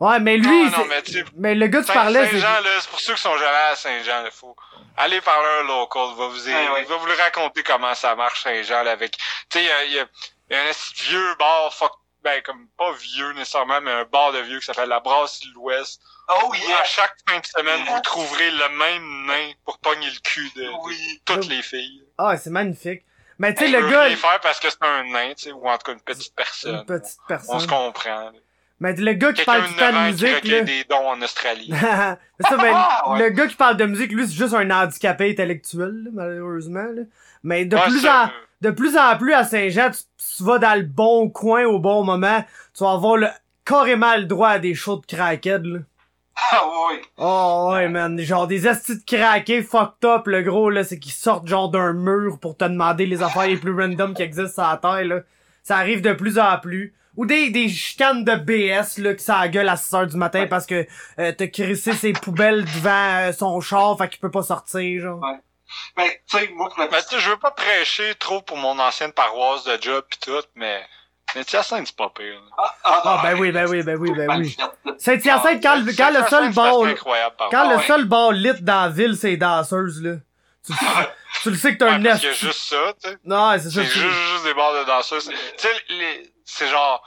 Ouais, 0.00 0.18
mais 0.18 0.36
lui, 0.38 0.64
Non, 0.64 0.70
non, 0.78 0.84
mais 0.88 1.02
tu 1.02 1.24
mais 1.36 1.54
le 1.54 1.66
gars 1.66 1.82
que 1.82 1.86
tu 1.86 1.92
parlais, 1.92 2.24
c'est... 2.26 2.40
Saint-Jean, 2.40 2.62
là, 2.62 2.70
c'est 2.80 2.88
pour 2.90 3.00
ceux 3.00 3.14
qui 3.14 3.20
sont 3.22 3.36
jamais 3.36 3.70
à 3.70 3.76
Saint-Jean, 3.76 4.24
il 4.24 4.30
faut 4.30 4.56
aller 4.96 5.20
parler 5.20 5.46
à 5.46 5.60
un 5.60 5.66
local, 5.68 6.02
il 6.14 6.18
va 6.18 6.26
vous, 6.28 6.46
Ouais, 6.48 6.54
ouais. 6.70 6.82
il 6.82 6.86
va 6.88 6.96
vous 6.96 7.06
le 7.06 7.12
raconter 7.14 7.62
comment 7.62 7.94
ça 7.94 8.14
marche 8.16 8.42
Saint-Jean, 8.42 8.82
là, 8.82 8.92
avec, 8.92 9.12
tu 9.12 9.58
sais, 9.58 9.62
il 9.62 9.66
y 9.66 9.70
a, 9.70 9.84
il 9.84 9.92
y 9.92 9.98
a- 10.00 10.06
il 10.52 10.56
y 10.56 10.58
a 10.58 10.62
un 10.62 10.72
vieux 11.04 11.34
bar, 11.38 11.72
fuck, 11.72 11.92
ben, 12.22 12.40
comme, 12.44 12.66
pas 12.78 12.92
vieux 12.92 13.32
nécessairement, 13.32 13.80
mais 13.80 13.90
un 13.90 14.04
bar 14.04 14.32
de 14.32 14.38
vieux 14.40 14.58
qui 14.58 14.66
s'appelle 14.66 14.88
la 14.88 15.00
Brasserie 15.00 15.48
de 15.50 15.54
l'Ouest. 15.54 16.00
Oh 16.28 16.52
À 16.80 16.84
chaque 16.84 17.14
fin 17.28 17.38
de 17.38 17.46
semaine, 17.46 17.80
vous 17.88 18.00
trouverez 18.00 18.50
le 18.50 18.68
même 18.78 19.26
nain 19.26 19.52
pour 19.64 19.78
pogner 19.78 20.06
le 20.06 20.20
cul 20.22 20.48
de, 20.56 20.66
Oui. 20.84 21.20
toutes 21.24 21.46
les 21.48 21.62
filles. 21.62 22.02
Ah, 22.18 22.36
c'est 22.36 22.50
magnifique. 22.50 23.02
Mais 23.38 23.54
tu 23.54 23.64
sais, 23.64 23.70
le 23.70 23.88
gars, 23.88 24.02
rien 24.04 24.16
faire 24.16 24.38
parce 24.40 24.60
que 24.60 24.68
c'est 24.68 24.82
un 24.82 25.04
nain, 25.04 25.32
tu 25.34 25.44
sais, 25.44 25.52
ou 25.52 25.66
en 25.66 25.78
tout 25.78 25.84
cas 25.86 25.92
une 25.92 26.00
petite 26.02 26.34
personne. 26.36 26.74
une 26.76 26.84
petite 26.84 27.16
On 27.24 27.26
personne. 27.28 27.60
se 27.60 27.66
comprend. 27.66 28.24
là. 28.30 28.32
Mais 28.80 28.94
le 28.94 29.12
gars 29.14 29.32
qui 29.32 29.44
parle 29.44 29.62
de 29.64 29.68
du 29.68 29.74
temps 29.74 29.92
9 29.92 29.92
de 29.92 29.96
ans 29.96 30.04
qui 30.06 30.12
musique, 30.12 30.34
recueille 30.36 30.50
là... 30.52 30.60
des 30.62 30.84
dons 30.84 31.08
en 31.08 31.20
Australie. 31.22 31.70
ça, 31.80 32.18
mais 32.58 32.70
Ah, 32.74 33.10
ouais. 33.12 33.18
le 33.18 33.28
gars 33.30 33.46
qui 33.46 33.54
parle 33.54 33.76
de 33.76 33.84
musique, 33.86 34.12
lui, 34.12 34.26
c'est 34.26 34.34
juste 34.34 34.54
un 34.54 34.70
handicapé 34.70 35.30
intellectuel, 35.30 36.04
là, 36.04 36.10
malheureusement. 36.12 36.84
Là. 36.94 37.02
Mais 37.42 37.64
de 37.64 37.76
Ouais, 37.76 37.82
plus 37.84 38.06
en 38.06 38.30
de 38.62 38.70
plus 38.70 38.96
en 38.98 39.16
plus 39.16 39.32
à 39.32 39.44
Saint-Jean, 39.44 39.90
tu, 39.90 40.00
tu 40.40 40.46
vas 40.46 40.58
dans 40.58 40.74
le 40.78 40.86
bon 40.86 41.28
coin 41.28 41.64
au 41.64 41.78
bon 41.78 42.02
moment, 42.02 42.42
tu 42.74 42.82
vas 42.82 42.92
avoir 42.92 43.16
le, 43.18 43.26
carrément 43.64 44.16
le 44.16 44.24
droit 44.24 44.48
à 44.48 44.58
des 44.58 44.74
shows 44.74 44.96
de 44.96 45.06
crackhead, 45.06 45.66
là. 45.66 45.78
Ah 46.52 46.62
oui. 46.88 46.96
Oh 47.18 47.68
ouais, 47.72 47.88
man. 47.90 48.18
Genre 48.18 48.46
des 48.46 48.66
astis 48.66 48.96
de 48.96 49.04
craqués 49.04 49.62
fucked 49.62 50.04
up, 50.06 50.26
le 50.26 50.40
gros, 50.42 50.70
là, 50.70 50.82
c'est 50.84 50.98
qu'ils 50.98 51.12
sortent 51.12 51.46
genre 51.46 51.68
d'un 51.68 51.92
mur 51.92 52.38
pour 52.40 52.56
te 52.56 52.64
demander 52.64 53.04
les 53.04 53.22
affaires 53.22 53.46
les 53.48 53.58
plus 53.58 53.74
random 53.78 54.14
qui 54.14 54.22
existent 54.22 54.62
sur 54.62 54.70
la 54.72 54.78
terre, 54.78 55.04
là. 55.04 55.20
Ça 55.62 55.76
arrive 55.76 56.00
de 56.00 56.14
plus 56.14 56.38
en 56.38 56.58
plus. 56.58 56.94
Ou 57.18 57.26
des, 57.26 57.50
des 57.50 57.68
chicanes 57.68 58.24
de 58.24 58.34
BS, 58.36 58.98
là, 59.02 59.14
qui 59.14 59.22
ça 59.22 59.46
gueule 59.48 59.68
à 59.68 59.76
6 59.76 59.94
heures 59.94 60.06
du 60.06 60.16
matin 60.16 60.40
Ouais. 60.40 60.46
parce 60.46 60.64
que 60.64 60.86
euh, 61.18 61.32
t'as 61.36 61.46
crissé 61.48 61.92
ses 61.92 62.12
poubelles 62.14 62.64
devant 62.64 63.28
euh, 63.28 63.32
son 63.32 63.60
char, 63.60 63.98
fait 63.98 64.08
qu'il 64.08 64.20
peut 64.20 64.30
pas 64.30 64.42
sortir, 64.42 65.02
genre. 65.02 65.20
Ben, 65.96 66.08
tu 66.28 66.38
sais, 66.38 66.48
moi, 66.48 66.68
pour 66.68 66.78
la 66.80 66.88
Mais 66.90 67.02
tu 67.02 67.08
sais, 67.10 67.20
je 67.20 67.30
veux 67.30 67.38
pas 67.38 67.50
prêcher 67.50 68.14
trop 68.16 68.42
pour 68.42 68.56
mon 68.56 68.78
ancienne 68.78 69.12
paroisse 69.12 69.64
de 69.64 69.78
job 69.80 70.04
pis 70.10 70.18
tout, 70.18 70.42
mais, 70.54 70.84
mais 71.34 71.42
Hyacinthe, 71.42 71.86
c'est 71.86 71.96
pas 71.96 72.10
pire. 72.10 72.34
là. 72.34 72.50
Ah, 72.58 72.74
ah, 72.84 73.00
Ah, 73.04 73.20
ben 73.22 73.38
oui, 73.40 73.52
ben 73.52 73.66
oui, 73.68 73.82
ben 73.82 73.96
oui, 73.96 74.10
ben 74.12 74.28
oui. 74.38 74.56
Saint-Hyacinthe, 74.98 75.62
quand, 75.62 75.82
C'est- 75.86 75.96
quand 75.96 76.10
le 76.10 76.26
seul 76.28 76.52
bar, 76.52 76.80
assez 76.82 76.92
incroyable, 76.92 77.36
par 77.36 77.48
quand 77.50 77.64
Ah 77.66 77.70
le 77.72 77.76
ouais. 77.76 77.86
seul 77.86 78.04
bar 78.04 78.32
lit 78.32 78.60
dans 78.60 78.82
la 78.82 78.88
ville, 78.88 79.16
c'est 79.16 79.36
danseuses, 79.36 80.02
là. 80.02 80.16
Tu, 80.66 80.72
tu 81.42 81.50
le 81.50 81.56
sais 81.56 81.72
que 81.72 81.78
t'as 81.78 81.86
Ouais, 81.86 81.92
un 81.92 82.02
parce 82.02 82.20
qu'il 82.20 82.28
y 82.28 82.30
a 82.30 82.32
nest. 82.32 82.40
juste 82.42 82.68
ça, 82.68 82.92
tu 83.02 83.08
sais. 83.08 83.16
Non, 83.24 83.52
c'est 83.52 83.70
ça. 83.70 83.70
C'est 83.70 83.84
juste, 83.84 84.14
juste 84.32 84.44
des 84.44 84.54
bars 84.54 84.74
de 84.74 84.84
danseuses. 84.84 85.28
Tu 85.28 85.34
sais, 85.56 85.68
les- 85.88 86.32
c'est 86.44 86.68
genre, 86.68 87.02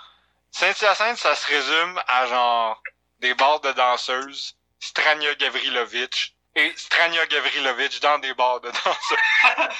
Saint-Hyacinthe, 0.52 1.18
ça 1.18 1.36
se 1.36 1.48
résume 1.48 2.00
à 2.08 2.26
genre, 2.28 2.82
des 3.20 3.34
bars 3.36 3.60
de 3.62 3.72
danseuses, 3.74 4.56
Strania 4.80 5.36
Gavrilovic, 5.36 6.36
et 6.56 6.74
Strania 6.76 7.26
Gavrilovic 7.28 8.00
dans 8.02 8.20
des 8.20 8.34
bars 8.34 8.62
de 8.62 8.70
danseuses. 8.72 9.70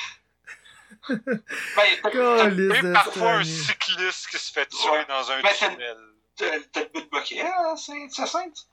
Ben, 1.10 1.86
Et 1.86 2.94
parfois 2.94 3.32
un 3.34 3.44
cycliste 3.44 4.28
qui 4.30 4.38
se 4.40 4.52
fait 4.54 4.66
tuer 4.68 4.90
Ouais. 4.90 5.06
dans 5.06 5.32
un 5.32 5.42
Ben, 5.42 5.54
tunnel. 5.54 5.98
t'as 6.38 6.52
le 6.82 6.90
but 6.94 7.04
de 7.06 7.10
bokeh 7.10 7.42
à 7.42 7.76
Saint-Hyacinthe? 7.76 8.68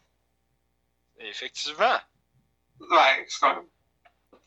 Effectivement. 1.18 1.98
Ouais, 2.78 3.26
c'est 3.28 3.40
quand 3.40 3.57
même. 3.57 3.66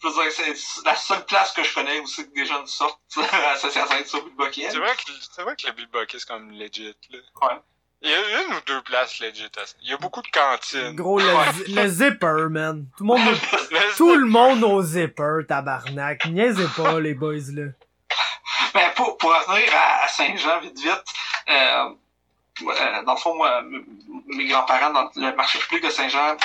Je 0.01 0.07
veux 0.07 0.13
dire, 0.13 0.31
c'est 0.31 0.83
la 0.85 0.95
seule 0.95 1.25
place 1.25 1.51
que 1.51 1.63
je 1.63 1.73
connais 1.73 1.99
où 1.99 2.07
c'est 2.07 2.27
que 2.29 2.33
des 2.33 2.45
jeunes 2.45 2.67
sortent 2.67 3.01
à 3.17 3.57
Saint-Hyacinthe 3.57 4.07
sur 4.07 4.19
le 4.19 4.25
but 4.25 4.31
de 4.31 4.37
bokeh. 4.37 4.69
C'est 4.71 4.77
vrai 4.77 4.95
que, 4.95 5.11
c'est 5.35 5.41
vrai 5.43 5.55
que 5.57 5.67
le 5.67 5.73
Bilboquet, 5.73 6.19
c'est 6.19 6.27
comme 6.27 6.51
legit, 6.51 6.95
là. 7.09 7.19
Ouais. 7.41 7.61
Il 8.05 8.09
y 8.09 8.13
a 8.13 8.17
une 8.43 8.53
ou 8.53 8.59
deux 8.67 8.81
places 8.81 9.19
legit. 9.21 9.47
Il 9.81 9.89
y 9.89 9.93
a 9.93 9.97
beaucoup 9.97 10.21
de 10.21 10.27
cantines. 10.27 10.93
Gros, 10.95 11.19
le, 11.19 11.25
zi- 11.53 11.73
le 11.73 11.87
zipper, 11.87 12.47
man. 12.49 12.85
Tout 12.97 13.03
le 13.03 13.07
monde, 13.07 13.21
Le- 13.71 13.95
tout 13.97 14.15
le 14.15 14.25
monde 14.27 14.63
au 14.63 14.81
zipper, 14.81 15.39
tabarnak. 15.47 16.25
Niaisez 16.25 16.67
pas, 16.75 16.99
les 16.99 17.13
boys, 17.13 17.35
là. 17.53 17.67
Ben, 18.73 18.91
pour, 18.95 19.17
pour 19.17 19.29
revenir 19.31 19.69
à, 19.73 20.07
Saint-Jean, 20.09 20.59
vite, 20.59 20.77
vite, 20.79 21.03
euh, 21.49 21.89
euh, 22.63 23.03
dans 23.05 23.13
le 23.13 23.19
fond, 23.19 23.35
moi, 23.35 23.61
mes 24.27 24.47
grands-parents, 24.47 24.91
dans 24.91 25.09
le 25.15 25.35
marché 25.35 25.59
public 25.59 25.85
de 25.85 25.89
Saint-Jean, 25.89 26.35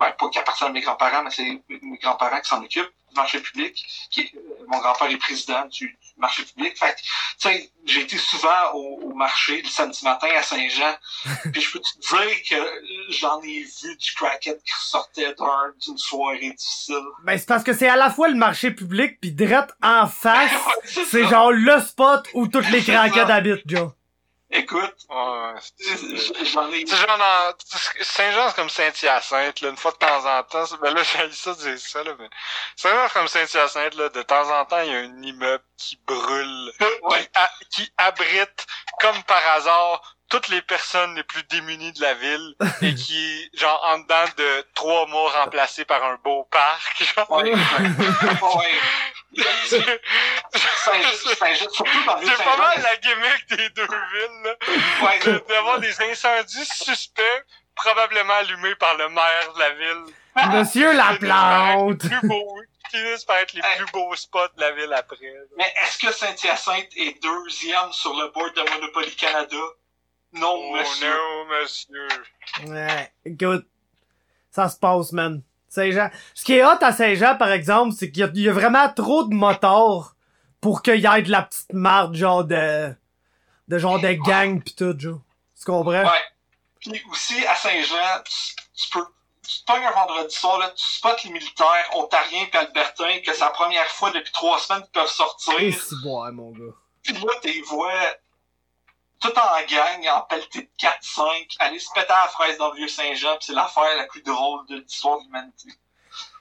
ben, 0.00 0.10
pas 0.18 0.28
qui 0.30 0.38
appartient 0.38 0.64
à 0.64 0.70
mes 0.70 0.80
grands-parents, 0.80 1.22
mais 1.22 1.30
c'est 1.30 1.60
mes 1.68 1.98
grands-parents 1.98 2.40
qui 2.40 2.48
s'en 2.48 2.62
occupent 2.62 2.90
du 3.10 3.14
marché 3.16 3.38
public. 3.40 3.84
Qui 4.10 4.22
est- 4.22 4.34
euh, 4.34 4.64
mon 4.68 4.78
grand-père 4.78 5.10
est 5.10 5.16
président 5.18 5.66
du, 5.66 5.86
du 5.88 5.96
marché 6.20 6.42
public. 6.44 6.76
Fait 6.78 6.94
que, 6.94 7.00
tu 7.00 7.06
sais, 7.38 7.70
j'ai 7.84 8.00
été 8.02 8.16
souvent 8.16 8.72
au, 8.74 9.00
au 9.02 9.14
marché 9.14 9.60
le 9.62 9.68
samedi 9.68 10.02
matin 10.04 10.28
à 10.36 10.42
Saint-Jean. 10.42 10.94
Puis 11.52 11.60
je 11.60 11.72
peux 11.72 11.80
te 11.80 11.98
dire 11.98 12.36
que 12.48 13.12
j'en 13.12 13.40
ai 13.42 13.62
vu 13.62 13.96
du 13.96 14.12
crackhead 14.16 14.56
qui 14.62 14.72
sortait 14.78 15.34
d'un- 15.34 15.72
d'une 15.84 15.98
soirée 15.98 16.50
difficile. 16.52 16.96
Ben, 17.24 17.36
c'est 17.38 17.46
parce 17.48 17.64
que 17.64 17.72
c'est 17.72 17.88
à 17.88 17.96
la 17.96 18.10
fois 18.10 18.28
le 18.28 18.36
marché 18.36 18.70
public 18.70 19.20
pis 19.20 19.32
direct 19.32 19.70
en 19.82 20.06
face, 20.06 20.50
c'est 21.10 21.26
genre 21.26 21.52
le 21.52 21.80
spot 21.80 22.26
où 22.34 22.46
toutes 22.48 22.70
les 22.70 22.82
craquettes 22.82 23.28
habitent, 23.30 23.62
Joe. 23.66 23.90
Écoute, 24.52 24.96
Ouais, 25.08 25.54
j'en 26.52 26.72
ai... 26.72 26.84
Saint-Jean, 28.02 28.48
c'est 28.48 28.56
comme 28.56 28.68
Saint-Hyacinthe, 28.68 29.60
là, 29.60 29.68
une 29.68 29.76
fois 29.76 29.92
de 29.92 29.96
temps 29.98 30.24
en 30.26 30.42
temps. 30.42 30.64
Ben 30.82 30.92
là, 30.92 31.02
j'ai 31.04 31.30
ça 31.32 31.54
dire 31.54 31.78
ça, 31.78 32.02
là, 32.02 32.14
mais... 32.18 32.28
Saint-Jean, 32.74 33.06
c'est 33.06 33.12
comme 33.14 33.28
Saint-Hyacinthe, 33.28 33.94
là, 33.94 34.08
de 34.08 34.22
temps 34.22 34.50
en 34.50 34.64
temps, 34.64 34.80
il 34.80 34.90
y 34.90 34.94
a 34.94 34.98
un 34.98 35.22
immeuble 35.22 35.62
qui 35.76 35.96
brûle, 36.04 36.72
Ouais. 37.02 37.22
qui, 37.22 37.28
a- 37.38 37.50
qui 37.70 37.92
abrite, 37.96 38.66
comme 39.00 39.22
par 39.22 39.46
hasard, 39.54 40.16
toutes 40.30 40.48
les 40.48 40.62
personnes 40.62 41.14
les 41.16 41.22
plus 41.24 41.42
démunies 41.44 41.92
de 41.92 42.00
la 42.00 42.14
ville, 42.14 42.54
et 42.82 42.94
qui 42.94 43.50
genre, 43.54 43.84
en 43.90 43.98
dedans 43.98 44.24
de 44.36 44.66
trois 44.74 45.06
mois 45.06 45.30
remplacé 45.42 45.84
par 45.84 46.02
un 46.04 46.16
beau 46.24 46.44
parc, 46.50 47.04
genre. 47.16 47.30
Ouais, 47.30 47.52
ouais. 47.52 47.58
ouais. 47.58 48.70
C'est 50.82 52.44
pas 52.44 52.56
mal 52.56 52.82
la 52.82 52.96
gimmick 52.96 53.46
des 53.50 53.68
deux 53.70 53.82
villes, 53.86 54.42
là. 54.44 54.54
Ouais, 55.02 55.18
de- 55.20 55.44
d'avoir 55.48 55.78
des 55.80 56.00
incendies 56.02 56.66
suspects, 56.66 57.44
probablement 57.76 58.34
allumés 58.34 58.74
par 58.76 58.94
le 58.96 59.08
maire 59.08 59.52
de 59.54 59.58
la 59.58 59.70
ville. 59.70 60.14
Monsieur 60.58 60.92
la 60.92 61.16
plante! 61.18 62.02
Les 62.04 62.08
plus 62.08 62.28
beaux, 62.28 62.56
qui 62.90 62.96
finissent 62.96 63.24
par 63.24 63.36
être 63.38 63.52
les 63.52 63.62
plus 63.76 63.86
beaux 63.92 64.14
spots 64.16 64.48
de 64.56 64.60
la 64.60 64.72
ville 64.72 64.92
après. 64.92 65.16
là. 65.22 65.40
Mais 65.56 65.72
est-ce 65.82 65.98
que 65.98 66.12
Saint-Hyacinthe 66.12 66.88
est 66.96 67.22
deuxième 67.22 67.92
sur 67.92 68.14
le 68.14 68.28
board 68.28 68.54
de 68.54 68.62
Monopoly 68.70 69.14
Canada? 69.16 69.56
Non, 70.32 70.54
Oh 70.56 70.72
monsieur. 70.72 71.08
non, 71.10 71.44
monsieur. 71.60 72.08
Ouais, 72.66 73.12
écoute, 73.24 73.66
ça 74.50 74.68
se 74.68 74.76
passe, 74.78 75.12
man. 75.12 75.42
Saint-Jean. 75.68 76.10
Ce 76.34 76.44
qui 76.44 76.54
est 76.54 76.64
hot 76.64 76.78
à 76.82 76.92
Saint-Jean, 76.92 77.36
par 77.36 77.50
exemple, 77.52 77.94
c'est 77.96 78.10
qu'il 78.10 78.20
y, 78.20 78.24
a- 78.24 78.30
il 78.34 78.42
y 78.42 78.48
a 78.48 78.52
vraiment 78.52 78.92
trop 78.92 79.24
de 79.24 79.34
motards 79.34 80.14
pour 80.60 80.82
qu'il 80.82 80.96
y 81.00 81.06
ait 81.06 81.22
de 81.22 81.30
la 81.30 81.42
petite 81.42 81.72
marde, 81.72 82.14
genre 82.14 82.44
de... 82.44 82.92
de 83.68 83.78
genre 83.78 84.00
de 84.00 84.12
gang 84.12 84.62
pis 84.62 84.74
tout, 84.74 84.94
genre. 84.98 85.20
Tu 85.58 85.64
comprends? 85.64 85.92
Ouais. 86.04 86.24
Puis 86.80 87.02
aussi, 87.10 87.46
à 87.46 87.54
Saint-Jean, 87.54 88.22
tu, 88.24 88.54
tu 88.74 88.90
peux... 88.90 89.04
Tu 89.48 89.60
te 89.62 89.72
pognes 89.72 89.84
un 89.84 89.90
vendredi 89.90 90.32
soir, 90.34 90.58
là, 90.60 90.70
tu 90.70 90.84
spots 90.96 91.16
les 91.24 91.30
militaires 91.30 91.90
ontariens 91.94 92.46
et 92.52 92.56
albertains 92.56 93.18
que 93.24 93.32
c'est 93.32 93.40
la 93.40 93.50
première 93.50 93.86
fois 93.88 94.12
depuis 94.12 94.30
trois 94.32 94.60
semaines 94.60 94.82
qu'ils 94.82 94.92
peuvent 94.92 95.08
sortir. 95.10 95.58
Et 95.58 95.72
si 95.72 95.94
boire, 96.04 96.30
mon 96.32 96.52
gars. 96.52 96.72
Puis 97.02 97.14
là, 97.14 97.32
t'es 97.42 97.60
vois 97.62 97.92
tout 99.20 99.28
en 99.36 99.66
gang, 99.70 100.16
en 100.16 100.20
pelleté 100.22 100.62
de 100.62 100.68
4-5, 100.78 101.56
aller 101.60 101.78
se 101.78 101.88
péter 101.94 102.10
à 102.12 102.22
la 102.24 102.28
fraise 102.28 102.56
dans 102.58 102.70
le 102.70 102.76
Vieux-Saint-Jean, 102.76 103.36
pis 103.38 103.46
c'est 103.46 103.52
l'affaire 103.52 103.84
la 103.98 104.04
plus 104.06 104.22
drôle 104.22 104.66
de 104.68 104.76
l'histoire 104.76 105.18
de 105.18 105.24
l'humanité. 105.24 105.68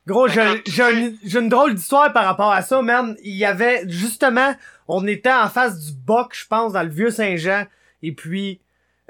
Gros, 0.07 0.27
j'ai 0.27 0.41
une, 0.41 1.17
j'ai 1.23 1.39
une 1.39 1.49
drôle 1.49 1.75
d'histoire 1.75 2.11
par 2.13 2.25
rapport 2.25 2.51
à 2.51 2.61
ça, 2.61 2.81
man. 2.81 3.15
Il 3.21 3.35
y 3.35 3.45
avait, 3.45 3.83
justement, 3.87 4.55
on 4.87 5.05
était 5.05 5.31
en 5.31 5.49
face 5.49 5.77
du 5.79 5.91
Boc, 5.91 6.33
je 6.35 6.47
pense, 6.47 6.73
dans 6.73 6.81
le 6.83 6.89
Vieux-Saint-Jean, 6.89 7.65
et 8.01 8.13
puis, 8.13 8.61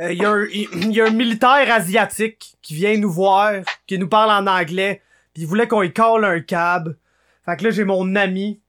euh, 0.01 0.11
il 0.11 0.21
y, 0.21 0.25
a 0.25 0.31
un- 0.31 0.45
il 0.45 0.91
y 0.91 0.99
a 0.99 1.05
un 1.05 1.11
militaire 1.11 1.71
asiatique 1.73 2.55
qui 2.61 2.73
vient 2.73 2.97
nous 2.97 3.11
voir, 3.11 3.51
qui 3.87 3.97
nous 3.99 4.09
parle 4.09 4.31
en 4.31 4.47
anglais, 4.51 5.01
puis 5.33 5.43
il 5.43 5.47
voulait 5.47 5.67
qu'on 5.67 5.83
y 5.83 5.93
colle 5.93 6.25
un 6.25 6.41
cab. 6.41 6.95
Fait 7.45 7.55
que 7.55 7.63
là, 7.65 7.69
j'ai 7.69 7.85
mon 7.85 8.15
ami, 8.15 8.59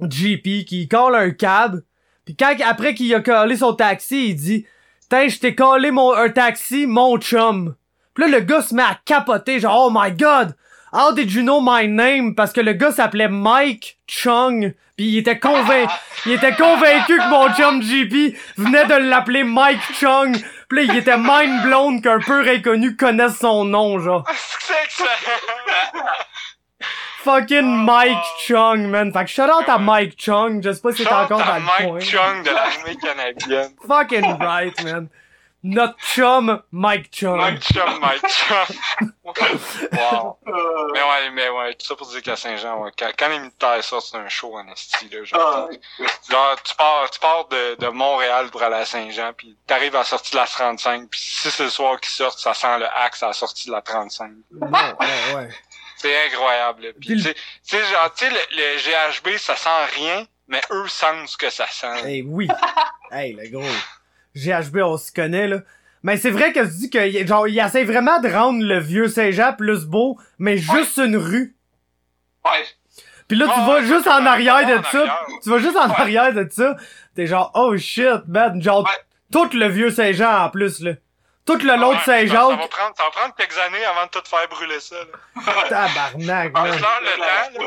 JP, 0.00 0.64
qui 0.64 0.88
colle 0.88 1.14
un 1.14 1.30
cab, 1.30 1.82
puis 2.24 2.36
quand, 2.36 2.54
après 2.64 2.94
qu'il 2.94 3.14
a 3.14 3.20
collé 3.20 3.56
son 3.56 3.74
taxi, 3.74 4.30
il 4.30 4.34
dit, 4.34 4.66
«Tiens, 5.10 5.28
je 5.28 5.38
t'ai 5.38 5.54
collé 5.54 5.90
mon, 5.90 6.14
un 6.14 6.30
taxi, 6.30 6.86
mon 6.86 7.18
chum.» 7.18 7.74
Puis 8.14 8.24
là, 8.24 8.38
le 8.38 8.44
gars 8.44 8.62
se 8.62 8.74
met 8.74 8.82
à 8.82 8.98
capoter, 9.04 9.60
genre, 9.60 9.86
«Oh 9.88 9.90
my 9.92 10.12
God! 10.12 10.56
How 10.92 11.12
did 11.12 11.32
you 11.32 11.42
know 11.42 11.60
my 11.60 11.88
name? 11.88 12.36
Parce 12.36 12.52
que 12.52 12.60
le 12.60 12.72
gars 12.72 12.92
s'appelait 12.92 13.28
Mike 13.28 13.98
Chung. 14.06 14.74
Puis 14.96 15.06
il 15.06 15.18
était 15.18 15.40
convaincu, 15.40 15.92
il 16.24 16.34
était 16.34 16.54
convaincu 16.54 17.18
que 17.18 17.28
mon 17.28 17.52
chum 17.52 17.82
JP 17.82 18.36
venait 18.56 18.86
de 18.86 18.94
l'appeler 18.94 19.42
Mike 19.42 19.80
Chung. 19.98 20.40
Puis 20.68 20.86
là, 20.86 20.92
il 20.92 20.96
était 20.96 21.18
mind 21.18 21.64
blown 21.64 22.00
qu'un 22.00 22.20
peu 22.20 22.48
inconnu 22.48 22.94
connaisse 22.94 23.38
son 23.38 23.64
nom, 23.64 23.98
genre. 23.98 24.24
Fucking 27.24 27.64
Oh, 27.64 27.84
Mike. 27.84 28.24
Chung, 28.46 28.86
man. 28.88 29.12
Fait 29.12 29.24
que 29.24 29.30
shout 29.30 29.42
out 29.50 29.68
à 29.68 29.78
Mike 29.78 30.14
Chung. 30.18 30.62
Je 30.62 30.72
sais 30.72 30.80
pas 30.80 30.92
si 30.92 30.98
c'est 31.02 31.08
Chante 31.08 31.32
encore 31.32 31.44
dans 31.44 31.54
le 31.54 31.60
Mike 31.60 31.88
coin. 31.88 32.00
Chung 32.00 32.42
de 32.44 32.50
l'armée 32.50 32.96
canadienne. 32.96 33.72
Fucking 33.88 34.38
right, 34.40 34.84
man. 34.84 35.08
Notre 35.66 35.96
chum, 35.98 36.60
Mike 36.72 37.08
Chung. 37.10 37.38
Mike 37.38 37.62
Chung, 37.62 37.98
Mike 37.98 38.20
Chung. 38.28 38.76
wow. 39.24 40.36
Euh, 40.46 40.52
Mais 40.92 41.00
ouais, 41.00 41.30
mais 41.32 41.48
ouais, 41.48 41.72
tout 41.72 41.86
ça 41.86 41.94
pour 41.96 42.06
dire 42.08 42.20
qu'à 42.20 42.36
Saint-Jean, 42.36 42.82
ouais, 42.82 42.90
quand, 42.98 43.08
quand 43.18 43.28
les 43.30 43.38
militaires 43.38 43.82
sortent, 43.82 44.08
c'est 44.10 44.18
un 44.18 44.28
show 44.28 44.54
en 44.58 44.68
esti, 44.68 45.08
là, 45.08 45.24
genre. 45.24 45.40
ah, 45.70 46.04
Genre, 46.30 46.56
tu 46.62 46.74
pars, 46.74 47.08
tu 47.10 47.18
pars 47.18 47.48
de, 47.48 47.76
de 47.76 47.88
Montréal 47.88 48.50
pour 48.50 48.62
aller 48.62 48.76
à 48.76 48.84
Saint-Jean, 48.84 49.32
puis 49.34 49.56
t'arrives 49.66 49.94
à 49.94 50.00
la 50.00 50.04
sortie 50.04 50.32
de 50.32 50.36
la 50.36 50.44
35, 50.46 51.08
puis 51.08 51.18
si 51.18 51.50
c'est 51.50 51.62
le 51.64 51.70
soir 51.70 51.98
qu'ils 51.98 52.10
sortent, 52.12 52.38
ça 52.40 52.52
sent 52.52 52.78
le 52.80 52.86
axe 53.02 53.22
à 53.22 53.28
la 53.28 53.32
sortie 53.32 53.68
de 53.68 53.72
la 53.72 53.80
35. 53.80 54.32
Non, 54.52 54.68
ouais, 54.70 55.34
ouais. 55.34 55.48
C'est 56.04 56.26
incroyable. 56.26 56.92
Puis, 57.00 57.08
tu 57.16 57.18
sais- 57.20 57.34
genre, 57.78 58.12
tu 58.14 58.26
sais, 58.26 58.30
le, 58.30 58.36
le 58.56 58.76
GHB, 58.78 59.38
ça 59.38 59.56
sent 59.56 59.70
rien, 59.96 60.26
mais 60.48 60.60
eux 60.70 60.86
sentent 60.86 61.26
ce 61.28 61.38
que 61.38 61.48
ça 61.48 61.66
sent. 61.70 62.06
Hey, 62.06 62.22
oui. 62.22 62.46
hey, 63.10 63.32
le 63.32 63.48
gros. 63.48 63.64
GHB, 64.36 64.78
on 64.82 64.98
se 64.98 65.10
connaît, 65.10 65.48
là. 65.48 65.58
Mais 66.02 66.18
c'est 66.18 66.30
vrai 66.30 66.52
que 66.52 66.60
tu 66.60 66.72
dis 66.76 66.90
que, 66.90 67.26
genre, 67.26 67.48
il 67.48 67.58
essaie 67.58 67.84
vraiment 67.84 68.20
de 68.20 68.28
rendre 68.28 68.62
le 68.62 68.78
vieux 68.80 69.08
Saint-Jean 69.08 69.54
plus 69.54 69.86
beau, 69.86 70.18
mais 70.38 70.58
juste 70.58 70.98
une 70.98 71.16
rue. 71.16 71.56
ouais. 72.44 72.64
Puis 73.26 73.38
là, 73.38 73.46
tu 73.54 73.60
vas 73.60 73.76
ouais, 73.80 73.86
juste 73.86 74.06
en 74.06 74.26
arrière 74.26 74.66
de 74.66 74.74
en 74.74 74.82
ça. 74.82 74.98
arrière. 74.98 75.26
Tu 75.42 75.48
vas 75.48 75.58
juste 75.58 75.76
en 75.78 75.88
Ouais. 75.88 75.94
arrière 75.96 76.34
de 76.34 76.46
ça. 76.50 76.76
T'es 77.14 77.26
genre, 77.26 77.50
oh 77.54 77.74
shit, 77.78 78.28
man. 78.28 78.60
Genre, 78.60 78.86
tout 79.32 79.48
le 79.54 79.66
vieux 79.68 79.88
Saint-Jean 79.90 80.44
en 80.44 80.50
plus, 80.50 80.80
là. 80.80 80.92
Tout 81.46 81.58
le 81.58 81.76
long 81.76 81.92
de 81.92 81.98
ça, 81.98 82.04
ça 82.04 82.12
va 82.12 82.18
Saint-Jacques. 82.20 82.70
prendre, 82.70 82.96
ça 82.96 83.04
va 83.04 83.10
prendre 83.10 83.34
quelques 83.34 83.58
années 83.58 83.84
avant 83.84 84.06
de 84.06 84.10
tout 84.10 84.22
faire 84.24 84.48
brûler 84.48 84.80
ça, 84.80 84.96
là. 84.96 85.52
Tabarnak, 85.68 86.52
Ah, 86.54 86.66
leur 86.66 86.74
le 86.74 87.60
temps. 87.60 87.66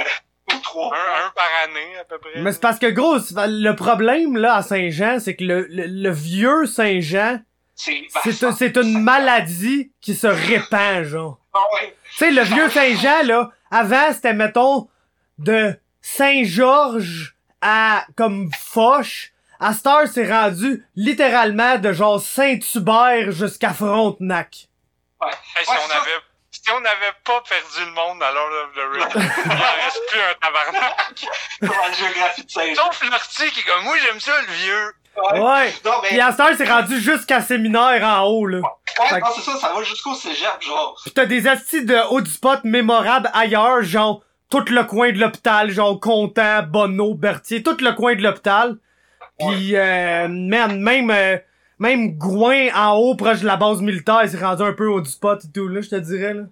Ou 0.56 0.60
trois. 0.62 0.96
Un, 0.96 1.26
un 1.28 1.30
par 1.32 1.50
année, 1.66 1.98
à 2.00 2.06
peu 2.06 2.18
près. 2.20 2.32
Mais 2.42 2.54
c'est 2.54 2.62
parce 2.62 2.80
que, 2.80 2.88
gros, 2.90 3.18
le 3.36 3.72
problème, 3.74 4.38
là, 4.38 4.56
à 4.56 4.62
Saint-Jean, 4.64 5.20
c'est 5.20 5.36
que 5.36 5.44
le, 5.44 5.68
le, 5.70 5.86
le 5.88 6.10
vieux 6.12 6.66
Saint-Jean, 6.66 7.40
C'est 7.76 8.08
c'est 8.24 8.44
un- 8.46 8.52
c'est 8.54 8.76
une 8.78 9.02
maladie 9.04 9.92
qui 10.02 10.16
se 10.16 10.26
répand, 10.28 11.04
genre. 11.04 11.38
Ah 11.54 11.60
ouais. 11.74 11.96
Tu 12.12 12.18
sais, 12.18 12.32
le 12.32 12.42
vieux 12.44 12.70
Saint-Jean, 12.70 13.24
là, 13.26 13.52
avant, 13.70 14.12
c'était, 14.14 14.34
mettons, 14.34 14.88
de 15.38 15.78
Saint-Georges 16.02 17.36
à, 17.62 18.06
comme, 18.16 18.50
Foch. 18.58 19.34
À 19.60 19.74
c'est 20.08 20.32
rendu 20.32 20.86
littéralement 20.96 21.78
de 21.78 21.92
genre 21.94 22.22
Saint-Hubert 22.22 23.32
jusqu'à 23.32 23.74
Frontenac. 23.74 24.68
Ouais. 25.22 25.28
Hey, 25.56 25.66
si 25.66 25.72
Ouais, 25.72 25.78
on 25.84 25.88
ça- 25.90 25.96
avait, 26.02 26.12
si 26.52 26.72
on 26.72 26.80
n'avait 26.82 27.14
pas 27.24 27.42
perdu 27.48 27.86
le 27.86 27.92
monde 27.92 28.22
à 28.22 28.32
l'heure 28.32 28.66
of 28.66 28.76
the 28.76 28.98
il 29.46 29.52
reste 29.52 30.02
plus 30.10 30.20
un 30.20 30.34
tabarnak. 30.42 31.26
Dans 31.62 31.68
la 31.70 31.92
géographie 31.94 32.44
de. 32.46 32.76
Sauf 32.76 33.04
Lortie 33.10 33.52
qui 33.52 33.60
est 33.62 33.64
comme, 33.64 33.84
moi 33.84 33.96
j'aime 34.06 34.20
ça 34.20 34.32
le 34.48 34.54
vieux. 34.54 34.94
Ouais. 35.34 35.40
Ouais. 35.40 35.74
Non, 35.84 35.92
mais, 36.04 36.20
à 36.20 36.32
c'est 36.56 36.70
rendu 36.72 37.00
jusqu'à 37.02 37.42
séminaire 37.42 38.04
en 38.04 38.26
haut, 38.26 38.46
là. 38.46 38.60
ouais, 38.60 39.08
fait- 39.10 39.20
non, 39.20 39.26
c'est 39.36 39.42
ça, 39.42 39.58
ça 39.58 39.74
va 39.74 39.82
jusqu'au 39.82 40.14
cégep, 40.14 40.62
genre. 40.62 40.96
Pis 41.04 41.12
t'as 41.12 41.26
des 41.26 41.48
astis 41.48 41.84
de 41.84 41.98
haut 42.12 42.22
du 42.22 42.30
spot 42.30 42.60
mémorables 42.64 43.32
ailleurs, 43.34 43.82
genre, 43.82 44.22
tout 44.52 44.64
le 44.70 44.84
coin 44.84 45.12
de 45.12 45.18
l'hôpital, 45.18 45.72
genre, 45.72 46.00
Content, 46.00 46.62
Bonneau, 46.62 47.16
Berthier, 47.16 47.64
tout 47.64 47.78
le 47.82 47.94
coin 47.94 48.14
de 48.16 48.22
l'hôpital. 48.22 48.78
Pis, 49.40 49.76
euh, 49.76 50.28
man, 50.28 50.82
même, 50.82 51.12
euh, 51.12 51.38
même 51.80 52.18
Gouin 52.18 52.70
en 52.76 52.96
haut, 52.96 53.16
proche 53.16 53.42
de 53.42 53.46
la 53.46 53.56
base 53.58 53.82
militaire, 53.82 54.22
c'est 54.28 54.40
rendu 54.42 54.64
un 54.64 54.74
peu 54.74 54.88
haut 54.88 55.02
du 55.02 55.10
spot 55.10 55.44
et 55.46 55.52
tout, 55.52 55.68
là, 55.68 55.82
je 55.82 55.90
te 55.90 55.96
dirais, 55.96 56.34
là. 56.34 56.44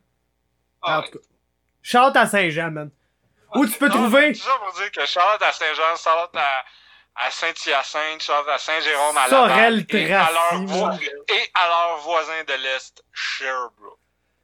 Ah, 0.84 1.00
En 1.00 1.02
tout 1.04 1.12
cas. 1.14 1.26
Chante 1.82 2.16
à 2.18 2.26
Saint-Jean, 2.28 2.72
man. 2.72 2.92
Où 3.56 3.66
tu 3.66 3.78
peux 3.78 3.88
Non, 3.88 3.94
trouver, 3.96 4.34
C'est 4.34 4.44
ça 4.44 4.52
pour 4.64 4.74
dire 4.74 4.92
que 4.92 5.06
Charlotte 5.06 5.42
à 5.42 5.52
Saint-Jean, 5.52 5.96
Charlotte 6.04 6.36
à, 6.36 7.26
à 7.26 7.32
Saint-Hyacinthe, 7.32 8.22
Charlotte 8.22 8.50
à 8.54 8.58
Saint-Jérôme 8.58 9.18
à 9.18 9.30
Sorel 9.30 9.86
et 9.90 10.14
à 10.14 10.30
leur 10.32 10.62
vo- 10.66 10.92
et 10.92 11.52
à 11.54 11.68
leur 11.68 11.98
voisin 12.04 12.44
de 12.48 12.54
l'Est, 12.62 13.04
Sherbrooke. 13.14 13.98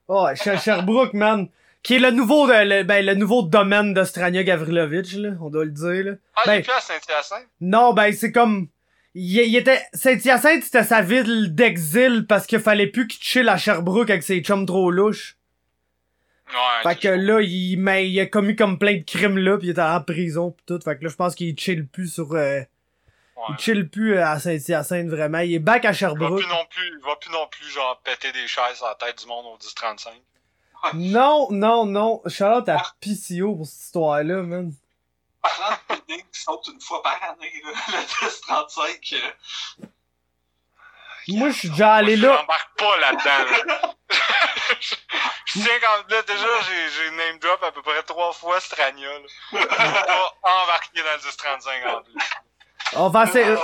Oh, 0.08 0.28
Sherbrooke, 0.36 1.14
man. 1.14 1.48
Qui 1.84 1.96
est 1.96 2.00
le 2.00 2.12
nouveau, 2.12 2.46
de, 2.48 2.54
le, 2.54 2.84
ben, 2.84 3.04
le 3.06 3.16
nouveau 3.16 3.42
domaine 3.42 3.94
de 3.96 4.04
Strania 4.04 4.44
Gavrilovitch, 4.44 5.16
là, 5.16 5.30
on 5.42 5.50
doit 5.50 5.66
le 5.66 5.72
dire, 5.72 6.04
là. 6.06 6.12
Ah, 6.36 6.42
il 6.46 6.48
Ben- 6.48 6.54
est 6.60 6.62
plus 6.62 6.72
à 6.72 6.80
Saint-Hyacinthe? 6.80 7.48
Non, 7.60 7.94
ben 7.94 8.14
c'est 8.14 8.32
comme. 8.32 8.68
Il, 9.16 9.36
il 9.42 9.56
était. 9.56 9.82
Saint-Hyacinthe, 9.94 10.64
c'était 10.64 10.84
sa 10.84 11.02
ville 11.02 11.56
d'exil 11.56 12.26
parce 12.28 12.46
qu'il 12.46 12.60
fallait 12.60 12.88
plus 12.88 13.08
qu'il 13.08 13.24
chill 13.24 13.50
à 13.50 13.58
Sherbrooke 13.58 14.10
avec 14.12 14.22
ses 14.24 14.42
chums 14.42 14.66
trop 14.68 14.92
louches. 14.92 15.38
Ouais, 16.50 16.84
Fait 16.94 17.00
que 17.00 17.08
là, 17.08 17.40
il, 17.42 17.78
mais 17.78 18.10
il 18.10 18.20
a 18.20 18.26
commis 18.26 18.56
comme 18.56 18.78
plein 18.78 18.98
de 18.98 19.04
crimes 19.04 19.38
là, 19.38 19.58
pis 19.58 19.68
il 19.68 19.70
était 19.72 19.82
en 19.82 20.02
prison 20.02 20.52
pis 20.52 20.64
tout. 20.68 20.80
Fait 20.84 20.98
que 20.98 21.04
là, 21.06 21.10
je 21.10 21.16
pense 21.16 21.34
qu'il 21.34 21.58
chill 21.58 21.88
plus 21.88 22.14
sur... 22.14 22.34
euh, 22.34 22.60
ouais. 22.60 22.66
Il 23.50 23.58
chill 23.58 23.88
plus 23.90 24.18
euh, 24.18 24.26
à 24.26 24.38
Saint-Hyacinthe, 24.38 25.08
vraiment. 25.08 25.40
Il 25.40 25.54
est 25.54 25.60
back 25.60 25.86
à 25.86 25.90
Il 25.90 25.92
va 25.92 25.94
Sherbrooke. 25.94 26.40
plus 26.42 26.50
non 26.50 26.66
plus, 26.70 26.88
il 26.88 27.06
va 27.06 27.16
plus 27.16 27.32
non 27.32 27.48
plus, 27.50 27.70
genre, 27.72 28.02
péter 28.04 28.32
des 28.34 28.48
chaises 28.48 28.84
à 28.84 28.90
la 28.90 28.96
tête 29.08 29.20
du 29.20 29.28
monde 29.28 29.46
au 29.46 29.58
10-35. 29.58 30.10
Non, 30.94 31.48
non, 31.52 31.86
non. 31.86 32.22
Charlotte 32.28 32.68
à 32.70 32.82
PCO 33.00 33.56
pour 33.56 33.66
cette 33.68 33.82
histoire-là, 33.86 34.42
man. 34.44 34.74
Parlant 35.42 35.78
de 35.90 35.96
building 35.96 36.26
qui 36.32 36.40
saute 36.42 36.68
une 36.74 36.82
fois 36.82 37.02
par 37.02 37.20
année, 37.24 37.52
là, 37.64 37.72
le 37.88 38.28
10-35. 38.28 39.16
euh, 39.82 39.86
Moi, 41.30 41.50
je 41.50 41.58
suis 41.58 41.70
déjà 41.70 41.94
allé 41.96 42.16
là. 42.16 42.34
Je 42.36 42.42
m'embarque 42.42 42.78
pas 42.78 42.98
là-dedans, 42.98 43.66
là. 43.68 43.94
je 44.80 45.54
tiens 45.54 45.80
quand 45.82 46.14
là, 46.14 46.22
déjà, 46.24 46.48
j'ai, 46.96 47.12
name 47.12 47.40
drop 47.40 47.64
à 47.64 47.72
peu 47.72 47.82
près 47.82 48.02
trois 48.04 48.34
fois 48.34 48.60
Strania, 48.60 49.08
là. 49.08 49.26
Je 49.52 49.58
vais 49.58 49.66
pas 49.68 50.64
embarquer 50.64 51.02
dans 51.02 51.14
le 51.14 51.90
10-35 51.90 51.96
en 51.98 52.02
plus. 52.04 52.14
On 52.94 53.10
va 53.10 53.24
essayer- 53.24 53.56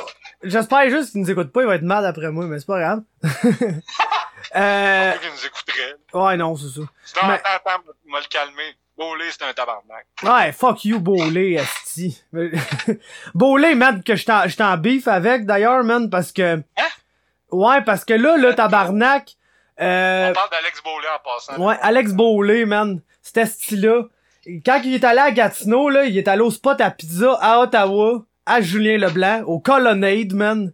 J'espère 0.43 0.89
juste 0.89 1.11
qu'il 1.11 1.21
nous 1.21 1.29
écoute 1.31 1.51
pas, 1.51 1.61
il 1.61 1.67
va 1.67 1.75
être 1.75 1.81
mal 1.81 2.05
après 2.05 2.29
moi, 2.31 2.45
mais 2.45 2.59
c'est 2.59 2.65
pas 2.67 2.79
grave. 2.79 3.01
euh... 4.55 5.13
Nous. 6.13 6.19
Ouais, 6.19 6.37
non, 6.37 6.55
c'est 6.55 6.67
ça. 6.79 6.85
Sinon, 7.03 7.27
Mais- 7.27 7.33
attends, 7.35 7.49
attends, 7.71 7.83
m'a 8.05 8.19
le 8.19 8.25
calmer. 8.29 8.75
Bolé, 8.97 9.25
c'est 9.29 9.43
un 9.43 9.53
tabarnak. 9.53 10.07
Ouais, 10.23 10.51
fuck 10.51 10.83
you, 10.85 10.99
Bolé, 10.99 11.53
esti. 11.53 12.23
Bolé, 13.35 13.75
man, 13.75 14.01
que 14.03 14.15
j'étais 14.15 14.31
en- 14.31 14.47
j'étais 14.47 14.63
en 14.63 14.75
beef 14.77 15.07
avec, 15.07 15.45
d'ailleurs, 15.45 15.83
man, 15.83 16.09
parce 16.09 16.31
que... 16.31 16.57
Hein? 16.57 16.87
Ouais, 17.51 17.81
parce 17.81 18.03
que 18.05 18.13
là, 18.13 18.37
là, 18.37 18.53
tabarnak... 18.53 19.35
Euh... 19.79 20.29
On 20.31 20.33
parle 20.33 20.49
d'Alex 20.49 20.81
Bolé 20.83 21.05
en 21.15 21.23
passant. 21.23 21.63
Ouais, 21.63 21.75
Alex 21.81 22.13
Bolé, 22.13 22.65
man. 22.65 22.99
C'était 23.21 23.45
style-là. 23.45 24.03
Quand 24.65 24.81
il 24.83 24.95
est 24.95 25.03
allé 25.03 25.19
à 25.19 25.29
Gatineau, 25.31 25.89
là, 25.89 26.05
il 26.05 26.17
est 26.17 26.27
allé 26.27 26.41
au 26.41 26.49
spot 26.49 26.81
à 26.81 26.89
pizza 26.89 27.37
à 27.39 27.59
Ottawa, 27.59 28.23
à 28.47 28.61
Julien 28.61 28.97
Leblanc, 28.97 29.43
au 29.45 29.59
Colonnade, 29.59 30.33
man. 30.33 30.71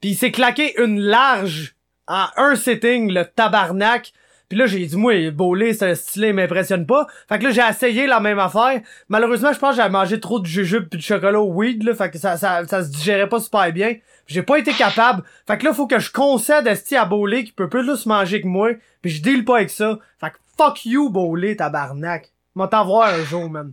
Puis 0.00 0.10
il 0.10 0.16
s'est 0.16 0.30
claqué 0.32 0.80
une 0.80 1.00
large 1.00 1.75
en 2.08 2.26
un 2.36 2.56
sitting, 2.56 3.12
le 3.12 3.24
tabarnak. 3.24 4.12
Puis 4.48 4.56
là, 4.56 4.66
j'ai 4.66 4.84
dit, 4.86 4.96
moi, 4.96 5.30
Bolé, 5.32 5.74
c'est 5.74 5.90
un 5.90 5.94
style, 5.96 6.24
il 6.24 6.34
m'impressionne 6.34 6.86
pas. 6.86 7.06
Fait 7.28 7.38
que 7.38 7.44
là, 7.44 7.50
j'ai 7.50 7.62
essayé 7.68 8.06
la 8.06 8.20
même 8.20 8.38
affaire. 8.38 8.80
Malheureusement, 9.08 9.52
je 9.52 9.58
pense 9.58 9.70
que 9.70 9.76
j'avais 9.76 9.90
mangé 9.90 10.20
trop 10.20 10.38
de 10.38 10.46
jujube 10.46 10.88
puis 10.88 10.98
de 10.98 11.02
chocolat 11.02 11.40
au 11.40 11.52
weed, 11.52 11.82
là. 11.82 11.94
Fait 11.94 12.10
que 12.10 12.18
ça, 12.18 12.36
ça, 12.36 12.64
ça 12.64 12.84
se 12.84 12.90
digérait 12.90 13.28
pas 13.28 13.40
super 13.40 13.72
bien. 13.72 13.96
J'ai 14.28 14.42
pas 14.42 14.58
été 14.58 14.72
capable. 14.72 15.24
Fait 15.46 15.58
que 15.58 15.64
là, 15.64 15.72
faut 15.72 15.88
que 15.88 15.98
je 15.98 16.12
concède 16.12 16.66
esti 16.68 16.96
à 16.96 17.04
Bolé 17.04 17.44
qui 17.44 17.52
peut 17.52 17.68
plus 17.68 18.06
manger 18.06 18.40
que 18.40 18.46
moi. 18.46 18.70
Puis 19.02 19.10
je 19.10 19.22
deal 19.22 19.44
pas 19.44 19.56
avec 19.56 19.70
ça. 19.70 19.98
Fait 20.20 20.30
que 20.30 20.36
fuck 20.56 20.84
you, 20.84 21.10
Bolé, 21.10 21.56
tabarnak. 21.56 22.30
M'a 22.54 22.68
t'en 22.68 22.84
voir 22.84 23.08
un 23.08 23.24
jour, 23.24 23.50
man. 23.50 23.72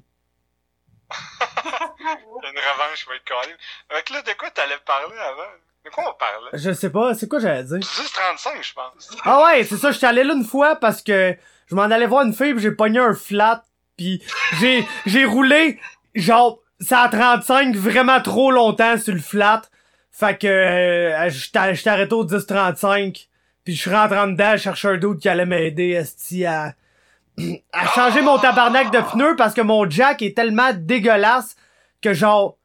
Une 2.00 2.60
revanche 2.60 3.08
va 3.08 3.16
être 3.16 3.24
calée. 3.24 3.56
Fait 3.90 4.04
que 4.04 4.14
là, 4.14 4.22
de 4.24 4.32
quoi 4.38 4.50
t'allais 4.50 4.78
parler 4.86 5.16
avant? 5.18 5.52
De 5.86 5.90
quoi 5.90 6.04
on 6.10 6.18
parlait? 6.18 6.50
Je 6.54 6.72
sais 6.72 6.90
pas, 6.90 7.14
c'est 7.14 7.28
quoi 7.28 7.40
j'allais 7.40 7.64
dire? 7.64 7.80
Du 7.80 7.86
10-35, 7.86 8.50
je 8.62 8.74
pense. 8.74 9.18
Ah 9.26 9.44
ouais, 9.46 9.64
c'est 9.64 9.78
ça, 9.78 9.92
j'étais 9.92 10.06
allé 10.08 10.24
là 10.24 10.34
une 10.34 10.46
fois 10.46 10.76
parce 10.78 11.02
que 11.02 11.36
je 11.68 11.76
m'en 11.76 11.84
allais 11.84 12.06
voir 12.06 12.26
une 12.26 12.34
fille 12.34 12.54
pis 12.54 12.62
j'ai 12.62 12.72
pogné 12.72 13.00
un 13.00 13.14
flat 13.14 13.64
pis 13.98 14.22
j'ai 14.60 14.86
j'ai 15.06 15.26
roulé 15.26 15.80
genre 16.16 16.60
ça 16.80 17.02
à 17.02 17.10
35 17.10 17.76
vraiment 17.76 18.22
trop 18.22 18.52
longtemps 18.52 18.98
sur 18.98 19.14
le 19.14 19.20
flat. 19.20 19.62
Fait 20.12 20.38
que 20.38 20.48
euh, 20.48 21.30
j'étais 21.30 21.90
arrêté 21.90 22.14
au 22.14 22.26
10-35 22.26 23.28
puis 23.64 23.76
je 23.76 23.80
suis 23.82 23.90
rentré 23.90 24.20
en 24.20 24.28
dedans, 24.28 24.52
je 24.54 24.64
cherchais 24.64 24.90
un 24.90 24.98
d'autre 24.98 25.20
qui 25.20 25.30
allait 25.30 25.46
m'aider 25.46 25.92
esti 25.92 26.46
à 26.46 26.76
à 27.72 27.88
changer 27.88 28.22
mon 28.22 28.38
tabarnak 28.38 28.92
de 28.92 29.00
pneus 29.00 29.36
parce 29.36 29.54
que 29.56 29.62
mon 29.62 29.90
jack 29.90 30.22
est 30.22 30.36
tellement 30.36 30.72
dégueulasse 30.74 31.56
que 32.02 32.14
genre 32.14 32.58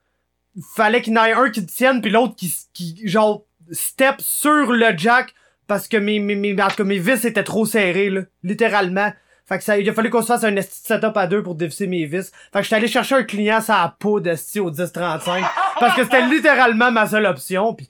fallait 0.75 1.03
qu'il 1.03 1.15
y 1.15 1.19
en 1.19 1.25
ait 1.25 1.33
un 1.33 1.51
qui 1.51 1.65
te 1.65 1.73
tienne 1.73 2.01
puis 2.01 2.11
l'autre 2.11 2.35
qui 2.37 2.55
qui 2.75 3.01
genre 3.09 3.43
step 3.71 4.17
sur 4.21 4.73
le 4.73 4.97
jack 4.97 5.35
parce 5.67 5.89
que 5.89 5.97
mes 5.97 6.19
mes 6.19 6.35
mes 6.35 6.61
en 6.63 6.69
tout 6.69 6.85
mes 6.85 6.99
vis 6.99 7.25
étaient 7.25 7.45
trop 7.45 7.67
serrées 7.67 8.11
là, 8.11 8.23
littéralement. 8.43 9.13
Fait 9.47 9.57
que 9.59 9.65
ça 9.65 9.79
il 9.79 9.89
a 9.89 9.95
fallu 9.95 10.11
qu'on 10.11 10.21
se 10.21 10.27
fasse 10.27 10.45
un 10.45 10.55
setup 10.61 11.17
à 11.17 11.27
deux 11.27 11.43
pour 11.43 11.55
dévisser 11.55 11.87
mes 11.87 12.05
vis. 12.05 12.31
Fait 12.53 12.59
que 12.59 12.63
j'étais 12.65 12.77
allé 12.77 12.89
chercher 12.89 13.15
un 13.15 13.23
client 13.23 13.61
sur 13.63 13.73
la 13.75 13.95
peau 13.99 14.21
d'esti 14.21 14.61
au 14.61 14.71
1035 14.71 15.43
parce 15.81 15.95
que 15.97 16.03
c'était 16.05 16.27
littéralement 16.27 16.91
ma 16.93 17.07
seule 17.07 17.25
option 17.27 17.73
puis 17.75 17.89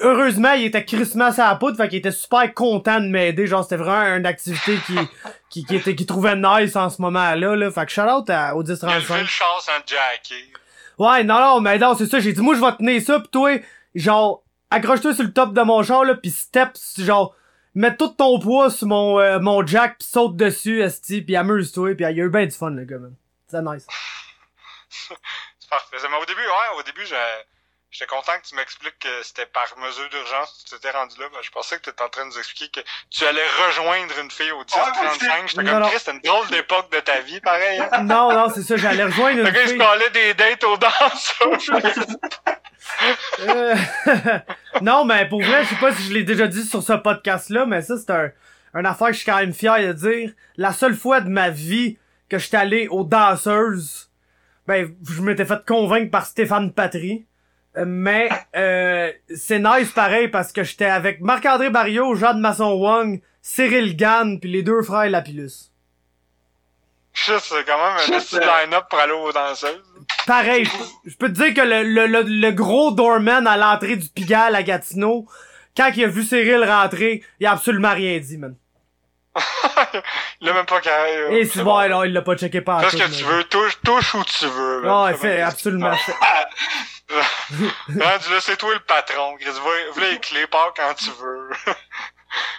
heureusement, 0.00 0.52
il 0.52 0.66
était 0.66 0.84
crissement 0.84 1.32
sur 1.32 1.44
la 1.44 1.56
poudre, 1.56 1.76
fait 1.76 1.88
qu'il 1.88 1.98
était 1.98 2.12
super 2.12 2.52
content 2.54 3.00
de 3.00 3.06
m'aider. 3.08 3.46
Genre, 3.46 3.62
c'était 3.64 3.76
vraiment 3.76 4.16
une 4.16 4.26
activité 4.26 4.76
qui, 4.86 4.94
qui, 5.50 5.64
qui 5.64 5.76
était, 5.76 5.94
qui 5.96 6.06
trouvait 6.06 6.36
nice 6.36 6.76
en 6.76 6.88
ce 6.88 7.02
moment-là, 7.02 7.56
là. 7.56 7.70
Fait 7.70 7.86
que 7.86 7.90
shout 7.92 8.02
out 8.02 8.30
à- 8.30 8.54
au 8.56 8.62
Il 8.62 8.70
a 8.70 8.74
levé 8.74 8.86
1035. 8.86 9.20
le 9.20 9.26
char 9.26 9.60
sans 9.60 9.72
jacker. 9.86 10.52
Ouais, 10.98 11.24
non, 11.24 11.38
non, 11.40 11.60
mais 11.60 11.78
non, 11.78 11.94
c'est 11.94 12.06
ça. 12.06 12.20
J'ai 12.20 12.32
dit, 12.32 12.40
moi, 12.40 12.54
je 12.54 12.60
vais 12.60 12.72
tenir 12.76 13.02
ça, 13.02 13.20
pis 13.20 13.28
toi, 13.30 13.50
genre, 13.94 14.44
accroche-toi 14.70 15.14
sur 15.14 15.24
le 15.24 15.32
top 15.32 15.52
de 15.54 15.62
mon 15.62 15.82
char, 15.82 16.04
là, 16.04 16.14
pis 16.14 16.30
step, 16.30 16.76
genre, 16.98 17.34
mets 17.74 17.96
tout 17.96 18.08
ton 18.08 18.38
poids 18.38 18.70
sur 18.70 18.86
mon, 18.88 19.18
euh, 19.18 19.38
mon 19.40 19.66
jack, 19.66 19.98
pis 19.98 20.06
saute 20.06 20.36
dessus, 20.36 20.80
esti, 20.82 21.22
pis 21.22 21.36
amuse-toi, 21.36 21.94
pis 21.94 22.04
il 22.04 22.16
y 22.16 22.20
a 22.20 22.24
eu 22.24 22.28
ben 22.30 22.46
du 22.46 22.54
fun, 22.54 22.70
le 22.70 22.84
gars, 22.84 22.98
man. 22.98 23.14
C'est 23.48 23.62
nice. 23.62 23.86
C'est 25.58 25.68
parfait. 25.70 25.96
Mais 26.10 26.16
au 26.22 26.26
début, 26.26 26.40
ouais, 26.40 26.78
au 26.78 26.82
début, 26.82 27.06
j'ai- 27.06 27.16
j'étais 27.92 28.06
content 28.06 28.32
que 28.42 28.48
tu 28.48 28.54
m'expliques 28.56 28.98
que 28.98 29.22
c'était 29.22 29.46
par 29.46 29.66
mesure 29.78 30.08
d'urgence 30.10 30.64
que 30.64 30.70
tu 30.70 30.74
t'étais 30.80 30.96
rendu 30.96 31.14
là. 31.20 31.26
Ben, 31.32 31.38
je 31.42 31.50
pensais 31.50 31.76
que 31.78 31.82
tu 31.84 31.90
étais 31.90 32.02
en 32.02 32.08
train 32.08 32.22
de 32.24 32.30
nous 32.30 32.38
expliquer 32.38 32.82
que 32.82 32.88
tu 33.10 33.24
allais 33.26 33.46
rejoindre 33.66 34.14
une 34.20 34.30
fille 34.30 34.50
au 34.52 34.64
10-35. 34.64 35.48
J'étais 35.48 35.62
Non, 35.62 35.72
comme. 35.72 35.88
Chris, 35.90 35.98
c'était 35.98 36.12
une 36.12 36.20
drôle 36.20 36.48
d'époque 36.48 36.90
de 36.92 37.00
ta 37.00 37.20
vie, 37.20 37.40
pareil. 37.40 37.78
Hein? 37.80 38.02
Non, 38.02 38.32
non, 38.32 38.48
c'est 38.54 38.62
ça, 38.62 38.76
j'allais 38.76 39.04
rejoindre 39.04 39.42
Le 39.42 39.46
une 39.46 39.52
gars, 39.52 39.60
il 39.62 39.66
se 39.66 39.68
fille. 39.70 39.78
parlait 39.78 40.10
des 40.10 40.34
dates 40.34 40.64
aux 40.64 40.76
danses. 40.76 41.34
Euh, 43.40 43.74
non, 44.80 45.04
mais 45.04 45.28
pour 45.28 45.42
vrai, 45.42 45.64
je 45.64 45.68
sais 45.70 45.80
pas 45.80 45.92
si 45.92 46.02
je 46.04 46.12
l'ai 46.14 46.24
déjà 46.24 46.46
dit 46.46 46.64
sur 46.64 46.82
ce 46.82 46.94
podcast-là, 46.94 47.66
mais 47.66 47.82
ça, 47.82 47.96
c'est 47.96 48.10
un, 48.10 48.30
un 48.74 48.84
affaire 48.84 49.08
que 49.08 49.12
je 49.14 49.18
suis 49.18 49.26
quand 49.30 49.36
même 49.38 49.52
fier 49.54 49.78
de 49.80 49.92
dire. 49.92 50.32
La 50.56 50.72
seule 50.72 50.94
fois 50.94 51.20
de 51.20 51.28
ma 51.28 51.50
vie 51.50 51.98
que 52.28 52.38
j'étais 52.38 52.56
allé 52.56 52.88
aux 52.88 53.04
danseuses, 53.04 54.10
ben, 54.66 54.94
je 55.08 55.20
m'étais 55.20 55.44
fait 55.44 55.64
convaincre 55.66 56.10
par 56.10 56.26
Stéphane 56.26 56.72
Patry. 56.72 57.26
Euh, 57.78 57.84
Mais 57.86 58.28
euh, 58.56 59.10
c'est 59.34 59.58
nice 59.58 59.90
pareil 59.92 60.28
parce 60.28 60.52
que 60.52 60.62
j'étais 60.62 60.84
avec 60.86 61.20
Marc-André 61.20 61.70
Barriot, 61.70 62.14
Jean 62.14 62.34
de 62.34 62.40
Masson-Wong, 62.40 63.20
Cyril 63.40 63.96
Gann, 63.96 64.38
puis 64.40 64.50
les 64.50 64.62
deux 64.62 64.82
frères 64.82 65.08
Lapillus. 65.10 65.70
Juste, 67.14 67.46
c'est 67.50 67.64
quand 67.66 67.76
même 67.78 67.96
un 68.14 68.18
petit 68.20 68.36
euh, 68.36 68.40
line-up 68.40 68.84
pour 68.88 68.98
aller 68.98 69.12
aux 69.12 69.32
danseuses. 69.32 69.82
Pareil, 70.26 70.66
je- 71.04 71.14
peux 71.16 71.28
te 71.28 71.34
dire 71.42 71.52
que 71.54 71.60
le, 71.60 71.82
le, 71.82 72.06
le, 72.06 72.22
le 72.22 72.50
gros 72.52 72.90
doorman 72.90 73.46
à 73.46 73.56
l'entrée 73.56 73.96
du 73.96 74.08
Pigalle 74.08 74.54
à 74.54 74.62
Gatineau, 74.62 75.26
quand 75.76 75.90
il 75.94 76.04
a 76.04 76.08
vu 76.08 76.22
Cyril 76.22 76.64
rentrer, 76.64 77.22
il 77.40 77.46
a 77.46 77.52
absolument 77.52 77.92
rien 77.92 78.18
dit, 78.18 78.38
man. 78.38 78.54
Il 80.42 80.48
a 80.48 80.52
même 80.52 80.66
pas 80.66 80.80
carré. 80.80 81.38
Et 81.40 81.46
c'est 81.46 81.62
bon, 81.62 81.74
alors 81.76 82.04
il 82.04 82.12
l'a 82.12 82.20
pas 82.20 82.36
checké 82.36 82.60
par 82.60 82.82
Fais 82.82 82.90
ce 82.90 82.96
que 83.02 83.16
tu 83.16 83.24
veux, 83.24 83.44
touche, 83.44 83.78
touche 83.82 84.14
où 84.14 84.22
tu 84.24 84.46
veux. 84.46 84.80
man. 84.82 84.90
Non, 84.90 85.08
il 85.08 85.14
fait 85.16 85.40
absolument. 85.40 85.92
Rendu 87.88 88.30
là, 88.30 88.40
c'est 88.40 88.56
toi 88.56 88.72
le 88.74 88.80
patron. 88.80 89.36
Chris, 89.38 89.50
va, 89.50 90.00
va 90.00 90.08
les 90.10 90.18
clés, 90.18 90.46
pars 90.46 90.72
quand 90.76 90.94
tu 90.94 91.10
veux. 91.10 91.50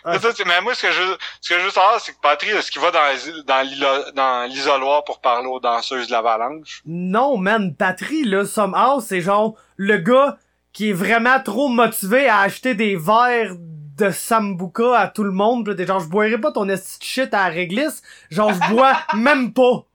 Mais 0.05 0.19
ça, 0.19 0.33
c'est- 0.33 0.45
mais 0.45 0.61
moi, 0.61 0.75
ce 0.75 0.83
que 0.83 0.91
je, 0.91 1.01
ce 1.41 1.49
que 1.49 1.59
je 1.59 1.65
veux 1.65 1.71
savoir, 1.71 1.99
c'est 1.99 2.13
que 2.13 2.19
Patrick, 2.21 2.51
est-ce 2.51 2.71
qu'il 2.71 2.81
va 2.81 2.91
dans, 2.91 4.47
l'isoloir 4.47 5.03
pour 5.03 5.19
parler 5.21 5.47
aux 5.47 5.59
danseuses 5.59 6.07
de 6.07 6.11
l'avalanche? 6.11 6.81
Non, 6.85 7.37
man, 7.37 7.75
Patry, 7.75 8.23
là, 8.23 8.45
somehow, 8.45 8.99
c'est 9.01 9.21
genre 9.21 9.55
le 9.77 9.97
gars 9.97 10.37
qui 10.73 10.89
est 10.89 10.93
vraiment 10.93 11.39
trop 11.41 11.69
motivé 11.69 12.27
à 12.27 12.41
acheter 12.41 12.75
des 12.75 12.95
verres 12.95 13.55
de 13.57 14.09
Sambuca 14.09 14.97
à 14.99 15.07
tout 15.07 15.23
le 15.23 15.31
monde. 15.31 15.75
Pis 15.75 15.85
genre, 15.85 15.99
je 15.99 16.07
boirai 16.07 16.37
pas 16.39 16.51
ton 16.51 16.67
esti 16.67 17.05
shit 17.05 17.33
à 17.33 17.47
la 17.47 17.49
réglisse. 17.49 18.01
Genre, 18.29 18.51
je 18.53 18.69
bois 18.73 18.93
même 19.13 19.53
pas. 19.53 19.85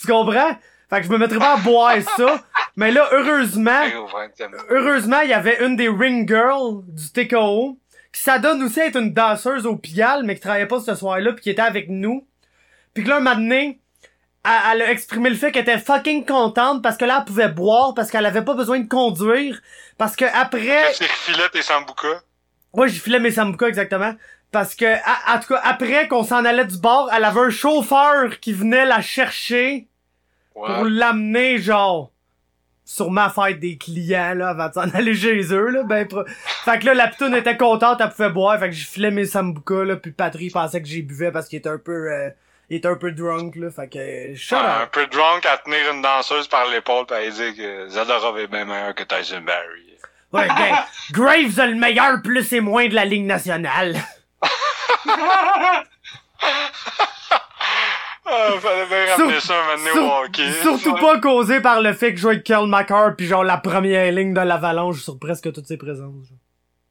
Tu 0.00 0.06
comprends? 0.06 0.56
Fait 0.88 1.00
que 1.00 1.06
je 1.06 1.10
me 1.10 1.18
mettrais 1.18 1.38
pas 1.38 1.54
à 1.54 1.56
boire 1.56 1.96
ça. 2.16 2.42
Mais 2.76 2.90
là, 2.90 3.08
heureusement, 3.12 3.82
heureusement, 4.70 5.20
il 5.22 5.30
y 5.30 5.34
avait 5.34 5.64
une 5.64 5.76
des 5.76 5.88
ring 5.88 6.28
girls 6.28 6.82
du 6.86 7.10
TKO 7.10 7.78
qui 8.12 8.20
s'adonne 8.20 8.62
aussi 8.62 8.80
à 8.80 8.86
être 8.86 8.96
une 8.96 9.12
danseuse 9.12 9.66
au 9.66 9.76
Pigalle, 9.76 10.22
mais 10.24 10.34
qui 10.34 10.40
travaillait 10.40 10.66
pas 10.66 10.80
ce 10.80 10.94
soir-là, 10.94 11.32
puis 11.32 11.42
qui 11.42 11.50
était 11.50 11.62
avec 11.62 11.88
nous. 11.88 12.26
Puis 12.94 13.04
que 13.04 13.08
là, 13.08 13.16
un 13.16 13.20
moment 13.20 13.36
donné, 13.36 13.80
elle, 14.44 14.52
elle 14.72 14.82
a 14.82 14.90
exprimé 14.90 15.28
le 15.28 15.36
fait 15.36 15.52
qu'elle 15.52 15.62
était 15.62 15.78
fucking 15.78 16.24
contente 16.24 16.82
parce 16.82 16.96
que 16.96 17.04
là, 17.04 17.18
elle 17.18 17.24
pouvait 17.24 17.48
boire, 17.48 17.94
parce 17.94 18.10
qu'elle 18.10 18.24
avait 18.24 18.44
pas 18.44 18.54
besoin 18.54 18.78
de 18.78 18.88
conduire, 18.88 19.60
parce 19.98 20.16
que 20.16 20.24
après... 20.24 20.92
Qu'il 20.94 21.06
refilait 21.06 21.48
tes 21.50 21.62
sambucas? 21.62 22.22
Ouais, 22.72 22.88
j'ai 22.88 23.00
filé 23.00 23.18
mes 23.18 23.32
sambucas, 23.32 23.66
exactement. 23.66 24.14
Parce 24.52 24.74
que, 24.74 24.86
en 24.86 25.40
tout 25.40 25.48
cas, 25.48 25.60
après 25.64 26.08
qu'on 26.08 26.22
s'en 26.22 26.44
allait 26.44 26.64
du 26.64 26.78
bar, 26.78 27.08
elle 27.14 27.24
avait 27.24 27.40
un 27.40 27.50
chauffeur 27.50 28.38
qui 28.40 28.52
venait 28.52 28.86
la 28.86 29.00
chercher 29.00 29.88
pour 30.64 30.84
l'amener, 30.84 31.58
genre, 31.58 32.12
sûrement 32.84 33.28
faire 33.30 33.56
des 33.58 33.76
clients, 33.76 34.34
là, 34.34 34.50
avant 34.50 34.68
de 34.68 34.74
s'en 34.74 34.88
aller 34.94 35.14
chez 35.14 35.52
eux, 35.52 35.68
là, 35.70 35.82
ben, 35.82 36.06
pro- 36.06 36.24
Fait 36.64 36.78
que 36.78 36.86
là, 36.86 36.94
la 36.94 37.08
pitoune 37.08 37.34
était 37.34 37.56
contente, 37.56 38.00
elle 38.00 38.10
pouvait 38.10 38.30
boire, 38.30 38.58
fait 38.58 38.70
que 38.70 38.74
je 38.74 38.86
filais 38.86 39.10
mes 39.10 39.26
sambucas, 39.26 39.84
là, 39.84 39.96
puis 39.96 40.12
Patrick 40.12 40.52
pensait 40.52 40.80
que 40.80 40.88
j'y 40.88 41.02
buvais 41.02 41.32
parce 41.32 41.48
qu'il 41.48 41.58
était 41.58 41.68
un 41.68 41.78
peu, 41.78 42.10
euh, 42.12 42.30
il 42.70 42.76
était 42.78 42.88
un 42.88 42.96
peu 42.96 43.12
drunk, 43.12 43.56
là, 43.56 43.70
fait 43.70 43.88
que, 43.88 44.34
shut 44.34 44.56
un 44.56 44.86
peu 44.86 45.06
drunk 45.08 45.44
à 45.46 45.58
tenir 45.58 45.92
une 45.92 46.02
danseuse 46.02 46.48
par 46.48 46.66
l'épaule 46.68 47.06
pis 47.06 47.14
à 47.14 47.30
dire 47.30 47.54
que 47.56 47.88
Zadorov 47.88 48.38
est 48.38 48.46
bien 48.48 48.64
meilleur 48.64 48.94
que 48.94 49.04
Tyson 49.04 49.42
Barry. 49.42 49.82
Ouais, 50.32 50.48
ben, 50.48 50.76
Graves 51.12 51.58
a 51.60 51.66
le 51.66 51.76
meilleur 51.76 52.20
plus 52.22 52.52
et 52.52 52.60
moins 52.60 52.88
de 52.88 52.94
la 52.94 53.04
Ligue 53.04 53.26
nationale. 53.26 53.96
Ah, 58.28 58.50
fallait 58.60 58.86
bien 58.86 59.14
ramener 59.16 59.40
ça 59.40 59.54
un 59.54 59.98
au 59.98 60.24
hockey. 60.24 60.52
Surtout 60.62 60.94
pas 60.96 61.18
causé 61.20 61.60
par 61.60 61.80
le 61.80 61.92
fait 61.92 62.10
que 62.10 62.16
je 62.16 62.22
joue 62.22 62.28
avec 62.30 62.44
Karl 62.44 62.68
McCarr 62.68 63.14
pis 63.16 63.26
genre 63.26 63.44
la 63.44 63.56
première 63.58 64.10
ligne 64.12 64.34
de 64.34 64.40
l'avalanche 64.40 65.00
sur 65.02 65.18
presque 65.18 65.52
toutes 65.52 65.66
ses 65.66 65.76
présences. 65.76 66.26
genre. 66.26 66.38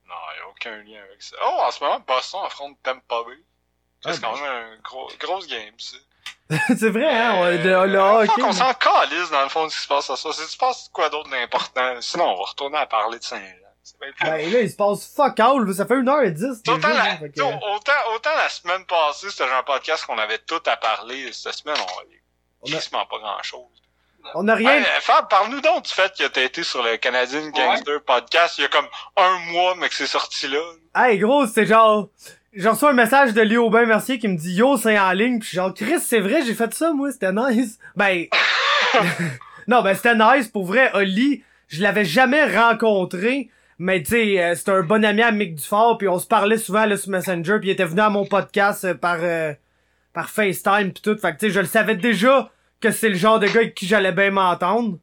Non, 0.07 0.14
y 0.14 0.41
a 0.45 0.49
aucun 0.49 0.78
lien 0.84 0.99
avec 1.07 1.22
ça. 1.22 1.36
Oh, 1.45 1.60
en 1.68 1.72
ce 1.72 1.84
moment, 1.84 1.99
Boston 2.07 2.40
affronte 2.45 2.78
Tampa 2.84 3.24
Bay. 3.28 3.36
Ça, 4.02 4.14
C'est 4.14 4.20
Ah, 4.24 4.28
quand 4.32 4.36
même 4.41 4.45
un 4.52 4.82
gros, 4.84 5.10
grosse 5.20 5.48
game, 5.48 5.74
ça. 5.78 5.98
c'est 6.78 6.90
vrai, 6.91 7.10
hein, 7.12 7.34
on, 7.38 7.45
le, 7.45 7.57
le 7.57 7.99
Euh, 7.99 8.22
hockey. 8.22 8.41
On 8.44 8.52
s'en 8.52 8.72
calisse, 8.76 9.32
dans 9.32 9.41
le 9.44 9.49
fond, 9.49 9.66
de 9.66 9.72
ce 9.72 9.78
qui 9.78 9.82
se 9.82 9.88
passe 9.88 10.10
à 10.12 10.16
ça. 10.16 10.32
Si 10.32 10.48
tu 10.52 10.57
passes 10.57 10.90
quoi 10.94 11.10
d'autre 11.10 11.30
d'important, 11.30 11.95
sinon 12.02 12.26
on 12.34 12.36
va 12.38 12.44
retourner 12.44 12.78
à 12.78 12.86
parler 12.86 13.18
de 13.18 13.24
Saint-Jean. 13.24 13.65
Ben 14.22 14.52
là, 14.52 14.60
il 14.62 14.70
se 14.70 14.76
passe 14.76 15.14
fuck 15.16 15.40
all, 15.40 15.74
ça 15.74 15.86
fait 15.86 15.95
1h10 15.95 16.62
Autant, 16.68 16.88
la, 16.88 17.03
hein, 17.03 17.18
que- 17.18 17.41
autant, 17.41 17.91
autant 18.16 18.36
la 18.36 18.49
semaine 18.49 18.84
passée, 18.86 19.30
c'était 19.30 19.48
genre 19.48 19.60
un 19.60 19.64
podcast 19.64 20.06
qu'on 20.06 20.18
avait 20.18 20.40
tout 20.40 20.62
à 20.66 20.76
parler. 20.76 21.32
Cette 21.32 21.53
semaine, 21.53 21.76
on 21.80 22.68
On 22.68 22.74
a- 22.74 23.06
pas 23.06 23.18
grand 23.20 23.44
chose. 23.44 23.62
On 24.34 24.48
a 24.48 24.56
rien... 24.56 24.72
Hey, 24.78 24.84
Fab, 25.02 25.30
parle-nous 25.30 25.62
donc 25.62 25.84
du 25.84 25.91
fait 25.91 26.12
que 26.18 26.26
t'as 26.28 26.41
été 26.41 26.64
sur 26.64 26.82
le 26.82 26.98
Canadian 26.98 27.48
Gangster 27.49 28.02
podcast 28.02 28.57
il 28.57 28.62
y 28.64 28.66
a 28.66 28.70
comme 28.70 28.88
un 29.18 29.38
mois, 29.52 29.76
mais 29.78 29.88
que 29.88 29.94
c'est 29.94 30.07
sorti 30.07 30.48
là. 30.48 30.60
Hey 30.95 31.20
gros, 31.20 31.45
c'est 31.45 31.68
genre... 31.68 32.10
J'ai 32.53 32.70
reçu 32.70 32.86
un 32.86 32.94
message 32.94 33.34
de 33.34 33.41
Léo 33.41 33.66
Aubin 33.66 33.86
Mercier 33.86 34.18
qui 34.18 34.30
me 34.30 34.38
dit 34.38 34.53
Yo, 34.56 34.78
c'est 34.78 34.98
en 34.98 35.12
ligne. 35.12 35.41
Suis 35.41 35.57
genre, 35.57 35.74
Chris, 35.74 35.99
c'est 35.99 36.22
vrai, 36.22 36.41
j'ai 36.45 36.56
fait 36.56 36.74
ça, 36.74 36.94
moi, 36.94 37.12
c'était 37.12 37.34
nice. 37.34 37.78
Ben. 37.98 38.28
non, 39.68 39.82
ben 39.82 39.94
c'était 39.94 40.16
nice. 40.16 40.48
Pour 40.48 40.66
vrai, 40.66 40.90
Oli, 40.94 41.44
je 41.68 41.82
l'avais 41.84 42.06
jamais 42.06 42.45
rencontré. 42.45 43.49
Mais 43.78 44.02
tu 44.02 44.12
sais, 44.12 44.42
euh, 44.42 44.56
un 44.68 44.84
bon 44.84 45.04
ami 45.04 45.22
à 45.22 45.32
Mick 45.32 45.56
Dufort, 45.56 45.98
puis 45.98 46.08
on 46.08 46.18
se 46.18 46.28
parlait 46.28 46.58
souvent 46.58 46.86
là, 46.86 46.96
sur 46.96 47.12
Messenger, 47.12 47.58
puis 47.60 47.70
il 47.70 47.72
était 47.72 47.86
venu 47.86 48.02
à 48.02 48.10
mon 48.10 48.26
podcast 48.26 48.86
euh, 48.86 48.94
par 48.94 49.18
euh, 49.22 49.54
par 50.14 50.30
FaceTime 50.30 50.94
puis 50.94 51.02
tout. 51.02 51.18
Fait 51.18 51.34
que 51.34 51.40
tu 51.40 51.48
sais, 51.48 51.52
je 51.52 51.60
le 51.60 51.66
savais 51.66 51.96
déjà 51.96 52.52
que 52.80 52.92
c'est 52.92 53.10
le 53.10 53.16
genre 53.16 53.40
de 53.40 53.48
gars 53.48 53.58
avec 53.58 53.76
qui 53.76 53.86
j'allais 53.86 54.14
bien 54.14 54.32
m'entendre. 54.32 54.98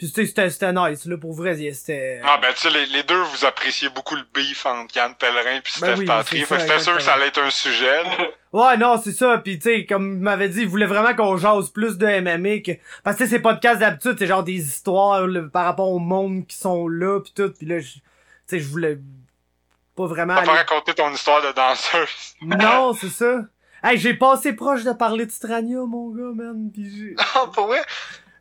Puis 0.00 0.08
tu 0.10 0.14
sais, 0.22 0.26
c'était 0.26 0.48
c'était 0.48 0.72
nice 0.72 1.04
là 1.04 1.18
pour 1.18 1.34
vrai, 1.34 1.54
c'était 1.74 2.22
Ah 2.24 2.38
ben 2.40 2.48
tu 2.54 2.60
sais, 2.62 2.70
les, 2.70 2.86
les 2.86 3.02
deux, 3.02 3.20
vous 3.20 3.44
appréciez 3.44 3.90
beaucoup 3.90 4.16
le 4.16 4.22
beef 4.32 4.64
entre 4.64 4.96
Yann 4.96 5.14
Pellerin 5.14 5.60
puis 5.62 5.74
Ben 5.78 5.88
Steph 5.88 5.98
oui, 5.98 6.06
Patry. 6.06 6.38
c'est 6.40 6.46
Fait 6.46 6.54
que 6.54 6.60
ça, 6.62 6.66
c'était 6.68 6.82
sûr 6.84 6.96
que 6.96 7.02
ça 7.02 7.12
allait 7.12 7.26
être 7.26 7.42
un 7.42 7.50
sujet. 7.50 8.02
là. 8.04 8.10
Ouais, 8.54 8.76
non, 8.78 8.98
c'est 9.00 9.12
ça. 9.12 9.36
Puis 9.44 9.58
tu 9.58 9.64
sais, 9.70 9.84
comme 9.86 10.14
il 10.14 10.20
m'avait 10.20 10.48
dit, 10.48 10.62
il 10.62 10.68
voulait 10.68 10.86
vraiment 10.86 11.14
qu'on 11.14 11.36
jase 11.36 11.68
plus 11.68 11.98
de 11.98 12.06
MMA 12.06 12.60
que 12.64 12.72
parce 13.04 13.18
que 13.18 13.26
ces 13.26 13.40
podcasts 13.40 13.78
d'habitude, 13.80 14.16
c'est 14.18 14.26
genre 14.26 14.42
des 14.42 14.54
histoires 14.54 15.26
là, 15.26 15.42
par 15.52 15.66
rapport 15.66 15.90
au 15.90 15.98
monde 15.98 16.46
qui 16.46 16.56
sont 16.56 16.88
là 16.88 17.20
puis 17.20 17.32
tout. 17.36 17.52
Puis 17.56 17.66
là, 17.66 17.78
je- 17.78 17.92
tu 17.92 18.00
sais, 18.46 18.58
je 18.58 18.66
voulais 18.68 18.98
pas 19.96 20.06
vraiment. 20.06 20.34
T'as 20.34 20.42
pas 20.44 20.50
aller- 20.52 20.58
raconté 20.60 20.94
ton 20.94 21.12
histoire 21.12 21.42
de 21.42 21.52
danseuse. 21.52 22.34
Non, 22.42 22.94
c'est 23.00 23.10
ça. 23.10 23.42
Hey, 23.84 23.98
j'ai 23.98 24.14
passé 24.14 24.54
proche 24.54 24.82
de 24.82 24.92
parler 24.92 25.26
de 25.26 25.30
Strania, 25.30 25.78
mon 25.86 26.08
gars, 26.08 26.32
man. 26.34 26.70
Puis 26.72 26.90
j'ai. 26.90 27.14
Ah, 27.34 27.44
pour 27.52 27.66
vrai? 27.66 27.82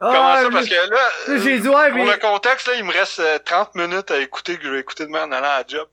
Ah, 0.01 0.11
Comment 0.13 0.35
ça? 0.35 0.49
Parce 0.51 0.69
que 0.69 0.89
là, 0.89 0.97
euh, 1.29 1.39
j'ai 1.43 1.59
dit 1.59 1.67
ouais, 1.67 1.89
pour 1.89 1.97
mais. 1.97 2.05
le 2.13 2.17
contexte, 2.19 2.67
là, 2.67 2.73
il 2.77 2.83
me 2.85 2.91
reste 2.93 3.19
euh, 3.19 3.37
30 3.43 3.75
minutes 3.75 4.11
à 4.11 4.19
écouter 4.19 4.57
que 4.57 4.63
je 4.63 4.69
vais 4.69 4.79
écouter 4.79 5.05
demain 5.05 5.25
en 5.25 5.31
allant 5.31 5.47
à 5.49 5.59
la 5.59 5.63
job. 5.67 5.87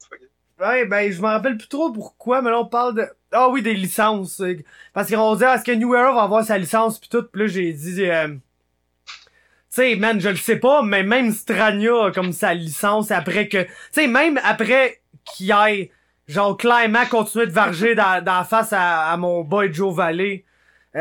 Ouais, 0.61 0.85
ben, 0.87 1.11
je 1.13 1.21
me 1.21 1.27
rappelle 1.27 1.57
plus 1.59 1.69
trop 1.69 1.91
pourquoi, 1.93 2.41
mais 2.41 2.51
là, 2.51 2.61
on 2.61 2.67
parle 2.67 2.95
de... 2.95 3.07
Ah 3.33 3.49
oui, 3.49 3.63
des 3.63 3.75
licences. 3.75 4.41
euh, 4.41 4.57
Parce 4.95 5.11
qu'on 5.11 5.35
dit, 5.35 5.45
est-ce 5.45 5.65
que 5.65 5.73
New 5.73 5.95
Era 5.95 6.13
va 6.13 6.23
avoir 6.23 6.45
sa 6.45 6.57
licence 6.57 6.99
pis 6.99 7.09
tout, 7.09 7.25
pis 7.25 7.39
là, 7.41 7.47
j'ai 7.49 7.73
dit, 7.73 8.09
euh... 8.09 8.29
Tu 8.29 9.83
sais, 9.83 9.97
man, 9.97 10.19
je 10.21 10.29
le 10.31 10.37
sais 10.37 10.57
pas, 10.57 10.83
mais 10.83 11.03
même 11.03 11.33
Strania 11.33 12.07
a 12.07 12.11
comme 12.13 12.33
sa 12.33 12.55
licence 12.55 13.11
après 13.11 13.49
que... 13.49 13.65
Tu 13.65 13.71
sais, 13.91 14.07
même 14.07 14.41
après 14.45 15.03
qu'il 15.25 15.53
aille, 15.53 15.91
genre, 16.29 16.57
clairement 16.57 17.05
continuer 17.07 17.47
de 17.47 17.53
varger 17.53 17.95
dans, 17.95 18.25
dans 18.25 18.39
la 18.39 18.45
face 18.45 18.73
à, 18.73 19.11
à 19.11 19.17
mon 19.19 19.43
boy 19.43 19.71
Joe 19.75 19.95
Valley, 19.95 20.45
euh, 20.45 20.51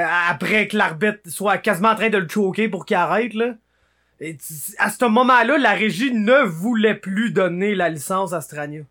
après 0.04 0.68
que 0.68 0.78
l'arbitre 0.78 1.20
soit 1.28 1.58
quasiment 1.58 1.90
en 1.90 1.96
train 1.96 2.10
de 2.10 2.18
le 2.18 2.28
choquer 2.28 2.68
pour 2.68 2.86
qu'il 2.86 2.98
arrête, 2.98 3.34
là. 3.34 3.56
À 4.78 4.90
ce 4.90 5.06
moment-là, 5.06 5.58
la 5.58 5.74
régie 5.74 6.14
ne 6.14 6.44
voulait 6.44 6.96
plus 6.96 7.32
donner 7.32 7.76
la 7.76 7.90
licence 7.90 8.34
à 8.34 8.42
Strania. 8.42 8.84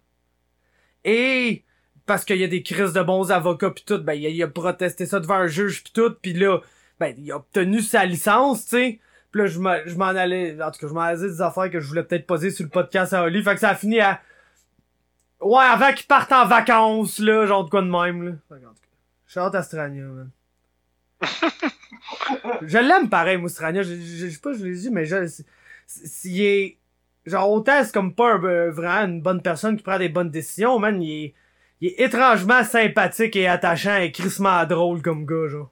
Et 1.04 1.62
parce 2.06 2.24
qu'il 2.24 2.36
y 2.36 2.44
a 2.44 2.48
des 2.48 2.62
crises 2.62 2.92
de 2.92 3.02
bons 3.02 3.30
avocats 3.30 3.70
pis 3.70 3.84
tout, 3.84 3.98
ben 3.98 4.12
il 4.12 4.42
a, 4.42 4.48
protesté 4.48 5.06
ça 5.06 5.20
devant 5.20 5.36
un 5.36 5.46
juge 5.46 5.82
pis 5.82 5.92
tout, 5.92 6.14
pis 6.20 6.34
là, 6.34 6.60
ben 7.00 7.14
il 7.18 7.32
a 7.32 7.36
obtenu 7.36 7.80
sa 7.80 8.04
licence, 8.04 8.64
tu 8.64 8.70
sais. 8.70 9.00
Pis 9.32 9.38
là, 9.38 9.46
je 9.46 9.58
m'en 9.58 10.06
allais, 10.06 10.62
en 10.62 10.70
tout 10.70 10.80
cas, 10.80 10.88
je 10.88 10.92
m'en 10.92 11.00
allais 11.00 11.20
des 11.20 11.42
affaires 11.42 11.70
que 11.70 11.80
je 11.80 11.88
voulais 11.88 12.02
peut-être 12.02 12.26
poser 12.26 12.50
sur 12.50 12.64
le 12.64 12.70
podcast 12.70 13.12
à 13.12 13.24
Oli, 13.24 13.42
fait 13.42 13.54
que 13.54 13.60
ça 13.60 13.70
a 13.70 13.74
fini 13.74 14.00
à... 14.00 14.20
Ouais, 15.40 15.64
avant 15.64 15.92
qu'il 15.92 16.06
parte 16.06 16.32
en 16.32 16.46
vacances, 16.46 17.18
là, 17.18 17.46
genre 17.46 17.64
de 17.64 17.70
quoi 17.70 17.82
de 17.82 17.90
même, 17.90 18.22
là. 18.22 18.32
Fait 18.48 18.60
que, 18.60 18.66
en 18.66 18.70
tout 18.70 18.74
cas, 18.74 18.88
je 19.26 19.40
hâte 19.40 19.54
à 19.54 19.62
Strania, 19.62 20.04
man. 20.04 20.30
je 22.62 22.78
l'aime 22.78 23.08
pareil, 23.08 23.38
moi, 23.38 23.48
Strania. 23.48 23.82
Je, 23.82 23.94
je, 23.94 24.26
je 24.26 24.28
sais 24.28 24.40
pas, 24.40 24.52
je 24.52 24.64
l'ai 24.64 24.74
dit, 24.74 24.90
mais 24.90 25.04
je... 25.04 25.26
S'il 25.86 26.40
est... 26.40 26.78
Genre, 27.26 27.50
autant 27.50 27.82
c'est 27.82 27.92
comme 27.92 28.14
pas 28.14 28.34
euh, 28.34 28.70
vraiment 28.70 29.10
une 29.12 29.22
bonne 29.22 29.40
personne 29.40 29.76
qui 29.76 29.82
prend 29.82 29.98
des 29.98 30.10
bonnes 30.10 30.30
décisions, 30.30 30.78
man, 30.78 31.00
il 31.02 31.24
est, 31.24 31.34
il 31.80 31.88
est 31.88 32.00
étrangement 32.00 32.62
sympathique 32.64 33.34
et 33.36 33.46
attachant 33.46 33.96
et 33.96 34.12
crissement 34.12 34.64
drôle 34.66 35.00
comme 35.00 35.24
gars, 35.24 35.48
genre. 35.48 35.70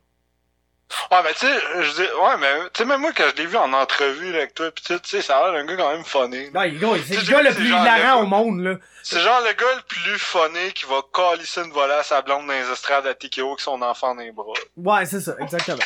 Ouais, 1.10 1.18
mais 1.24 1.32
tu 1.34 1.46
sais, 1.46 1.60
je 1.80 1.92
dis, 1.92 2.02
ouais, 2.02 2.36
mais 2.38 2.52
tu 2.72 2.78
sais, 2.78 2.84
même 2.84 3.00
moi, 3.00 3.12
quand 3.16 3.24
je 3.30 3.42
l'ai 3.42 3.46
vu 3.46 3.56
en 3.56 3.72
entrevue 3.72 4.32
là, 4.32 4.38
avec 4.38 4.54
toi, 4.54 4.70
pis 4.70 4.82
tu 4.82 4.94
sais, 5.04 5.22
ça 5.22 5.38
a 5.38 5.50
l'air 5.50 5.52
d'un 5.52 5.66
gars 5.66 5.82
quand 5.82 5.92
même 5.92 6.04
funny. 6.04 6.50
Non, 6.50 6.62
il 6.62 6.76
est 6.76 6.78
gros, 6.78 6.96
c'est 6.96 7.16
le 7.16 7.30
gars 7.30 7.42
le 7.42 7.54
plus 7.54 7.68
hilarant 7.68 8.22
au 8.22 8.26
monde, 8.26 8.60
là. 8.60 8.74
C'est 9.02 9.20
genre 9.20 9.40
le 9.40 9.52
gars 9.52 9.74
le 9.76 9.82
plus 9.82 10.18
funny 10.18 10.72
qui 10.72 10.84
va 10.86 11.00
calisser 11.12 11.62
une 11.62 11.72
volée 11.72 11.94
à 11.94 12.02
sa 12.02 12.22
blonde 12.22 12.46
dans 12.46 12.52
les 12.52 12.70
estrades 12.70 13.06
à 13.06 13.14
TKO 13.14 13.48
avec 13.48 13.60
son 13.60 13.82
enfant 13.82 14.14
dans 14.14 14.22
les 14.22 14.32
bras. 14.32 14.52
Ouais, 14.76 15.06
c'est 15.06 15.20
ça, 15.20 15.34
exactement. 15.40 15.82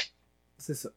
C'est 0.58 0.74
ça. 0.74 0.88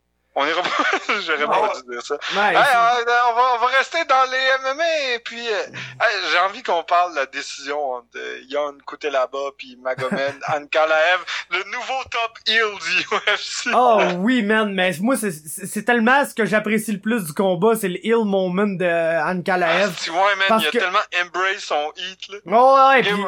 On 0.42 0.46
ira 0.48 0.62
pas, 0.62 0.70
j'aurais 1.26 1.46
pas 1.46 1.74
dû 1.76 1.92
dire 1.92 2.02
ça. 2.02 2.16
Hey, 2.16 2.56
c'est- 2.56 3.10
euh, 3.10 3.14
on, 3.30 3.34
va, 3.36 3.42
on 3.56 3.58
va 3.60 3.68
rester 3.78 4.06
dans 4.06 4.24
les 4.32 4.74
MMA 4.74 5.14
et 5.16 5.20
puis 5.20 5.46
euh, 5.50 5.64
hey, 5.68 6.16
j'ai 6.32 6.40
envie 6.40 6.64
qu'on 6.64 6.82
parle 6.84 7.12
de 7.12 7.18
la 7.18 7.26
décision 7.26 7.92
entre 7.96 8.08
euh, 8.16 8.40
Yann 8.48 8.78
Kutelaba 8.88 9.38
puis 9.58 9.78
Magomed 9.84 10.40
Ankalaev, 10.48 11.20
le 11.52 11.64
nouveau 11.66 12.02
top 12.10 12.38
heel 12.48 12.72
du 12.80 13.16
UFC. 13.34 13.70
Oh 13.74 14.00
oui, 14.20 14.42
man, 14.44 14.74
mais 14.74 14.92
moi, 15.02 15.16
c'est- 15.18 15.84
tellement 15.86 16.24
ce 16.26 16.34
que 16.34 16.46
j'apprécie 16.46 16.94
le 16.94 17.00
plus 17.02 17.26
du 17.26 17.34
combat, 17.34 17.76
c'est 17.76 17.90
le 17.90 17.98
heal 18.06 18.24
moment 18.24 18.68
de 18.68 18.86
Anne 18.86 19.44
Kalaev. 19.44 19.92
Tu 20.02 20.10
vois, 20.12 20.36
man, 20.38 20.46
Parce 20.48 20.64
il 20.64 20.68
a 20.68 20.72
que- 20.72 20.78
tellement 20.78 21.00
embrace 21.22 21.60
son 21.64 21.92
hit, 21.98 22.28
là. 22.30 22.38
Ouais, 22.46 22.90
ouais, 22.90 23.00
Et 23.00 23.04
pis, 23.04 23.22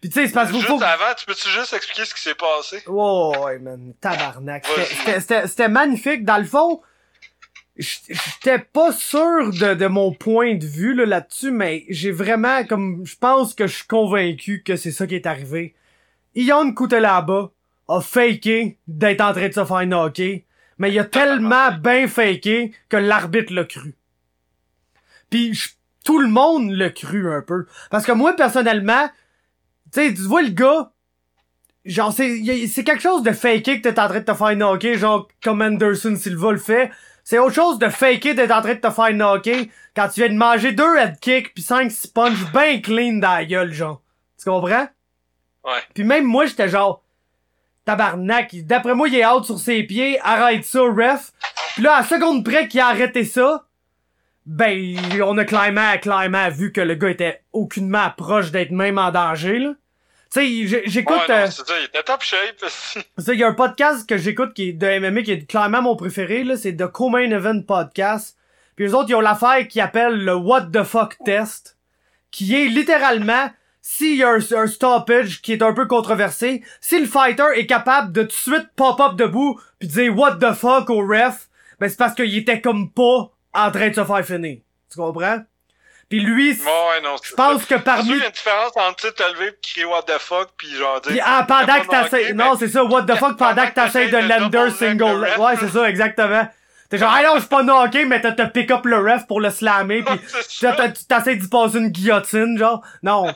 pis 0.00 0.08
tu 0.10 0.14
sais, 0.20 0.26
c'est 0.26 0.32
parce 0.32 0.50
qu'il 0.50 0.60
Juste 0.60 0.68
faut... 0.70 0.82
avant, 0.82 1.14
tu 1.16 1.26
peux-tu 1.26 1.48
juste 1.48 1.72
expliquer 1.72 2.04
ce 2.04 2.14
qui 2.14 2.20
s'est 2.22 2.34
passé? 2.34 2.82
Ouais, 2.86 3.38
ouais, 3.38 3.58
man, 3.58 3.94
tabarnak. 4.00 4.66
C'était- 5.18 5.68
magnifique. 5.68 6.24
Dans 6.24 6.38
le 6.38 6.44
fond, 6.44 6.80
j'étais 7.76 8.58
pas 8.58 8.92
sûr 8.92 9.52
de, 9.52 9.74
de 9.74 9.86
mon 9.86 10.12
point 10.12 10.54
de 10.54 10.66
vue 10.66 10.94
là, 10.94 11.06
là-dessus, 11.06 11.50
mais 11.50 11.84
j'ai 11.88 12.10
vraiment, 12.10 12.64
comme, 12.64 13.04
je 13.04 13.16
pense 13.16 13.54
que 13.54 13.66
je 13.66 13.74
suis 13.76 13.86
convaincu 13.86 14.62
que 14.64 14.76
c'est 14.76 14.92
ça 14.92 15.06
qui 15.06 15.14
est 15.14 15.26
arrivé. 15.26 15.74
Ion 16.34 16.72
Kutelaba 16.74 17.50
a 17.88 18.00
faké 18.00 18.78
d'être 18.86 19.20
en 19.20 19.32
train 19.32 19.48
de 19.48 19.54
se 19.54 19.64
faire 19.64 19.86
knocker, 19.86 20.44
mais 20.78 20.90
il 20.92 20.98
a 20.98 21.04
tellement 21.04 21.72
bien 21.80 22.06
faké 22.08 22.72
que 22.88 22.96
l'arbitre 22.96 23.52
l'a 23.52 23.64
cru. 23.64 23.94
Puis 25.30 25.58
tout 26.04 26.18
le 26.18 26.28
monde 26.28 26.70
l'a 26.70 26.90
cru 26.90 27.32
un 27.32 27.42
peu. 27.42 27.66
Parce 27.90 28.04
que 28.06 28.12
moi, 28.12 28.34
personnellement, 28.34 29.08
tu 29.92 30.00
sais, 30.00 30.14
tu 30.14 30.22
vois 30.22 30.42
le 30.42 30.50
gars, 30.50 30.92
genre, 31.84 32.12
c'est, 32.12 32.66
c'est 32.66 32.84
quelque 32.84 33.02
chose 33.02 33.22
de 33.22 33.32
faké 33.32 33.80
que 33.80 33.88
t'es 33.88 34.00
en 34.00 34.08
train 34.08 34.20
de 34.20 34.24
te 34.24 34.34
faire 34.34 34.56
knocker, 34.56 34.98
genre, 34.98 35.28
comme 35.42 35.62
Anderson 35.62 36.16
Silva 36.16 36.52
le 36.52 36.58
fait. 36.58 36.90
C'est 37.24 37.38
autre 37.38 37.54
chose 37.54 37.78
de 37.78 37.88
faker 37.88 38.34
d'être 38.34 38.52
en 38.52 38.62
train 38.62 38.74
de 38.74 38.80
te 38.80 38.90
faire 38.90 39.12
knocker 39.12 39.70
quand 39.94 40.08
tu 40.08 40.20
viens 40.20 40.32
de 40.32 40.38
manger 40.38 40.72
deux 40.72 40.96
head 40.96 41.18
kicks 41.20 41.54
pis 41.54 41.62
cinq 41.62 41.90
sponges 41.90 42.50
bien 42.52 42.80
clean 42.80 43.14
dans 43.14 43.32
la 43.32 43.44
gueule, 43.44 43.72
genre. 43.72 44.00
Tu 44.38 44.48
comprends? 44.48 44.88
Ouais. 45.64 45.82
Puis 45.94 46.04
même 46.04 46.24
moi, 46.24 46.46
j'étais 46.46 46.68
genre, 46.68 47.02
tabarnak, 47.84 48.54
d'après 48.64 48.94
moi, 48.94 49.08
il 49.08 49.16
est 49.16 49.26
out 49.26 49.44
sur 49.44 49.58
ses 49.58 49.82
pieds, 49.82 50.20
arrête 50.20 50.64
ça, 50.64 50.80
ref. 50.82 51.32
Puis 51.74 51.82
là, 51.82 51.94
à 51.94 52.00
la 52.00 52.06
seconde 52.06 52.44
près 52.44 52.68
qu'il 52.68 52.80
a 52.80 52.88
arrêté 52.88 53.24
ça, 53.24 53.65
ben, 54.46 54.96
on 55.24 55.36
a 55.38 55.44
clairement, 55.44 55.98
clairement 55.98 56.48
vu 56.50 56.72
que 56.72 56.80
le 56.80 56.94
gars 56.94 57.10
était 57.10 57.42
aucunement 57.52 58.10
proche 58.16 58.52
d'être 58.52 58.70
même 58.70 58.98
en 58.98 59.10
danger, 59.10 59.58
là. 59.58 59.74
Tu 60.32 60.68
sais, 60.68 60.82
j'écoute... 60.86 61.16
ouais, 61.28 61.34
euh, 61.34 61.48
il 61.80 61.84
était 61.84 62.02
top 62.02 62.22
shape. 62.22 62.64
il 63.28 63.34
y 63.34 63.44
a 63.44 63.48
un 63.48 63.54
podcast 63.54 64.08
que 64.08 64.16
j'écoute 64.16 64.54
qui 64.54 64.70
est 64.70 64.72
de 64.72 64.98
MMA 64.98 65.22
qui 65.22 65.32
est 65.32 65.46
clairement 65.46 65.82
mon 65.82 65.96
préféré, 65.96 66.44
là. 66.44 66.56
C'est 66.56 66.76
The 66.76 66.86
Co-Main 66.86 67.30
Event 67.30 67.62
Podcast. 67.62 68.36
Puis 68.76 68.86
eux 68.86 68.94
autres, 68.94 69.08
ils 69.08 69.14
ont 69.14 69.20
l'affaire 69.20 69.66
qui 69.68 69.80
appelle 69.80 70.24
le 70.24 70.34
What 70.34 70.68
the 70.72 70.82
fuck 70.82 71.16
test. 71.24 71.78
Qui 72.30 72.54
est 72.54 72.66
littéralement, 72.66 73.50
s'il 73.80 74.16
y 74.16 74.22
a 74.22 74.30
un, 74.30 74.38
un 74.56 74.66
stoppage 74.66 75.42
qui 75.42 75.52
est 75.52 75.62
un 75.62 75.72
peu 75.72 75.86
controversé, 75.86 76.62
si 76.80 77.00
le 77.00 77.06
fighter 77.06 77.46
est 77.54 77.66
capable 77.66 78.12
de 78.12 78.22
tout 78.22 78.28
de 78.28 78.32
suite 78.32 78.68
pop-up 78.76 79.16
debout 79.16 79.58
puis 79.78 79.88
dire 79.88 80.16
what 80.16 80.36
the 80.36 80.52
fuck 80.52 80.90
au 80.90 81.06
ref, 81.06 81.48
ben 81.80 81.88
c'est 81.88 81.96
parce 81.96 82.14
qu'il 82.14 82.36
était 82.36 82.60
comme 82.60 82.90
pas 82.90 83.32
en 83.56 83.70
train 83.70 83.88
de 83.88 83.94
se 83.94 84.04
faire 84.04 84.24
finir. 84.26 84.58
Tu 84.90 84.96
comprends? 84.98 85.40
Puis 86.08 86.20
lui, 86.20 86.52
Ouais, 86.52 87.00
non. 87.02 87.16
je 87.20 87.34
pense 87.34 87.64
que 87.64 87.76
C'est 87.76 87.82
parmi 87.82 88.04
qu'il 88.04 88.18
y 88.18 88.22
a 88.22 88.26
une 88.26 88.30
différence 88.32 88.72
entre 88.76 89.12
te 89.12 89.22
lever 89.32 89.50
pis 89.60 89.72
crier 89.72 89.86
what 89.86 90.02
the 90.02 90.18
fuck 90.20 90.50
pis 90.56 90.72
genre 90.76 91.00
dire. 91.00 91.10
Puis, 91.10 91.20
ah, 91.24 91.44
pendant 91.48 91.80
que 91.80 91.88
t'essayes, 91.88 92.32
non, 92.32 92.54
c'est 92.56 92.68
ça, 92.68 92.84
what 92.84 93.02
the 93.02 93.16
fuck, 93.16 93.36
pendant 93.36 93.66
que 93.66 93.74
t'essayes 93.74 94.10
de 94.10 94.18
lander 94.18 94.70
single, 94.70 95.26
ouais, 95.38 95.56
c'est 95.58 95.68
ça, 95.68 95.88
exactement. 95.88 96.46
T'es 96.88 96.98
genre, 96.98 97.12
ah 97.12 97.22
non, 97.24 97.34
je 97.34 97.40
suis 97.40 97.48
pas 97.48 97.64
knocké, 97.64 98.04
mais 98.04 98.20
t'as 98.20 98.46
pick 98.46 98.70
up 98.70 98.84
le 98.84 98.98
ref 98.98 99.26
pour 99.26 99.40
le 99.40 99.50
slammer, 99.50 100.02
pis 100.04 100.12
C'est 100.48 100.76
t'essayes 101.08 101.38
d'y 101.38 101.48
passer 101.48 101.78
une 101.78 101.88
guillotine, 101.88 102.56
genre, 102.56 102.84
non. 103.02 103.26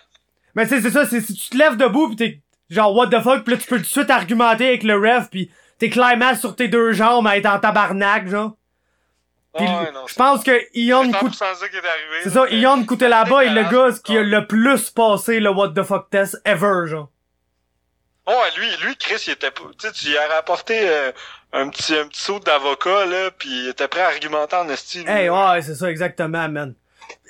mais 0.54 0.68
tu 0.68 0.76
sais, 0.76 0.82
c'est 0.82 0.90
ça, 0.92 1.06
c'est 1.06 1.20
si 1.20 1.34
tu 1.34 1.50
te 1.50 1.56
lèves 1.56 1.76
debout 1.76 2.10
pis 2.10 2.16
t'es 2.16 2.40
genre, 2.68 2.94
what 2.94 3.08
the 3.08 3.20
fuck, 3.20 3.42
pis 3.42 3.50
là, 3.50 3.56
tu 3.56 3.66
peux 3.66 3.76
tout 3.78 3.82
de 3.82 3.86
suite 3.88 4.10
argumenter 4.10 4.68
avec 4.68 4.84
le 4.84 4.94
ref, 4.96 5.30
pis 5.30 5.50
t'es 5.80 5.90
climax 5.90 6.38
sur 6.38 6.54
tes 6.54 6.68
deux 6.68 6.92
jambes 6.92 7.26
à 7.26 7.36
être 7.36 7.46
en 7.46 7.58
tabarnak, 7.58 8.28
genre. 8.28 8.52
Ah 9.52 9.82
ouais, 9.82 9.92
non, 9.92 10.06
je 10.06 10.14
pense 10.14 10.44
que 10.44 10.60
Ion 10.74 11.04
c'est 11.12 11.18
coûte 11.18 11.32
100% 11.32 11.36
ça 11.56 11.68
qui 11.68 11.76
est 11.76 11.78
arrivé. 11.78 12.20
c'est 12.22 12.30
ça, 12.30 12.48
Ion 12.50 12.84
Kutelaba 12.84 13.44
est 13.44 13.48
le 13.50 13.64
gars 13.64 13.96
qui 14.04 14.16
a 14.16 14.22
le 14.22 14.46
plus 14.46 14.90
passé 14.90 15.40
le 15.40 15.50
what 15.50 15.70
the 15.70 15.82
fuck 15.82 16.08
test 16.10 16.40
ever, 16.44 16.86
genre. 16.86 17.08
Ouais, 18.28 18.34
lui, 18.56 18.68
lui, 18.84 18.96
Chris, 18.96 19.24
il 19.26 19.32
était 19.32 19.50
tu 19.50 19.62
sais, 19.78 19.92
tu 19.92 20.08
lui 20.08 20.16
as 20.18 20.28
rapporté 20.28 20.78
euh, 20.88 21.10
un 21.52 21.68
petit, 21.68 21.96
un 21.96 22.06
petit 22.06 22.20
saut 22.20 22.38
d'avocat, 22.38 23.06
là, 23.06 23.30
pis 23.32 23.48
il 23.48 23.68
était 23.70 23.88
prêt 23.88 24.02
à 24.02 24.08
argumenter 24.08 24.54
en 24.54 24.64
lui. 24.64 25.04
Hey, 25.08 25.28
ouais, 25.28 25.62
c'est 25.62 25.74
ça, 25.74 25.90
exactement, 25.90 26.48
man. 26.48 26.74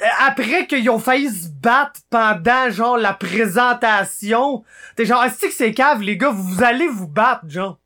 Euh, 0.03 0.07
Après 0.19 0.67
qu'ils 0.67 0.91
ont 0.91 0.99
failli 0.99 1.31
se 1.31 1.49
battre 1.49 2.01
pendant, 2.11 2.69
genre, 2.71 2.99
la 2.99 3.15
présentation, 3.15 4.63
t'es 4.95 5.07
genre, 5.07 5.25
est-ce 5.25 5.41
que 5.47 5.51
c'est 5.51 5.73
cave, 5.73 6.03
les 6.03 6.19
gars, 6.19 6.33
vous 6.35 6.63
allez 6.63 6.89
vous 6.89 7.09
battre, 7.09 7.49
genre? 7.49 7.79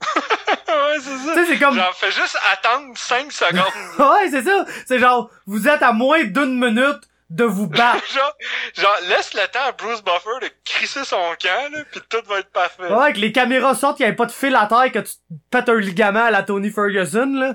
ouais, 0.68 0.98
c'est 1.00 1.18
ça. 1.18 1.32
Tu 1.34 1.40
sais, 1.40 1.46
c'est 1.52 1.58
comme, 1.58 1.74
Genre, 1.74 1.94
fais 1.94 2.10
juste 2.10 2.38
attendre 2.52 2.96
5 2.96 3.32
secondes. 3.32 3.64
ouais, 3.98 4.30
c'est 4.30 4.42
ça. 4.42 4.64
C'est 4.86 4.98
genre, 4.98 5.30
vous 5.46 5.68
êtes 5.68 5.82
à 5.82 5.92
moins 5.92 6.24
d'une 6.24 6.58
minute 6.58 7.00
de 7.30 7.44
vous 7.44 7.66
battre. 7.66 8.04
genre, 8.12 8.36
genre, 8.74 8.96
laisse 9.08 9.34
le 9.34 9.46
temps 9.50 9.66
à 9.68 9.72
Bruce 9.72 10.02
Buffer 10.02 10.46
de 10.46 10.50
crisser 10.64 11.04
son 11.04 11.34
camp, 11.40 11.72
là, 11.72 11.80
pis 11.90 12.00
tout 12.08 12.18
va 12.26 12.40
être 12.40 12.50
parfait. 12.50 12.92
Ouais, 12.92 13.12
que 13.12 13.18
les 13.18 13.32
caméras 13.32 13.74
sortent, 13.74 13.96
qu'il 13.96 14.06
avait 14.06 14.16
pas 14.16 14.26
de 14.26 14.32
fil 14.32 14.54
à 14.54 14.66
terre, 14.66 14.92
que 14.92 15.00
tu 15.00 15.14
te 15.14 15.34
pètes 15.50 15.68
un 15.68 15.80
ligament 15.80 16.24
à 16.24 16.30
la 16.30 16.42
Tony 16.42 16.70
Ferguson, 16.70 17.32
là. 17.34 17.54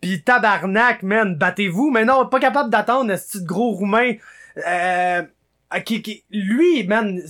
Pis 0.00 0.22
tabarnak, 0.22 1.02
man, 1.02 1.36
battez-vous. 1.36 1.90
Mais 1.90 2.04
non, 2.04 2.26
pas 2.26 2.40
capable 2.40 2.70
d'attendre, 2.70 3.16
ce 3.16 3.38
petit 3.38 3.44
gros 3.44 3.72
roumain. 3.72 4.14
Euh, 4.66 5.22
qui, 5.84 6.02
qui, 6.02 6.24
lui, 6.30 6.86
man, 6.86 7.20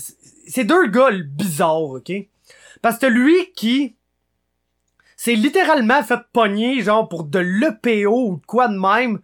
c'est 0.48 0.64
deux 0.64 0.88
gars 0.88 1.10
bizarres, 1.12 1.82
ok? 1.82 2.12
Parce 2.82 2.98
que 2.98 3.06
lui 3.06 3.52
qui 3.52 3.94
s'est 5.24 5.34
littéralement 5.36 6.02
fait 6.02 6.20
pogner, 6.34 6.82
genre, 6.82 7.08
pour 7.08 7.24
de 7.24 7.38
l'EPO 7.38 8.28
ou 8.28 8.36
de 8.36 8.46
quoi 8.46 8.68
de 8.68 8.78
même, 8.78 9.20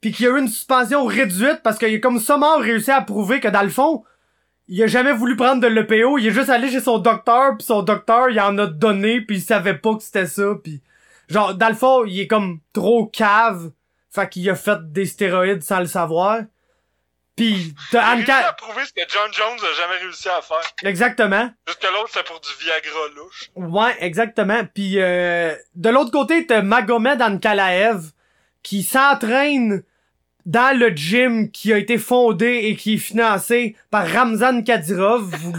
pis 0.00 0.10
qui 0.10 0.26
a 0.26 0.30
eu 0.30 0.40
une 0.40 0.48
suspension 0.48 1.04
réduite 1.04 1.60
parce 1.62 1.78
qu'il 1.78 1.94
a 1.94 1.98
comme 2.00 2.18
seulement 2.18 2.58
réussi 2.58 2.90
à 2.90 3.00
prouver 3.00 3.38
que 3.38 3.46
dans 3.46 3.62
le 3.62 3.68
fond, 3.68 4.02
il 4.66 4.82
a 4.82 4.88
jamais 4.88 5.12
voulu 5.12 5.36
prendre 5.36 5.62
de 5.62 5.68
l'EPO, 5.68 6.18
il 6.18 6.26
est 6.26 6.32
juste 6.32 6.48
allé 6.48 6.68
chez 6.68 6.80
son 6.80 6.98
docteur, 6.98 7.56
puis 7.56 7.64
son 7.64 7.82
docteur, 7.82 8.28
il 8.28 8.40
en 8.40 8.58
a 8.58 8.66
donné, 8.66 9.20
puis 9.20 9.36
il 9.36 9.40
savait 9.40 9.78
pas 9.78 9.94
que 9.94 10.02
c'était 10.02 10.26
ça, 10.26 10.54
puis 10.64 10.82
genre, 11.28 11.54
dans 11.54 11.68
le 11.68 11.76
fond, 11.76 12.04
il 12.04 12.18
est 12.18 12.26
comme 12.26 12.58
trop 12.72 13.06
cave, 13.06 13.70
fait 14.10 14.28
qu'il 14.28 14.50
a 14.50 14.56
fait 14.56 14.80
des 14.90 15.06
stéroïdes 15.06 15.62
sans 15.62 15.78
le 15.78 15.86
savoir. 15.86 16.40
Puis, 17.36 17.74
t'as 17.90 18.02
a 18.02 18.14
réussi 18.14 18.32
Anka... 18.32 18.48
à 18.48 18.52
prouver 18.54 18.82
ce 18.86 18.92
que 18.94 19.06
John 19.08 19.30
Jones 19.30 19.58
a 19.60 19.74
jamais 19.76 20.02
réussi 20.02 20.28
à 20.28 20.40
faire. 20.40 20.62
Exactement. 20.82 21.50
Juste 21.66 21.82
que 21.82 21.86
l'autre, 21.86 22.08
c'est 22.10 22.24
pour 22.24 22.40
du 22.40 22.48
Viagra 22.60 23.00
louche. 23.14 23.50
Ouais, 23.54 23.94
exactement. 24.00 24.62
Puis 24.74 24.94
euh, 24.98 25.54
de 25.74 25.90
l'autre 25.90 26.10
côté, 26.10 26.46
t'as 26.46 26.62
Magomed 26.62 27.20
Ankalaev 27.20 28.10
qui 28.62 28.82
s'entraîne 28.82 29.82
dans 30.46 30.78
le 30.78 30.90
gym 30.90 31.50
qui 31.50 31.72
a 31.72 31.78
été 31.78 31.98
fondé 31.98 32.60
et 32.64 32.76
qui 32.76 32.94
est 32.94 32.98
financé 32.98 33.76
par 33.90 34.08
Ramzan 34.08 34.62
Kadyrov. 34.62 35.24
Vous, 35.24 35.52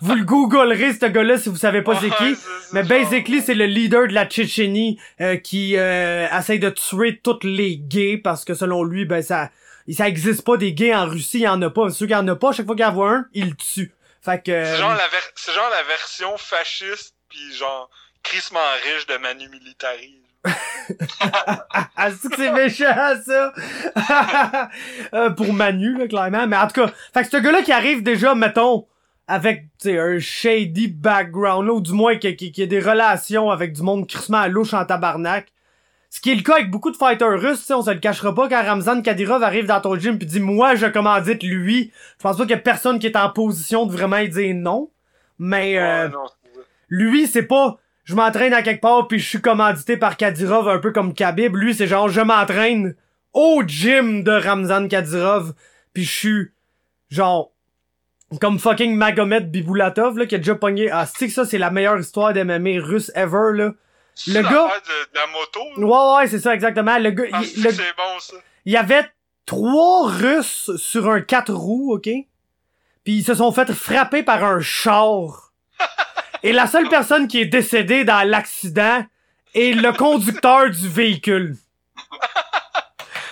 vous 0.00 0.14
le 0.14 0.24
googlerez, 0.24 0.92
ce 0.92 1.06
gars-là, 1.06 1.38
si 1.38 1.48
vous 1.48 1.56
savez 1.56 1.82
pas 1.82 1.98
c'est 1.98 2.10
qui. 2.10 2.36
Mais 2.72 2.84
basically, 2.84 3.40
c'est 3.40 3.54
le 3.54 3.66
leader 3.66 4.06
de 4.06 4.12
la 4.12 4.26
Tchétchénie 4.26 5.00
euh, 5.20 5.36
qui 5.36 5.76
euh, 5.76 6.28
essaye 6.28 6.60
de 6.60 6.70
tuer 6.70 7.18
toutes 7.24 7.42
les 7.42 7.76
gays 7.76 8.18
parce 8.18 8.44
que 8.44 8.54
selon 8.54 8.84
lui, 8.84 9.04
ben 9.04 9.22
ça 9.22 9.50
ça 9.94 10.08
existe 10.08 10.42
pas 10.42 10.56
des 10.56 10.72
gays 10.74 10.94
en 10.94 11.06
Russie, 11.06 11.38
il 11.38 11.42
y 11.42 11.48
en 11.48 11.60
a 11.62 11.70
pas. 11.70 11.90
Ceux 11.90 12.06
qui 12.06 12.14
en 12.14 12.26
a 12.28 12.36
pas, 12.36 12.52
chaque 12.52 12.66
fois 12.66 12.74
qu'il 12.74 12.84
y 12.84 12.88
en 12.88 12.92
voit 12.92 13.10
un, 13.10 13.26
il 13.32 13.50
le 13.50 13.54
tue. 13.54 13.94
Fait 14.20 14.42
que... 14.42 14.64
C'est 14.64 14.76
genre, 14.76 14.90
la 14.90 15.08
ver- 15.08 15.32
c'est 15.34 15.52
genre 15.52 15.70
la 15.70 15.82
version 15.84 16.36
fasciste 16.36 17.14
pis 17.28 17.54
genre 17.54 17.88
crissement 18.22 18.58
riche 18.84 19.06
de 19.06 19.16
Manu 19.18 19.48
Militari. 19.48 20.20
Ah, 22.00 22.10
c'est 22.12 22.28
que 22.28 22.36
c'est 22.36 22.52
méchant, 22.52 22.94
ça! 23.26 23.52
Euh, 25.14 25.30
pour 25.30 25.52
Manu, 25.52 25.98
là, 25.98 26.06
clairement. 26.06 26.46
Mais 26.46 26.56
en 26.56 26.66
tout 26.68 26.80
cas, 26.80 26.92
fait 27.12 27.24
que 27.24 27.30
ce 27.30 27.36
gars-là 27.38 27.62
qui 27.62 27.72
arrive 27.72 28.02
déjà, 28.02 28.34
mettons, 28.34 28.86
avec, 29.26 29.66
un 29.84 30.18
shady 30.18 30.88
background, 30.88 31.66
là, 31.66 31.72
ou 31.74 31.80
du 31.80 31.92
moins 31.92 32.16
qui, 32.16 32.34
qui, 32.36 32.52
qui 32.52 32.62
a 32.62 32.66
des 32.66 32.80
relations 32.80 33.50
avec 33.50 33.72
du 33.72 33.82
monde 33.82 34.06
crissement 34.08 34.38
à 34.38 34.48
louche 34.48 34.74
en 34.74 34.84
tabarnak. 34.84 35.48
Ce 36.10 36.20
qui 36.20 36.30
est 36.30 36.34
le 36.34 36.42
cas 36.42 36.54
avec 36.54 36.70
beaucoup 36.70 36.90
de 36.90 36.96
fighters 36.96 37.38
russes, 37.40 37.60
tu 37.60 37.66
sais, 37.66 37.74
on 37.74 37.82
se 37.82 37.90
le 37.90 37.98
cachera 37.98 38.34
pas 38.34 38.48
quand 38.48 38.62
Ramzan 38.62 39.02
Kadyrov 39.02 39.42
arrive 39.42 39.66
dans 39.66 39.80
ton 39.80 39.94
gym 39.98 40.18
pis 40.18 40.26
dit, 40.26 40.40
moi, 40.40 40.74
je 40.74 40.86
commandite 40.86 41.42
lui. 41.42 41.92
Je 42.16 42.22
pense 42.22 42.36
pas 42.36 42.44
qu'il 42.44 42.52
y 42.52 42.54
a 42.54 42.58
personne 42.58 42.98
qui 42.98 43.06
est 43.06 43.16
en 43.16 43.28
position 43.30 43.84
de 43.84 43.92
vraiment 43.92 44.24
dire 44.24 44.54
non. 44.54 44.90
Mais, 45.38 45.78
euh, 45.78 46.08
lui, 46.88 47.26
c'est 47.26 47.42
pas 47.42 47.78
je 48.08 48.14
m'entraîne 48.14 48.54
à 48.54 48.62
quelque 48.62 48.80
part 48.80 49.06
puis 49.06 49.18
je 49.18 49.28
suis 49.28 49.40
commandité 49.42 49.98
par 49.98 50.16
Kadyrov 50.16 50.66
un 50.66 50.78
peu 50.78 50.92
comme 50.92 51.12
Khabib. 51.12 51.54
Lui, 51.54 51.74
c'est 51.74 51.86
genre 51.86 52.08
je 52.08 52.22
m'entraîne 52.22 52.94
au 53.34 53.62
gym 53.66 54.24
de 54.24 54.30
Ramzan 54.30 54.88
Kadyrov 54.88 55.52
puis 55.92 56.04
je 56.04 56.10
suis 56.10 56.50
genre 57.10 57.52
comme 58.40 58.58
fucking 58.58 58.96
Magomed 58.96 59.50
Bibulatov 59.50 60.16
là 60.16 60.24
qui 60.24 60.36
a 60.36 60.38
déjà 60.38 60.54
pogné 60.54 60.90
ah 60.90 61.04
c'est 61.04 61.26
que 61.26 61.32
ça 61.34 61.44
c'est 61.44 61.58
la 61.58 61.70
meilleure 61.70 61.98
histoire 61.98 62.32
d'MMA 62.32 62.80
russe 62.80 63.12
ever 63.14 63.52
là? 63.54 63.72
Le 64.26 64.42
gars- 64.42 64.48
de, 64.50 65.12
de 65.12 65.14
la 65.14 65.26
moto. 65.28 65.60
Ouais 65.76 66.16
ouais, 66.22 66.28
c'est 66.28 66.40
ça 66.40 66.54
exactement. 66.54 66.98
Le 66.98 67.10
gars 67.10 67.24
Ah, 67.32 67.40
il, 67.42 67.62
le- 67.62 67.70
c'est 67.72 67.96
bon, 67.96 68.18
ça. 68.18 68.34
il 68.64 68.72
y 68.72 68.76
avait 68.76 69.06
trois 69.46 70.08
Russes 70.10 70.70
sur 70.76 71.08
un 71.08 71.20
4 71.20 71.52
roues, 71.52 71.94
OK? 71.94 72.04
Puis 72.04 72.26
ils 73.18 73.24
se 73.24 73.34
sont 73.34 73.52
fait 73.52 73.72
frapper 73.72 74.22
par 74.22 74.42
un 74.44 74.60
char. 74.60 75.52
Et 76.42 76.52
la 76.52 76.66
seule 76.66 76.88
personne 76.88 77.26
qui 77.28 77.40
est 77.40 77.46
décédée 77.46 78.04
dans 78.04 78.26
l'accident 78.28 79.04
est 79.54 79.72
le 79.72 79.92
conducteur 79.92 80.68
du 80.70 80.88
véhicule. 80.88 81.56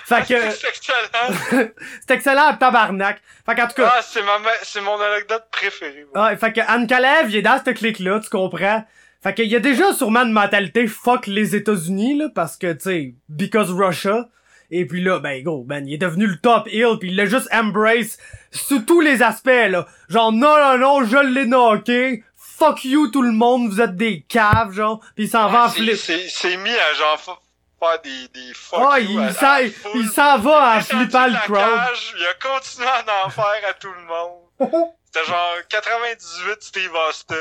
Fait 0.08 0.20
que 0.24 0.50
C'est 0.52 0.68
excellent. 0.68 1.68
c'est 2.06 2.10
excellent 2.14 2.50
en 2.50 2.56
tabarnak. 2.56 3.20
Fait 3.44 3.56
qu'en 3.56 3.66
tout 3.66 3.74
cas, 3.74 3.92
Ah, 3.96 4.02
c'est 4.02 4.22
ma, 4.22 4.38
c'est 4.62 4.80
mon 4.80 5.00
anecdote 5.00 5.44
préférée. 5.50 6.06
Ouais, 6.14 6.36
fait 6.36 6.52
que 6.52 6.60
Ankalev, 6.60 7.28
il 7.30 7.36
est 7.36 7.42
dans 7.42 7.60
cette 7.62 7.76
clique-là, 7.76 8.20
tu 8.20 8.28
comprends? 8.30 8.84
Fait 9.26 9.34
qu'il 9.34 9.46
y 9.50 9.56
a 9.56 9.60
déjà 9.60 9.92
sûrement 9.92 10.22
une 10.22 10.30
mentalité 10.30 10.86
fuck 10.86 11.26
les 11.26 11.56
États-Unis, 11.56 12.16
là, 12.16 12.28
parce 12.32 12.56
que, 12.56 12.72
tu 12.74 12.80
sais, 12.80 13.14
because 13.28 13.70
Russia. 13.72 14.28
Et 14.70 14.84
puis 14.86 15.02
là, 15.02 15.18
ben, 15.18 15.42
gros, 15.42 15.64
ben, 15.64 15.84
il 15.86 15.94
est 15.94 15.98
devenu 15.98 16.26
le 16.26 16.36
top 16.38 16.68
heel, 16.68 16.96
puis 17.00 17.08
il 17.10 17.16
l'a 17.16 17.26
juste 17.26 17.48
embrace 17.52 18.18
sous 18.52 18.80
tous 18.80 19.00
les 19.00 19.22
aspects, 19.22 19.48
là. 19.68 19.86
Genre, 20.08 20.30
non, 20.32 20.56
non, 20.58 20.78
non, 20.78 21.04
je 21.04 21.16
l'ai 21.16 21.44
knocké. 21.46 22.22
Fuck 22.36 22.84
you, 22.84 23.08
tout 23.08 23.22
le 23.22 23.32
monde, 23.32 23.68
vous 23.68 23.80
êtes 23.80 23.96
des 23.96 24.22
caves, 24.22 24.72
genre. 24.72 25.00
Puis 25.16 25.24
il 25.24 25.28
s'en 25.28 25.48
va 25.50 25.64
en 25.64 25.68
flip. 25.70 25.96
c'est- 25.96 26.28
C'est 26.28 26.56
mis 26.56 26.70
à 26.70 26.94
genre 26.94 27.20
fa- 27.20 27.38
faire 27.80 28.00
des, 28.02 28.28
des 28.32 28.54
fuck 28.54 28.80
Oh, 28.80 28.96
you 28.96 29.18
à- 29.18 29.24
à 29.24 29.62
il 29.62 29.72
s'en, 29.72 29.90
il 29.96 30.08
s'en 30.08 30.38
va 30.38 30.76
Il 30.78 30.82
flippant 30.84 31.26
de 31.26 31.32
le 31.32 31.38
crowd. 31.40 31.58
cage, 31.58 32.14
il 32.16 32.24
a 32.24 32.48
continué 32.48 32.86
à 32.88 33.26
en 33.26 33.30
faire 33.30 33.60
à 33.68 33.72
tout 33.74 33.88
le 33.88 34.04
monde. 34.06 34.86
C'était 35.04 35.26
genre 35.26 35.54
98 35.68 36.56
Steve 36.60 36.92
Austin. 37.08 37.34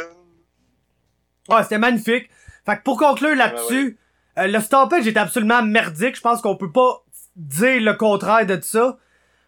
Ouais, 1.49 1.63
c'était 1.63 1.77
magnifique. 1.77 2.29
Fait 2.65 2.77
que 2.77 2.83
pour 2.83 2.97
conclure 2.97 3.35
là-dessus, 3.35 3.97
euh, 4.37 4.47
le 4.47 4.59
stoppage 4.59 5.07
est 5.07 5.17
absolument 5.17 5.61
merdique. 5.61 6.15
Je 6.15 6.21
pense 6.21 6.41
qu'on 6.41 6.55
peut 6.55 6.71
pas 6.71 7.03
dire 7.35 7.81
le 7.81 7.93
contraire 7.93 8.45
de 8.45 8.59
ça. 8.61 8.97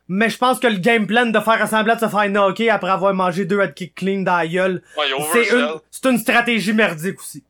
Mais 0.10 0.30
je 0.30 0.38
pense 0.38 0.60
que 0.60 0.68
le 0.68 0.78
game 0.78 1.06
plan 1.06 1.26
de 1.26 1.40
faire 1.40 1.68
semblant 1.68 1.95
de 1.95 1.99
se 1.99 2.07
faire 2.07 2.30
knocker 2.30 2.69
après 2.69 2.91
avoir 2.91 3.14
mangé 3.14 3.44
deux 3.44 3.60
head 3.60 3.74
kick 3.74 3.94
clean 3.95 4.22
dans 4.22 4.38
la 4.38 4.48
gueule, 4.48 4.82
Ouais, 4.95 5.06
c'est 5.34 5.49
une, 5.49 5.80
une 6.11 6.18
stratégie 6.18 6.72
merdique 6.72 7.19
aussi. 7.19 7.44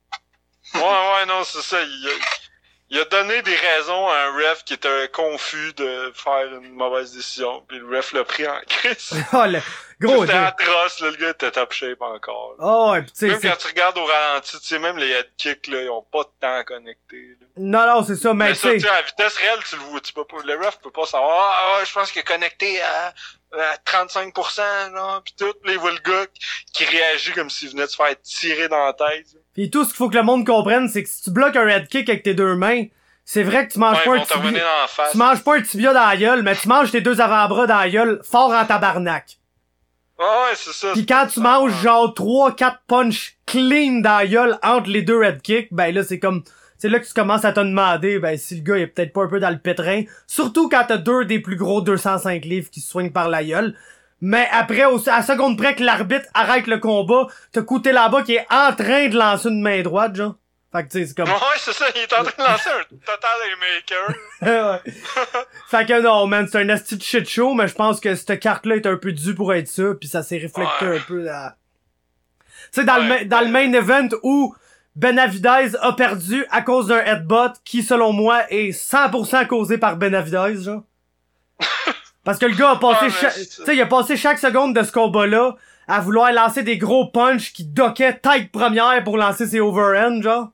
Ouais, 0.74 0.82
ouais, 0.82 1.26
non, 1.28 1.44
c'est 1.44 1.62
ça. 1.62 1.78
Il 1.84 2.08
a, 2.08 2.12
il 2.90 3.00
a 3.00 3.06
donné 3.06 3.44
des 3.44 3.56
raisons 3.56 4.08
à 4.08 4.16
un 4.28 4.32
ref 4.32 4.64
qui 4.66 4.74
était 4.74 5.08
confus 5.14 5.72
de 5.78 6.12
faire 6.16 6.48
une 6.64 6.72
mauvaise 6.74 7.14
décision. 7.14 7.64
Puis 7.68 7.78
le 7.78 7.96
ref 7.96 8.12
l'a 8.14 8.24
pris 8.24 8.48
en 8.48 8.60
crise. 8.68 9.12
Oh, 9.34 9.44
le- 9.48 9.60
Gros, 10.00 10.26
C'était 10.26 10.38
atroce, 10.38 11.00
là, 11.00 11.10
le 11.10 11.18
gars 11.18 11.30
était 11.32 11.50
top 11.50 11.74
shape 11.74 12.02
encore. 12.02 12.56
là. 12.60 12.64
Oh, 12.68 12.92
ouais, 12.92 13.02
pis 13.02 13.12
tu 13.14 13.18
sais, 13.18 13.28
Même 13.30 13.42
quand 13.42 13.58
tu 13.58 13.68
regardes 13.68 13.98
au 13.98 14.06
ralenti, 14.06 14.60
tu 14.60 14.68
sais, 14.68 14.78
même 14.78 14.98
les 14.98 15.10
head 15.10 15.28
kicks, 15.38 15.66
là, 15.68 15.82
ils 15.82 15.90
ont 15.90 16.04
pas 16.04 16.24
de 16.24 16.30
temps 16.40 16.64
connecté. 16.68 17.36
Là. 17.42 17.48
Non, 17.58 17.88
non, 17.88 18.04
c'est 18.04 18.16
ça, 18.16 18.32
mais 18.34 18.50
Mais 18.50 18.54
tu 18.54 18.60
ça, 18.60 18.78
tu 18.78 18.88
à 18.88 19.02
vitesse 19.02 19.36
réelle, 19.38 19.60
tu 19.68 19.76
le 19.76 19.82
vois, 19.82 20.00
tu 20.00 20.14
peux 20.14 20.24
pas, 20.24 20.38
le 20.46 20.56
ref 20.56 20.78
peut 20.84 20.92
pas 20.92 21.08
savoir, 21.08 21.52
ah, 21.58 21.80
ouais, 21.80 21.86
je 21.88 21.94
pense 21.94 22.12
qu'il 22.12 22.20
est 22.22 22.28
connecté 22.28 22.80
à, 22.82 23.14
à 23.54 23.76
35%, 24.04 24.62
genre, 24.96 25.24
pis 25.24 25.34
tout, 25.36 25.46
là, 25.46 25.72
il 25.72 25.80
voit 25.80 25.92
le 25.92 25.98
gars 25.98 26.28
qui, 26.74 26.86
réagit 26.86 27.32
comme 27.32 27.50
s'il 27.50 27.70
venait 27.72 27.86
de 27.86 27.90
se 27.90 27.96
faire 27.96 28.14
tirer 28.22 28.68
dans 28.68 28.86
la 28.86 28.94
tête. 28.94 29.26
Pis 29.56 29.72
tout 29.72 29.84
ce 29.84 29.90
qu'il 29.90 29.98
faut 29.98 30.10
que 30.10 30.16
le 30.18 30.22
monde 30.24 30.46
comprenne, 30.46 30.90
c'est 30.90 31.02
que 31.02 31.10
si 31.10 31.24
tu 31.24 31.32
bloques 31.32 31.56
un 31.56 31.68
head 31.68 31.88
kick 31.88 32.08
avec 32.08 32.22
tes 32.22 32.36
deux 32.36 32.54
mains, 32.54 32.86
c'est 33.26 33.44
vrai 33.44 33.68
que 33.68 33.74
tu 33.74 33.80
manges 33.80 33.98
Ouais, 34.06 34.20
pas 34.20 34.36
un 34.36 34.42
tibia. 34.42 34.64
Tu 35.12 35.18
manges 35.18 35.44
pas 35.44 35.56
un 35.56 35.62
tibia 35.62 35.92
dans 35.92 36.08
la 36.08 36.16
gueule, 36.16 36.44
mais 36.44 36.56
tu 36.56 36.68
manges 36.68 36.92
tes 36.92 37.02
deux 37.02 37.20
avant-bras 37.20 37.66
dans 37.66 37.78
la 37.80 37.90
gueule 37.90 38.22
fort 38.24 38.52
en 38.52 38.64
tabarnak. 38.64 39.38
Ouais, 40.20 40.26
ouais, 40.26 40.56
c'est 40.56 40.74
ça. 40.74 40.94
Pis 40.94 41.06
quand 41.06 41.28
tu 41.32 41.40
manges 41.40 41.80
genre 41.82 42.14
3-4 42.14 42.78
punch 42.88 43.38
clean 43.46 44.00
dans 44.02 44.18
la 44.18 44.28
gueule 44.28 44.60
entre 44.64 44.90
les 44.90 45.04
deux 45.04 45.22
head 45.24 45.42
kicks, 45.42 45.68
ben 45.72 45.94
là 45.94 46.04
c'est 46.04 46.20
comme 46.20 46.44
c'est 46.80 46.90
là 46.90 47.00
que 47.00 47.06
tu 47.08 47.14
commences 47.14 47.46
à 47.46 47.54
te 47.54 47.60
demander 47.60 48.20
ben 48.20 48.38
si 48.38 48.56
le 48.56 48.62
gars 48.62 48.78
est 48.78 48.88
peut-être 48.88 49.14
pas 49.14 49.24
un 49.24 49.28
peu 49.28 49.40
dans 49.40 49.50
le 49.50 49.60
pétrin, 49.60 50.04
surtout 50.26 50.70
quand 50.70 50.86
t'as 50.88 50.98
deux 50.98 51.26
des 51.26 51.40
plus 51.40 51.56
gros 51.56 51.82
205 51.82 52.46
livres 52.46 52.70
qui 52.70 52.82
se 52.82 52.90
soignent 52.90 53.12
par 53.12 53.30
la 53.30 53.44
gueule. 53.44 53.76
Mais 54.20 54.48
après, 54.52 54.86
au, 54.86 54.98
à 55.10 55.22
seconde 55.22 55.58
près 55.58 55.76
que 55.76 55.84
l'arbitre 55.84 56.26
arrête 56.34 56.66
le 56.66 56.80
combat, 56.80 57.28
t'as 57.52 57.62
coûté 57.62 57.92
là-bas 57.92 58.24
qui 58.24 58.34
est 58.34 58.48
en 58.50 58.74
train 58.74 59.10
de 59.10 59.16
lancer 59.16 59.50
une 59.50 59.62
main 59.62 59.84
droite, 59.84 60.16
genre. 60.16 60.36
Fait 60.72 60.84
que 60.84 60.90
tu 60.92 61.00
sais, 61.00 61.06
c'est 61.08 61.16
comme... 61.16 61.30
Ouais, 61.30 61.36
c'est 61.58 61.72
ça, 61.74 61.86
il 61.96 62.02
est 62.02 62.14
en 62.14 62.24
train 62.24 62.44
de 62.44 62.50
lancer 62.52 62.70
un 62.70 62.84
total. 63.06 63.32
Ouais. 64.42 64.94
fait 65.70 65.86
que 65.88 66.02
non, 66.02 66.28
man, 66.28 66.48
c'est 66.52 66.60
un 66.60 66.70
asti 66.70 66.98
de 66.98 67.02
shit 67.04 67.28
show, 67.28 67.54
mais 67.54 67.68
je 67.68 67.74
pense 67.76 68.00
que 68.00 68.14
cette 68.16 68.40
carte-là 68.40 68.76
est 68.76 68.86
un 68.86 68.98
peu 68.98 69.12
due 69.14 69.34
pour 69.34 69.54
être 69.54 69.68
ça, 69.68 69.94
puis 70.00 70.08
ça 70.10 70.24
s'est 70.24 70.42
Ouais. 70.56 70.64
un 70.82 71.00
peu 71.08 71.22
là. 71.24 71.56
Tu 72.74 72.82
sais, 72.82 72.84
dans, 72.84 72.98
le, 72.98 73.10
Ouais. 73.10 73.26
dans 73.26 73.40
le 73.42 73.48
main 73.48 73.72
event 73.74 74.10
où 74.24 74.54
Benavidez 74.96 75.76
a 75.82 75.94
perdu 75.94 76.46
à 76.52 76.62
cause 76.62 76.88
d'un 76.88 77.00
headbutt 77.04 77.54
qui, 77.64 77.82
selon 77.82 78.12
moi, 78.14 78.44
est 78.52 78.72
100% 78.72 79.48
causé 79.48 79.78
par 79.78 79.96
Benavidez, 79.96 80.62
genre. 80.64 80.84
Parce 82.24 82.38
que 82.40 82.46
le 82.46 82.56
gars 82.56 82.72
a 82.72 82.76
passé, 82.76 83.06
mais 83.06 83.10
cha- 83.12 83.30
c'est- 83.30 83.46
tu 83.58 83.64
sais, 83.64 83.76
il 83.76 83.82
a 83.82 83.86
passé 83.86 84.18
chaque 84.18 84.38
seconde 84.40 84.76
de 84.76 84.84
ce 84.84 84.92
combat-là 84.92 85.56
à 85.88 86.02
vouloir 86.02 86.32
lancer 86.34 86.62
des 86.64 86.78
gros 86.78 87.08
punches 87.08 87.54
qui 87.54 87.64
doquaient 87.64 88.18
tête 88.20 88.52
première 88.52 89.04
pour 89.06 89.18
lancer 89.18 89.48
ses 89.48 89.60
overhands, 89.62 90.22
genre. 90.22 90.50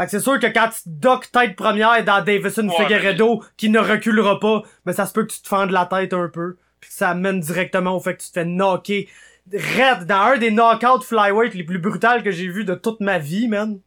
Fait 0.00 0.06
que 0.06 0.12
c'est 0.12 0.20
sûr 0.20 0.40
que 0.40 0.46
quand 0.46 0.70
tu 0.70 0.80
dock 0.86 1.30
tête 1.30 1.56
première 1.56 2.02
dans 2.06 2.24
Davison 2.24 2.66
Ouais, 2.66 2.74
Figueredo 2.74 3.44
qui 3.58 3.68
ne 3.68 3.78
reculera 3.78 4.40
pas, 4.40 4.62
ben 4.86 4.94
ça 4.94 5.04
se 5.04 5.12
peut 5.12 5.26
que 5.26 5.32
tu 5.32 5.42
te 5.42 5.48
fendes 5.48 5.72
la 5.72 5.84
tête 5.84 6.14
un 6.14 6.30
peu. 6.32 6.56
Puis 6.80 6.88
que 6.88 6.96
ça 6.96 7.10
amène 7.10 7.40
directement 7.40 7.94
au 7.94 8.00
fait 8.00 8.16
que 8.16 8.22
tu 8.22 8.28
te 8.28 8.32
fais 8.32 8.46
knocker 8.46 9.10
raide 9.52 10.06
dans 10.06 10.16
un 10.16 10.38
des 10.38 10.50
knockouts 10.52 11.02
flyweight 11.02 11.52
les 11.52 11.64
plus 11.64 11.78
brutales 11.78 12.22
que 12.22 12.30
j'ai 12.30 12.46
vu 12.46 12.64
de 12.64 12.74
toute 12.74 13.00
ma 13.00 13.18
vie, 13.18 13.46
man. 13.46 13.78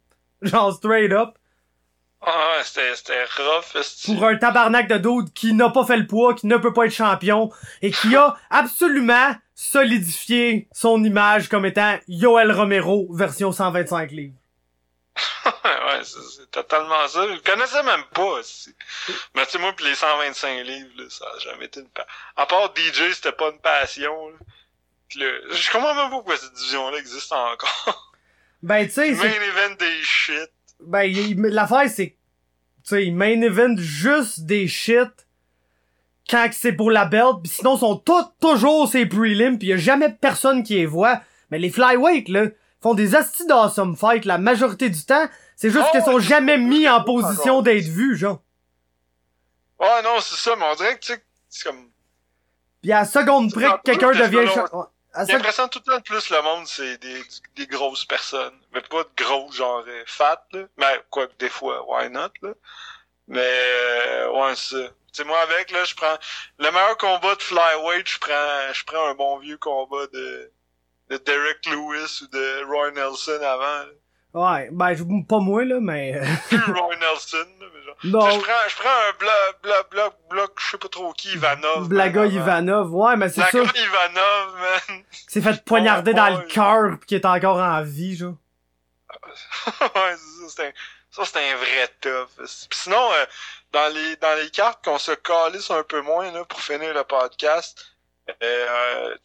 Genre 0.42 0.72
straight 0.72 1.10
up. 1.10 1.30
Ah, 2.22 2.60
c'était, 2.62 2.94
c'était 2.94 3.24
rough. 3.36 4.06
Pour 4.06 4.24
un 4.24 4.36
tabarnak 4.36 4.86
de 4.88 4.98
dude 4.98 5.32
qui 5.32 5.52
n'a 5.52 5.68
pas 5.70 5.84
fait 5.84 5.96
le 5.96 6.06
poids, 6.06 6.34
qui 6.34 6.46
ne 6.46 6.58
peut 6.58 6.72
pas 6.72 6.86
être 6.86 6.94
champion 6.94 7.50
et 7.82 7.90
qui 7.90 8.14
a 8.14 8.36
absolument 8.50 9.34
solidifié 9.56 10.68
son 10.72 11.02
image 11.02 11.48
comme 11.48 11.66
étant 11.66 11.96
Yoel 12.06 12.52
Romero 12.52 13.08
version 13.12 13.50
125 13.50 14.12
livres. 14.12 14.34
Ouais, 15.64 16.02
c'est, 16.02 16.50
totalement 16.50 17.06
ça. 17.08 17.26
Je 17.26 17.34
le 17.34 17.40
connaissais 17.40 17.82
même 17.82 18.04
pas. 18.12 18.40
Mais 19.34 19.44
tu 19.44 19.52
sais, 19.52 19.58
moi, 19.58 19.72
pis 19.72 19.84
les 19.84 19.94
125 19.94 20.64
livres, 20.64 20.90
là, 20.96 21.04
ça 21.08 21.24
a 21.24 21.38
jamais 21.38 21.66
été 21.66 21.80
une 21.80 21.88
pa... 21.88 22.06
À 22.36 22.46
part 22.46 22.72
DJ, 22.76 23.12
c'était 23.12 23.32
pas 23.32 23.50
une 23.50 23.60
passion, 23.60 24.28
là. 24.30 24.36
Là, 25.16 25.26
je 25.52 25.70
comprends 25.70 25.94
même 25.94 26.04
pas 26.04 26.10
pourquoi 26.10 26.36
cette 26.36 26.54
division-là 26.54 26.98
existe 26.98 27.32
encore. 27.32 28.12
Ben, 28.62 28.86
tu 28.86 28.94
sais, 28.94 29.10
Main 29.10 29.24
event 29.26 29.74
des 29.78 30.02
shit. 30.02 30.50
Ben, 30.80 31.02
il- 31.02 31.38
l'affaire, 31.38 31.86
c'est 31.90 32.16
tu 32.82 32.96
sais, 32.96 33.10
main 33.10 33.42
event 33.42 33.76
juste 33.76 34.46
des 34.46 34.68
shit 34.68 35.10
quand 36.28 36.48
c'est 36.52 36.72
pour 36.72 36.90
la 36.90 37.04
belt, 37.04 37.42
pis 37.42 37.50
sinon, 37.50 37.76
ils 37.76 37.80
sont 37.80 37.96
tous 37.96 38.24
toujours 38.40 38.88
ces 38.88 39.06
prelims, 39.06 39.58
pis 39.58 39.66
y 39.66 39.72
a 39.74 39.76
jamais 39.76 40.08
personne 40.10 40.62
qui 40.62 40.76
les 40.76 40.86
voit. 40.86 41.20
Mais 41.50 41.58
les 41.58 41.70
flyweight, 41.70 42.28
là, 42.28 42.46
font 42.84 42.92
des 42.92 43.14
astis 43.14 43.46
d'awesome 43.46 43.96
fight 43.96 44.26
la 44.26 44.36
majorité 44.36 44.90
du 44.90 45.06
temps. 45.06 45.26
C'est 45.56 45.70
juste 45.70 45.86
Oh, 45.88 45.90
qu'ils 45.90 46.04
sont 46.04 46.18
jamais 46.18 46.58
mis 46.58 46.86
en 46.86 46.96
encore. 46.96 47.14
position 47.16 47.62
d'être 47.62 47.86
vus, 47.86 48.18
genre. 48.18 48.42
Ouais, 49.80 50.02
non, 50.02 50.20
c'est 50.20 50.36
ça, 50.36 50.54
mais 50.54 50.66
on 50.70 50.74
dirait 50.74 50.94
que, 50.96 51.00
tu 51.00 51.12
sais, 51.14 51.24
c'est 51.48 51.64
comme... 51.64 51.90
Pis 52.82 52.92
à 52.92 53.00
la 53.00 53.04
seconde 53.06 53.52
près 53.52 53.70
que 53.70 53.82
quelqu'un 53.84 54.12
devient... 54.12 54.50
à 55.14 55.24
l'impression 55.24 55.66
tout 55.68 55.80
le 55.86 55.94
temps 55.94 56.00
plus 56.02 56.28
le 56.28 56.42
monde, 56.42 56.66
c'est 56.66 56.98
des, 56.98 57.22
des 57.56 57.66
grosses 57.66 58.04
personnes. 58.04 58.58
Mais 58.74 58.82
pas 58.82 59.02
de 59.04 59.24
gros, 59.24 59.50
genre 59.50 59.82
euh, 59.88 60.02
fat, 60.06 60.44
là. 60.52 60.64
Mais 60.76 61.00
quoi 61.08 61.26
que 61.26 61.36
des 61.38 61.48
fois, 61.48 61.82
why 61.88 62.10
not, 62.10 62.32
là. 62.42 62.52
Mais 63.28 63.40
euh, 63.40 64.30
ouais, 64.30 64.54
c'est 64.56 64.90
sais, 65.14 65.24
moi 65.24 65.40
avec, 65.40 65.70
là, 65.70 65.84
je 65.84 65.94
prends 65.94 66.18
le 66.58 66.70
meilleur 66.70 66.98
combat 66.98 67.34
de 67.34 67.42
flyweight, 67.42 68.08
je 68.08 68.18
prends 68.18 68.72
je 68.72 68.84
prends 68.84 69.06
un 69.08 69.14
bon 69.14 69.38
vieux 69.38 69.56
combat 69.58 70.06
de, 70.12 70.52
de 71.18 71.24
Derek 71.24 71.66
Lewis 71.66 72.20
ou 72.22 72.26
de 72.28 72.64
Roy 72.66 72.90
Nelson 72.92 73.40
avant. 73.42 73.60
là. 73.62 73.86
Ouais, 74.34 74.68
ben, 74.72 74.94
je- 74.94 75.04
pas 75.28 75.38
moi, 75.38 75.64
là, 75.64 75.76
mais... 75.80 76.14
euh, 76.16 76.24
Plus 76.48 76.72
Roy 76.72 76.96
Nelson, 76.96 77.46
là, 77.60 77.66
mais 77.72 77.82
genre. 77.84 77.96
Non, 78.02 78.30
je 78.30 78.40
prends, 78.40 78.68
je 78.68 78.74
prends 78.74 78.88
un 78.88 79.12
bloc, 79.18 79.62
bloc, 79.62 79.90
bloc, 79.92 80.14
bloc, 80.28 80.52
je 80.60 80.70
sais 80.72 80.78
pas 80.78 80.88
trop 80.88 81.12
qui, 81.12 81.32
Ivanov. 81.34 81.88
Blaga 81.88 82.22
man. 82.22 82.32
Ivanov, 82.32 82.94
ouais, 82.94 83.16
mais 83.16 83.28
c'est 83.28 83.42
ça. 83.42 83.48
Blaga 83.52 83.80
Ivanov, 83.80 84.54
man. 84.60 85.02
qui 85.12 85.24
s'est 85.28 85.40
fait 85.40 85.64
poignarder 85.64 86.10
Oh, 86.14 86.16
dans 86.16 86.30
le 86.38 86.42
cœur 86.48 86.98
pis 87.00 87.06
qui 87.06 87.14
est 87.14 87.26
encore 87.26 87.58
en 87.58 87.82
vie, 87.82 88.16
genre. 88.16 88.34
ouais, 89.80 90.16
c'est 90.16 90.48
ça, 90.48 90.48
c'est 90.56 90.66
un, 90.66 90.72
ça, 91.10 91.24
c'est 91.24 91.52
un 91.52 91.56
vrai 91.56 91.88
tough. 92.00 92.46
Sinon, 92.72 93.12
euh, 93.12 93.26
dans 93.72 93.92
les 93.94 94.16
dans 94.16 94.36
les 94.42 94.50
cartes 94.50 94.84
qu'on 94.84 94.98
se 94.98 95.12
calisse 95.12 95.70
un 95.70 95.84
peu 95.84 96.00
moins 96.00 96.32
là, 96.32 96.44
pour 96.44 96.60
finir 96.60 96.92
le 96.92 97.04
podcast, 97.04 97.86
euh, 98.42 99.16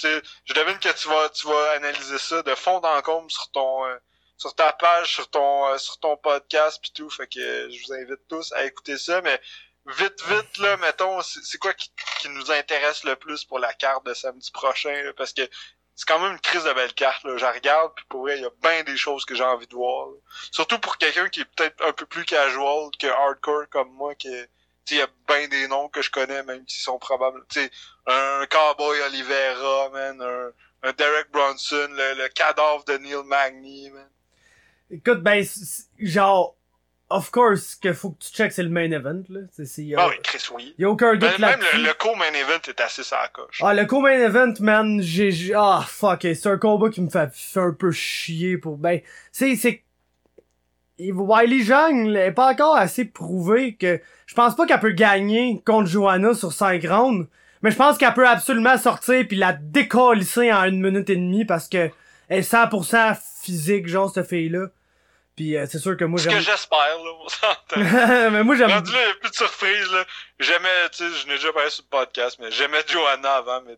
je 0.45 0.53
devine 0.53 0.79
que 0.79 0.89
tu 0.91 1.07
vas 1.07 1.29
tu 1.29 1.47
vas 1.47 1.71
analyser 1.71 2.17
ça 2.17 2.41
de 2.43 2.55
fond 2.55 2.77
en 2.83 3.01
comble 3.01 3.31
sur 3.31 3.49
ton 3.51 3.85
euh, 3.85 3.97
sur 4.37 4.53
ta 4.55 4.71
page, 4.73 5.13
sur 5.13 5.29
ton 5.29 5.67
euh, 5.67 5.77
sur 5.77 5.99
ton 5.99 6.17
podcast 6.17 6.79
puis 6.81 6.91
tout. 6.91 7.09
Fait 7.09 7.27
que 7.27 7.69
je 7.69 7.85
vous 7.85 7.93
invite 7.93 8.27
tous 8.27 8.51
à 8.53 8.63
écouter 8.65 8.97
ça, 8.97 9.21
mais 9.21 9.39
vite, 9.85 10.21
vite, 10.27 10.57
là, 10.59 10.77
mettons, 10.77 11.21
c'est 11.21 11.57
quoi 11.57 11.73
qui, 11.73 11.91
qui 12.21 12.29
nous 12.29 12.51
intéresse 12.51 13.03
le 13.03 13.15
plus 13.15 13.43
pour 13.45 13.59
la 13.59 13.73
carte 13.73 14.05
de 14.05 14.13
samedi 14.13 14.51
prochain, 14.51 15.01
là, 15.03 15.13
parce 15.13 15.33
que 15.33 15.41
c'est 15.95 16.07
quand 16.07 16.19
même 16.19 16.31
une 16.33 16.39
crise 16.39 16.63
de 16.63 16.71
belle 16.73 16.93
carte, 16.93 17.23
là. 17.25 17.35
Je 17.37 17.45
regarde, 17.45 17.91
puis 17.95 18.05
pour 18.07 18.21
vrai, 18.21 18.37
il 18.37 18.43
y 18.43 18.45
a 18.45 18.51
bien 18.61 18.83
des 18.83 18.95
choses 18.95 19.25
que 19.25 19.35
j'ai 19.35 19.43
envie 19.43 19.67
de 19.67 19.73
voir. 19.75 20.07
là. 20.07 20.15
Surtout 20.51 20.79
pour 20.79 20.97
quelqu'un 20.97 21.27
qui 21.27 21.41
est 21.41 21.45
peut-être 21.45 21.83
un 21.83 21.91
peu 21.91 22.05
plus 22.05 22.23
casual 22.23 22.89
que 22.99 23.07
hardcore 23.07 23.67
comme 23.69 23.91
moi, 23.93 24.15
qui 24.15 24.29
est- 24.33 24.49
il 24.91 24.97
y 24.97 25.01
a 25.01 25.07
bien 25.27 25.47
des 25.47 25.67
noms 25.67 25.87
que 25.89 26.01
je 26.01 26.09
connais, 26.09 26.43
même 26.43 26.63
s'ils 26.67 26.83
sont 26.83 26.97
probables. 26.99 27.41
Sais, 27.49 27.69
un 28.07 28.45
Cowboy 28.49 28.99
Oliveira, 29.01 29.89
man, 29.91 30.21
un, 30.21 30.87
un 30.89 30.93
Derek 30.93 31.31
Bronson, 31.31 31.87
le, 31.91 32.23
le 32.23 32.29
cadavre 32.29 32.83
de 32.85 32.97
Neil 32.97 33.23
Magny, 33.25 33.89
man. 33.91 34.07
Écoute, 34.91 35.21
ben, 35.21 35.45
genre, 35.99 36.55
of 37.09 37.29
course, 37.31 37.75
que 37.75 37.93
faut 37.93 38.11
que 38.11 38.23
tu 38.23 38.31
checkes, 38.31 38.53
c'est 38.53 38.63
le 38.63 38.69
main 38.69 38.91
event, 38.91 39.23
là. 39.29 39.41
A, 39.41 39.63
Ah 39.97 40.07
oui, 40.09 40.15
Chris, 40.23 40.43
oui. 40.51 40.75
y 40.79 40.85
a 40.85 40.89
aucun 40.89 41.13
doute 41.15 41.37
Même, 41.39 41.59
même 41.59 41.61
le, 41.73 41.83
le 41.83 41.93
co-main 41.93 42.33
event 42.33 42.61
est 42.67 42.79
assez 42.81 43.03
sa 43.03 43.27
coche. 43.27 43.61
Ah, 43.63 43.73
le 43.73 43.85
co-main 43.85 44.19
event, 44.19 44.53
man, 44.61 45.01
j'ai, 45.01 45.31
ah, 45.55 45.85
fuck, 45.87 46.21
c'est 46.21 46.47
un 46.47 46.57
combat 46.57 46.89
qui 46.89 47.01
me 47.01 47.09
fait, 47.09 47.29
fait 47.33 47.59
un 47.59 47.73
peu 47.73 47.91
chier 47.91 48.57
pour, 48.57 48.77
ben, 48.77 49.01
c'est, 49.31 49.83
Wiley 50.99 51.63
Zhang, 51.63 52.07
elle 52.09 52.17
est 52.17 52.31
pas 52.31 52.51
encore 52.51 52.75
assez 52.75 53.05
prouvé 53.05 53.75
que, 53.75 54.01
je 54.25 54.33
pense 54.35 54.55
pas 54.55 54.65
qu'elle 54.65 54.79
peut 54.79 54.91
gagner 54.91 55.61
contre 55.65 55.87
Joanna 55.87 56.33
sur 56.33 56.51
5 56.51 56.83
rounds, 56.85 57.27
mais 57.61 57.71
je 57.71 57.75
pense 57.75 57.97
qu'elle 57.97 58.13
peut 58.13 58.27
absolument 58.27 58.77
sortir 58.77 59.25
puis 59.27 59.37
la 59.37 59.53
décalisser 59.53 60.51
en 60.51 60.65
une 60.65 60.81
minute 60.81 61.09
et 61.09 61.15
demie 61.15 61.45
parce 61.45 61.67
que 61.67 61.89
elle 62.27 62.39
est 62.39 62.51
100% 62.53 63.17
physique, 63.41 63.87
genre, 63.87 64.11
cette 64.13 64.27
fille-là. 64.27 64.67
Puis 65.35 65.57
euh, 65.57 65.65
c'est 65.69 65.79
sûr 65.79 65.95
que 65.97 66.05
moi 66.05 66.19
Ce 66.19 66.25
que 66.25 66.31
j'aime... 66.31 66.41
j'espère, 66.41 66.77
là, 66.77 67.11
on 67.23 67.27
s'entend. 67.29 68.29
mais 68.31 68.43
moi 68.43 68.55
j'aime... 68.55 68.69
Rendu 68.69 68.91
là, 68.91 68.99
il 69.05 69.11
a 69.11 69.15
plus 69.15 69.29
de 69.29 69.35
surprise, 69.35 69.91
là. 69.91 70.05
J'aimais, 70.37 70.89
tu 70.91 70.97
sais, 70.97 71.17
je 71.17 71.27
n'ai 71.27 71.35
déjà 71.35 71.53
parlé 71.53 71.69
sur 71.69 71.85
le 71.85 71.97
podcast, 71.97 72.37
mais 72.39 72.51
j'aimais 72.51 72.83
Johanna 72.87 73.35
avant, 73.35 73.61
mais 73.65 73.77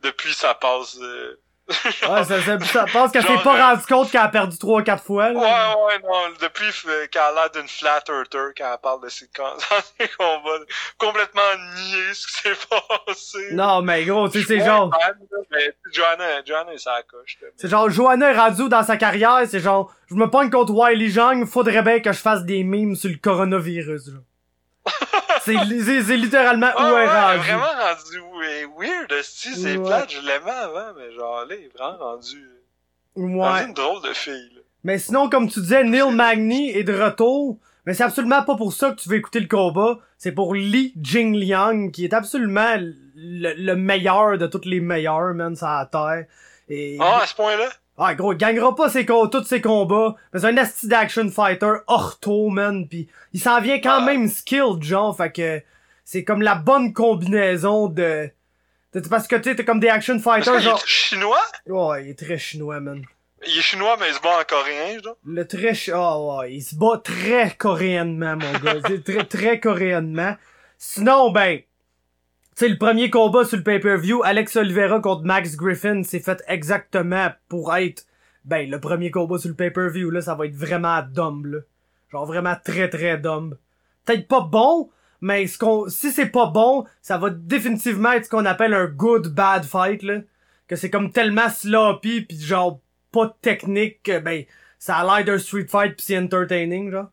depuis, 0.00 0.32
ça 0.32 0.54
passe, 0.54 0.96
euh, 1.00 1.40
Ouais, 1.68 2.24
ça, 2.24 2.42
ça, 2.42 2.58
ça 2.60 2.84
pense 2.92 3.12
qu'elle 3.12 3.22
s'est 3.22 3.42
pas 3.42 3.56
euh, 3.56 3.74
rendu 3.74 3.86
compte 3.86 4.10
qu'elle 4.10 4.20
a 4.20 4.28
perdu 4.28 4.58
3 4.58 4.82
4 4.82 5.02
fois. 5.02 5.28
là. 5.30 5.38
Ouais, 5.38 5.84
ouais, 5.84 5.98
non, 6.02 6.34
depuis 6.40 6.70
euh, 6.88 7.06
qu'elle 7.06 7.22
a 7.22 7.32
l'air 7.32 7.50
d'une 7.50 7.68
flat 7.68 8.02
earther 8.08 8.52
quand 8.56 8.72
elle 8.72 8.78
parle 8.82 9.02
de 9.02 9.08
ses, 9.08 9.28
combats, 10.18 10.64
complètement 10.98 11.40
nier 11.76 12.14
ce 12.14 12.26
qui 12.26 12.32
s'est 12.42 12.66
passé. 13.06 13.48
Non, 13.52 13.80
mais 13.82 14.04
gros, 14.04 14.28
tu 14.28 14.40
sais, 14.40 14.46
c'est 14.58 14.64
genre... 14.64 14.90
fan, 14.92 15.14
mais 15.50 15.74
Johanna, 15.92 16.44
Johanna, 16.44 16.76
ça 16.78 17.02
coche. 17.08 17.38
C'est 17.56 17.68
genre, 17.68 17.88
Johanna 17.88 18.32
est 18.32 18.38
rendue 18.38 18.68
dans 18.68 18.82
sa 18.82 18.96
carrière, 18.96 19.42
c'est 19.46 19.60
genre, 19.60 19.94
je 20.08 20.14
me 20.14 20.28
pogne 20.28 20.50
contre 20.50 20.72
Wiley 20.72 21.10
Zhang, 21.10 21.46
faudrait 21.46 21.82
bien 21.82 22.00
que 22.00 22.12
je 22.12 22.18
fasse 22.18 22.44
des 22.44 22.64
memes 22.64 22.96
sur 22.96 23.10
le 23.10 23.16
coronavirus, 23.16 24.10
genre. 24.10 24.22
C'est 25.44 25.52
littéralement 26.16 26.70
où 26.78 26.82
Ouais, 26.94 27.04
est 27.04 27.08
rendue. 27.08 27.38
vraiment 27.40 27.64
rendu 27.64 28.68
weird, 28.78 29.12
esti, 29.12 29.54
c'est 29.54 29.76
Ouais. 29.76 29.84
plate, 29.86 30.10
je 30.12 30.20
l'aimais 30.20 30.50
avant, 30.50 30.92
mais 30.96 31.12
genre 31.14 31.44
là, 31.48 31.54
il 31.56 31.64
est 31.64 31.70
vraiment 31.76 31.98
rendu, 31.98 32.48
rendu 33.16 33.36
Ouais. 33.38 33.64
une 33.66 33.74
drôle 33.74 34.02
de 34.02 34.12
fille, 34.14 34.50
là. 34.54 34.60
Mais 34.84 34.98
sinon, 34.98 35.28
comme 35.28 35.48
tu 35.48 35.60
disais, 35.60 35.84
Neil 35.84 36.10
Magny 36.12 36.70
est 36.70 36.84
de 36.84 36.94
retour. 37.00 37.58
Mais 37.84 37.94
c'est 37.94 38.04
absolument 38.04 38.44
pas 38.44 38.54
pour 38.56 38.72
ça 38.72 38.90
que 38.90 38.96
tu 39.00 39.08
veux 39.08 39.16
écouter 39.16 39.40
le 39.40 39.48
combat. 39.48 39.98
C'est 40.16 40.30
pour 40.30 40.54
Li 40.54 40.92
Jingliang, 41.02 41.90
qui 41.90 42.04
est 42.04 42.14
absolument 42.14 42.76
le, 42.78 43.54
le 43.56 43.74
meilleur 43.74 44.38
de 44.38 44.46
tous 44.46 44.60
les 44.64 44.78
meilleurs, 44.78 45.34
man, 45.34 45.56
sur 45.56 45.66
la 45.66 45.86
terre. 45.90 46.26
Et... 46.68 46.96
Ah, 47.00 47.20
à 47.22 47.26
ce 47.26 47.34
point-là? 47.34 47.68
Ah, 47.98 48.14
gros, 48.14 48.32
il 48.32 48.38
gagnera 48.38 48.74
pas 48.74 48.88
ses 48.88 49.04
tous 49.04 49.44
ses 49.44 49.60
combats. 49.60 50.14
Mais 50.32 50.40
c'est 50.40 50.46
un 50.46 50.56
asti 50.56 50.88
d'action 50.88 51.28
fighter 51.30 51.74
ortho, 51.86 52.48
man. 52.48 52.88
Pis 52.88 53.08
il 53.32 53.40
s'en 53.40 53.60
vient 53.60 53.80
quand 53.80 53.98
Ah. 54.02 54.04
même 54.06 54.28
skilled, 54.28 54.82
genre. 54.82 55.16
Fait 55.16 55.30
que 55.30 55.62
c'est 56.04 56.24
comme 56.24 56.42
la 56.42 56.54
bonne 56.54 56.92
combinaison 56.92 57.88
de... 57.88 58.30
de- 58.94 59.00
Parce 59.08 59.28
que 59.28 59.36
tu 59.36 59.50
sais, 59.50 59.56
t'es 59.56 59.64
comme 59.64 59.78
des 59.80 59.88
action 59.88 60.18
fighters, 60.18 60.58
genre... 60.60 60.78
est 60.82 60.86
chinois? 60.86 61.38
Ouais, 61.66 62.04
il 62.04 62.10
est 62.10 62.18
très 62.18 62.38
chinois, 62.38 62.80
man. 62.80 63.02
Il 63.46 63.58
est 63.58 63.62
chinois, 63.62 63.96
mais 64.00 64.08
il 64.08 64.14
se 64.14 64.20
bat 64.20 64.40
en 64.40 64.44
coréen, 64.44 64.98
genre. 65.02 65.16
Le 65.24 65.46
très... 65.46 65.72
Ah 65.92 66.18
ouais, 66.20 66.54
il 66.54 66.62
se 66.62 66.74
bat 66.74 67.00
très 67.02 67.54
coréennement, 67.56 68.36
mon 68.36 68.52
gars. 68.58 68.80
Très, 69.04 69.24
très 69.24 69.60
coréennement. 69.60 70.36
Sinon, 70.78 71.30
ben... 71.30 71.60
Tu 72.54 72.66
sais, 72.66 72.68
le 72.68 72.76
premier 72.76 73.08
combat 73.08 73.46
sur 73.46 73.56
le 73.56 73.62
pay-per-view, 73.62 74.22
Alex 74.24 74.56
Oliveira 74.56 75.00
contre 75.00 75.24
Max 75.24 75.56
Griffin, 75.56 76.02
c'est 76.02 76.20
fait 76.20 76.42
exactement 76.48 77.28
pour 77.48 77.74
être... 77.74 78.04
Ben, 78.44 78.68
le 78.68 78.78
premier 78.78 79.10
combat 79.10 79.38
sur 79.38 79.48
le 79.48 79.54
pay-per-view, 79.54 80.10
là, 80.10 80.20
ça 80.20 80.34
va 80.34 80.46
être 80.46 80.54
vraiment 80.54 81.00
dumb, 81.02 81.46
là. 81.46 81.58
Genre 82.10 82.26
vraiment 82.26 82.54
très, 82.62 82.90
très 82.90 83.16
dumb. 83.16 83.56
Peut-être 84.04 84.28
pas 84.28 84.40
bon, 84.42 84.90
mais 85.22 85.46
ce 85.46 85.56
qu'on, 85.56 85.88
si 85.88 86.10
c'est 86.10 86.26
pas 86.26 86.46
bon, 86.46 86.84
ça 87.00 87.16
va 87.16 87.30
définitivement 87.30 88.12
être 88.12 88.26
ce 88.26 88.30
qu'on 88.30 88.44
appelle 88.44 88.74
un 88.74 88.86
good 88.86 89.28
bad 89.28 89.64
fight, 89.64 90.02
là. 90.02 90.18
Que 90.68 90.76
c'est 90.76 90.90
comme 90.90 91.10
tellement 91.10 91.48
sloppy 91.48 92.22
pis 92.22 92.38
genre 92.38 92.80
pas 93.12 93.34
technique 93.40 94.02
que, 94.02 94.18
ben, 94.18 94.44
ça 94.78 94.96
a 94.96 95.04
l'air 95.04 95.24
d'un 95.24 95.38
street 95.38 95.68
fight 95.70 95.96
pis 95.96 96.04
c'est 96.04 96.18
entertaining, 96.18 96.90
genre. 96.90 97.10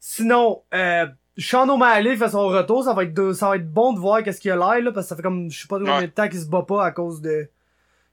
Sinon, 0.00 0.62
euh, 0.74 1.06
Sean 1.38 1.68
O'Malley 1.68 2.16
fait 2.16 2.30
son 2.30 2.48
retour, 2.48 2.84
ça 2.84 2.94
va 2.94 3.02
être 3.04 3.12
de- 3.14 3.32
ça 3.32 3.48
va 3.50 3.56
être 3.56 3.70
bon 3.70 3.92
de 3.92 3.98
voir 3.98 4.22
qu'est-ce 4.22 4.40
qu'il 4.40 4.50
a 4.50 4.56
l'air, 4.56 4.82
là, 4.82 4.92
parce 4.92 5.06
que 5.06 5.08
ça 5.10 5.16
fait 5.16 5.22
comme, 5.22 5.50
je 5.50 5.60
sais 5.62 5.68
pas 5.68 5.78
combien 5.78 6.00
de 6.02 6.06
temps 6.06 6.28
qu'il 6.28 6.40
se 6.40 6.46
bat 6.46 6.62
pas 6.62 6.84
à 6.84 6.90
cause 6.92 7.20
de 7.20 7.48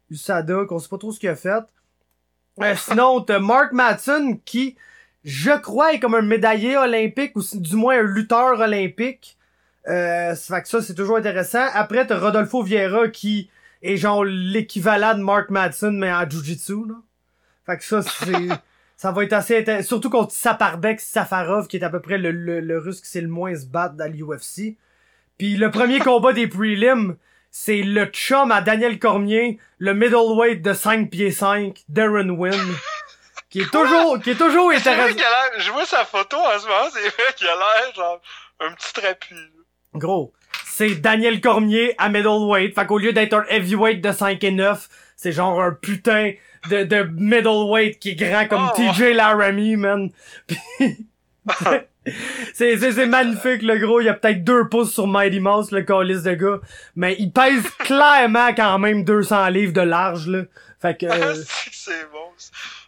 USADA, 0.09 0.65
qu'on 0.67 0.79
sait 0.79 0.89
pas 0.89 0.97
trop 0.97 1.11
ce 1.11 1.19
qu'il 1.19 1.29
a 1.29 1.35
fait. 1.35 1.63
Euh, 2.61 2.75
sinon, 2.75 3.21
t'as 3.21 3.39
Mark 3.39 3.71
Matson 3.71 4.39
qui, 4.45 4.75
je 5.23 5.51
crois, 5.59 5.93
est 5.93 5.99
comme 5.99 6.15
un 6.15 6.21
médaillé 6.21 6.77
olympique, 6.77 7.35
ou 7.35 7.41
du 7.53 7.75
moins 7.75 7.97
un 7.99 8.03
lutteur 8.03 8.59
olympique. 8.59 9.37
Euh, 9.87 10.35
ça 10.35 10.55
fait 10.57 10.61
que 10.63 10.67
ça, 10.69 10.81
c'est 10.81 10.93
toujours 10.93 11.17
intéressant. 11.17 11.65
Après, 11.73 12.05
t'as 12.05 12.19
Rodolfo 12.19 12.61
Vieira 12.61 13.07
qui 13.09 13.49
est 13.81 13.97
genre 13.97 14.23
l'équivalent 14.23 15.13
de 15.17 15.23
Mark 15.23 15.49
Madsen, 15.49 15.97
mais 15.97 16.11
en 16.13 16.29
Jiu-Jitsu, 16.29 16.87
là. 16.89 16.95
Fait 17.65 17.77
que 17.77 17.83
ça, 17.83 18.01
c'est... 18.01 18.49
ça 18.97 19.11
va 19.11 19.23
être 19.23 19.33
assez 19.33 19.57
intéressant. 19.59 19.87
Surtout 19.87 20.09
contre 20.09 20.31
Saparbek 20.31 20.99
Safarov, 20.99 21.67
qui 21.67 21.77
est 21.77 21.83
à 21.83 21.89
peu 21.89 21.99
près 21.99 22.17
le, 22.17 22.31
le, 22.31 22.59
le 22.59 22.77
russe 22.77 23.01
qui 23.01 23.09
sait 23.09 23.21
le 23.21 23.27
moins 23.27 23.55
se 23.55 23.65
battre 23.65 23.95
dans 23.95 24.11
l'UFC. 24.11 24.77
Puis 25.37 25.55
le 25.55 25.71
premier 25.71 25.99
combat 25.99 26.33
des 26.33 26.47
prelims, 26.47 27.17
c'est 27.51 27.83
le 27.83 28.05
chum 28.05 28.51
à 28.51 28.61
Daniel 28.61 28.99
Cormier, 28.99 29.59
le 29.77 29.93
middleweight 29.93 30.61
de 30.61 30.73
5 30.73 31.09
pieds 31.09 31.31
5, 31.31 31.83
Darren 31.89 32.29
Wynn. 32.29 32.75
Qui 33.49 33.61
est 33.61 33.71
toujours, 33.71 34.19
qui 34.19 34.31
est 34.31 34.35
toujours 34.35 34.71
intéressant. 34.71 35.15
je 35.59 35.71
vois 35.71 35.85
sa 35.85 36.05
photo 36.05 36.37
en 36.37 36.59
ce 36.59 36.65
moment, 36.65 36.89
c'est 36.91 37.01
vrai 37.01 37.33
qu'il 37.35 37.47
a 37.47 37.55
l'air, 37.55 37.93
genre, 37.95 38.19
un 38.59 38.71
petit 38.73 38.93
trapu. 38.93 39.35
Gros, 39.93 40.33
c'est 40.65 40.95
Daniel 40.95 41.39
Cormier 41.39 41.93
à 41.99 42.09
middleweight. 42.09 42.73
Fait 42.73 42.87
qu'au 42.87 42.97
lieu 42.97 43.13
d'être 43.13 43.33
un 43.35 43.45
heavyweight 43.49 44.01
de 44.01 44.11
5 44.11 44.43
et 44.43 44.49
9, 44.49 44.89
c'est 45.15 45.31
genre 45.31 45.61
un 45.61 45.71
putain 45.71 46.31
de, 46.69 46.83
de 46.83 47.03
middleweight 47.03 47.99
qui 47.99 48.11
est 48.11 48.15
grand 48.15 48.47
comme 48.47 48.69
Oh, 48.71 48.75
TJ 48.75 49.13
Laramie, 49.13 49.75
man. 49.75 50.11
C'est, 52.53 52.77
c'est, 52.77 52.91
c'est 52.91 53.05
magnifique, 53.05 53.61
le 53.61 53.77
gros. 53.77 54.01
Il 54.01 54.05
y 54.05 54.09
a 54.09 54.13
peut-être 54.13 54.43
deux 54.43 54.67
pouces 54.67 54.93
sur 54.93 55.07
Mighty 55.07 55.39
Mouse, 55.39 55.71
le 55.71 55.83
calice 55.83 56.23
de 56.23 56.33
gars. 56.33 56.59
Mais 56.95 57.15
il 57.17 57.31
pèse 57.31 57.63
clairement 57.79 58.53
quand 58.53 58.77
même 58.79 59.03
200 59.03 59.47
livres 59.49 59.73
de 59.73 59.81
large, 59.81 60.27
là. 60.27 60.43
Fait 60.81 60.97
que... 60.97 61.05
euh, 61.09 61.35
C'est 61.71 62.11
bon. 62.11 62.29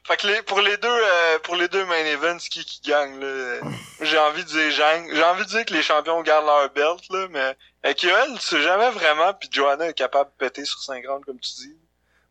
Fait 0.04 0.18
que 0.18 0.28
les, 0.28 0.42
pour 0.44 0.60
les 0.60 0.78
deux, 0.78 0.88
euh, 0.88 1.40
pour 1.44 1.56
les 1.56 1.68
deux 1.68 1.84
main 1.86 2.06
events, 2.06 2.38
qui 2.38 2.64
qui 2.64 2.82
gagne, 2.82 3.20
là, 3.20 3.26
euh, 3.26 3.62
j'ai 4.02 4.20
envie 4.20 4.44
de 4.44 4.50
dire. 4.50 4.70
J'ai 4.70 5.24
envie 5.24 5.46
de 5.46 5.50
dire 5.50 5.66
que 5.66 5.74
les 5.74 5.82
champions 5.82 6.22
gardent 6.22 6.46
leur 6.46 6.70
belt, 6.72 7.02
là, 7.10 7.28
mais 7.32 7.56
avec 7.84 8.04
Yoel, 8.04 8.34
tu 8.36 8.42
sais 8.46 8.62
jamais 8.62 8.92
vraiment, 8.92 9.34
puis 9.34 9.50
Joanna 9.52 9.88
est 9.88 9.94
capable 9.94 10.30
de 10.30 10.46
péter 10.46 10.66
sur 10.66 10.80
5 10.80 11.04
rounds, 11.08 11.26
comme 11.26 11.40
tu 11.40 11.52
dis. 11.56 11.76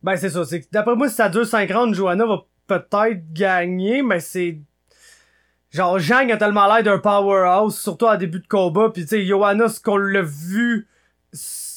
Ben 0.05 0.17
c'est 0.17 0.29
ça, 0.29 0.43
d'après 0.71 0.95
moi 0.95 1.09
si 1.09 1.15
ça 1.15 1.29
dure 1.29 1.47
5 1.47 1.71
rounds, 1.71 1.97
Johanna 1.97 2.27
va 2.27 2.45
peut-être 2.67 3.33
gagner, 3.33 4.03
mais 4.03 4.19
c'est 4.19 4.59
genre 5.71 5.97
Zhang 5.97 6.31
a 6.31 6.37
tellement 6.37 6.71
l'air 6.71 6.83
d'un 6.83 6.99
powerhouse, 6.99 7.75
surtout 7.75 8.05
en 8.05 8.15
début 8.15 8.39
de 8.39 8.45
combat, 8.45 8.91
puis 8.93 9.01
tu 9.01 9.07
sais 9.07 9.25
Johanna 9.25 9.67
ce 9.67 9.79
qu'on 9.79 9.97
l'a 9.97 10.21
vu 10.21 10.87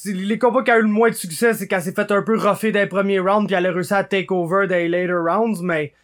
les 0.04 0.38
combats 0.38 0.62
qui 0.62 0.70
a 0.70 0.78
eu 0.78 0.82
le 0.82 0.88
moins 0.88 1.08
de 1.08 1.14
succès, 1.14 1.54
c'est 1.54 1.66
qu'elle 1.66 1.80
s'est 1.80 1.94
fait 1.94 2.12
un 2.12 2.20
peu 2.20 2.38
rougher 2.38 2.70
dans 2.70 2.80
les 2.80 2.86
premiers 2.86 3.18
rounds 3.18 3.46
puis 3.46 3.56
elle 3.56 3.64
a 3.64 3.72
réussi 3.72 3.94
à 3.94 4.04
take 4.04 4.30
over 4.30 4.66
dans 4.66 4.76
les 4.76 4.88
later 4.88 5.22
rounds, 5.26 5.62
mais 5.62 5.94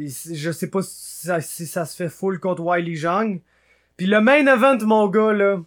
je 0.00 0.50
sais 0.50 0.70
pas 0.70 0.82
si 0.82 1.64
ça, 1.64 1.86
se 1.86 1.94
fait 1.94 2.08
full 2.08 2.40
contre 2.40 2.60
Wiley 2.64 2.96
Zhang. 2.96 3.40
Puis 3.96 4.06
le 4.06 4.20
main 4.20 4.44
event 4.48 4.78
mon 4.84 5.06
gars 5.06 5.32
là. 5.32 5.60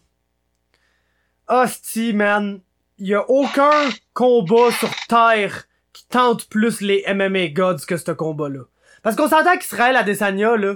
Hostie 1.47 2.11
man, 2.11 2.59
y 2.99 3.13
a 3.13 3.23
aucun 3.29 3.87
combat 4.13 4.71
sur 4.77 4.93
terre 5.07 5.67
tente 6.11 6.47
plus 6.49 6.81
les 6.81 7.03
MMA 7.13 7.47
gods 7.47 7.85
que 7.87 7.97
ce 7.97 8.11
combat-là. 8.11 8.61
Parce 9.03 9.15
qu'on 9.15 9.27
s'entend 9.27 9.57
qu'Israël 9.57 9.95
Adesanya, 9.95 10.55
là, 10.57 10.75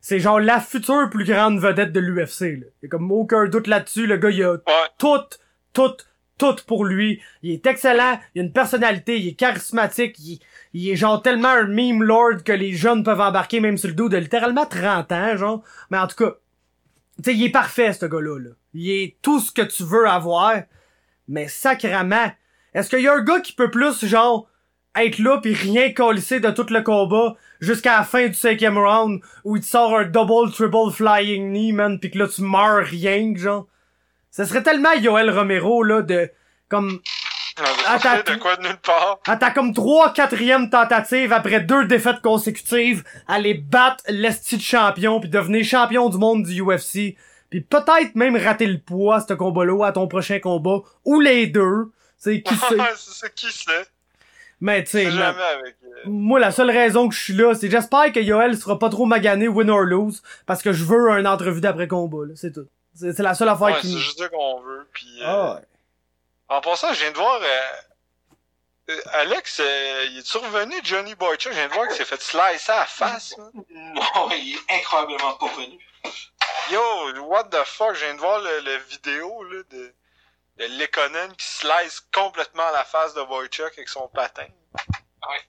c'est 0.00 0.18
genre 0.18 0.40
la 0.40 0.60
future 0.60 1.08
plus 1.08 1.24
grande 1.24 1.58
vedette 1.60 1.92
de 1.92 2.00
l'UFC, 2.00 2.58
là. 2.58 2.66
Y 2.82 2.86
a 2.86 2.88
comme 2.88 3.10
aucun 3.10 3.46
doute 3.46 3.68
là-dessus, 3.68 4.06
le 4.06 4.16
gars, 4.18 4.30
il 4.30 4.42
a 4.42 4.58
tout, 4.98 5.20
tout, 5.72 5.96
tout 6.38 6.56
pour 6.66 6.84
lui. 6.84 7.22
Il 7.42 7.52
est 7.52 7.66
excellent, 7.66 8.18
il 8.34 8.40
a 8.40 8.44
une 8.44 8.52
personnalité, 8.52 9.18
il 9.18 9.28
est 9.28 9.34
charismatique, 9.34 10.18
il, 10.18 10.40
il 10.74 10.90
est 10.90 10.96
genre 10.96 11.22
tellement 11.22 11.50
un 11.50 11.66
meme 11.66 12.02
lord 12.02 12.42
que 12.44 12.52
les 12.52 12.72
jeunes 12.72 13.04
peuvent 13.04 13.20
embarquer 13.20 13.60
même 13.60 13.78
sur 13.78 13.88
le 13.88 13.94
dos 13.94 14.08
de 14.08 14.16
littéralement 14.16 14.66
30 14.66 15.12
ans, 15.12 15.36
genre. 15.36 15.62
Mais 15.90 15.98
en 15.98 16.08
tout 16.08 16.16
cas, 16.16 16.32
tu 17.18 17.30
sais, 17.30 17.36
il 17.36 17.44
est 17.44 17.50
parfait, 17.50 17.92
ce 17.92 18.06
gars-là, 18.06 18.38
là. 18.38 18.50
Il 18.74 18.90
est 18.90 19.16
tout 19.22 19.38
ce 19.38 19.52
que 19.52 19.62
tu 19.62 19.84
veux 19.84 20.08
avoir, 20.08 20.54
mais 21.28 21.46
sacrament. 21.46 22.32
Est-ce 22.74 22.90
qu'il 22.90 23.02
y 23.02 23.08
a 23.08 23.14
un 23.14 23.22
gars 23.22 23.40
qui 23.40 23.52
peut 23.52 23.70
plus, 23.70 24.04
genre, 24.04 24.48
être 24.96 25.18
là 25.18 25.38
pis 25.38 25.54
rien 25.54 25.92
colisser 25.92 26.40
de 26.40 26.50
tout 26.50 26.66
le 26.70 26.82
combat 26.82 27.36
jusqu'à 27.60 27.98
la 27.98 28.04
fin 28.04 28.26
du 28.26 28.34
cinquième 28.34 28.78
round 28.78 29.20
où 29.44 29.56
il 29.56 29.62
te 29.62 29.66
sort 29.66 29.96
un 29.96 30.04
double 30.04 30.52
triple 30.52 30.92
flying 30.92 31.50
knee, 31.50 31.72
man, 31.72 31.98
pis 31.98 32.10
que 32.10 32.18
là 32.18 32.28
tu 32.28 32.42
meurs 32.42 32.84
rien, 32.84 33.32
que 33.32 33.40
genre. 33.40 33.66
Ça 34.30 34.46
serait 34.46 34.62
tellement 34.62 34.92
Yoel 34.94 35.30
Romero, 35.30 35.82
là, 35.82 36.00
de, 36.02 36.30
comme, 36.68 37.00
va 37.58 37.64
Attends, 37.92 38.14
sortir 38.16 38.34
de 38.34 38.40
quoi 38.40 38.56
de 38.56 38.62
nulle 38.62 38.78
part? 38.78 39.18
à 39.26 39.36
ta 39.36 39.50
comme 39.50 39.74
trois 39.74 40.12
quatrième 40.12 40.70
tentatives 40.70 41.32
après 41.32 41.60
deux 41.60 41.84
défaites 41.86 42.20
consécutives, 42.22 43.04
aller 43.28 43.54
battre 43.54 44.02
l'esti 44.08 44.56
de 44.56 44.62
champion 44.62 45.20
puis 45.20 45.28
devenir 45.28 45.64
champion 45.64 46.08
du 46.08 46.16
monde 46.16 46.44
du 46.44 46.62
UFC 46.62 47.16
puis 47.50 47.60
peut-être 47.60 48.14
même 48.14 48.34
rater 48.34 48.66
le 48.66 48.78
poids 48.78 49.20
ce 49.20 49.34
combat-là 49.34 49.84
à 49.84 49.92
ton 49.92 50.08
prochain 50.08 50.40
combat 50.40 50.78
ou 51.04 51.20
les 51.20 51.46
deux, 51.46 51.92
c'est 52.16 52.40
qui 52.40 52.54
sait. 52.56 52.78
Qui 53.34 53.52
sait? 53.52 53.86
Mais 54.62 54.84
tu 54.84 54.92
sais, 54.92 55.06
euh, 55.08 55.32
moi 56.06 56.38
la 56.38 56.52
seule 56.52 56.70
raison 56.70 57.08
que 57.08 57.14
je 57.14 57.20
suis 57.20 57.32
là, 57.34 57.52
c'est 57.54 57.68
j'espère 57.68 58.12
que 58.12 58.20
Yoel 58.20 58.56
sera 58.56 58.78
pas 58.78 58.88
trop 58.88 59.06
magané 59.06 59.48
win 59.48 59.68
or 59.68 59.80
lose 59.80 60.22
parce 60.46 60.62
que 60.62 60.72
je 60.72 60.84
veux 60.84 61.10
un 61.10 61.26
entrevue 61.26 61.60
d'après 61.60 61.88
combat 61.88 62.24
là, 62.26 62.34
c'est 62.36 62.52
tout. 62.52 62.68
C'est 62.94 63.12
c'est 63.12 63.22
la 63.24 63.34
seule 63.34 63.48
affaire 63.48 63.66
Ouais, 63.68 63.80
qui 63.80 63.92
c'est 63.92 63.98
juste 63.98 64.18
ça 64.20 64.28
qu'on 64.28 64.60
veut, 64.60 64.86
puis... 64.92 65.08
euh, 65.20 65.24
Ah 65.26 65.54
ouais. 65.56 65.60
En 66.48 66.60
passant, 66.60 66.92
je 66.92 67.00
viens 67.00 67.10
de 67.10 67.16
voir... 67.16 67.40
euh, 67.42 68.90
euh, 68.90 69.00
Alex, 69.14 69.60
euh, 69.60 70.04
il 70.10 70.18
est 70.18 70.26
survenu 70.26 70.74
Johnny 70.84 71.14
Boychuk? 71.16 71.52
Je 71.52 71.56
viens 71.58 71.68
de 71.68 71.72
voir 71.72 71.88
qu'il 71.88 71.96
s'est 71.96 72.04
fait 72.04 72.20
slicer 72.22 72.70
à 72.72 72.80
la 72.80 72.86
face. 72.86 73.34
Non, 73.38 74.28
il 74.30 74.54
est 74.56 74.76
incroyablement 74.78 75.34
pas 75.34 75.48
connu. 75.48 75.78
Yo, 76.70 76.80
what 77.26 77.44
the 77.50 77.64
fuck, 77.64 77.94
je 77.94 78.04
viens 78.04 78.14
de 78.14 78.20
voir 78.20 78.40
le, 78.40 78.60
le 78.64 78.76
vidéo 78.90 79.42
là, 79.44 79.62
de, 79.70 79.92
de 80.56 80.64
Lekonen 80.78 81.34
qui 81.36 81.46
slice 81.46 82.00
complètement 82.12 82.70
la 82.70 82.84
face 82.84 83.14
de 83.14 83.22
Boychuk 83.22 83.72
avec 83.76 83.88
son 83.88 84.08
patin. 84.08 84.46
Ouais. 85.28 85.40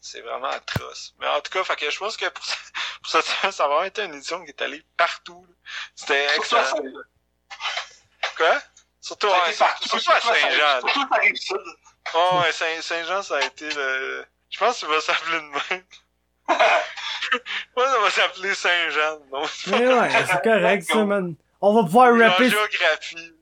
C'est 0.00 0.20
vraiment 0.20 0.48
atroce. 0.48 1.14
Mais 1.20 1.28
en 1.28 1.40
tout 1.40 1.50
cas, 1.52 1.62
fait 1.64 1.76
que 1.76 1.90
je 1.90 1.98
pense 1.98 2.16
que 2.16 2.28
pour, 2.28 2.44
ça- 2.44 2.56
pour 3.02 3.10
cette 3.10 3.24
semaine, 3.24 3.52
ça 3.52 3.64
a 3.64 3.68
vraiment 3.68 3.84
été 3.84 4.02
une 4.04 4.14
édition 4.14 4.42
qui 4.44 4.50
est 4.50 4.62
allée 4.62 4.82
partout. 4.96 5.46
là. 5.48 5.54
C'était 5.94 6.28
Surtout 6.34 6.56
à 6.56 6.60
excellent. 6.62 6.92
Quoi? 8.36 8.62
Surtout, 9.00 9.28
partout, 9.28 9.64
à 9.64 9.88
surtout 9.88 10.10
à 10.12 10.20
Saint-Jean. 10.20 10.80
Surtout 10.80 11.14
à 11.14 11.16
Rive-Sud. 11.18 11.56
Oh, 12.14 12.40
ouais, 12.42 12.52
Saint- 12.52 12.82
Saint-Jean, 12.82 13.22
ça 13.22 13.36
a 13.38 13.42
été 13.42 13.68
le... 13.72 14.26
Je 14.50 14.58
pense 14.58 14.78
qu'il 14.78 14.88
va 14.88 15.00
s'appeler 15.00 15.38
de 15.38 15.44
même. 15.70 15.84
Moi, 17.76 17.86
ça 17.88 17.98
va 18.00 18.10
s'appeler 18.10 18.54
Saint-Jean. 18.54 19.18
donc. 19.30 19.48
Mais 19.68 19.86
ouais, 19.88 20.26
c'est 20.26 20.42
correct 20.42 20.82
ça, 20.84 21.04
man. 21.04 21.34
On 21.64 21.72
va 21.74 21.84
pouvoir 21.84 22.18
rapper, 22.18 22.50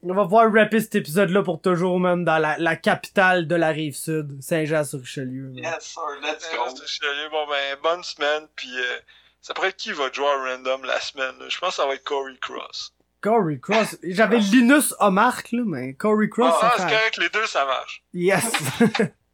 on 0.03 0.13
va 0.15 0.23
pouvoir 0.25 0.53
rapper 0.53 0.81
cet 0.81 0.95
épisode-là 0.95 1.43
pour 1.43 1.61
toujours, 1.63 1.99
même 1.99 2.23
dans 2.25 2.37
la, 2.39 2.59
la 2.59 2.77
capitale 2.77 3.49
de 3.49 3.55
la 3.55 3.69
rive 3.69 3.95
sud, 3.97 4.43
Saint-Jean-sur-Richelieu. 4.43 5.45
man. 5.55 5.57
Yes, 5.57 5.85
sir, 5.95 6.03
let's 6.23 6.47
go. 6.55 6.85
chialé. 6.87 7.29
Bon, 7.31 7.47
ben, 7.49 7.79
bonne 7.83 8.03
semaine, 8.03 8.47
puis 8.55 8.69
euh, 8.79 8.99
ça 9.41 9.55
pourrait 9.55 9.69
être 9.69 9.77
qui 9.79 9.93
va 9.93 10.13
jouer 10.13 10.27
à 10.27 10.37
random 10.53 10.85
la 10.85 11.01
semaine? 11.01 11.35
là? 11.41 11.47
Je 11.49 11.59
pense 11.59 11.71
que 11.71 11.77
ça 11.77 11.87
va 11.87 11.95
être 11.95 12.05
Corey 12.05 12.37
Cross. 12.41 12.93
Corey 13.23 13.59
Cross. 13.59 13.97
J'avais 14.03 14.39
Linus 14.39 14.95
Omark, 14.99 15.51
là, 15.53 15.63
mais 15.65 15.95
Corey 15.95 16.29
Cross, 16.29 16.55
Ah, 16.61 16.75
ça 16.77 16.89
c'est 16.89 16.95
correct, 16.95 17.17
les 17.17 17.29
deux, 17.31 17.47
ça 17.47 17.65
marche. 17.65 18.03
Yes! 18.13 18.53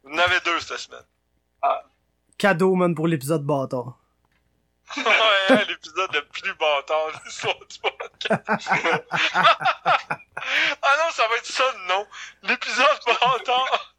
Vous 0.03 0.13
en 0.13 0.17
avez 0.17 0.39
deux 0.45 0.59
cette 0.61 0.77
semaine. 0.77 1.03
Cadeau, 2.37 2.75
man, 2.75 2.95
pour 2.95 3.07
l'épisode 3.07 3.43
bâtard. 3.43 3.97
Ouais, 4.95 5.65
l'épisode 5.67 6.13
le 6.13 6.25
plus 6.25 6.53
bâtard 6.53 7.07
de 7.11 7.25
l'histoire 7.25 7.55
du 7.59 7.79
podcast. 7.79 8.69
ah 10.81 10.95
non, 10.97 11.11
ça 11.11 11.27
va 11.27 11.35
être 11.37 11.45
ça 11.45 11.63
le 11.73 11.87
nom. 11.87 12.07
L'épisode 12.43 12.99
bâtard. 13.05 13.95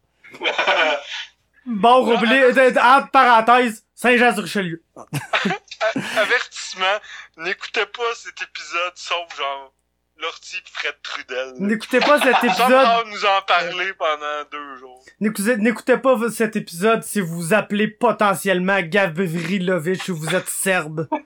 Bon, 1.65 2.15
oublié, 2.15 2.45
entre 2.79 3.11
parenthèses, 3.11 3.85
Saint-Jean-sur-Richelieu. 3.93 4.83
A- 4.95 6.19
Avertissement, 6.21 6.99
n'écoutez 7.37 7.85
pas 7.85 8.15
cet 8.15 8.41
épisode 8.41 8.93
sauf 8.95 9.37
genre 9.37 9.73
Lortie 10.21 10.61
Fred 10.71 10.95
Trudel. 11.01 11.53
N'écoutez 11.59 11.99
pas 11.99 12.19
cet 12.19 12.43
épisode, 12.43 13.07
nous 13.07 13.25
en 13.25 13.41
parler 13.47 13.93
pendant 13.93 14.43
deux 14.51 14.75
jours. 14.77 15.03
n'écoutez, 15.19 15.57
n'écoutez 15.57 15.97
pas 15.97 16.17
cet 16.29 16.55
épisode 16.55 17.03
si 17.03 17.21
vous 17.21 17.53
appelez 17.53 17.87
potentiellement 17.87 18.81
Gavrilovitch 18.81 20.09
ou 20.09 20.15
vous 20.15 20.35
êtes 20.35 20.49
serbe. 20.49 21.07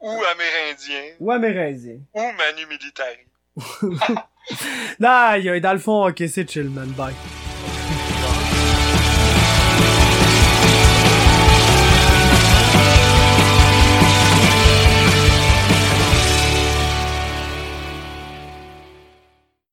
Ou 0.00 0.10
Amérindien. 0.10 1.14
Ou 1.18 1.30
amérindien. 1.30 1.98
Ou 2.12 2.20
Manu 2.20 2.66
Militari. 2.68 3.16
Aïe, 5.02 5.60
dans 5.60 5.72
le 5.72 5.78
fond, 5.78 6.06
ok, 6.08 6.22
c'est 6.28 6.50
chill, 6.50 6.68
man, 6.68 6.90
bye. 6.90 7.14